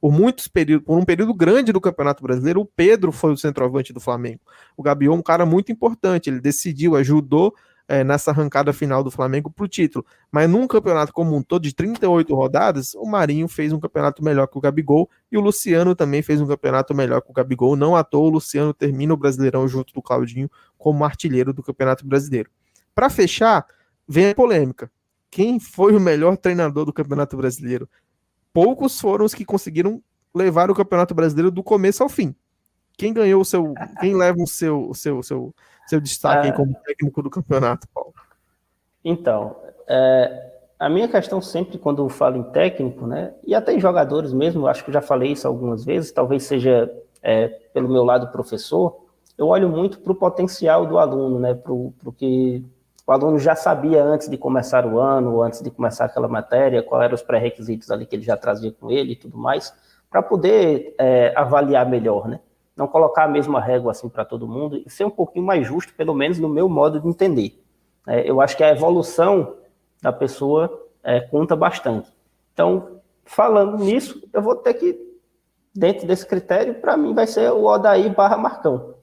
Por 0.00 0.12
muitos 0.12 0.48
períodos, 0.48 0.86
por 0.86 0.98
um 0.98 1.04
período 1.04 1.32
grande 1.32 1.72
do 1.72 1.80
Campeonato 1.80 2.22
Brasileiro, 2.22 2.60
o 2.60 2.64
Pedro 2.64 3.12
foi 3.12 3.32
o 3.32 3.36
centroavante 3.36 3.92
do 3.92 4.00
Flamengo. 4.00 4.40
O 4.76 4.82
Gabigol 4.82 5.14
é 5.14 5.18
um 5.18 5.22
cara 5.22 5.46
muito 5.46 5.70
importante, 5.70 6.28
ele 6.28 6.40
decidiu, 6.40 6.96
ajudou 6.96 7.54
é, 7.88 8.04
nessa 8.04 8.30
arrancada 8.30 8.70
final 8.70 9.02
do 9.02 9.10
Flamengo 9.10 9.50
para 9.50 9.64
o 9.64 9.68
título. 9.68 10.04
Mas 10.30 10.48
num 10.48 10.66
campeonato 10.68 11.10
como 11.10 11.34
um 11.34 11.42
todo 11.42 11.62
de 11.62 11.74
38 11.74 12.34
rodadas, 12.34 12.94
o 12.94 13.06
Marinho 13.06 13.48
fez 13.48 13.72
um 13.72 13.80
campeonato 13.80 14.22
melhor 14.22 14.46
que 14.46 14.58
o 14.58 14.60
Gabigol 14.60 15.08
e 15.32 15.38
o 15.38 15.40
Luciano 15.40 15.94
também 15.94 16.20
fez 16.20 16.38
um 16.40 16.46
campeonato 16.46 16.94
melhor 16.94 17.22
que 17.22 17.30
o 17.30 17.32
Gabigol. 17.32 17.74
Não 17.74 17.96
à 17.96 18.04
toa, 18.04 18.28
o 18.28 18.30
Luciano 18.30 18.74
termina 18.74 19.14
o 19.14 19.16
Brasileirão 19.16 19.66
junto 19.66 19.94
do 19.94 20.02
Claudinho 20.02 20.50
como 20.76 21.02
artilheiro 21.02 21.52
do 21.52 21.62
Campeonato 21.62 22.06
Brasileiro. 22.06 22.50
Para 22.94 23.08
fechar, 23.08 23.66
vem 24.06 24.30
a 24.30 24.34
polêmica. 24.34 24.90
Quem 25.30 25.58
foi 25.58 25.96
o 25.96 26.00
melhor 26.00 26.36
treinador 26.36 26.84
do 26.84 26.92
Campeonato 26.92 27.36
Brasileiro? 27.36 27.88
Poucos 28.52 29.00
foram 29.00 29.24
os 29.24 29.34
que 29.34 29.44
conseguiram 29.44 30.02
levar 30.34 30.70
o 30.70 30.74
Campeonato 30.74 31.14
Brasileiro 31.14 31.50
do 31.50 31.62
começo 31.62 32.02
ao 32.02 32.08
fim. 32.08 32.34
Quem 32.98 33.12
ganhou 33.12 33.40
o 33.40 33.44
seu. 33.44 33.74
Quem 34.00 34.14
leva 34.16 34.42
o 34.42 34.46
seu, 34.46 34.90
o 34.90 34.94
seu, 34.94 35.18
o 35.18 35.22
seu 35.22 35.54
seu 35.88 36.00
destaque 36.00 36.48
é... 36.48 36.52
como 36.52 36.74
técnico 36.84 37.22
do 37.22 37.30
campeonato, 37.30 37.86
Paulo? 37.94 38.12
Então, 39.04 39.56
é, 39.86 40.52
a 40.78 40.88
minha 40.88 41.08
questão 41.08 41.40
sempre 41.40 41.78
quando 41.78 42.02
eu 42.02 42.08
falo 42.08 42.36
em 42.36 42.42
técnico, 42.44 43.06
né, 43.06 43.32
e 43.46 43.54
até 43.54 43.72
em 43.72 43.80
jogadores 43.80 44.32
mesmo, 44.32 44.66
acho 44.66 44.84
que 44.84 44.92
já 44.92 45.00
falei 45.00 45.32
isso 45.32 45.48
algumas 45.48 45.84
vezes, 45.84 46.12
talvez 46.12 46.42
seja 46.42 46.92
é, 47.22 47.48
pelo 47.48 47.88
meu 47.88 48.04
lado 48.04 48.30
professor, 48.30 49.06
eu 49.36 49.48
olho 49.48 49.68
muito 49.68 50.00
para 50.00 50.12
o 50.12 50.16
potencial 50.16 50.84
do 50.86 50.98
aluno, 50.98 51.38
né, 51.38 51.54
para 51.54 51.72
o 51.72 52.12
que 52.16 52.64
o 53.06 53.12
aluno 53.12 53.38
já 53.38 53.54
sabia 53.54 54.04
antes 54.04 54.28
de 54.28 54.36
começar 54.36 54.84
o 54.84 54.98
ano, 54.98 55.36
ou 55.36 55.42
antes 55.42 55.62
de 55.62 55.70
começar 55.70 56.04
aquela 56.04 56.28
matéria, 56.28 56.82
quais 56.82 57.04
eram 57.04 57.14
os 57.14 57.22
pré-requisitos 57.22 57.90
ali 57.90 58.04
que 58.04 58.14
ele 58.14 58.22
já 58.22 58.36
trazia 58.36 58.70
com 58.70 58.90
ele 58.90 59.12
e 59.12 59.16
tudo 59.16 59.38
mais, 59.38 59.72
para 60.10 60.22
poder 60.22 60.94
é, 60.98 61.32
avaliar 61.34 61.88
melhor, 61.88 62.28
né? 62.28 62.40
Não 62.78 62.86
colocar 62.86 63.24
a 63.24 63.28
mesma 63.28 63.60
régua 63.60 63.90
assim 63.90 64.08
para 64.08 64.24
todo 64.24 64.46
mundo 64.46 64.80
e 64.86 64.88
ser 64.88 65.04
um 65.04 65.10
pouquinho 65.10 65.44
mais 65.44 65.66
justo, 65.66 65.92
pelo 65.94 66.14
menos 66.14 66.38
no 66.38 66.48
meu 66.48 66.68
modo 66.68 67.00
de 67.00 67.08
entender. 67.08 67.60
É, 68.06 68.30
eu 68.30 68.40
acho 68.40 68.56
que 68.56 68.62
a 68.62 68.70
evolução 68.70 69.56
da 70.00 70.12
pessoa 70.12 70.86
é, 71.02 71.20
conta 71.20 71.56
bastante. 71.56 72.08
Então, 72.54 73.00
falando 73.24 73.82
nisso, 73.82 74.22
eu 74.32 74.40
vou 74.40 74.54
ter 74.54 74.74
que, 74.74 74.96
dentro 75.74 76.06
desse 76.06 76.24
critério, 76.24 76.74
para 76.74 76.96
mim 76.96 77.12
vai 77.14 77.26
ser 77.26 77.50
o 77.50 77.64
Odaí 77.64 78.08
barra 78.10 78.36
Marcão. 78.36 78.94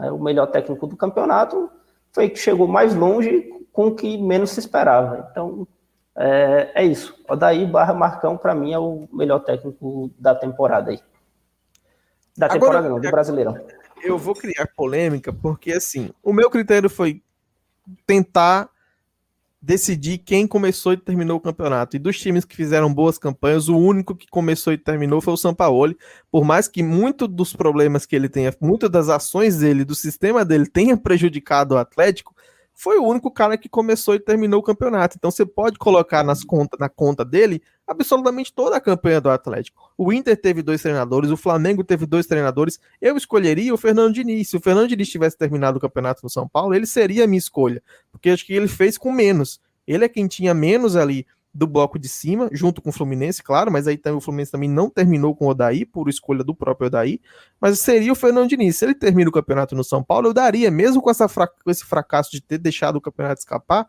É, 0.00 0.10
o 0.10 0.18
melhor 0.18 0.46
técnico 0.46 0.86
do 0.86 0.96
campeonato 0.96 1.70
foi 2.12 2.30
que 2.30 2.38
chegou 2.38 2.66
mais 2.66 2.94
longe 2.94 3.46
com 3.70 3.88
o 3.88 3.94
que 3.94 4.16
menos 4.16 4.50
se 4.50 4.60
esperava. 4.60 5.28
Então, 5.30 5.68
é, 6.16 6.70
é 6.74 6.82
isso. 6.82 7.14
Odaí 7.28 7.66
barra 7.66 7.92
Marcão, 7.92 8.38
para 8.38 8.54
mim, 8.54 8.72
é 8.72 8.78
o 8.78 9.06
melhor 9.12 9.40
técnico 9.40 10.10
da 10.18 10.34
temporada 10.34 10.90
aí. 10.90 11.00
Da 12.38 12.48
temporada 12.48 12.86
Agora, 12.86 12.94
não, 12.94 13.00
do 13.00 13.10
Brasileirão. 13.10 13.58
Eu 14.00 14.16
vou 14.16 14.32
criar 14.32 14.68
polêmica, 14.76 15.32
porque 15.32 15.72
assim, 15.72 16.10
o 16.22 16.32
meu 16.32 16.48
critério 16.48 16.88
foi 16.88 17.20
tentar 18.06 18.70
decidir 19.60 20.18
quem 20.18 20.46
começou 20.46 20.92
e 20.92 20.96
terminou 20.96 21.36
o 21.36 21.40
campeonato. 21.40 21.96
E 21.96 21.98
dos 21.98 22.16
times 22.20 22.44
que 22.44 22.54
fizeram 22.54 22.94
boas 22.94 23.18
campanhas, 23.18 23.68
o 23.68 23.76
único 23.76 24.14
que 24.14 24.28
começou 24.28 24.72
e 24.72 24.78
terminou 24.78 25.20
foi 25.20 25.34
o 25.34 25.36
Sampaoli. 25.36 25.98
Por 26.30 26.44
mais 26.44 26.68
que 26.68 26.80
muito 26.80 27.26
dos 27.26 27.52
problemas 27.54 28.06
que 28.06 28.14
ele 28.14 28.28
tenha, 28.28 28.54
muitas 28.60 28.88
das 28.88 29.08
ações 29.08 29.58
dele, 29.58 29.84
do 29.84 29.96
sistema 29.96 30.44
dele, 30.44 30.66
tenha 30.66 30.96
prejudicado 30.96 31.74
o 31.74 31.78
Atlético, 31.78 32.36
foi 32.80 32.96
o 32.96 33.02
único 33.02 33.28
cara 33.28 33.58
que 33.58 33.68
começou 33.68 34.14
e 34.14 34.20
terminou 34.20 34.60
o 34.60 34.62
campeonato. 34.62 35.16
Então 35.18 35.32
você 35.32 35.44
pode 35.44 35.76
colocar 35.78 36.22
nas 36.22 36.44
conta, 36.44 36.76
na 36.78 36.88
conta 36.88 37.24
dele 37.24 37.60
absolutamente 37.84 38.52
toda 38.52 38.76
a 38.76 38.80
campanha 38.80 39.20
do 39.20 39.28
Atlético. 39.28 39.92
O 39.98 40.12
Inter 40.12 40.40
teve 40.40 40.62
dois 40.62 40.80
treinadores, 40.80 41.28
o 41.32 41.36
Flamengo 41.36 41.82
teve 41.82 42.06
dois 42.06 42.24
treinadores. 42.24 42.78
Eu 43.02 43.16
escolheria 43.16 43.74
o 43.74 43.76
Fernando 43.76 44.14
Diniz. 44.14 44.50
Se 44.50 44.56
o 44.56 44.60
Fernando 44.60 44.86
Diniz 44.86 45.08
tivesse 45.08 45.36
terminado 45.36 45.78
o 45.78 45.80
campeonato 45.80 46.20
no 46.22 46.30
São 46.30 46.46
Paulo, 46.46 46.72
ele 46.72 46.86
seria 46.86 47.24
a 47.24 47.26
minha 47.26 47.40
escolha, 47.40 47.82
porque 48.12 48.30
acho 48.30 48.46
que 48.46 48.52
ele 48.52 48.68
fez 48.68 48.96
com 48.96 49.10
menos. 49.10 49.60
Ele 49.84 50.04
é 50.04 50.08
quem 50.08 50.28
tinha 50.28 50.54
menos 50.54 50.94
ali 50.94 51.26
do 51.52 51.66
bloco 51.66 51.98
de 51.98 52.08
cima, 52.08 52.48
junto 52.52 52.80
com 52.80 52.90
o 52.90 52.92
Fluminense, 52.92 53.42
claro, 53.42 53.72
mas 53.72 53.88
aí 53.88 54.00
o 54.14 54.20
Fluminense 54.20 54.52
também 54.52 54.68
não 54.68 54.88
terminou 54.90 55.34
com 55.34 55.46
o 55.46 55.48
Odaí, 55.48 55.84
por 55.84 56.08
escolha 56.08 56.44
do 56.44 56.54
próprio 56.54 56.86
Odaí, 56.86 57.20
mas 57.60 57.80
seria 57.80 58.12
o 58.12 58.14
Fernando 58.14 58.48
Diniz. 58.48 58.76
Se 58.76 58.84
ele 58.84 58.94
termina 58.94 59.28
o 59.28 59.32
campeonato 59.32 59.74
no 59.74 59.82
São 59.82 60.02
Paulo, 60.02 60.28
eu 60.28 60.34
daria, 60.34 60.70
mesmo 60.70 61.00
com, 61.02 61.10
essa 61.10 61.26
com 61.28 61.70
esse 61.70 61.84
fracasso 61.84 62.30
de 62.30 62.40
ter 62.40 62.58
deixado 62.58 62.96
o 62.96 63.00
campeonato 63.00 63.40
escapar, 63.40 63.88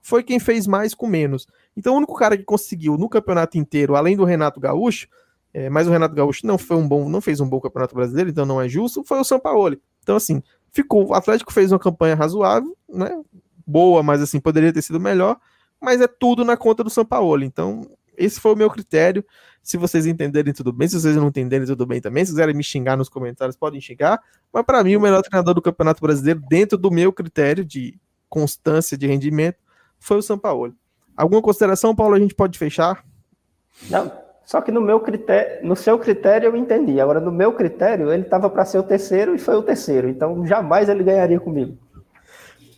foi 0.00 0.22
quem 0.22 0.38
fez 0.38 0.66
mais 0.66 0.94
com 0.94 1.06
menos. 1.06 1.46
Então 1.76 1.94
o 1.94 1.96
único 1.98 2.14
cara 2.14 2.36
que 2.36 2.44
conseguiu 2.44 2.96
no 2.96 3.08
campeonato 3.08 3.58
inteiro, 3.58 3.96
além 3.96 4.16
do 4.16 4.24
Renato 4.24 4.60
Gaúcho, 4.60 5.08
é, 5.52 5.68
mas 5.68 5.88
o 5.88 5.90
Renato 5.90 6.14
Gaúcho 6.14 6.46
não 6.46 6.56
foi 6.56 6.76
um 6.76 6.86
bom, 6.86 7.08
não 7.08 7.20
fez 7.20 7.40
um 7.40 7.48
bom 7.48 7.60
campeonato 7.60 7.94
brasileiro, 7.94 8.30
então 8.30 8.46
não 8.46 8.60
é 8.60 8.68
justo, 8.68 9.04
foi 9.04 9.18
o 9.18 9.24
São 9.24 9.38
Paulo. 9.38 9.76
Então 10.02 10.16
assim, 10.16 10.42
ficou, 10.70 11.08
o 11.08 11.14
Atlético 11.14 11.52
fez 11.52 11.72
uma 11.72 11.78
campanha 11.78 12.14
razoável, 12.14 12.74
né? 12.88 13.20
Boa, 13.66 14.02
mas 14.02 14.22
assim, 14.22 14.40
poderia 14.40 14.72
ter 14.72 14.82
sido 14.82 14.98
melhor 14.98 15.38
mas 15.80 16.00
é 16.00 16.06
tudo 16.06 16.44
na 16.44 16.56
conta 16.56 16.84
do 16.84 16.90
São 16.90 17.04
Paulo. 17.04 17.42
Então, 17.42 17.88
esse 18.16 18.38
foi 18.38 18.52
o 18.52 18.56
meu 18.56 18.68
critério. 18.68 19.24
Se 19.62 19.76
vocês 19.76 20.06
entenderem, 20.06 20.52
tudo 20.52 20.72
bem. 20.72 20.88
Se 20.88 21.00
vocês 21.00 21.16
não 21.16 21.28
entenderem, 21.28 21.66
tudo 21.66 21.86
bem 21.86 22.00
também. 22.00 22.24
Se 22.24 22.32
quiserem 22.32 22.54
me 22.54 22.62
xingar 22.62 22.96
nos 22.96 23.08
comentários, 23.08 23.56
podem 23.56 23.80
xingar. 23.80 24.20
Mas 24.52 24.64
para 24.64 24.84
mim, 24.84 24.96
o 24.96 25.00
melhor 25.00 25.22
treinador 25.22 25.54
do 25.54 25.62
Campeonato 25.62 26.00
Brasileiro, 26.00 26.40
dentro 26.48 26.76
do 26.76 26.90
meu 26.90 27.12
critério 27.12 27.64
de 27.64 27.98
constância 28.28 28.96
de 28.96 29.06
rendimento, 29.06 29.58
foi 29.98 30.18
o 30.18 30.22
São 30.22 30.38
Paulo. 30.38 30.74
Alguma 31.16 31.42
consideração, 31.42 31.94
Paulo, 31.94 32.14
a 32.14 32.18
gente 32.18 32.34
pode 32.34 32.58
fechar? 32.58 33.04
Não, 33.90 34.10
só 34.44 34.60
que 34.60 34.72
no 34.72 34.80
meu 34.80 35.00
critério, 35.00 35.66
no 35.66 35.76
seu 35.76 35.98
critério 35.98 36.48
eu 36.48 36.56
entendi. 36.56 37.00
Agora, 37.00 37.20
no 37.20 37.30
meu 37.30 37.52
critério, 37.52 38.12
ele 38.12 38.22
estava 38.22 38.48
para 38.48 38.64
ser 38.64 38.78
o 38.78 38.82
terceiro 38.82 39.34
e 39.34 39.38
foi 39.38 39.54
o 39.54 39.62
terceiro. 39.62 40.08
Então, 40.08 40.46
jamais 40.46 40.88
ele 40.88 41.04
ganharia 41.04 41.38
comigo. 41.38 41.78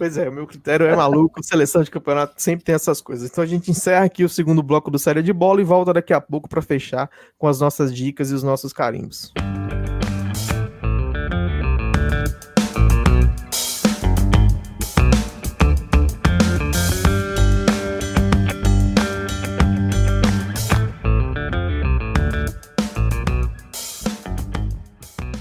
Pois 0.03 0.16
é, 0.16 0.28
o 0.28 0.32
meu 0.32 0.48
critério 0.48 0.84
é 0.84 0.96
maluco, 0.96 1.40
seleção 1.46 1.80
de 1.80 1.88
campeonato 1.88 2.34
sempre 2.36 2.64
tem 2.64 2.74
essas 2.74 3.00
coisas. 3.00 3.30
Então 3.30 3.44
a 3.44 3.46
gente 3.46 3.70
encerra 3.70 4.05
aqui 4.05 4.24
o 4.24 4.28
segundo 4.28 4.61
bloco 4.61 4.90
do 4.90 4.98
Série 4.98 5.22
de 5.22 5.32
Bola 5.32 5.61
e 5.61 5.64
volta 5.64 5.92
daqui 5.92 6.12
a 6.12 6.20
pouco 6.20 6.48
para 6.48 6.61
fechar 6.61 7.09
com 7.38 7.46
as 7.46 7.61
nossas 7.61 7.94
dicas 7.94 8.32
e 8.32 8.34
os 8.34 8.42
nossos 8.42 8.72
carimbos. 8.72 9.32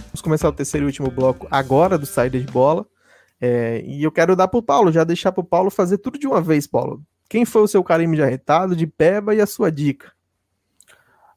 Vamos 0.05 0.22
começar 0.22 0.49
o 0.49 0.53
terceiro 0.53 0.86
e 0.86 0.88
último 0.88 1.09
bloco 1.09 1.47
agora 1.49 1.97
do 1.97 2.05
Saída 2.05 2.39
de 2.39 2.45
Bola. 2.45 2.86
É, 3.41 3.81
e 3.83 4.03
eu 4.03 4.11
quero 4.11 4.35
dar 4.35 4.47
para 4.47 4.59
o 4.59 4.63
Paulo, 4.63 4.91
já 4.91 5.03
deixar 5.03 5.31
para 5.31 5.41
o 5.41 5.45
Paulo 5.45 5.71
fazer 5.71 5.97
tudo 5.97 6.19
de 6.19 6.27
uma 6.27 6.39
vez, 6.39 6.67
Paulo. 6.67 7.01
Quem 7.27 7.43
foi 7.43 7.63
o 7.63 7.67
seu 7.67 7.83
carimbo 7.83 8.13
de 8.13 8.21
arretado, 8.21 8.75
de 8.75 8.85
peba 8.85 9.33
e 9.33 9.41
a 9.41 9.47
sua 9.47 9.71
dica? 9.71 10.11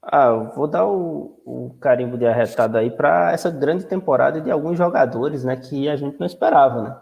Ah, 0.03 0.27
eu 0.27 0.53
vou 0.55 0.67
dar 0.67 0.85
o, 0.85 1.41
o 1.47 1.77
carimbo 1.81 2.19
de 2.19 2.27
arretado 2.27 2.77
aí 2.77 2.91
para 2.91 3.33
essa 3.33 3.51
grande 3.51 3.87
temporada 3.87 4.39
de 4.39 4.51
alguns 4.51 4.77
jogadores, 4.77 5.45
né, 5.45 5.57
que 5.57 5.89
a 5.89 5.97
gente 5.97 6.21
não 6.21 6.27
esperava, 6.27 6.83
né? 6.83 6.97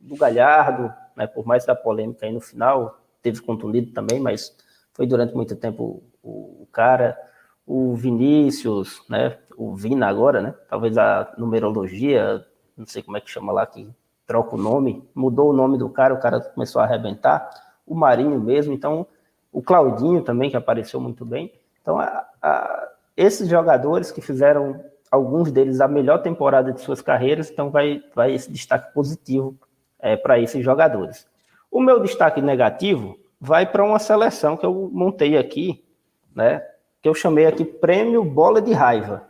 Do 0.00 0.16
Galhardo, 0.16 0.90
né, 1.14 1.26
por 1.26 1.44
mais 1.44 1.66
da 1.66 1.74
polêmica 1.74 2.24
aí 2.24 2.32
no 2.32 2.40
final, 2.40 2.98
teve 3.20 3.42
contundido 3.42 3.92
também, 3.92 4.18
mas 4.18 4.56
foi 4.94 5.06
durante 5.06 5.34
muito 5.34 5.54
tempo 5.54 6.02
o, 6.22 6.62
o 6.62 6.68
cara, 6.72 7.18
o 7.66 7.94
Vinícius, 7.94 9.02
né, 9.06 9.36
o 9.54 9.76
Vina 9.76 10.06
agora, 10.06 10.40
né? 10.40 10.54
Talvez 10.70 10.96
a 10.96 11.30
numerologia, 11.36 12.42
não 12.74 12.86
sei 12.86 13.02
como 13.02 13.18
é 13.18 13.20
que 13.20 13.30
chama 13.30 13.52
lá 13.52 13.66
que 13.66 13.86
troca 14.30 14.54
o 14.54 14.58
nome, 14.58 15.02
mudou 15.12 15.50
o 15.50 15.52
nome 15.52 15.76
do 15.76 15.88
cara, 15.88 16.14
o 16.14 16.20
cara 16.20 16.38
começou 16.40 16.80
a 16.80 16.84
arrebentar, 16.84 17.50
o 17.84 17.96
Marinho 17.96 18.38
mesmo, 18.38 18.72
então 18.72 19.04
o 19.52 19.60
Claudinho 19.60 20.22
também, 20.22 20.48
que 20.48 20.56
apareceu 20.56 21.00
muito 21.00 21.24
bem. 21.24 21.52
Então, 21.82 21.98
a, 21.98 22.24
a, 22.40 22.88
esses 23.16 23.48
jogadores 23.48 24.12
que 24.12 24.20
fizeram, 24.20 24.84
alguns 25.10 25.50
deles, 25.50 25.80
a 25.80 25.88
melhor 25.88 26.18
temporada 26.22 26.72
de 26.72 26.80
suas 26.80 27.02
carreiras, 27.02 27.50
então 27.50 27.70
vai, 27.70 28.04
vai 28.14 28.32
esse 28.32 28.52
destaque 28.52 28.94
positivo 28.94 29.56
é, 29.98 30.16
para 30.16 30.38
esses 30.38 30.64
jogadores. 30.64 31.26
O 31.68 31.80
meu 31.80 31.98
destaque 31.98 32.40
negativo 32.40 33.18
vai 33.40 33.66
para 33.66 33.82
uma 33.82 33.98
seleção 33.98 34.56
que 34.56 34.64
eu 34.64 34.88
montei 34.92 35.36
aqui, 35.36 35.84
né, 36.32 36.64
que 37.02 37.08
eu 37.08 37.14
chamei 37.14 37.46
aqui 37.46 37.64
Prêmio 37.64 38.22
Bola 38.24 38.62
de 38.62 38.72
Raiva, 38.72 39.24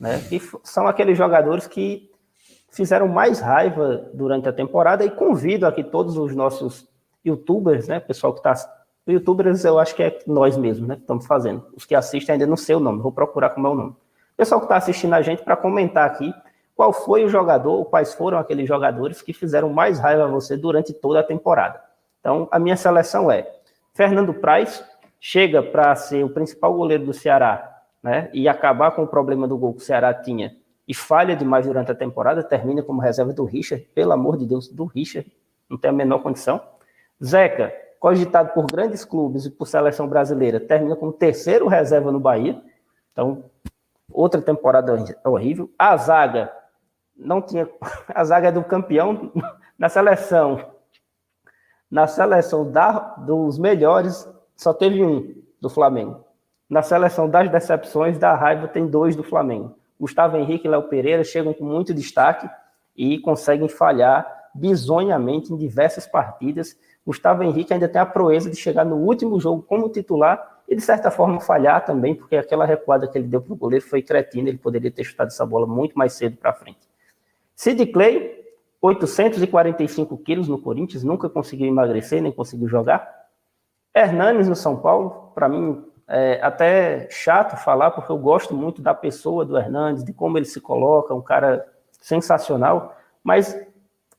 né, 0.00 0.18
que 0.26 0.40
são 0.64 0.86
aqueles 0.86 1.18
jogadores 1.18 1.66
que 1.66 2.10
fizeram 2.70 3.08
mais 3.08 3.40
raiva 3.40 4.08
durante 4.12 4.48
a 4.48 4.52
temporada 4.52 5.04
e 5.04 5.10
convido 5.10 5.66
aqui 5.66 5.82
todos 5.82 6.16
os 6.16 6.34
nossos 6.34 6.86
youtubers, 7.24 7.88
né, 7.88 8.00
pessoal 8.00 8.32
que 8.32 8.40
está 8.40 8.54
youtubers 9.06 9.64
eu 9.64 9.78
acho 9.78 9.94
que 9.94 10.02
é 10.02 10.18
nós 10.26 10.56
mesmos, 10.56 10.88
né, 10.88 10.94
que 10.96 11.00
estamos 11.00 11.26
fazendo. 11.26 11.64
Os 11.74 11.86
que 11.86 11.94
assistem 11.94 12.34
ainda 12.34 12.46
não 12.46 12.56
sei 12.56 12.74
o 12.76 12.80
nome, 12.80 13.00
vou 13.00 13.10
procurar 13.10 13.50
como 13.50 13.66
é 13.66 13.70
o 13.70 13.74
nome. 13.74 13.96
Pessoal 14.36 14.60
que 14.60 14.66
está 14.66 14.76
assistindo 14.76 15.14
a 15.14 15.22
gente 15.22 15.42
para 15.42 15.56
comentar 15.56 16.06
aqui 16.06 16.32
qual 16.76 16.92
foi 16.92 17.24
o 17.24 17.28
jogador, 17.28 17.84
quais 17.86 18.14
foram 18.14 18.38
aqueles 18.38 18.68
jogadores 18.68 19.20
que 19.22 19.32
fizeram 19.32 19.70
mais 19.70 19.98
raiva 19.98 20.24
a 20.24 20.28
você 20.28 20.56
durante 20.56 20.92
toda 20.92 21.20
a 21.20 21.24
temporada. 21.24 21.82
Então, 22.20 22.46
a 22.50 22.58
minha 22.58 22.76
seleção 22.76 23.30
é 23.30 23.50
Fernando 23.94 24.32
Praz, 24.34 24.84
chega 25.18 25.62
para 25.62 25.94
ser 25.96 26.24
o 26.24 26.30
principal 26.30 26.72
goleiro 26.74 27.06
do 27.06 27.12
Ceará, 27.12 27.82
né, 28.00 28.30
e 28.32 28.46
acabar 28.46 28.92
com 28.92 29.02
o 29.02 29.08
problema 29.08 29.48
do 29.48 29.58
gol 29.58 29.72
que 29.74 29.80
o 29.80 29.84
Ceará 29.84 30.14
tinha 30.14 30.54
e 30.88 30.94
falha 30.94 31.36
demais 31.36 31.66
durante 31.66 31.92
a 31.92 31.94
temporada, 31.94 32.42
termina 32.42 32.82
como 32.82 33.02
reserva 33.02 33.34
do 33.34 33.44
Richard, 33.44 33.84
pelo 33.94 34.12
amor 34.12 34.38
de 34.38 34.46
Deus, 34.46 34.68
do 34.68 34.86
Richard, 34.86 35.30
não 35.68 35.76
tem 35.76 35.90
a 35.90 35.92
menor 35.92 36.20
condição. 36.20 36.62
Zeca, 37.22 37.74
cogitado 38.00 38.54
por 38.54 38.66
grandes 38.66 39.04
clubes 39.04 39.44
e 39.44 39.50
por 39.50 39.66
seleção 39.66 40.08
brasileira, 40.08 40.58
termina 40.58 40.96
como 40.96 41.12
terceiro 41.12 41.68
reserva 41.68 42.10
no 42.10 42.18
Bahia, 42.18 42.58
então 43.12 43.44
outra 44.10 44.40
temporada 44.40 44.96
horrível. 45.26 45.70
A 45.78 45.94
zaga, 45.98 46.50
não 47.14 47.42
tinha, 47.42 47.68
a 48.08 48.24
zaga 48.24 48.48
é 48.48 48.52
do 48.52 48.64
campeão 48.64 49.30
na 49.78 49.90
seleção, 49.90 50.72
na 51.90 52.06
seleção 52.06 52.70
da, 52.70 52.92
dos 53.18 53.58
melhores, 53.58 54.26
só 54.56 54.72
teve 54.72 55.04
um 55.04 55.34
do 55.60 55.68
Flamengo. 55.68 56.24
Na 56.68 56.82
seleção 56.82 57.28
das 57.28 57.50
decepções, 57.50 58.18
da 58.18 58.34
raiva, 58.34 58.68
tem 58.68 58.86
dois 58.86 59.14
do 59.14 59.22
Flamengo. 59.22 59.77
Gustavo 59.98 60.36
Henrique 60.36 60.66
e 60.66 60.70
Léo 60.70 60.84
Pereira 60.84 61.24
chegam 61.24 61.52
com 61.52 61.64
muito 61.64 61.92
destaque 61.92 62.48
e 62.96 63.18
conseguem 63.18 63.68
falhar 63.68 64.50
bizonhamente 64.54 65.52
em 65.52 65.56
diversas 65.56 66.06
partidas. 66.06 66.76
Gustavo 67.06 67.42
Henrique 67.42 67.72
ainda 67.72 67.88
tem 67.88 68.00
a 68.00 68.06
proeza 68.06 68.50
de 68.50 68.56
chegar 68.56 68.84
no 68.84 68.96
último 68.96 69.40
jogo 69.40 69.62
como 69.62 69.88
titular 69.88 70.58
e, 70.68 70.76
de 70.76 70.82
certa 70.82 71.10
forma, 71.10 71.40
falhar 71.40 71.84
também, 71.84 72.14
porque 72.14 72.36
aquela 72.36 72.66
recuada 72.66 73.08
que 73.08 73.16
ele 73.16 73.26
deu 73.26 73.40
para 73.40 73.52
o 73.52 73.56
goleiro 73.56 73.84
foi 73.84 74.02
cretina, 74.02 74.48
ele 74.48 74.58
poderia 74.58 74.90
ter 74.90 75.04
chutado 75.04 75.28
essa 75.28 75.46
bola 75.46 75.66
muito 75.66 75.96
mais 75.96 76.12
cedo 76.12 76.36
para 76.36 76.52
frente. 76.52 76.88
Sid 77.54 77.86
Clay, 77.86 78.36
845 78.80 80.16
quilos 80.18 80.48
no 80.48 80.60
Corinthians, 80.60 81.02
nunca 81.02 81.28
conseguiu 81.28 81.66
emagrecer, 81.66 82.22
nem 82.22 82.30
conseguiu 82.30 82.68
jogar. 82.68 83.08
Hernanes 83.94 84.48
no 84.48 84.54
São 84.54 84.76
Paulo, 84.76 85.32
para 85.34 85.48
mim, 85.48 85.82
é 86.08 86.40
até 86.42 87.08
chato 87.10 87.56
falar, 87.56 87.90
porque 87.90 88.10
eu 88.10 88.16
gosto 88.16 88.54
muito 88.54 88.80
da 88.80 88.94
pessoa 88.94 89.44
do 89.44 89.58
Hernandes, 89.58 90.02
de 90.02 90.12
como 90.12 90.38
ele 90.38 90.46
se 90.46 90.60
coloca, 90.60 91.14
um 91.14 91.20
cara 91.20 91.66
sensacional, 92.00 92.96
mas 93.22 93.54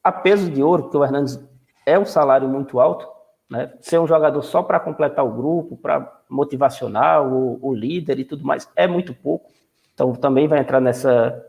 a 0.04 0.12
peso 0.12 0.52
de 0.52 0.62
ouro, 0.62 0.84
porque 0.84 0.98
o 0.98 1.04
Hernandes 1.04 1.40
é 1.86 1.98
um 1.98 2.06
salário 2.06 2.48
muito 2.48 2.80
alto, 2.80 3.08
né? 3.50 3.74
ser 3.82 4.00
um 4.00 4.06
jogador 4.06 4.42
só 4.44 4.62
para 4.62 4.80
completar 4.80 5.26
o 5.26 5.32
grupo, 5.32 5.76
para 5.76 6.22
motivacional, 6.30 7.28
o, 7.28 7.60
o, 7.62 7.74
líder 7.74 8.20
e 8.20 8.24
tudo 8.26 8.46
mais, 8.46 8.70
é 8.76 8.86
muito 8.86 9.14
pouco. 9.14 9.50
Então 9.94 10.14
também 10.14 10.48
vai 10.48 10.60
entrar 10.60 10.80
nessa, 10.80 11.44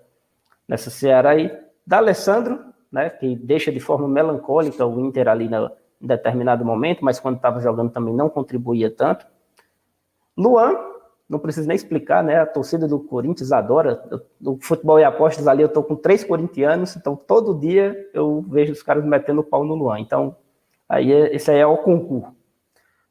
nessa 0.67 0.89
seara 0.89 1.31
aí. 1.31 1.55
Da 1.87 1.99
Alessandro, 1.99 2.59
né, 2.91 3.11
que 3.11 3.37
deixa 3.37 3.71
de 3.71 3.81
forma 3.81 4.09
melancólica 4.09 4.87
o 4.87 5.01
Inter 5.01 5.29
ali 5.29 5.49
na, 5.49 5.71
em 6.01 6.07
determinado 6.07 6.65
momento, 6.65 7.05
mas 7.05 7.21
quando 7.21 7.37
estava 7.37 7.61
jogando 7.61 7.91
também 7.91 8.15
não 8.15 8.31
contribuía 8.31 8.91
tanto. 8.91 9.27
Luan, 10.37 10.77
não 11.29 11.39
preciso 11.39 11.69
nem 11.69 11.77
explicar, 11.77 12.25
né? 12.25 12.41
A 12.41 12.47
torcida 12.47 12.89
do 12.89 12.99
Corinthians 12.99 13.53
adora. 13.53 14.03
No 14.41 14.59
futebol 14.61 14.99
e 14.99 15.05
apostas 15.05 15.47
ali, 15.47 15.63
eu 15.63 15.69
estou 15.69 15.85
com 15.85 15.95
três 15.95 16.25
corintianos, 16.25 16.97
então 16.97 17.15
todo 17.15 17.59
dia 17.59 17.97
eu 18.13 18.45
vejo 18.49 18.73
os 18.73 18.83
caras 18.83 19.05
metendo 19.05 19.41
o 19.41 19.45
pau 19.45 19.65
no 19.65 19.75
Luan. 19.75 20.01
Então, 20.01 20.35
aí 20.89 21.13
é, 21.13 21.35
esse 21.35 21.51
aí 21.51 21.59
é 21.59 21.67
o 21.67 21.77
concurso. 21.77 22.35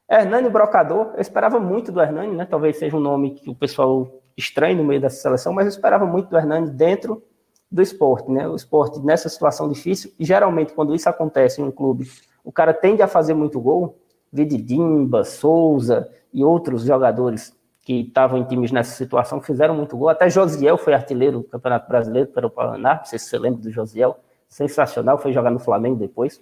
Hernani 0.08 0.50
Brocador, 0.50 1.12
eu 1.14 1.20
esperava 1.20 1.58
muito 1.58 1.90
do 1.90 2.00
Hernani, 2.00 2.36
né? 2.36 2.44
Talvez 2.44 2.76
seja 2.78 2.96
um 2.96 3.00
nome 3.00 3.36
que 3.36 3.48
o 3.48 3.54
pessoal 3.54 4.20
estranhe 4.36 4.74
no 4.74 4.84
meio 4.84 5.00
dessa 5.00 5.22
seleção, 5.22 5.52
mas 5.52 5.66
eu 5.66 5.70
esperava 5.70 6.04
muito 6.04 6.28
do 6.28 6.36
Hernani 6.36 6.68
dentro 6.68 7.22
do 7.70 7.80
esporte, 7.80 8.30
né? 8.30 8.46
O 8.48 8.56
esporte 8.56 9.00
nessa 9.00 9.28
situação 9.28 9.68
difícil, 9.68 10.12
e 10.18 10.24
geralmente 10.24 10.74
quando 10.74 10.94
isso 10.94 11.08
acontece 11.08 11.62
em 11.62 11.64
um 11.64 11.70
clube, 11.70 12.10
o 12.44 12.50
cara 12.50 12.74
tende 12.74 13.00
a 13.00 13.06
fazer 13.06 13.32
muito 13.32 13.60
gol, 13.60 13.96
Vide 14.32 14.56
Dimba, 14.56 15.24
Souza 15.24 16.08
e 16.32 16.44
outros 16.44 16.84
jogadores 16.84 17.56
que 17.82 18.02
estavam 18.02 18.38
em 18.38 18.44
times 18.44 18.70
nessa 18.70 18.94
situação 18.94 19.40
fizeram 19.40 19.74
muito 19.74 19.96
gol. 19.96 20.08
Até 20.08 20.30
Josiel 20.30 20.78
foi 20.78 20.94
artilheiro 20.94 21.38
do 21.38 21.44
Campeonato 21.44 21.88
Brasileiro 21.88 22.28
para 22.28 22.46
o 22.46 22.50
Paraná, 22.50 22.96
não 22.96 23.04
sei 23.04 23.18
se 23.18 23.26
você 23.26 23.38
lembra 23.38 23.60
do 23.60 23.70
Josiel, 23.70 24.18
sensacional, 24.48 25.18
foi 25.18 25.32
jogar 25.32 25.50
no 25.50 25.58
Flamengo 25.58 25.96
depois. 25.96 26.40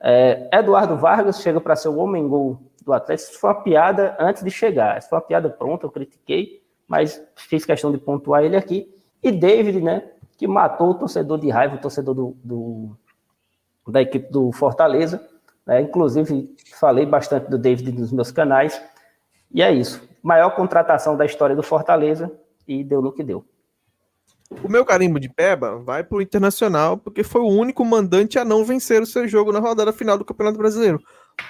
É, 0.00 0.48
Eduardo 0.52 0.96
Vargas 0.96 1.40
chega 1.40 1.60
para 1.60 1.76
ser 1.76 1.88
o 1.88 1.96
homem 1.96 2.26
gol 2.26 2.58
do 2.84 2.92
Atlético. 2.92 3.30
Isso 3.30 3.40
foi 3.40 3.50
uma 3.50 3.62
piada 3.62 4.16
antes 4.18 4.42
de 4.42 4.50
chegar. 4.50 4.98
Isso 4.98 5.08
foi 5.08 5.18
uma 5.18 5.24
piada 5.24 5.50
pronta, 5.50 5.86
eu 5.86 5.90
critiquei, 5.90 6.62
mas 6.88 7.22
fiz 7.36 7.64
questão 7.64 7.92
de 7.92 7.98
pontuar 7.98 8.42
ele 8.42 8.56
aqui. 8.56 8.92
E 9.22 9.30
David, 9.30 9.80
né, 9.80 10.10
que 10.38 10.46
matou 10.46 10.90
o 10.90 10.94
torcedor 10.94 11.38
de 11.38 11.50
raiva, 11.50 11.76
o 11.76 11.80
torcedor 11.80 12.14
do, 12.14 12.36
do 12.42 12.96
da 13.88 14.00
equipe 14.00 14.30
do 14.30 14.50
Fortaleza. 14.52 15.20
Né? 15.70 15.82
Inclusive, 15.82 16.52
falei 16.74 17.06
bastante 17.06 17.48
do 17.48 17.56
David 17.56 17.92
nos 17.92 18.10
meus 18.10 18.32
canais. 18.32 18.82
E 19.54 19.62
é 19.62 19.72
isso. 19.72 20.02
Maior 20.20 20.50
contratação 20.50 21.16
da 21.16 21.24
história 21.24 21.54
do 21.54 21.62
Fortaleza 21.62 22.30
e 22.66 22.82
deu 22.82 23.00
no 23.00 23.12
que 23.12 23.22
deu. 23.22 23.44
O 24.64 24.68
meu 24.68 24.84
carimbo 24.84 25.20
de 25.20 25.28
Peba 25.28 25.78
vai 25.78 26.02
para 26.02 26.18
o 26.18 26.20
Internacional, 26.20 26.98
porque 26.98 27.22
foi 27.22 27.40
o 27.40 27.48
único 27.48 27.84
mandante 27.84 28.36
a 28.36 28.44
não 28.44 28.64
vencer 28.64 29.00
o 29.00 29.06
seu 29.06 29.28
jogo 29.28 29.52
na 29.52 29.60
rodada 29.60 29.92
final 29.92 30.18
do 30.18 30.24
Campeonato 30.24 30.58
Brasileiro. 30.58 31.00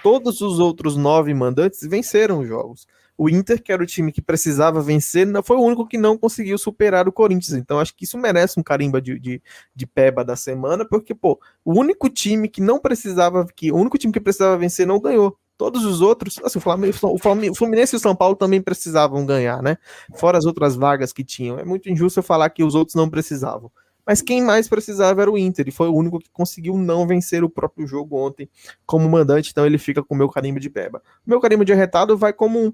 Todos 0.02 0.42
os 0.42 0.58
outros 0.58 0.98
nove 0.98 1.32
mandantes 1.32 1.80
venceram 1.80 2.40
os 2.40 2.46
jogos. 2.46 2.86
O 3.20 3.28
Inter, 3.28 3.62
que 3.62 3.70
era 3.70 3.82
o 3.82 3.86
time 3.86 4.10
que 4.10 4.22
precisava 4.22 4.80
vencer, 4.80 5.28
foi 5.44 5.58
o 5.58 5.60
único 5.60 5.86
que 5.86 5.98
não 5.98 6.16
conseguiu 6.16 6.56
superar 6.56 7.06
o 7.06 7.12
Corinthians. 7.12 7.52
Então, 7.52 7.78
acho 7.78 7.94
que 7.94 8.04
isso 8.04 8.16
merece 8.16 8.58
um 8.58 8.62
carimba 8.62 8.98
de, 8.98 9.18
de, 9.18 9.42
de 9.76 9.86
peba 9.86 10.24
da 10.24 10.34
semana, 10.36 10.86
porque, 10.88 11.14
pô, 11.14 11.38
o 11.62 11.78
único 11.78 12.08
time 12.08 12.48
que 12.48 12.62
não 12.62 12.78
precisava, 12.78 13.46
que 13.54 13.70
o 13.70 13.76
único 13.76 13.98
time 13.98 14.10
que 14.10 14.20
precisava 14.20 14.56
vencer 14.56 14.86
não 14.86 14.98
ganhou. 14.98 15.36
Todos 15.58 15.84
os 15.84 16.00
outros, 16.00 16.40
assim, 16.42 16.56
o, 16.56 16.62
Flamengo, 16.62 16.94
o 17.02 17.54
Fluminense 17.54 17.94
e 17.94 17.98
o 17.98 18.00
São 18.00 18.16
Paulo 18.16 18.36
também 18.36 18.62
precisavam 18.62 19.26
ganhar, 19.26 19.62
né? 19.62 19.76
Fora 20.14 20.38
as 20.38 20.46
outras 20.46 20.74
vagas 20.74 21.12
que 21.12 21.22
tinham. 21.22 21.58
É 21.58 21.64
muito 21.64 21.90
injusto 21.90 22.20
eu 22.20 22.24
falar 22.24 22.48
que 22.48 22.64
os 22.64 22.74
outros 22.74 22.94
não 22.94 23.10
precisavam. 23.10 23.70
Mas 24.06 24.22
quem 24.22 24.42
mais 24.42 24.66
precisava 24.66 25.20
era 25.20 25.30
o 25.30 25.36
Inter, 25.36 25.68
e 25.68 25.70
foi 25.70 25.88
o 25.88 25.94
único 25.94 26.18
que 26.18 26.30
conseguiu 26.30 26.74
não 26.78 27.06
vencer 27.06 27.44
o 27.44 27.50
próprio 27.50 27.86
jogo 27.86 28.16
ontem 28.16 28.48
como 28.86 29.06
mandante, 29.10 29.50
então 29.50 29.66
ele 29.66 29.76
fica 29.76 30.02
com 30.02 30.14
o 30.14 30.18
meu 30.18 30.30
carimbo 30.30 30.58
de 30.58 30.70
peba. 30.70 31.02
O 31.26 31.28
meu 31.28 31.38
carimbo 31.38 31.66
de 31.66 31.72
arretado 31.74 32.16
vai 32.16 32.32
como 32.32 32.58
um, 32.58 32.72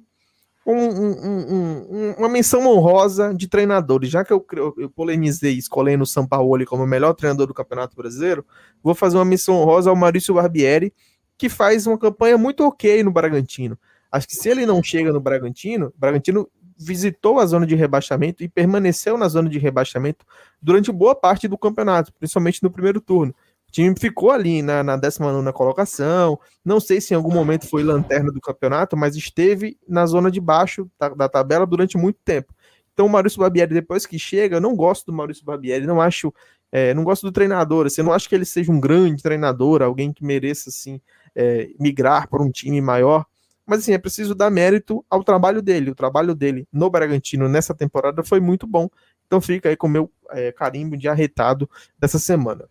um, 0.67 1.87
um, 1.89 2.15
uma 2.19 2.29
menção 2.29 2.67
honrosa 2.67 3.33
de 3.33 3.47
treinadores. 3.47 4.11
Já 4.11 4.25
que 4.25 4.33
eu, 4.33 4.45
eu 4.77 4.91
polemizei 4.91 5.55
escolhendo 5.55 6.03
o 6.03 6.07
Sampaoli 6.07 6.67
como 6.67 6.83
o 6.83 6.87
melhor 6.87 7.15
treinador 7.15 7.47
do 7.47 7.55
Campeonato 7.55 7.95
Brasileiro, 7.95 8.45
vou 8.83 8.95
fazer 8.95 9.17
uma 9.17 9.25
menção 9.25 9.55
honrosa 9.57 9.91
ao 9.91 9.97
Maurício 9.97 10.35
Barbieri, 10.35 10.93
que 11.39 11.49
faz 11.49 11.87
uma 11.87 11.97
campanha 11.97 12.37
muito 12.37 12.65
ok 12.65 13.03
no 13.05 13.13
Bragantino. 13.13 13.79
Acho 14.11 14.27
que 14.27 14.35
se 14.35 14.49
ele 14.49 14.67
não 14.67 14.83
chega 14.83 15.13
no 15.13 15.21
Bragantino, 15.21 15.93
Bragantino 15.97 16.49
visitou 16.79 17.39
a 17.39 17.47
zona 17.47 17.67
de 17.67 17.75
rebaixamento 17.75 18.43
e 18.43 18.49
permaneceu 18.49 19.17
na 19.17 19.29
zona 19.29 19.49
de 19.49 19.59
rebaixamento 19.59 20.27
durante 20.61 20.93
boa 20.93 21.15
parte 21.15 21.49
do 21.49 21.57
campeonato, 21.57 22.13
principalmente 22.19 22.63
no 22.63 22.71
primeiro 22.71 23.01
turno. 23.01 23.35
Time 23.77 23.95
ficou 23.95 24.31
ali 24.31 24.63
na, 24.63 24.83
na 24.83 24.97
19 24.97 25.53
colocação. 25.53 26.41
Não 26.65 26.81
sei 26.81 26.99
se 26.99 27.13
em 27.13 27.17
algum 27.17 27.31
momento 27.31 27.69
foi 27.69 27.83
lanterna 27.83 28.33
do 28.33 28.41
campeonato, 28.41 28.97
mas 28.97 29.15
esteve 29.15 29.79
na 29.87 30.07
zona 30.07 30.31
de 30.31 30.41
baixo 30.41 30.91
da, 30.99 31.11
da 31.11 31.29
tabela 31.29 31.67
durante 31.67 31.99
muito 31.99 32.19
tempo. 32.25 32.55
Então, 32.95 33.05
o 33.05 33.11
Maurício 33.11 33.39
Barbieri, 33.39 33.75
depois 33.75 34.07
que 34.07 34.19
chega, 34.19 34.57
eu 34.57 34.63
não 34.63 34.75
gosto 34.75 35.05
do 35.05 35.13
Maurício 35.13 35.45
Barbieri, 35.45 35.87
não 35.87 36.01
acho, 36.01 36.33
é, 36.73 36.95
não 36.95 37.05
gosto 37.05 37.27
do 37.27 37.33
treinador. 37.33 37.85
Assim, 37.85 38.01
eu 38.01 38.07
não 38.07 38.15
acho 38.15 38.27
que 38.31 38.35
ele 38.35 38.47
seja 38.47 38.73
um 38.73 38.81
grande 38.81 39.23
treinador, 39.23 39.83
alguém 39.83 40.11
que 40.11 40.25
mereça 40.25 40.71
assim 40.71 40.99
é, 41.35 41.69
migrar 41.79 42.31
para 42.31 42.43
um 42.43 42.51
time 42.51 42.81
maior. 42.81 43.27
Mas 43.67 43.81
assim, 43.81 43.93
é 43.93 43.99
preciso 43.99 44.35
dar 44.35 44.49
mérito 44.49 45.05
ao 45.11 45.23
trabalho 45.23 45.61
dele. 45.61 45.91
O 45.91 45.95
trabalho 45.95 46.35
dele 46.35 46.67
no 46.73 46.89
Bragantino 46.89 47.47
nessa 47.47 47.75
temporada 47.75 48.25
foi 48.25 48.41
muito 48.41 48.67
bom. 48.67 48.89
Então 49.27 49.39
fica 49.39 49.69
aí 49.69 49.77
com 49.77 49.87
o 49.87 49.91
meu 49.91 50.11
é, 50.31 50.51
carimbo 50.51 50.97
de 50.97 51.09
arretado 51.09 51.69
dessa 51.99 52.19
semana. 52.19 52.67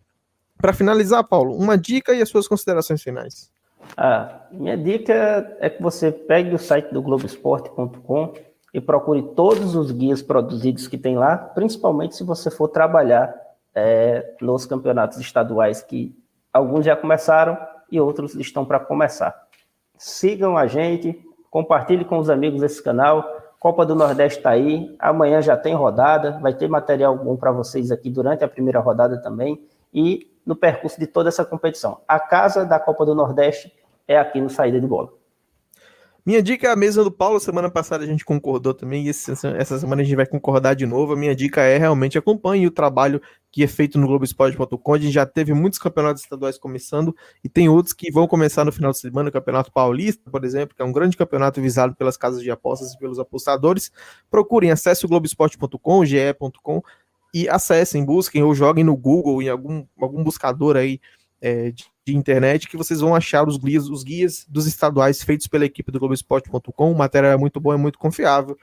Para 0.58 0.72
finalizar, 0.72 1.22
Paulo, 1.24 1.54
uma 1.54 1.76
dica 1.76 2.14
e 2.14 2.22
as 2.22 2.28
suas 2.28 2.48
considerações 2.48 3.02
finais. 3.02 3.50
Ah, 3.96 4.40
minha 4.50 4.76
dica 4.76 5.56
é 5.60 5.68
que 5.68 5.82
você 5.82 6.10
pegue 6.10 6.54
o 6.54 6.58
site 6.58 6.92
do 6.92 7.02
Globoesporte.com 7.02 8.32
e 8.72 8.80
procure 8.80 9.22
todos 9.34 9.74
os 9.76 9.90
guias 9.90 10.22
produzidos 10.22 10.88
que 10.88 10.98
tem 10.98 11.16
lá, 11.16 11.36
principalmente 11.36 12.16
se 12.16 12.24
você 12.24 12.50
for 12.50 12.68
trabalhar 12.68 13.34
é, 13.74 14.34
nos 14.40 14.66
campeonatos 14.66 15.18
estaduais, 15.18 15.82
que 15.82 16.16
alguns 16.52 16.84
já 16.84 16.96
começaram 16.96 17.56
e 17.90 18.00
outros 18.00 18.34
estão 18.34 18.64
para 18.64 18.80
começar. 18.80 19.34
Sigam 19.96 20.56
a 20.56 20.66
gente, 20.66 21.18
compartilhe 21.50 22.04
com 22.04 22.18
os 22.18 22.28
amigos 22.28 22.62
esse 22.62 22.82
canal. 22.82 23.24
Copa 23.60 23.86
do 23.86 23.94
Nordeste 23.94 24.38
está 24.38 24.50
aí, 24.50 24.94
amanhã 24.98 25.40
já 25.40 25.56
tem 25.56 25.74
rodada, 25.74 26.38
vai 26.40 26.54
ter 26.54 26.68
material 26.68 27.16
bom 27.16 27.36
para 27.36 27.52
vocês 27.52 27.90
aqui 27.90 28.10
durante 28.10 28.44
a 28.44 28.48
primeira 28.48 28.80
rodada 28.80 29.20
também 29.20 29.60
e 29.96 30.30
no 30.44 30.54
percurso 30.54 31.00
de 31.00 31.06
toda 31.06 31.30
essa 31.30 31.44
competição. 31.44 32.02
A 32.06 32.20
casa 32.20 32.66
da 32.66 32.78
Copa 32.78 33.06
do 33.06 33.14
Nordeste 33.14 33.72
é 34.06 34.18
aqui 34.18 34.40
no 34.40 34.50
Saída 34.50 34.78
de 34.78 34.86
Bola. 34.86 35.10
Minha 36.24 36.42
dica 36.42 36.66
é 36.66 36.70
a 36.72 36.76
mesa 36.76 37.04
do 37.04 37.10
Paulo. 37.10 37.38
Semana 37.38 37.70
passada 37.70 38.02
a 38.02 38.06
gente 38.06 38.24
concordou 38.24 38.74
também, 38.74 39.06
e 39.06 39.08
essa 39.08 39.78
semana 39.78 40.02
a 40.02 40.04
gente 40.04 40.16
vai 40.16 40.26
concordar 40.26 40.74
de 40.74 40.84
novo. 40.84 41.12
A 41.12 41.16
minha 41.16 41.36
dica 41.36 41.62
é 41.62 41.78
realmente 41.78 42.18
acompanhe 42.18 42.66
o 42.66 42.70
trabalho 42.70 43.22
que 43.50 43.62
é 43.62 43.66
feito 43.68 43.96
no 43.96 44.08
Globoesporte.com. 44.08 44.94
A 44.94 44.98
gente 44.98 45.12
já 45.12 45.24
teve 45.24 45.54
muitos 45.54 45.78
campeonatos 45.78 46.24
estaduais 46.24 46.58
começando 46.58 47.14
e 47.44 47.48
tem 47.48 47.68
outros 47.68 47.94
que 47.94 48.10
vão 48.10 48.26
começar 48.26 48.64
no 48.64 48.72
final 48.72 48.90
de 48.90 48.98
semana. 48.98 49.28
O 49.28 49.32
Campeonato 49.32 49.70
Paulista, 49.70 50.28
por 50.28 50.44
exemplo, 50.44 50.74
que 50.74 50.82
é 50.82 50.84
um 50.84 50.90
grande 50.90 51.16
campeonato 51.16 51.62
visado 51.62 51.94
pelas 51.94 52.16
casas 52.16 52.42
de 52.42 52.50
apostas 52.50 52.92
e 52.92 52.98
pelos 52.98 53.20
apostadores. 53.20 53.92
Procurem, 54.28 54.72
acesse 54.72 55.04
o 55.04 55.08
Globoesporte.com, 55.08 56.04
ge.com 56.04 56.82
e 57.36 57.46
acessem, 57.50 58.02
busquem 58.02 58.42
ou 58.42 58.54
joguem 58.54 58.82
no 58.82 58.96
Google, 58.96 59.42
em 59.42 59.50
algum, 59.50 59.84
algum 60.00 60.24
buscador 60.24 60.74
aí 60.74 60.98
é, 61.38 61.70
de, 61.70 61.84
de, 62.02 62.16
internet, 62.16 62.66
que 62.66 62.78
vocês 62.78 63.00
vão 63.00 63.14
achar 63.14 63.46
os 63.46 63.58
guias, 63.58 63.90
os 63.90 64.02
guias 64.02 64.46
dos 64.48 64.66
estaduais 64.66 65.22
feitos 65.22 65.46
pela 65.46 65.66
equipe 65.66 65.92
do 65.92 65.98
Globoesporte.com. 65.98 66.90
O 66.90 66.96
material 66.96 67.32
é 67.32 67.36
muito 67.36 67.60
bom, 67.60 67.74
é 67.74 67.76
muito 67.76 67.98
confiável. 67.98 68.56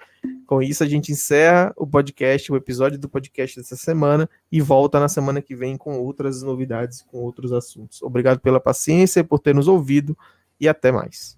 Com 0.48 0.60
isso, 0.60 0.84
a 0.84 0.88
gente 0.88 1.12
encerra 1.12 1.72
o 1.78 1.86
podcast, 1.86 2.52
o 2.52 2.56
episódio 2.56 2.98
do 2.98 3.08
podcast 3.08 3.58
dessa 3.58 3.76
semana 3.76 4.28
e 4.52 4.60
volta 4.60 5.00
na 5.00 5.08
semana 5.08 5.40
que 5.40 5.56
vem 5.56 5.78
com 5.78 6.00
outras 6.00 6.42
novidades, 6.42 7.04
com 7.04 7.20
outros 7.20 7.54
assuntos. 7.54 8.02
Obrigado 8.02 8.40
pela 8.40 8.60
paciência, 8.60 9.24
por 9.24 9.38
ter 9.38 9.54
nos 9.54 9.68
ouvido 9.68 10.18
e 10.60 10.68
até 10.68 10.92
mais. 10.92 11.38